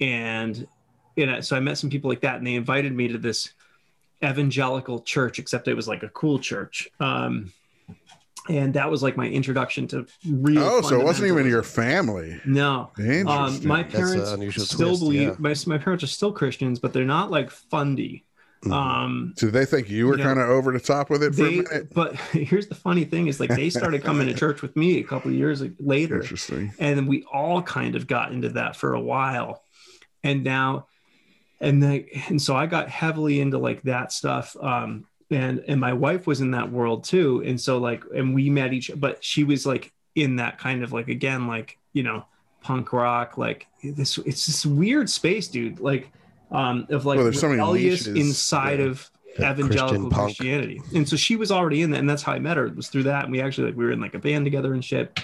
and 0.00 0.66
you 1.14 1.26
know, 1.26 1.40
so 1.42 1.56
I 1.56 1.60
met 1.60 1.78
some 1.78 1.90
people 1.90 2.10
like 2.10 2.22
that, 2.22 2.38
and 2.38 2.46
they 2.46 2.54
invited 2.56 2.92
me 2.92 3.06
to 3.06 3.16
this 3.18 3.50
evangelical 4.24 5.00
church, 5.00 5.38
except 5.38 5.68
it 5.68 5.74
was 5.74 5.88
like 5.88 6.02
a 6.02 6.08
cool 6.10 6.38
church. 6.38 6.88
Um, 7.00 7.52
and 8.48 8.74
that 8.74 8.90
was 8.90 9.02
like 9.02 9.16
my 9.16 9.26
introduction 9.28 9.86
to 9.88 10.06
real. 10.28 10.62
Oh, 10.62 10.80
so 10.80 11.00
it 11.00 11.04
wasn't 11.04 11.28
even 11.28 11.44
fundamentalism. 11.44 11.50
your 11.50 11.62
family. 11.62 12.40
No, 12.46 12.90
um, 13.26 13.66
my 13.66 13.82
parents 13.82 14.30
still 14.64 14.88
twist, 14.88 15.00
believe 15.00 15.28
yeah. 15.28 15.34
my 15.38 15.54
my 15.66 15.78
parents 15.78 16.02
are 16.04 16.08
still 16.08 16.32
Christians, 16.32 16.78
but 16.78 16.92
they're 16.92 17.04
not 17.04 17.30
like 17.30 17.50
fundy. 17.50 18.24
Mhm. 18.64 18.72
Um, 18.72 19.34
Did 19.38 19.52
they 19.52 19.64
think 19.64 19.88
you 19.88 20.06
were 20.06 20.18
You 20.18 20.18
know, 20.18 20.24
kind 20.24 20.38
of 20.38 20.50
over 20.50 20.70
the 20.72 20.80
top 20.80 21.08
with 21.08 21.22
it 21.22 21.34
for 21.34 21.42
they, 21.44 21.58
a 21.60 21.62
minute? 21.62 21.94
but 21.94 22.14
here's 22.32 22.66
the 22.66 22.74
funny 22.74 23.04
thing 23.04 23.26
is 23.26 23.40
like 23.40 23.48
they 23.48 23.70
started 23.70 24.04
coming 24.04 24.26
to 24.26 24.34
church 24.34 24.60
with 24.60 24.76
me 24.76 24.98
a 24.98 25.02
couple 25.02 25.30
of 25.30 25.36
years 25.36 25.62
later 25.78 26.20
Interesting. 26.20 26.74
and 26.78 27.08
we 27.08 27.24
all 27.32 27.62
kind 27.62 27.96
of 27.96 28.06
got 28.06 28.32
into 28.32 28.50
that 28.50 28.76
for 28.76 28.92
a 28.92 29.00
while 29.00 29.62
and 30.22 30.44
now 30.44 30.88
and 31.60 31.82
then 31.82 32.06
and 32.28 32.40
so 32.40 32.56
i 32.56 32.66
got 32.66 32.88
heavily 32.88 33.40
into 33.40 33.58
like 33.58 33.82
that 33.82 34.12
stuff 34.12 34.56
um 34.62 35.04
and 35.30 35.62
and 35.68 35.80
my 35.80 35.92
wife 35.92 36.26
was 36.26 36.40
in 36.40 36.50
that 36.50 36.70
world 36.70 37.04
too 37.04 37.42
and 37.46 37.60
so 37.60 37.78
like 37.78 38.02
and 38.14 38.34
we 38.34 38.50
met 38.50 38.72
each 38.72 38.90
but 38.96 39.22
she 39.22 39.44
was 39.44 39.66
like 39.66 39.92
in 40.14 40.36
that 40.36 40.58
kind 40.58 40.82
of 40.82 40.92
like 40.92 41.08
again 41.08 41.46
like 41.46 41.78
you 41.92 42.02
know 42.02 42.24
punk 42.62 42.92
rock 42.92 43.38
like 43.38 43.66
this 43.82 44.18
it's 44.18 44.46
this 44.46 44.66
weird 44.66 45.08
space 45.08 45.48
dude 45.48 45.80
like 45.80 46.10
um 46.50 46.86
of 46.90 47.06
like 47.06 47.16
Well, 47.16 47.24
there's 47.24 47.40
so 47.40 47.48
many 47.48 47.60
rebellious 47.60 48.06
niches, 48.06 48.26
inside 48.26 48.80
yeah. 48.80 48.86
of 48.86 49.10
evangelical 49.38 49.86
Christian 49.86 50.10
punk. 50.10 50.24
christianity 50.36 50.82
and 50.94 51.08
so 51.08 51.16
she 51.16 51.36
was 51.36 51.52
already 51.52 51.82
in 51.82 51.90
that 51.90 51.98
and 52.00 52.10
that's 52.10 52.22
how 52.22 52.32
i 52.32 52.38
met 52.38 52.56
her 52.56 52.66
It 52.66 52.76
was 52.76 52.88
through 52.88 53.04
that 53.04 53.24
and 53.24 53.32
we 53.32 53.40
actually 53.40 53.68
like 53.68 53.76
we 53.76 53.84
were 53.84 53.92
in 53.92 54.00
like 54.00 54.14
a 54.14 54.18
band 54.18 54.44
together 54.44 54.74
and 54.74 54.84
shit 54.84 55.20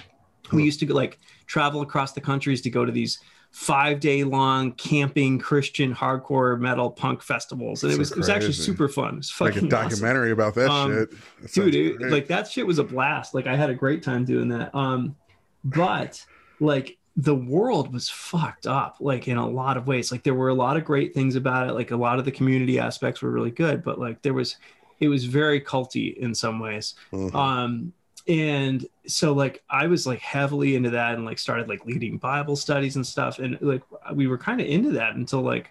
we 0.52 0.62
used 0.62 0.78
to 0.80 0.94
like 0.94 1.18
travel 1.46 1.82
across 1.82 2.12
the 2.12 2.20
countries 2.20 2.62
to 2.62 2.70
go 2.70 2.84
to 2.84 2.92
these 2.92 3.18
five 3.58 4.00
day 4.00 4.22
long 4.22 4.70
camping 4.72 5.38
christian 5.38 5.94
hardcore 5.94 6.60
metal 6.60 6.90
punk 6.90 7.22
festivals. 7.22 7.82
And 7.82 7.90
it 7.90 7.94
So 7.94 7.98
was 8.00 8.10
it 8.12 8.18
was 8.18 8.28
actually 8.28 8.52
super 8.52 8.86
fun. 8.86 9.14
It 9.14 9.16
was 9.16 9.40
like 9.40 9.54
fucking 9.54 9.72
a 9.72 9.76
awesome. 9.76 9.88
documentary 9.88 10.30
about 10.30 10.54
that 10.56 10.68
Um, 10.70 10.92
shit. 10.92 11.10
That 11.54 11.70
dude 11.72 12.02
it, 12.02 12.10
like 12.10 12.26
that 12.26 12.48
shit 12.48 12.66
was 12.66 12.78
a 12.78 12.84
blast. 12.84 13.34
Like 13.34 13.46
i 13.46 13.56
had 13.56 13.70
a 13.70 13.74
great 13.74 14.02
time 14.02 14.26
doing 14.26 14.48
that. 14.50 14.74
Um 14.74 15.16
but 15.64 16.22
like 16.60 16.98
the 17.16 17.34
world 17.34 17.94
was 17.94 18.10
fucked 18.10 18.66
up 18.66 18.98
like 19.00 19.26
in 19.26 19.38
a 19.38 19.48
lot 19.48 19.78
of 19.78 19.86
ways. 19.86 20.12
Like 20.12 20.22
there 20.22 20.34
were 20.34 20.50
a 20.50 20.54
lot 20.54 20.76
of 20.76 20.84
great 20.84 21.14
things 21.14 21.34
about 21.34 21.66
it. 21.66 21.72
Like 21.72 21.92
a 21.92 21.96
lot 21.96 22.18
of 22.18 22.26
the 22.26 22.32
community 22.32 22.78
aspects 22.78 23.22
were 23.22 23.30
really 23.30 23.50
good 23.52 23.82
but 23.82 23.98
like 23.98 24.20
there 24.20 24.34
was 24.34 24.56
it 25.00 25.08
was 25.08 25.24
very 25.24 25.62
culty 25.62 26.14
in 26.14 26.34
some 26.34 26.60
ways. 26.60 26.94
Mhm. 27.10 27.34
um 27.34 27.92
and 28.28 28.86
so 29.06 29.32
like 29.32 29.62
i 29.70 29.86
was 29.86 30.06
like 30.06 30.18
heavily 30.20 30.74
into 30.74 30.90
that 30.90 31.14
and 31.14 31.24
like 31.24 31.38
started 31.38 31.68
like 31.68 31.84
leading 31.84 32.18
bible 32.18 32.56
studies 32.56 32.96
and 32.96 33.06
stuff 33.06 33.38
and 33.38 33.56
like 33.60 33.82
we 34.14 34.26
were 34.26 34.38
kind 34.38 34.60
of 34.60 34.66
into 34.66 34.92
that 34.92 35.14
until 35.14 35.42
like 35.42 35.70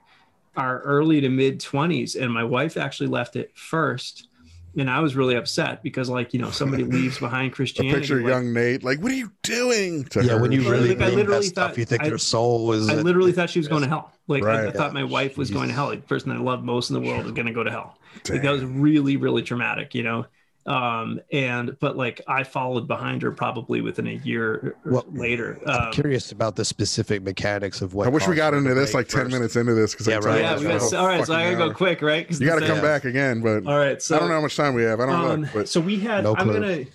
our 0.56 0.80
early 0.82 1.20
to 1.20 1.30
mid 1.30 1.60
20s 1.60 2.20
and 2.22 2.32
my 2.34 2.43
wife 2.43 2.78
actually 2.78 3.08
left 3.08 3.36
it 3.36 3.51
first 3.58 4.30
and 4.78 4.89
i 4.89 4.99
was 5.01 5.16
really 5.18 5.36
upset 5.36 5.84
because 5.84 6.08
like 6.10 6.34
you 6.34 6.39
know 6.39 6.49
somebody 6.49 6.84
leaves 6.97 7.20
behind 7.20 7.51
a 7.51 7.56
christianity 7.56 7.99
picture 7.99 8.20
of 8.20 8.24
like, 8.24 8.30
young 8.32 8.53
Nate, 8.53 8.84
like, 8.84 8.99
what 9.01 9.12
are 9.12 9.16
you 9.16 9.32
doing? 9.43 10.06
To 10.06 10.24
yeah, 10.24 10.34
her? 10.34 10.41
when 10.41 10.51
you 10.53 10.70
really 10.70 10.89
like, 10.95 11.01
I 11.01 11.10
literally 11.10 11.39
that 11.39 11.43
stuff, 11.43 11.72
thought- 11.72 11.78
you 11.78 11.86
think 11.86 12.03
I- 12.03 12.10
their 12.10 12.18
soul 12.18 12.66
was. 12.68 12.89
I 12.89 12.95
literally 12.95 13.32
thought 13.34 13.49
she 13.49 13.60
was 13.60 13.68
going 13.68 13.84
to 13.84 13.88
hell. 13.89 14.12
Like 14.28 14.43
I, 14.43 14.47
I 14.47 14.64
Right. 14.66 14.74
thought 14.76 14.93
my 14.93 15.03
wife 15.03 15.38
was 15.38 15.49
going 15.51 15.68
to 15.70 15.74
hell. 15.74 15.88
Like 15.88 16.01
the 16.01 16.08
person 16.08 16.32
I 16.32 16.38
love 16.39 16.64
most 16.64 16.89
in 16.89 16.93
the 16.95 16.99
world 17.08 17.26
is 17.26 17.32
going 17.32 17.45
to 17.47 17.53
go 17.53 17.64
to 17.64 17.72
hell. 17.72 17.97
Like 18.30 18.41
that 18.41 18.51
was 18.51 18.64
really, 18.64 19.16
really 19.18 19.43
traumatic, 19.43 19.93
you 19.95 20.03
know. 20.03 20.26
Um, 20.68 21.20
and 21.32 21.78
but 21.80 21.95
like 21.95 22.22
I 22.28 22.43
followed 22.43 22.88
behind 22.88 23.22
her 23.22 23.32
probably 23.32 23.82
within 23.82 24.07
a 24.07 24.13
year 24.13 24.76
or 24.84 24.91
Well, 24.91 25.05
later. 25.11 25.59
I'm 25.68 25.86
Um, 25.88 25.91
curious 25.91 26.32
about 26.32 26.55
the 26.55 26.66
specific 26.66 27.22
mechanics 27.22 27.82
of 27.82 27.93
what. 27.93 28.07
I 28.07 28.09
wish 28.09 28.28
we 28.28 28.36
got 28.36 28.55
into 28.55 28.74
this 28.74 28.91
break 28.93 29.05
like 29.05 29.07
10 29.09 29.22
first. 29.26 29.34
minutes 29.34 29.55
into 29.55 29.76
this 29.76 29.91
because 29.93 30.07
Yeah, 30.07 30.16
right. 30.24 30.41
yeah, 30.41 30.57
we 30.57 30.63
got, 30.63 30.93
all 30.93 31.07
right. 31.07 31.24
So 31.26 31.34
I 31.36 31.43
gotta 31.53 31.70
go 31.70 31.72
quick, 31.74 32.01
right? 32.01 32.28
'Cause 32.28 32.41
You 32.41 32.47
got 32.47 32.59
to 32.59 32.66
come 32.66 32.78
Yeah. 32.78 32.82
back 32.82 33.05
again, 33.05 33.41
but 33.41 33.66
All 33.68 33.78
right. 33.78 34.01
So 34.01 34.16
I 34.16 34.20
don't 34.20 34.30
know 34.30 34.36
how 34.36 34.41
much 34.41 34.55
time 34.57 34.74
we 34.74 34.82
have. 34.84 34.99
I 34.99 35.05
don't 35.05 35.16
um, 35.16 35.41
look, 35.41 35.53
but 35.53 35.70
so 35.70 35.80
we 35.82 35.99
had. 35.99 36.24
No 36.24 36.36
I'm 36.36 36.47
gonna, 36.47 36.86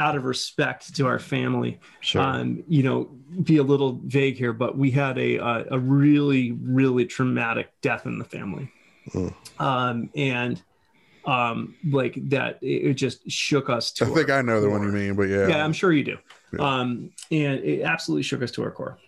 out 0.00 0.16
of 0.16 0.24
respect 0.24 0.96
to 0.96 1.06
our 1.06 1.20
family, 1.20 1.78
Sure. 2.00 2.22
um, 2.22 2.64
you 2.66 2.82
know, 2.82 3.04
be 3.44 3.58
a 3.58 3.62
little 3.62 4.00
vague 4.04 4.36
here, 4.36 4.52
but 4.52 4.76
we 4.76 4.90
had 4.90 5.16
a 5.18 5.36
a, 5.36 5.64
a 5.72 5.78
really 5.78 6.52
really 6.60 7.06
traumatic 7.06 7.68
death 7.82 8.04
in 8.06 8.18
the 8.18 8.24
family, 8.24 8.68
Mm. 9.12 9.32
um, 9.60 10.10
and 10.16 10.60
um, 11.24 11.74
like 11.90 12.16
that 12.30 12.58
it, 12.62 12.94
just 12.94 13.30
shook 13.30 13.70
us 13.70 13.92
to. 13.92 14.04
I 14.04 14.08
think 14.08 14.30
I 14.30 14.42
know 14.42 14.60
the 14.60 14.70
one 14.70 14.82
you 14.82 14.92
mean. 14.92 15.14
But 15.14 15.28
yeah, 15.28 15.46
Yeah, 15.48 15.64
I'm 15.64 15.72
sure 15.72 15.92
you 15.92 16.04
do. 16.04 16.18
Yeah. 16.52 16.60
Um, 16.80 17.10
and 17.30 17.60
it 17.60 17.82
absolutely 17.82 18.22
shook 18.22 18.42
us 18.42 18.50
to 18.52 18.62
our 18.62 18.70
core. 18.70 18.98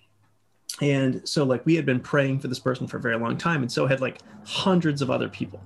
And 0.80 1.26
so, 1.28 1.44
like, 1.44 1.64
we 1.66 1.76
had 1.76 1.86
been 1.86 2.00
praying 2.00 2.40
for 2.40 2.48
this 2.48 2.58
person 2.58 2.86
for 2.86 2.96
a 2.96 3.00
very 3.00 3.16
long 3.16 3.36
time, 3.36 3.62
and 3.62 3.70
so 3.70 3.86
had 3.86 4.00
like 4.00 4.18
hundreds 4.44 5.02
of 5.02 5.10
other 5.10 5.28
people. 5.28 5.60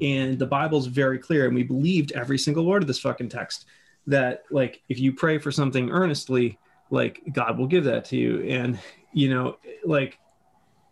And 0.00 0.38
the 0.38 0.46
Bible's 0.46 0.86
very 0.86 1.18
clear, 1.18 1.46
and 1.46 1.54
we 1.54 1.62
believed 1.62 2.12
every 2.12 2.38
single 2.38 2.64
word 2.66 2.82
of 2.82 2.86
this 2.86 2.98
fucking 2.98 3.28
text 3.28 3.66
that, 4.06 4.44
like, 4.50 4.82
if 4.88 4.98
you 4.98 5.12
pray 5.12 5.38
for 5.38 5.50
something 5.50 5.90
earnestly, 5.90 6.58
like, 6.90 7.22
God 7.32 7.58
will 7.58 7.66
give 7.66 7.84
that 7.84 8.04
to 8.06 8.16
you. 8.16 8.42
And, 8.42 8.78
you 9.12 9.30
know, 9.30 9.56
like, 9.84 10.18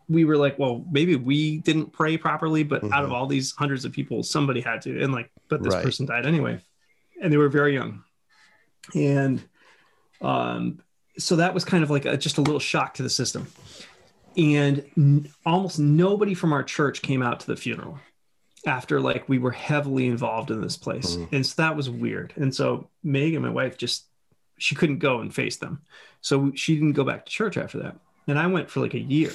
we 0.09 0.25
were 0.25 0.37
like, 0.37 0.59
well, 0.59 0.85
maybe 0.91 1.17
we 1.17 1.59
didn't 1.59 1.93
pray 1.93 2.17
properly, 2.17 2.63
but 2.63 2.85
out 2.93 3.05
of 3.05 3.11
Mhm. 3.11 3.15
all 3.15 3.27
these 3.27 3.53
hundreds 3.53 3.85
of 3.85 3.93
people, 3.93 4.23
somebody 4.23 4.61
had 4.61 4.83
to. 4.83 5.01
And, 5.03 5.13
like, 5.13 5.31
but 5.49 5.63
this 5.63 5.73
Right. 5.75 5.83
person 5.85 6.07
died 6.07 6.27
anyway. 6.27 6.61
And 7.23 7.33
they 7.33 7.37
were 7.37 7.49
very 7.49 7.75
young. 7.75 8.03
And, 8.95 9.43
um, 10.21 10.81
so 11.17 11.37
that 11.37 11.55
was 11.55 11.65
kind 11.65 11.83
of 11.85 11.91
like 11.91 12.05
a, 12.05 12.17
just 12.17 12.39
a 12.39 12.43
little 12.43 12.59
shock 12.61 12.95
to 12.95 13.03
the 13.03 13.11
system. 13.11 13.47
And 14.37 14.85
n- 14.97 15.29
almost 15.47 15.79
nobody 15.79 16.35
from 16.35 16.53
our 16.53 16.63
church 16.65 17.03
came 17.03 17.23
out 17.23 17.41
to 17.41 17.47
the 17.47 17.57
funeral 17.57 17.99
after 18.67 19.01
like 19.01 19.29
we 19.29 19.39
were 19.39 19.53
heavily 19.53 20.07
involved 20.07 20.51
in 20.51 20.61
this 20.61 20.77
place. 20.77 21.17
Mhm. 21.17 21.33
And 21.33 21.47
so 21.47 21.55
that 21.63 21.77
was 21.77 21.89
weird. 21.89 22.33
And 22.37 22.55
so 22.55 22.89
Meg 23.03 23.35
and 23.35 23.45
my 23.45 23.51
wife 23.51 23.79
just, 23.79 24.07
she 24.59 24.75
couldn't 24.75 24.99
go 24.99 25.21
and 25.21 25.33
face 25.35 25.57
them. 25.57 25.83
So 26.21 26.53
she 26.55 26.75
didn't 26.75 26.93
go 26.93 27.05
back 27.05 27.27
to 27.27 27.33
church 27.33 27.57
after 27.57 27.79
that. 27.79 27.97
And 28.27 28.39
I 28.39 28.47
went 28.49 28.71
for 28.71 28.81
like 28.81 28.95
a 28.95 28.99
year 29.01 29.33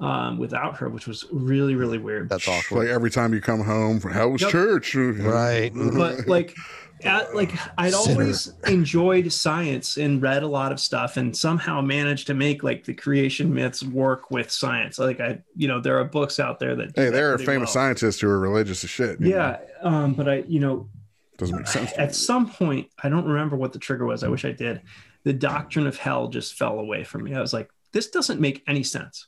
um, 0.00 0.38
without 0.38 0.76
her, 0.78 0.88
which 0.88 1.06
was 1.06 1.24
really, 1.30 1.74
really 1.74 1.98
weird. 1.98 2.28
That's 2.28 2.48
awful. 2.48 2.78
like 2.78 2.88
every 2.88 3.10
time 3.10 3.32
you 3.32 3.40
come 3.40 3.60
home, 3.62 4.00
how 4.00 4.28
was 4.28 4.42
Yep. 4.42 4.50
church? 4.50 4.94
Right. 4.94 5.72
but 5.74 6.26
like 6.26 6.54
at, 7.02 7.34
like 7.34 7.52
I'd 7.78 7.92
Sinner. 7.92 8.22
always 8.22 8.52
enjoyed 8.66 9.32
science 9.32 9.96
and 9.96 10.22
read 10.22 10.42
a 10.42 10.46
lot 10.46 10.72
of 10.72 10.80
stuff 10.80 11.16
and 11.16 11.36
somehow 11.36 11.80
managed 11.80 12.26
to 12.28 12.34
make 12.34 12.62
like 12.62 12.84
the 12.84 12.94
creation 12.94 13.52
myths 13.52 13.82
work 13.82 14.30
with 14.30 14.50
science. 14.50 14.98
Like 14.98 15.20
I, 15.20 15.40
you 15.54 15.68
know, 15.68 15.80
there 15.80 15.98
are 15.98 16.04
books 16.04 16.40
out 16.40 16.58
there 16.58 16.74
that 16.76 16.92
hey, 16.96 17.10
there 17.10 17.32
are 17.32 17.38
famous 17.38 17.68
well. 17.68 17.84
scientists 17.84 18.20
who 18.20 18.28
are 18.28 18.38
religious 18.38 18.84
as 18.84 18.90
shit. 18.90 19.20
Yeah, 19.20 19.58
um, 19.82 20.14
but 20.14 20.28
I, 20.28 20.44
you 20.48 20.60
know, 20.60 20.88
doesn't 21.36 21.56
make 21.56 21.66
sense. 21.66 21.92
at 21.98 22.08
me. 22.08 22.14
some 22.14 22.48
point, 22.48 22.88
I 23.02 23.08
don't 23.08 23.26
remember 23.26 23.56
what 23.56 23.72
the 23.72 23.78
trigger 23.78 24.06
was. 24.06 24.22
I 24.22 24.28
wish 24.28 24.44
I 24.44 24.52
did. 24.52 24.82
The 25.24 25.32
doctrine 25.32 25.86
of 25.86 25.96
hell 25.96 26.28
just 26.28 26.54
fell 26.54 26.78
away 26.78 27.04
from 27.04 27.24
me. 27.24 27.34
I 27.34 27.40
was 27.40 27.52
like, 27.52 27.70
this 27.92 28.10
doesn't 28.10 28.40
make 28.40 28.62
any 28.66 28.82
sense. 28.82 29.26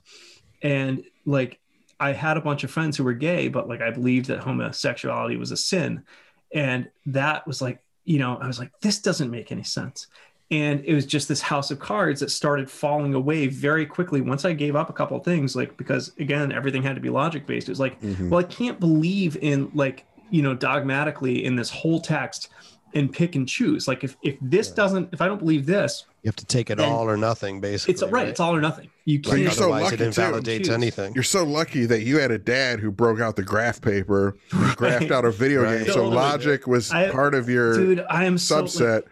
And 0.63 1.05
like, 1.25 1.59
I 1.99 2.13
had 2.13 2.37
a 2.37 2.41
bunch 2.41 2.63
of 2.65 2.71
friends 2.71 2.97
who 2.97 3.05
were 3.05 3.15
gay, 3.15 3.49
but 3.49 3.69
like, 3.69 3.81
I 3.81 3.91
believed 3.91 4.27
that 4.27 4.41
homosexuality 4.41 5.37
was 5.37 5.51
a 5.51 5.57
sin. 5.57 6.03
And 6.55 6.89
that 7.07 7.47
was 7.47 7.63
like, 7.63 7.81
you 8.05 8.19
know, 8.19 8.37
I 8.37 8.47
was 8.47 8.59
like, 8.59 8.71
this 8.81 8.99
doesn't 9.01 9.31
make 9.31 9.51
any 9.51 9.63
sense. 9.65 10.07
And 10.51 10.85
it 10.85 10.95
was 10.95 11.07
just 11.07 11.27
this 11.27 11.41
house 11.41 11.73
of 11.73 11.81
cards 11.81 12.21
that 12.21 12.31
started 12.31 12.71
falling 12.71 13.15
away 13.15 13.49
very 13.49 13.85
quickly 13.85 14.21
once 14.21 14.45
I 14.45 14.53
gave 14.53 14.77
up 14.77 14.89
a 14.91 14.93
couple 14.93 15.17
of 15.17 15.25
things, 15.25 15.57
like, 15.57 15.77
because 15.77 16.13
again, 16.19 16.53
everything 16.53 16.83
had 16.85 16.95
to 16.95 17.01
be 17.01 17.11
logic 17.11 17.47
based. 17.47 17.69
It 17.69 17.73
was 17.73 17.81
like, 17.81 18.01
Mhm. 18.01 18.29
well, 18.29 18.39
I 18.39 18.45
can't 18.45 18.79
believe 18.79 19.37
in 19.41 19.71
like, 19.75 20.05
you 20.31 20.43
know, 20.43 20.55
dogmatically 20.55 21.45
in 21.45 21.57
this 21.57 21.71
whole 21.71 22.01
text 22.01 22.49
and 22.97 23.13
pick 23.13 23.37
and 23.37 23.47
choose. 23.49 23.87
Like 23.87 24.03
if 24.03 24.17
if 24.23 24.37
this 24.41 24.69
Yeah. 24.71 24.75
doesn't, 24.75 25.11
if 25.13 25.21
I 25.21 25.27
don't 25.27 25.39
believe 25.39 25.67
this, 25.67 26.05
You 26.25 26.29
have 26.29 26.37
to 26.37 26.45
take 26.47 26.71
it 26.71 26.81
all 26.81 27.09
or 27.09 27.17
nothing, 27.17 27.61
basically. 27.61 27.95
it's 27.95 28.03
right. 28.03 28.27
It's 28.27 28.41
all 28.41 28.55
or 28.57 28.61
nothing. 28.61 28.89
You 29.05 29.19
Like, 29.19 29.39
you're 29.39 29.47
can't. 29.49 29.53
so 29.53 29.63
Otherwise, 29.65 29.83
lucky, 29.85 29.95
it 29.97 30.01
invalidates 30.01 30.69
anything. 30.69 31.15
You're 31.15 31.23
so 31.23 31.45
lucky 31.45 31.87
that 31.87 32.03
you 32.03 32.19
had 32.19 32.31
a 32.33 32.39
dad 32.39 32.81
who 32.81 32.91
broke 32.91 33.21
out 33.21 33.37
the 33.37 33.45
graph 33.45 33.81
paper, 33.81 34.37
graphed 34.51 35.13
out 35.13 35.25
a 35.25 35.31
video 35.31 35.63
Right. 35.63 35.79
game. 35.79 35.87
So 35.87 35.95
Totally. 35.95 36.17
logic 36.17 36.67
was 36.67 36.91
I- 36.91 37.11
part 37.11 37.35
of 37.35 37.49
your 37.49 37.75
dude, 37.75 38.05
I 38.11 38.25
am 38.25 38.39
so. 38.39 38.57
like, 38.57 38.65
subset 38.65 39.03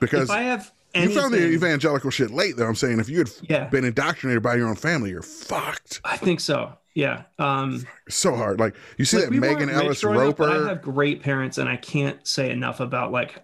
because 0.00 0.24
if 0.24 0.30
I 0.30 0.42
have 0.42 0.72
you 0.94 1.02
anything, 1.02 1.20
found 1.22 1.34
the 1.34 1.46
evangelical 1.46 2.10
shit 2.10 2.30
late. 2.30 2.56
Though 2.56 2.66
I'm 2.66 2.74
saying, 2.74 2.98
if 3.00 3.08
you 3.08 3.18
had 3.18 3.30
yeah, 3.42 3.64
been 3.68 3.84
indoctrinated 3.84 4.42
by 4.42 4.54
your 4.56 4.68
own 4.68 4.76
family, 4.76 5.10
you're 5.10 5.22
fucked. 5.22 6.00
I 6.04 6.16
think 6.16 6.40
so. 6.40 6.72
Yeah. 6.94 7.24
Um, 7.38 7.86
so 8.08 8.34
hard. 8.34 8.60
Like 8.60 8.76
you 8.98 9.04
see 9.04 9.16
like, 9.16 9.26
that 9.26 9.30
we 9.30 9.40
Megan 9.40 9.68
Ellis 9.68 10.00
growing 10.00 10.30
up, 10.30 10.38
Roper. 10.38 10.66
I 10.66 10.68
have 10.68 10.82
great 10.82 11.22
parents, 11.22 11.58
and 11.58 11.68
I 11.68 11.76
can't 11.76 12.24
say 12.26 12.50
enough 12.50 12.80
about 12.80 13.12
like 13.12 13.42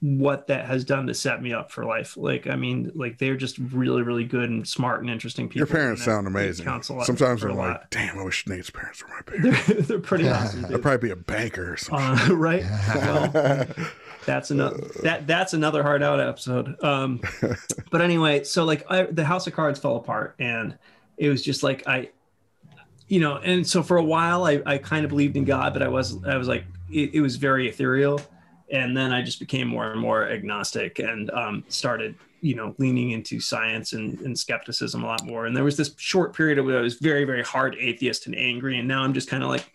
what 0.00 0.46
that 0.46 0.66
has 0.66 0.84
done 0.84 1.06
to 1.06 1.14
set 1.14 1.42
me 1.42 1.52
up 1.52 1.70
for 1.70 1.84
life. 1.84 2.16
Like, 2.16 2.46
I 2.46 2.56
mean, 2.56 2.92
like 2.94 3.18
they're 3.18 3.36
just 3.36 3.58
really, 3.58 4.02
really 4.02 4.24
good 4.24 4.48
and 4.48 4.66
smart 4.66 5.00
and 5.00 5.10
interesting 5.10 5.48
people. 5.48 5.66
your 5.66 5.66
parents 5.66 6.04
sound 6.04 6.26
amazing. 6.26 6.64
counts 6.64 6.88
a 6.88 6.94
lot 6.94 7.06
Sometimes 7.06 7.42
I'm 7.42 7.56
like, 7.56 7.68
lot. 7.68 7.90
damn, 7.90 8.18
I 8.18 8.22
wish 8.22 8.46
Nate's 8.46 8.70
parents 8.70 9.02
were 9.02 9.08
my 9.08 9.22
parents. 9.26 9.66
they're, 9.66 9.76
they're 9.82 9.98
pretty 9.98 10.28
awesome. 10.28 10.62
They'd 10.70 10.82
probably 10.82 11.08
be 11.08 11.12
a 11.12 11.16
banker 11.16 11.72
or 11.72 11.76
something. 11.76 12.32
Uh, 12.32 12.34
right? 12.36 12.64
Well, 12.94 13.66
that's 14.24 14.52
another 14.52 14.78
that 15.02 15.26
that's 15.26 15.52
another 15.52 15.82
hard 15.82 16.02
out 16.02 16.20
episode. 16.20 16.76
Um, 16.84 17.20
but 17.90 18.00
anyway, 18.00 18.44
so 18.44 18.64
like 18.64 18.84
I, 18.88 19.04
the 19.04 19.24
House 19.24 19.46
of 19.46 19.54
Cards 19.54 19.80
fell 19.80 19.96
apart, 19.96 20.36
and 20.38 20.78
it 21.16 21.28
was 21.28 21.42
just 21.42 21.62
like 21.62 21.86
I, 21.88 22.10
you 23.08 23.20
know, 23.20 23.36
and 23.38 23.66
so 23.66 23.82
for 23.82 23.96
a 23.96 24.02
while 24.02 24.44
I 24.44 24.62
I 24.66 24.78
kind 24.78 25.04
of 25.04 25.10
believed 25.10 25.36
in 25.36 25.44
God, 25.44 25.72
but 25.72 25.82
I 25.82 25.88
was 25.88 26.22
I 26.24 26.36
was 26.36 26.48
like 26.48 26.64
it, 26.90 27.14
it 27.14 27.20
was 27.20 27.36
very 27.36 27.68
ethereal, 27.68 28.20
and 28.70 28.96
then 28.96 29.12
I 29.12 29.22
just 29.22 29.38
became 29.38 29.68
more 29.68 29.90
and 29.90 30.00
more 30.00 30.28
agnostic 30.28 30.98
and 30.98 31.30
um, 31.30 31.64
started 31.68 32.14
you 32.40 32.54
know 32.54 32.74
leaning 32.78 33.10
into 33.10 33.40
science 33.40 33.92
and, 33.92 34.20
and 34.20 34.38
skepticism 34.38 35.04
a 35.04 35.06
lot 35.06 35.24
more. 35.24 35.46
And 35.46 35.56
there 35.56 35.64
was 35.64 35.76
this 35.76 35.94
short 35.96 36.34
period 36.34 36.64
where 36.64 36.78
I 36.78 36.82
was 36.82 36.94
very 36.94 37.24
very 37.24 37.42
hard 37.42 37.76
atheist 37.78 38.26
and 38.26 38.36
angry, 38.36 38.78
and 38.78 38.88
now 38.88 39.02
I'm 39.02 39.14
just 39.14 39.28
kind 39.28 39.42
of 39.42 39.48
like. 39.48 39.70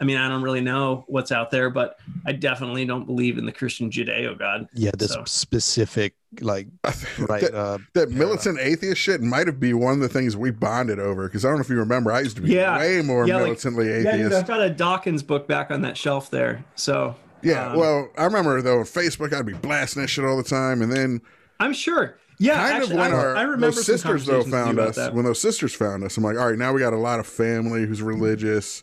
I 0.00 0.04
mean, 0.04 0.16
I 0.16 0.28
don't 0.28 0.42
really 0.42 0.60
know 0.60 1.04
what's 1.06 1.30
out 1.32 1.50
there, 1.50 1.70
but 1.70 1.98
I 2.26 2.32
definitely 2.32 2.84
don't 2.84 3.06
believe 3.06 3.38
in 3.38 3.46
the 3.46 3.52
Christian 3.52 3.90
Judeo 3.90 4.38
God. 4.38 4.68
Yeah, 4.74 4.90
this 4.98 5.12
So- 5.12 5.24
specific, 5.24 6.14
like, 6.40 6.66
right. 7.18 7.42
that, 7.42 7.54
uh, 7.54 7.78
that 7.94 8.10
militant 8.10 8.58
atheist 8.60 9.00
shit 9.00 9.20
might 9.22 9.46
have 9.46 9.60
been 9.60 9.78
one 9.78 9.94
of 9.94 10.00
the 10.00 10.08
things 10.08 10.36
we 10.36 10.50
bonded 10.50 10.98
over 10.98 11.28
because 11.28 11.44
I 11.44 11.48
don't 11.48 11.58
know 11.58 11.62
if 11.62 11.70
you 11.70 11.78
remember, 11.78 12.10
I 12.12 12.20
used 12.20 12.36
to 12.36 12.42
be 12.42 12.52
Yeah. 12.54 12.76
way 12.78 13.02
more 13.02 13.26
Yeah, 13.26 13.36
like- 13.36 13.44
militantly 13.44 13.88
Yeah, 13.88 14.14
atheist. 14.14 14.34
I've 14.34 14.46
got 14.46 14.60
a 14.60 14.70
Dawkins 14.70 15.22
book 15.22 15.46
back 15.46 15.70
on 15.70 15.82
that 15.82 15.96
shelf 15.96 16.30
there. 16.30 16.64
So 16.74 17.14
Yeah, 17.42 17.70
um, 17.72 17.78
well, 17.78 18.08
I 18.18 18.24
remember 18.24 18.60
though, 18.62 18.78
Facebook, 18.78 19.32
I'd 19.32 19.46
be 19.46 19.52
blasting 19.52 20.02
that 20.02 20.08
shit 20.08 20.24
all 20.24 20.36
the 20.36 20.42
time, 20.42 20.82
and 20.82 20.90
then 20.92 21.20
I'm 21.60 21.72
sure 21.72 22.16
Yeah, 22.38 22.56
kind 22.56 22.74
actually, 22.78 22.94
of 22.94 22.98
when 23.00 23.12
I, 23.12 23.16
our 23.16 23.36
I 23.36 23.42
remember 23.42 23.66
those 23.66 23.86
sisters 23.86 24.26
though 24.26 24.42
conversations 24.42 24.44
with 24.46 24.46
you 24.46 24.50
found 24.64 24.78
us. 24.80 24.96
that. 24.96 25.14
When 25.14 25.24
those 25.24 25.40
sisters 25.40 25.72
found 25.72 26.02
us, 26.02 26.16
I'm 26.16 26.24
like, 26.24 26.36
all 26.36 26.48
right, 26.50 26.58
now 26.58 26.72
we 26.72 26.80
got 26.80 26.92
a 26.92 26.98
lot 26.98 27.20
of 27.20 27.26
family 27.28 27.86
who's 27.86 28.02
religious, 28.02 28.82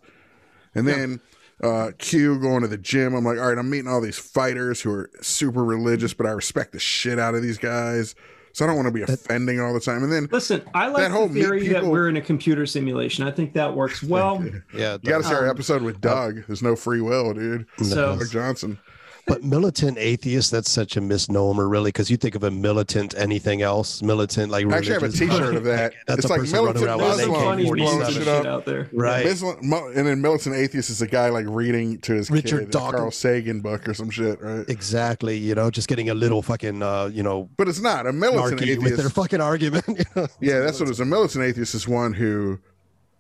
and 0.76 0.88
then 0.88 1.20
uh, 1.64 1.92
Q 1.98 2.40
going 2.40 2.62
to 2.62 2.68
the 2.68 2.78
gym. 2.78 3.14
I'm 3.14 3.24
like, 3.24 3.38
all 3.38 3.48
right, 3.50 3.58
I'm 3.58 3.70
meeting 3.70 3.88
all 3.88 4.02
these 4.02 4.18
fighters 4.18 4.82
who 4.82 4.92
are 4.92 5.10
super 5.22 5.64
religious, 5.64 6.14
but 6.14 6.26
I 6.26 6.32
respect 6.32 6.72
the 6.72 6.80
shit 6.80 7.20
out 7.20 7.36
of 7.36 7.42
these 7.44 7.58
guys, 7.58 8.16
so 8.54 8.66
I 8.66 8.68
don't 8.68 8.76
want 8.76 8.88
to 8.88 8.92
be 8.94 9.02
offending 9.04 9.60
all 9.62 9.74
the 9.74 9.80
time. 9.80 10.04
And 10.04 10.12
then 10.12 10.28
Listen, 10.32 10.62
I 10.74 10.88
like 10.88 10.98
That 10.98 11.12
whole 11.12 11.28
the 11.28 11.36
meet 11.36 11.42
theory 11.44 11.68
that 11.70 11.86
we're 11.86 12.10
in 12.10 12.18
a 12.18 12.22
computer 12.22 12.66
simulation. 12.66 13.24
I 13.26 13.32
think 13.32 13.54
that 13.54 13.76
works 13.76 14.02
well. 14.04 14.44
Yeah, 14.74 14.98
you 15.02 15.10
got 15.10 15.20
to 15.20 15.24
see 15.24 15.34
our 15.34 15.46
Um, 15.46 15.50
episode 15.52 15.82
with 15.84 16.02
Doug. 16.02 16.46
There's 16.48 16.64
no 16.64 16.76
free 16.76 17.02
will, 17.02 17.34
dude. 17.34 17.66
So 17.84 18.18
Doug 18.18 18.30
Johnson. 18.30 18.80
But 19.28 19.44
militant 19.44 19.98
atheist, 19.98 20.52
that's 20.52 20.70
such 20.70 20.98
a 20.98 21.02
misnomer, 21.02 21.68
really, 21.70 21.90
because 21.90 22.10
you 22.10 22.18
think 22.18 22.36
of 22.36 22.44
a 22.44 22.52
militant 22.52 23.16
anything 23.18 23.62
else, 23.62 24.02
militant 24.02 24.52
like 24.52 24.66
I 24.66 24.78
actually 24.78 24.94
have 24.94 25.04
a 25.04 25.06
religious- 25.08 25.30
T-shirt 25.30 25.56
of 25.56 25.64
that. 25.66 25.94
That's 26.08 26.20
it's 26.20 26.26
a 26.26 26.30
like 26.30 26.40
person 26.42 26.66
running 26.66 26.82
militant 26.82 27.02
around 27.02 27.18
there's 27.18 27.30
with 27.30 27.38
an 27.38 27.44
funny 27.46 27.68
who's 27.68 27.82
AK-47. 27.94 28.14
shit 28.14 28.28
up. 28.28 28.46
out 28.46 28.66
there. 28.66 28.90
Right. 28.94 29.26
Muslim, 29.26 29.58
mu- 29.62 29.88
and 29.96 30.08
then 30.08 30.22
militant 30.22 30.56
atheist 30.56 30.90
is 30.90 31.02
a 31.02 31.08
guy 31.08 31.30
like 31.30 31.46
reading 31.48 32.00
to 32.02 32.14
his 32.14 32.30
Richard 32.32 32.60
kid 32.62 32.72
Dawkins. 32.72 33.00
Carl 33.00 33.12
Sagan 33.12 33.62
book 33.62 33.88
or 33.88 33.94
some 33.94 34.10
shit, 34.10 34.42
right? 34.42 34.68
Exactly, 34.70 35.38
you 35.38 35.56
know, 35.56 35.70
just 35.70 35.88
getting 35.88 36.10
a 36.10 36.14
little 36.14 36.42
fucking, 36.42 36.82
uh, 36.84 37.10
you 37.14 37.24
know, 37.24 37.50
But 37.58 37.68
it's 37.68 37.82
not 37.82 38.08
a 38.08 38.14
militant 38.14 38.60
narky 38.62 38.82
with 38.82 38.98
their 38.98 39.10
fucking 39.10 39.42
argument. 39.42 39.86
you 39.88 40.04
know? 40.16 40.28
Yeah, 40.40 40.60
that's 40.60 40.80
what 40.80 40.90
it 40.90 40.92
is. 40.94 41.00
A 41.00 41.06
militant 41.06 41.44
atheist 41.46 41.76
is 41.76 41.88
one 41.88 42.14
who 42.14 42.60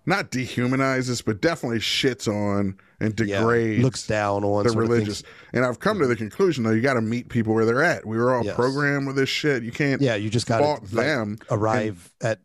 not 0.06 0.32
dehumanizes, 0.32 1.24
but 1.24 1.41
definitely 1.41 1.80
shits 1.80 2.28
on 2.28 2.78
and 2.99 3.20
Yeah, 3.20 3.39
degrades 3.39 3.84
looks 3.84 4.06
down 4.08 4.43
on 4.43 4.64
the 4.64 4.72
religious. 4.72 5.24
And 5.54 5.66
I've 5.66 5.80
come 5.80 5.99
to 5.99 6.08
the 6.08 6.16
conclusion 6.16 6.64
though, 6.64 6.72
you 6.72 6.82
got 6.82 6.95
to 6.95 7.02
meet 7.02 7.30
people 7.30 7.54
where 7.54 7.66
they're 7.66 7.84
at. 7.84 8.06
We 8.06 8.18
were 8.18 8.34
all 8.36 8.43
Yes. 8.45 8.56
programmed 8.56 9.08
with 9.08 9.16
this 9.16 9.30
shit. 9.30 9.64
You 9.64 9.72
can't 9.72 10.02
Yeah, 10.02 10.16
you 10.16 10.30
just 10.30 10.47
got 10.47 10.60
fault 10.60 10.88
to 10.89 10.95
like, 10.95 11.06
them. 11.06 11.38
arrive 11.49 12.12
at. 12.22 12.39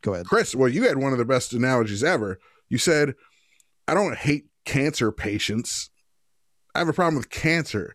Go 0.00 0.14
ahead. 0.14 0.26
Chris, 0.26 0.54
well, 0.54 0.68
you 0.68 0.86
had 0.86 0.98
one 0.98 1.12
of 1.12 1.18
the 1.18 1.24
best 1.24 1.52
analogies 1.52 2.04
ever. 2.04 2.38
You 2.68 2.76
said, 2.78 3.14
I 3.88 3.94
don't 3.94 4.16
hate 4.16 4.46
cancer 4.66 5.10
patients. 5.12 5.90
I 6.74 6.78
have 6.80 6.88
a 6.88 6.92
problem 6.92 7.16
with 7.16 7.30
cancer, 7.30 7.94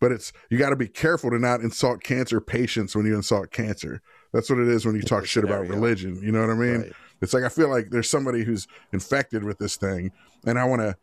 but 0.00 0.12
it's 0.12 0.32
you 0.50 0.58
got 0.58 0.70
to 0.70 0.76
be 0.76 0.86
careful 0.88 1.30
to 1.30 1.38
not 1.38 1.60
insult 1.60 2.02
cancer 2.02 2.40
patients 2.40 2.94
when 2.94 3.06
you 3.06 3.14
insult 3.16 3.50
cancer. 3.50 4.00
That's 4.32 4.50
what 4.50 4.58
it 4.58 4.68
is 4.68 4.84
when 4.84 4.94
you 4.94 5.02
talk 5.02 5.24
shit 5.26 5.42
about 5.44 5.66
religion. 5.66 6.20
You 6.22 6.30
know 6.30 6.40
what 6.42 6.50
I 6.50 6.54
mean? 6.54 6.80
Right. 6.82 6.92
It's 7.20 7.34
like 7.34 7.44
I 7.44 7.48
feel 7.48 7.68
like 7.68 7.90
there's 7.90 8.08
somebody 8.10 8.44
who's 8.44 8.66
infected 8.92 9.44
with 9.44 9.58
this 9.58 9.76
thing, 9.76 10.12
and 10.46 10.58
I 10.58 10.64
want 10.64 10.82
to 10.82 10.96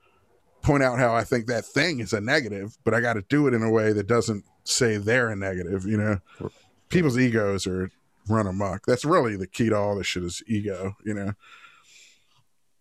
point 0.61 0.81
out 0.83 0.97
how 0.97 1.13
I 1.13 1.23
think 1.23 1.47
that 1.47 1.65
thing 1.65 1.99
is 1.99 2.13
a 2.13 2.21
negative, 2.21 2.77
but 2.83 2.93
I 2.93 3.01
got 3.01 3.13
to 3.13 3.21
do 3.29 3.47
it 3.47 3.53
in 3.53 3.61
a 3.61 3.69
way 3.69 3.91
that 3.93 4.07
doesn't 4.07 4.43
say 4.63 4.97
they're 4.97 5.29
a 5.29 5.35
negative. 5.35 5.85
You 5.85 5.97
know, 5.97 6.19
people's 6.89 7.17
egos 7.19 7.67
are 7.67 7.89
run 8.27 8.47
amok. 8.47 8.85
That's 8.85 9.05
really 9.05 9.35
the 9.35 9.45
key 9.47 9.69
to 9.69 9.75
all 9.77 9.95
this 9.95 10.07
shit 10.07 10.23
is 10.23 10.41
ego. 10.47 10.95
You 11.03 11.13
know, 11.13 11.33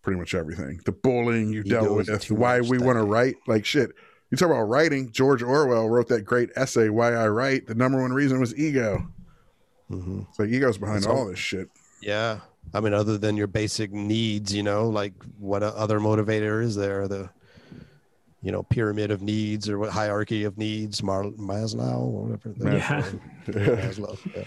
pretty 0.01 0.19
much 0.19 0.33
everything. 0.33 0.79
The 0.85 0.91
bullying 0.91 1.51
you 1.51 1.61
Ego 1.61 1.81
dealt 1.83 1.95
with, 1.95 2.31
why 2.31 2.61
we 2.61 2.77
want 2.77 2.97
to 2.97 3.03
write, 3.03 3.35
like 3.47 3.65
shit. 3.65 3.91
You 4.31 4.37
talk 4.37 4.49
about 4.49 4.63
writing. 4.63 5.11
George 5.11 5.43
Orwell 5.43 5.87
wrote 5.89 6.07
that 6.07 6.21
great 6.25 6.49
essay, 6.55 6.89
"Why 6.89 7.13
I 7.13 7.27
Write." 7.27 7.67
The 7.67 7.75
number 7.75 8.01
one 8.01 8.11
reason 8.13 8.39
was 8.39 8.55
ego. 8.57 9.07
hmm 9.87 10.21
It's 10.29 10.39
like 10.39 10.49
ego's 10.49 10.77
behind 10.79 11.05
all 11.05 11.17
all- 11.19 11.27
this 11.27 11.37
shit. 11.39 11.69
Yeah, 12.01 12.39
I 12.73 12.79
mean, 12.81 12.93
other 12.93 13.17
than 13.17 13.37
your 13.37 13.47
basic 13.47 13.91
needs, 13.91 14.53
you 14.53 14.63
know, 14.63 14.89
like 14.89 15.13
what 15.39 15.63
other 15.63 15.99
motivator 15.99 16.61
is 16.61 16.75
there? 16.75 17.07
The, 17.07 17.29
you 18.41 18.51
know, 18.51 18.63
pyramid 18.63 19.11
of 19.11 19.21
needs 19.21 19.69
or 19.69 19.79
what 19.79 19.91
hierarchy 19.91 20.43
of 20.43 20.57
needs? 20.57 21.01
Mar- 21.01 21.23
Maslow, 21.23 21.97
or 21.99 22.23
whatever. 22.23 22.49
the- 22.49 22.77
Yeah. 22.77 23.01
Maslow. 23.87 24.17
Yeah. 24.35 24.43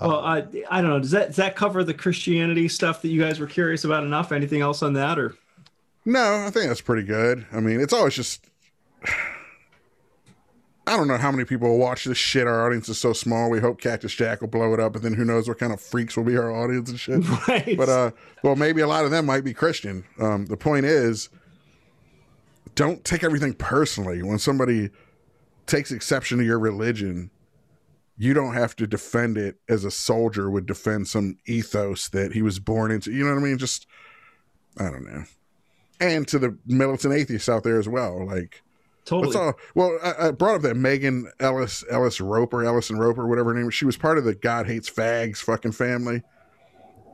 Well, 0.00 0.20
I 0.20 0.46
I 0.70 0.80
don't 0.80 0.90
know. 0.90 1.00
Does 1.00 1.10
that 1.10 1.26
does 1.28 1.36
that 1.36 1.56
cover 1.56 1.82
the 1.82 1.92
Christianity 1.94 2.68
stuff 2.68 3.02
that 3.02 3.08
you 3.08 3.20
guys 3.20 3.40
were 3.40 3.48
curious 3.48 3.82
about 3.82 4.04
enough? 4.04 4.30
Anything 4.30 4.60
else 4.60 4.80
on 4.82 4.92
that, 4.92 5.18
or 5.18 5.34
No, 6.04 6.44
I 6.46 6.50
think 6.50 6.68
that's 6.68 6.80
pretty 6.80 7.02
good. 7.02 7.44
I 7.52 7.58
mean, 7.58 7.80
it's 7.80 7.92
always 7.92 8.14
just. 8.14 8.44
I 10.88 10.96
don't 10.96 11.06
know 11.06 11.18
how 11.18 11.30
many 11.30 11.44
people 11.44 11.68
will 11.68 11.78
watch 11.78 12.04
this 12.04 12.16
shit. 12.16 12.46
Our 12.46 12.64
audience 12.64 12.88
is 12.88 12.98
so 12.98 13.12
small. 13.12 13.50
We 13.50 13.60
hope 13.60 13.78
Cactus 13.78 14.14
Jack 14.14 14.40
will 14.40 14.48
blow 14.48 14.72
it 14.72 14.80
up, 14.80 14.94
but 14.94 15.02
then 15.02 15.12
who 15.12 15.24
knows 15.24 15.46
what 15.46 15.58
kind 15.58 15.70
of 15.70 15.82
freaks 15.82 16.16
will 16.16 16.24
be 16.24 16.38
our 16.38 16.50
audience 16.50 16.88
and 16.88 16.98
shit. 16.98 17.28
right? 17.48 17.76
But 17.76 17.88
uh, 17.90 18.10
well, 18.42 18.56
maybe 18.56 18.80
a 18.80 18.86
lot 18.86 19.04
of 19.04 19.10
them 19.10 19.26
might 19.26 19.44
be 19.44 19.52
Christian. 19.52 20.04
Um, 20.18 20.46
the 20.46 20.56
point 20.56 20.86
is, 20.86 21.28
don't 22.74 23.04
take 23.04 23.22
everything 23.22 23.52
personally. 23.52 24.22
When 24.22 24.38
somebody 24.38 24.88
takes 25.66 25.92
exception 25.92 26.38
to 26.38 26.44
your 26.44 26.58
religion, 26.58 27.30
you 28.16 28.32
don't 28.32 28.54
have 28.54 28.74
to 28.76 28.86
defend 28.86 29.36
it 29.36 29.56
as 29.68 29.84
a 29.84 29.90
soldier 29.90 30.50
would 30.50 30.64
defend 30.64 31.06
some 31.06 31.36
ethos 31.46 32.08
that 32.08 32.32
he 32.32 32.40
was 32.40 32.58
born 32.58 32.90
into. 32.90 33.12
You 33.12 33.24
know 33.24 33.34
what 33.34 33.40
I 33.40 33.44
mean? 33.44 33.58
Just 33.58 33.86
I 34.78 34.84
don't 34.84 35.04
know. 35.04 35.24
And 36.00 36.26
to 36.28 36.38
the 36.38 36.56
militant 36.66 37.12
atheists 37.12 37.48
out 37.50 37.62
there 37.62 37.78
as 37.78 37.88
well, 37.88 38.24
like 38.24 38.62
totally. 39.08 39.36
All? 39.36 39.54
Well, 39.74 39.98
I, 40.02 40.28
I 40.28 40.30
brought 40.30 40.56
up 40.56 40.62
that 40.62 40.76
Megan 40.76 41.30
Ellis 41.40 41.84
Ellis 41.90 42.20
Roper, 42.20 42.64
Ellison 42.64 42.98
Roper, 42.98 43.26
whatever 43.26 43.50
her 43.50 43.56
name. 43.56 43.66
was. 43.66 43.74
She 43.74 43.86
was 43.86 43.96
part 43.96 44.18
of 44.18 44.24
the 44.24 44.34
God 44.34 44.66
hates 44.66 44.90
fags 44.90 45.38
fucking 45.38 45.72
family. 45.72 46.22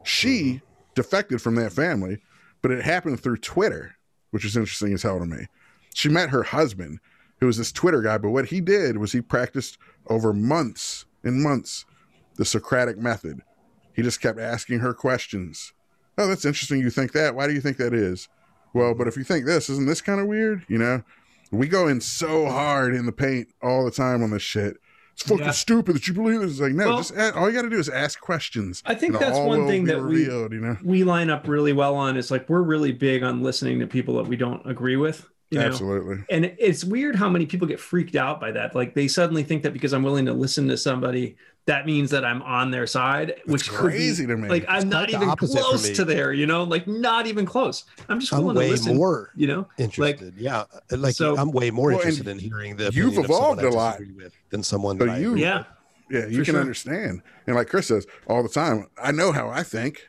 She 0.02 0.42
mm-hmm. 0.42 0.64
defected 0.94 1.40
from 1.40 1.54
that 1.56 1.72
family, 1.72 2.18
but 2.62 2.70
it 2.70 2.84
happened 2.84 3.20
through 3.20 3.38
Twitter, 3.38 3.96
which 4.30 4.44
is 4.44 4.56
interesting 4.56 4.92
as 4.92 5.02
hell 5.02 5.18
to 5.18 5.26
me. 5.26 5.46
She 5.94 6.08
met 6.08 6.30
her 6.30 6.42
husband, 6.42 6.98
who 7.40 7.46
was 7.46 7.56
this 7.56 7.72
Twitter 7.72 8.02
guy, 8.02 8.18
but 8.18 8.30
what 8.30 8.46
he 8.46 8.60
did 8.60 8.98
was 8.98 9.12
he 9.12 9.20
practiced 9.20 9.78
over 10.08 10.32
months 10.32 11.06
and 11.22 11.42
months 11.42 11.84
the 12.36 12.44
Socratic 12.44 12.98
method. 12.98 13.40
He 13.94 14.02
just 14.02 14.20
kept 14.20 14.40
asking 14.40 14.80
her 14.80 14.92
questions. 14.92 15.72
Oh, 16.18 16.26
that's 16.26 16.44
interesting. 16.44 16.80
You 16.80 16.90
think 16.90 17.12
that? 17.12 17.34
Why 17.34 17.46
do 17.46 17.54
you 17.54 17.60
think 17.60 17.76
that 17.76 17.94
is? 17.94 18.28
Well, 18.72 18.94
but 18.94 19.06
if 19.06 19.16
you 19.16 19.24
think 19.24 19.46
this, 19.46 19.70
isn't 19.70 19.86
this 19.86 20.00
kind 20.00 20.20
of 20.20 20.26
weird? 20.26 20.64
You 20.68 20.78
know, 20.78 21.02
we 21.54 21.68
go 21.68 21.88
in 21.88 22.00
so 22.00 22.46
hard 22.46 22.94
in 22.94 23.06
the 23.06 23.12
paint 23.12 23.48
all 23.62 23.84
the 23.84 23.90
time 23.90 24.22
on 24.22 24.30
this 24.30 24.42
shit. 24.42 24.76
It's 25.14 25.22
fucking 25.22 25.44
Yeah. 25.44 25.50
stupid 25.52 25.94
that 25.94 26.08
you 26.08 26.14
believe 26.14 26.40
this. 26.40 26.52
It's 26.52 26.60
like, 26.60 26.72
no, 26.72 26.86
Well- 26.88 26.96
just 26.98 27.14
a 27.14 27.32
all 27.36 27.48
you 27.48 27.54
got 27.54 27.62
to 27.62 27.70
do 27.70 27.78
is 27.78 27.88
ask 27.88 28.20
questions. 28.20 28.82
I 28.84 28.94
think 28.96 29.18
that's 29.18 29.38
one 29.38 29.66
thing 29.68 29.84
that 29.84 30.02
we- 30.04 30.24
you 30.24 30.48
know, 30.60 30.76
we 30.82 31.04
line 31.04 31.30
up 31.30 31.46
really 31.46 31.72
well 31.72 31.94
on. 31.94 32.16
Is 32.16 32.30
like 32.32 32.48
we're 32.48 32.62
really 32.62 32.90
big 32.92 33.22
on 33.22 33.42
listening 33.42 33.78
to 33.80 33.86
people 33.86 34.16
that 34.16 34.26
we 34.26 34.36
don't 34.36 34.68
agree 34.68 34.96
with. 34.96 35.26
You 35.50 35.60
know? 35.60 35.66
absolutely. 35.66 36.24
and 36.30 36.52
it's 36.58 36.82
weird 36.84 37.14
how 37.14 37.28
many 37.28 37.46
people 37.46 37.68
get 37.68 37.78
freaked 37.78 38.16
out 38.16 38.40
by 38.40 38.50
that 38.50 38.74
like 38.74 38.94
they 38.94 39.06
suddenly 39.06 39.44
think 39.44 39.62
that 39.62 39.72
because 39.72 39.92
i'm 39.92 40.02
willing 40.02 40.24
to 40.26 40.32
listen 40.32 40.66
to 40.66 40.76
somebody 40.76 41.36
that 41.66 41.86
means 41.86 42.10
that 42.10 42.24
i'm 42.24 42.42
on 42.42 42.70
their 42.70 42.86
side 42.86 43.34
which 43.46 43.68
could 43.70 43.86
be- 43.86 43.92
crazy 43.92 44.26
to 44.26 44.36
me. 44.36 44.48
like 44.48 44.64
i'm 44.68 44.82
It's 44.82 44.84
not 44.86 45.10
even 45.10 45.30
close 45.36 45.90
to 45.90 46.04
there 46.04 46.32
you 46.32 46.46
know 46.46 46.64
like 46.64 46.86
not 46.86 47.26
even 47.26 47.46
close 47.46 47.84
i'm 48.08 48.20
just 48.20 48.32
I'm 48.32 48.40
willing 48.40 48.56
way 48.58 48.64
to 48.66 48.70
listen 48.72 48.96
more 48.96 49.30
you 49.34 49.46
know 49.46 49.66
interested. 49.78 50.34
yeah, 50.36 50.64
uh, 50.92 50.96
like 50.96 51.14
so- 51.14 51.36
I'm 51.36 51.52
way 51.52 51.70
more 51.70 51.88
Well, 51.90 51.98
interested 52.00 52.28
in 52.28 52.38
hearing 52.38 52.76
the. 52.76 52.84
you've 52.92 53.16
opinion 53.16 53.24
of 53.24 53.26
someone 53.36 53.58
evolved 53.58 53.64
I 53.64 53.68
a 53.68 53.70
lot. 53.70 54.00
with 54.16 54.32
than 54.50 54.62
someone 54.62 54.98
So 54.98 55.06
that 55.06 55.20
you- 55.20 55.30
agree 55.30 55.42
yeah 55.42 55.64
Yeah, 56.10 56.26
you 56.26 56.38
For 56.40 56.44
can 56.44 56.52
sure. 56.54 56.60
understand. 56.60 57.22
And 57.46 57.56
like 57.56 57.68
Chris 57.68 57.86
says 57.88 58.06
all 58.26 58.42
the 58.42 58.48
time, 58.50 58.88
I 59.02 59.10
know 59.10 59.32
how 59.32 59.48
I 59.48 59.62
think. 59.62 60.06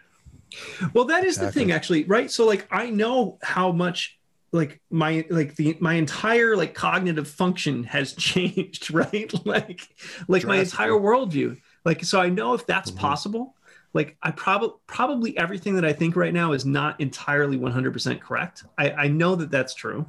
well 0.93 1.05
that 1.05 1.23
is 1.25 1.37
the 1.37 1.51
thing 1.51 1.71
actually 1.71 2.03
right 2.05 2.29
so 2.31 2.45
like 2.45 2.65
i 2.71 2.89
know 2.89 3.37
how 3.43 3.71
much 3.71 4.14
like 4.55 4.79
my 4.89 5.25
like 5.29 5.55
the 5.55 5.77
my 5.79 5.93
entire 5.95 6.55
like 6.55 6.73
cognitive 6.73 7.27
function 7.27 7.83
has 7.83 8.13
changed 8.29 8.91
right? 8.93 9.31
Like 9.45 9.81
like 10.27 10.45
my 10.45 10.57
entire 10.57 10.91
worldview. 10.91 11.59
Like 11.83 12.03
so 12.03 12.19
i 12.19 12.29
know 12.29 12.53
if 12.53 12.65
that's 12.65 12.89
Mhm. 12.91 12.97
possible 12.97 13.55
like 13.93 14.17
i 14.23 14.31
probably 14.31 14.77
probably 14.87 15.37
everything 15.37 15.75
that 15.75 15.85
i 15.85 15.93
think 15.93 16.15
right 16.15 16.33
now 16.33 16.53
is 16.53 16.65
not 16.65 16.99
entirely 16.99 17.57
100% 17.57 18.19
correct. 18.21 18.63
I 18.77 18.91
i 18.91 19.07
know 19.07 19.35
that 19.35 19.51
that's 19.51 19.73
true. 19.75 20.05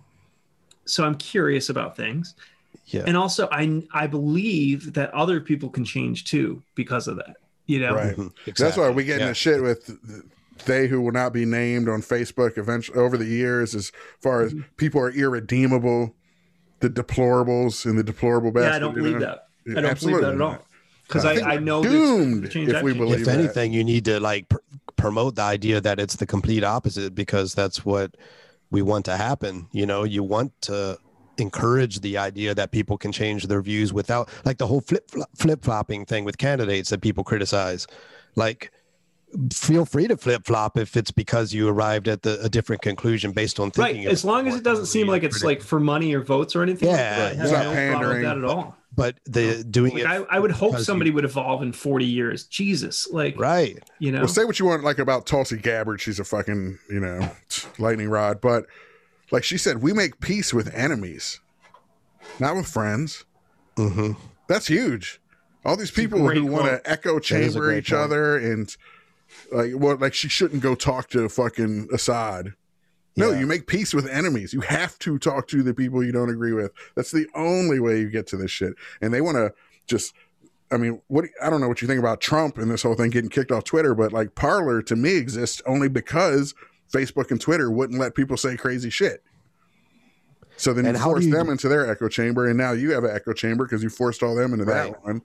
So 0.87 1.05
i'm 1.05 1.17
curious 1.17 1.69
about 1.69 1.97
things. 1.97 2.35
Yeah. 2.87 3.03
and 3.09 3.17
also 3.17 3.49
i 3.51 3.83
i 3.93 4.07
believe 4.07 4.93
that 4.95 5.13
other 5.13 5.41
people 5.41 5.69
can 5.71 5.85
change 5.85 6.25
too 6.25 6.63
because 6.77 7.09
of 7.09 7.17
that 7.17 7.37
you 7.67 7.81
know? 7.81 7.95
Right. 7.97 8.17
Mhm, 8.17 8.31
That's 8.57 8.77
why 8.77 8.91
we 8.91 9.03
get 9.03 9.19
Yeah. 9.19 9.27
into 9.29 9.35
shit 9.35 9.61
with 9.61 9.91
they 10.65 10.89
who 10.89 11.01
will 11.01 11.13
not 11.13 11.33
be 11.33 11.45
named 11.45 11.89
on 11.89 12.01
Facebook 12.03 12.57
eventually 12.59 12.99
over 12.99 13.17
the 13.17 13.27
years, 13.27 13.75
as 13.75 13.93
far 14.21 14.43
as 14.43 14.53
Mm-hmm. 14.55 14.63
people 14.77 15.01
are 15.01 15.11
irredeemable, 15.11 16.15
the 16.81 16.91
deplorables 16.91 17.85
and 17.87 17.99
the 17.99 18.03
deplorable 18.03 18.53
yeah 18.61 18.75
i 18.75 18.79
don't 18.79 18.95
you 18.97 19.03
believe 19.03 19.15
know? 19.15 19.21
that 19.21 19.47
i 19.71 19.81
don't 19.81 19.87
Absolutely 19.87 20.21
believe 20.21 20.39
that 20.39 20.45
at 20.45 20.49
all 20.53 20.67
because 21.07 21.25
I 21.25 21.35
I, 21.37 21.55
I, 21.55 21.57
know 21.59 21.83
doomed 21.83 22.51
change 22.51 22.69
if 22.69 22.75
that 22.75 22.85
we 22.85 22.93
believe 22.93 23.21
if 23.21 23.27
that. 23.27 23.39
anything, 23.39 23.73
you 23.73 23.83
need 23.83 24.05
to 24.07 24.21
like 24.21 24.49
pr- 24.49 24.59
promote 24.97 25.37
the 25.37 25.43
idea 25.43 25.81
that 25.81 25.99
it's 26.01 26.17
the 26.17 26.27
complete 26.27 26.65
opposite 26.65 27.15
because 27.15 27.55
that's 27.55 27.85
what 27.85 28.17
we 28.71 28.83
want 28.83 29.05
to 29.07 29.17
happen. 29.17 29.69
You 29.73 29.87
know, 29.87 30.03
you 30.05 30.23
want 30.23 30.53
to 30.63 30.99
encourage 31.39 32.01
the 32.01 32.19
idea 32.19 32.55
that 32.55 32.73
people 32.73 32.99
can 32.99 33.13
change 33.13 33.47
their 33.47 33.63
views 33.63 33.93
without 33.93 34.29
like 34.45 34.59
the 34.59 34.67
whole 34.67 34.81
flip 34.81 35.09
flip 35.37 35.65
flopping 35.65 36.05
thing 36.05 36.25
with 36.25 36.39
candidates 36.39 36.91
that 36.91 37.01
people 37.01 37.23
criticize. 37.25 37.87
Like, 38.35 38.73
feel 39.53 39.85
free 39.85 40.07
to 40.09 40.17
flip 40.17 40.45
flop 40.47 40.79
if 40.79 40.97
it's 40.97 41.11
because 41.11 41.53
you 41.53 41.69
arrived 41.69 42.09
at 42.09 42.23
the, 42.23 42.41
a 42.43 42.49
different 42.49 42.83
conclusion 42.83 43.33
based 43.33 43.61
on 43.61 43.71
thinking. 43.71 44.05
right 44.05 44.13
as 44.13 44.25
long 44.25 44.47
as 44.49 44.55
it 44.55 44.63
doesn't 44.63 44.87
seem 44.87 45.07
like 45.07 45.23
it's 45.23 45.45
like 45.45 45.61
for 45.63 45.79
money 45.81 46.15
or 46.15 46.23
votes 46.23 46.57
or 46.57 46.63
anything 46.63 46.89
Yeah, 46.89 46.95
like 46.95 46.99
that. 47.01 47.23
I 47.23 47.35
have 47.35 47.45
it's 47.45 47.53
not 47.53 47.65
no 47.65 47.91
problem 47.93 48.09
with 48.15 48.23
that 48.23 48.39
at 48.39 48.45
all 48.45 48.77
but 48.95 49.19
the 49.27 49.63
doing 49.63 49.93
Like 49.93 50.03
it 50.05 50.07
I, 50.07 50.17
I 50.31 50.39
would 50.39 50.53
hope 50.53 50.71
because 50.71 50.81
you- 50.83 50.85
somebody 50.87 51.11
would 51.11 51.25
evolve 51.27 51.63
in 51.63 51.73
40 51.73 52.07
years. 52.07 52.45
Jesus, 52.45 53.07
like 53.13 53.39
right. 53.39 53.79
you 53.99 54.11
know, 54.11 54.21
Well, 54.21 54.29
say 54.29 54.45
what 54.47 54.59
you 54.59 54.65
want, 54.65 54.85
like 54.85 54.99
about 54.99 55.27
Tulsi 55.27 55.59
Gabbard. 55.59 56.01
She's 56.01 56.19
a 56.19 56.25
fucking, 56.25 56.79
you 56.89 57.01
know, 57.01 57.31
lightning 57.79 58.09
rod. 58.09 58.41
But 58.41 58.65
like 59.31 59.45
she 59.45 59.59
said, 59.59 59.83
we 59.83 59.93
make 59.93 60.21
peace 60.21 60.55
with 60.55 60.75
enemies, 60.75 61.41
not 62.41 62.57
with 62.57 62.67
friends. 62.67 63.27
hmm 63.77 64.13
That's 64.49 64.69
huge. 64.69 65.21
All 65.63 65.77
these 65.77 65.91
people 65.91 66.27
who 66.31 66.47
want 66.47 66.67
to 66.67 66.81
echo 66.91 67.19
chamber 67.19 67.75
each 67.77 67.91
point. 67.91 68.01
other 68.03 68.39
and 68.39 68.75
like 69.53 69.73
what, 69.73 70.01
like 70.01 70.15
she 70.15 70.29
shouldn't 70.29 70.63
go 70.63 70.75
talk 70.75 71.09
to 71.11 71.29
fucking 71.29 71.89
Assad. 71.93 72.55
No, 73.17 73.31
Yeah. 73.31 73.41
you 73.41 73.47
make 73.47 73.67
peace 73.67 73.95
with 73.95 74.07
enemies. 74.09 74.53
You 74.53 74.61
have 74.61 74.99
to 75.01 75.19
talk 75.19 75.49
to 75.49 75.63
the 75.63 75.73
people 75.73 76.05
you 76.05 76.13
don't 76.13 76.29
agree 76.31 76.53
with. 76.53 76.73
That's 76.95 77.11
the 77.13 77.27
only 77.35 77.81
way 77.81 77.99
you 78.01 78.11
get 78.11 78.27
to 78.29 78.37
this 78.37 78.51
shit. 78.51 78.75
And 79.01 79.13
they 79.15 79.23
want 79.23 79.37
to 79.37 79.53
just, 79.87 80.15
I 80.71 80.77
mean, 80.77 81.01
what 81.09 81.25
I 81.43 81.49
don't 81.49 81.61
know 81.63 81.69
what 81.69 81.81
you 81.81 81.89
think 81.89 81.99
about 82.01 82.21
Trump 82.21 82.59
and 82.59 82.71
this 82.71 82.83
whole 82.83 82.95
thing 82.95 83.11
getting 83.11 83.31
kicked 83.31 83.51
off 83.53 83.65
Twitter, 83.65 83.95
but 83.95 84.13
like 84.13 84.35
Parler 84.35 84.83
to 84.83 84.97
me 84.97 85.17
exists 85.17 85.63
only 85.67 85.89
because 85.89 86.55
Facebook 86.93 87.31
and 87.31 87.41
Twitter 87.41 87.71
wouldn't 87.71 87.99
let 87.99 88.15
people 88.15 88.37
say 88.37 88.57
crazy 88.57 88.91
shit. 88.91 89.23
So 90.59 90.73
then 90.73 90.87
And 90.87 90.97
you 90.97 91.03
force 91.03 91.25
you- 91.25 91.33
them 91.33 91.49
into 91.51 91.69
their 91.69 91.89
echo 91.91 92.09
chamber, 92.09 92.47
and 92.47 92.57
now 92.57 92.73
you 92.73 92.93
have 92.93 93.05
an 93.05 93.11
echo 93.15 93.33
chamber 93.33 93.65
because 93.65 93.83
you 93.83 93.91
forced 93.91 94.23
all 94.23 94.35
them 94.35 94.53
into 94.55 94.65
Right. 94.65 94.93
that 94.93 95.05
one. 95.05 95.23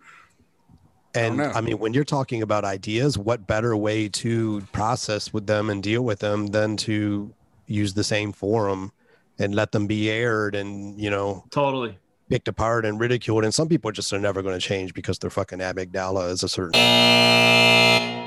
Oh, 1.13 1.19
and 1.19 1.37
know. 1.37 1.51
I 1.53 1.61
mean, 1.61 1.79
when 1.79 1.93
you're 1.93 2.03
talking 2.03 2.41
about 2.41 2.63
ideas, 2.63 3.17
what 3.17 3.47
better 3.47 3.75
way 3.75 4.07
to 4.09 4.61
process 4.71 5.33
with 5.33 5.47
them 5.47 5.69
and 5.69 5.83
deal 5.83 6.03
with 6.03 6.19
them 6.19 6.47
than 6.47 6.77
to 6.77 7.33
use 7.67 7.93
the 7.93 8.03
same 8.03 8.31
forum 8.31 8.91
and 9.39 9.55
let 9.55 9.71
them 9.71 9.87
be 9.87 10.09
aired 10.09 10.55
and, 10.55 10.99
you 10.99 11.09
know, 11.09 11.43
totally. 11.51 11.97
picked 12.29 12.47
apart 12.47 12.85
and 12.85 12.99
ridiculed. 12.99 13.43
And 13.43 13.53
some 13.53 13.67
people 13.67 13.91
just 13.91 14.11
are 14.13 14.19
never 14.19 14.41
going 14.41 14.57
to 14.59 14.65
change 14.65 14.93
because 14.93 15.19
their 15.19 15.29
fucking 15.29 15.59
amygdala 15.59 16.29
is 16.31 16.43
a 16.43 16.49
certain 16.49 18.20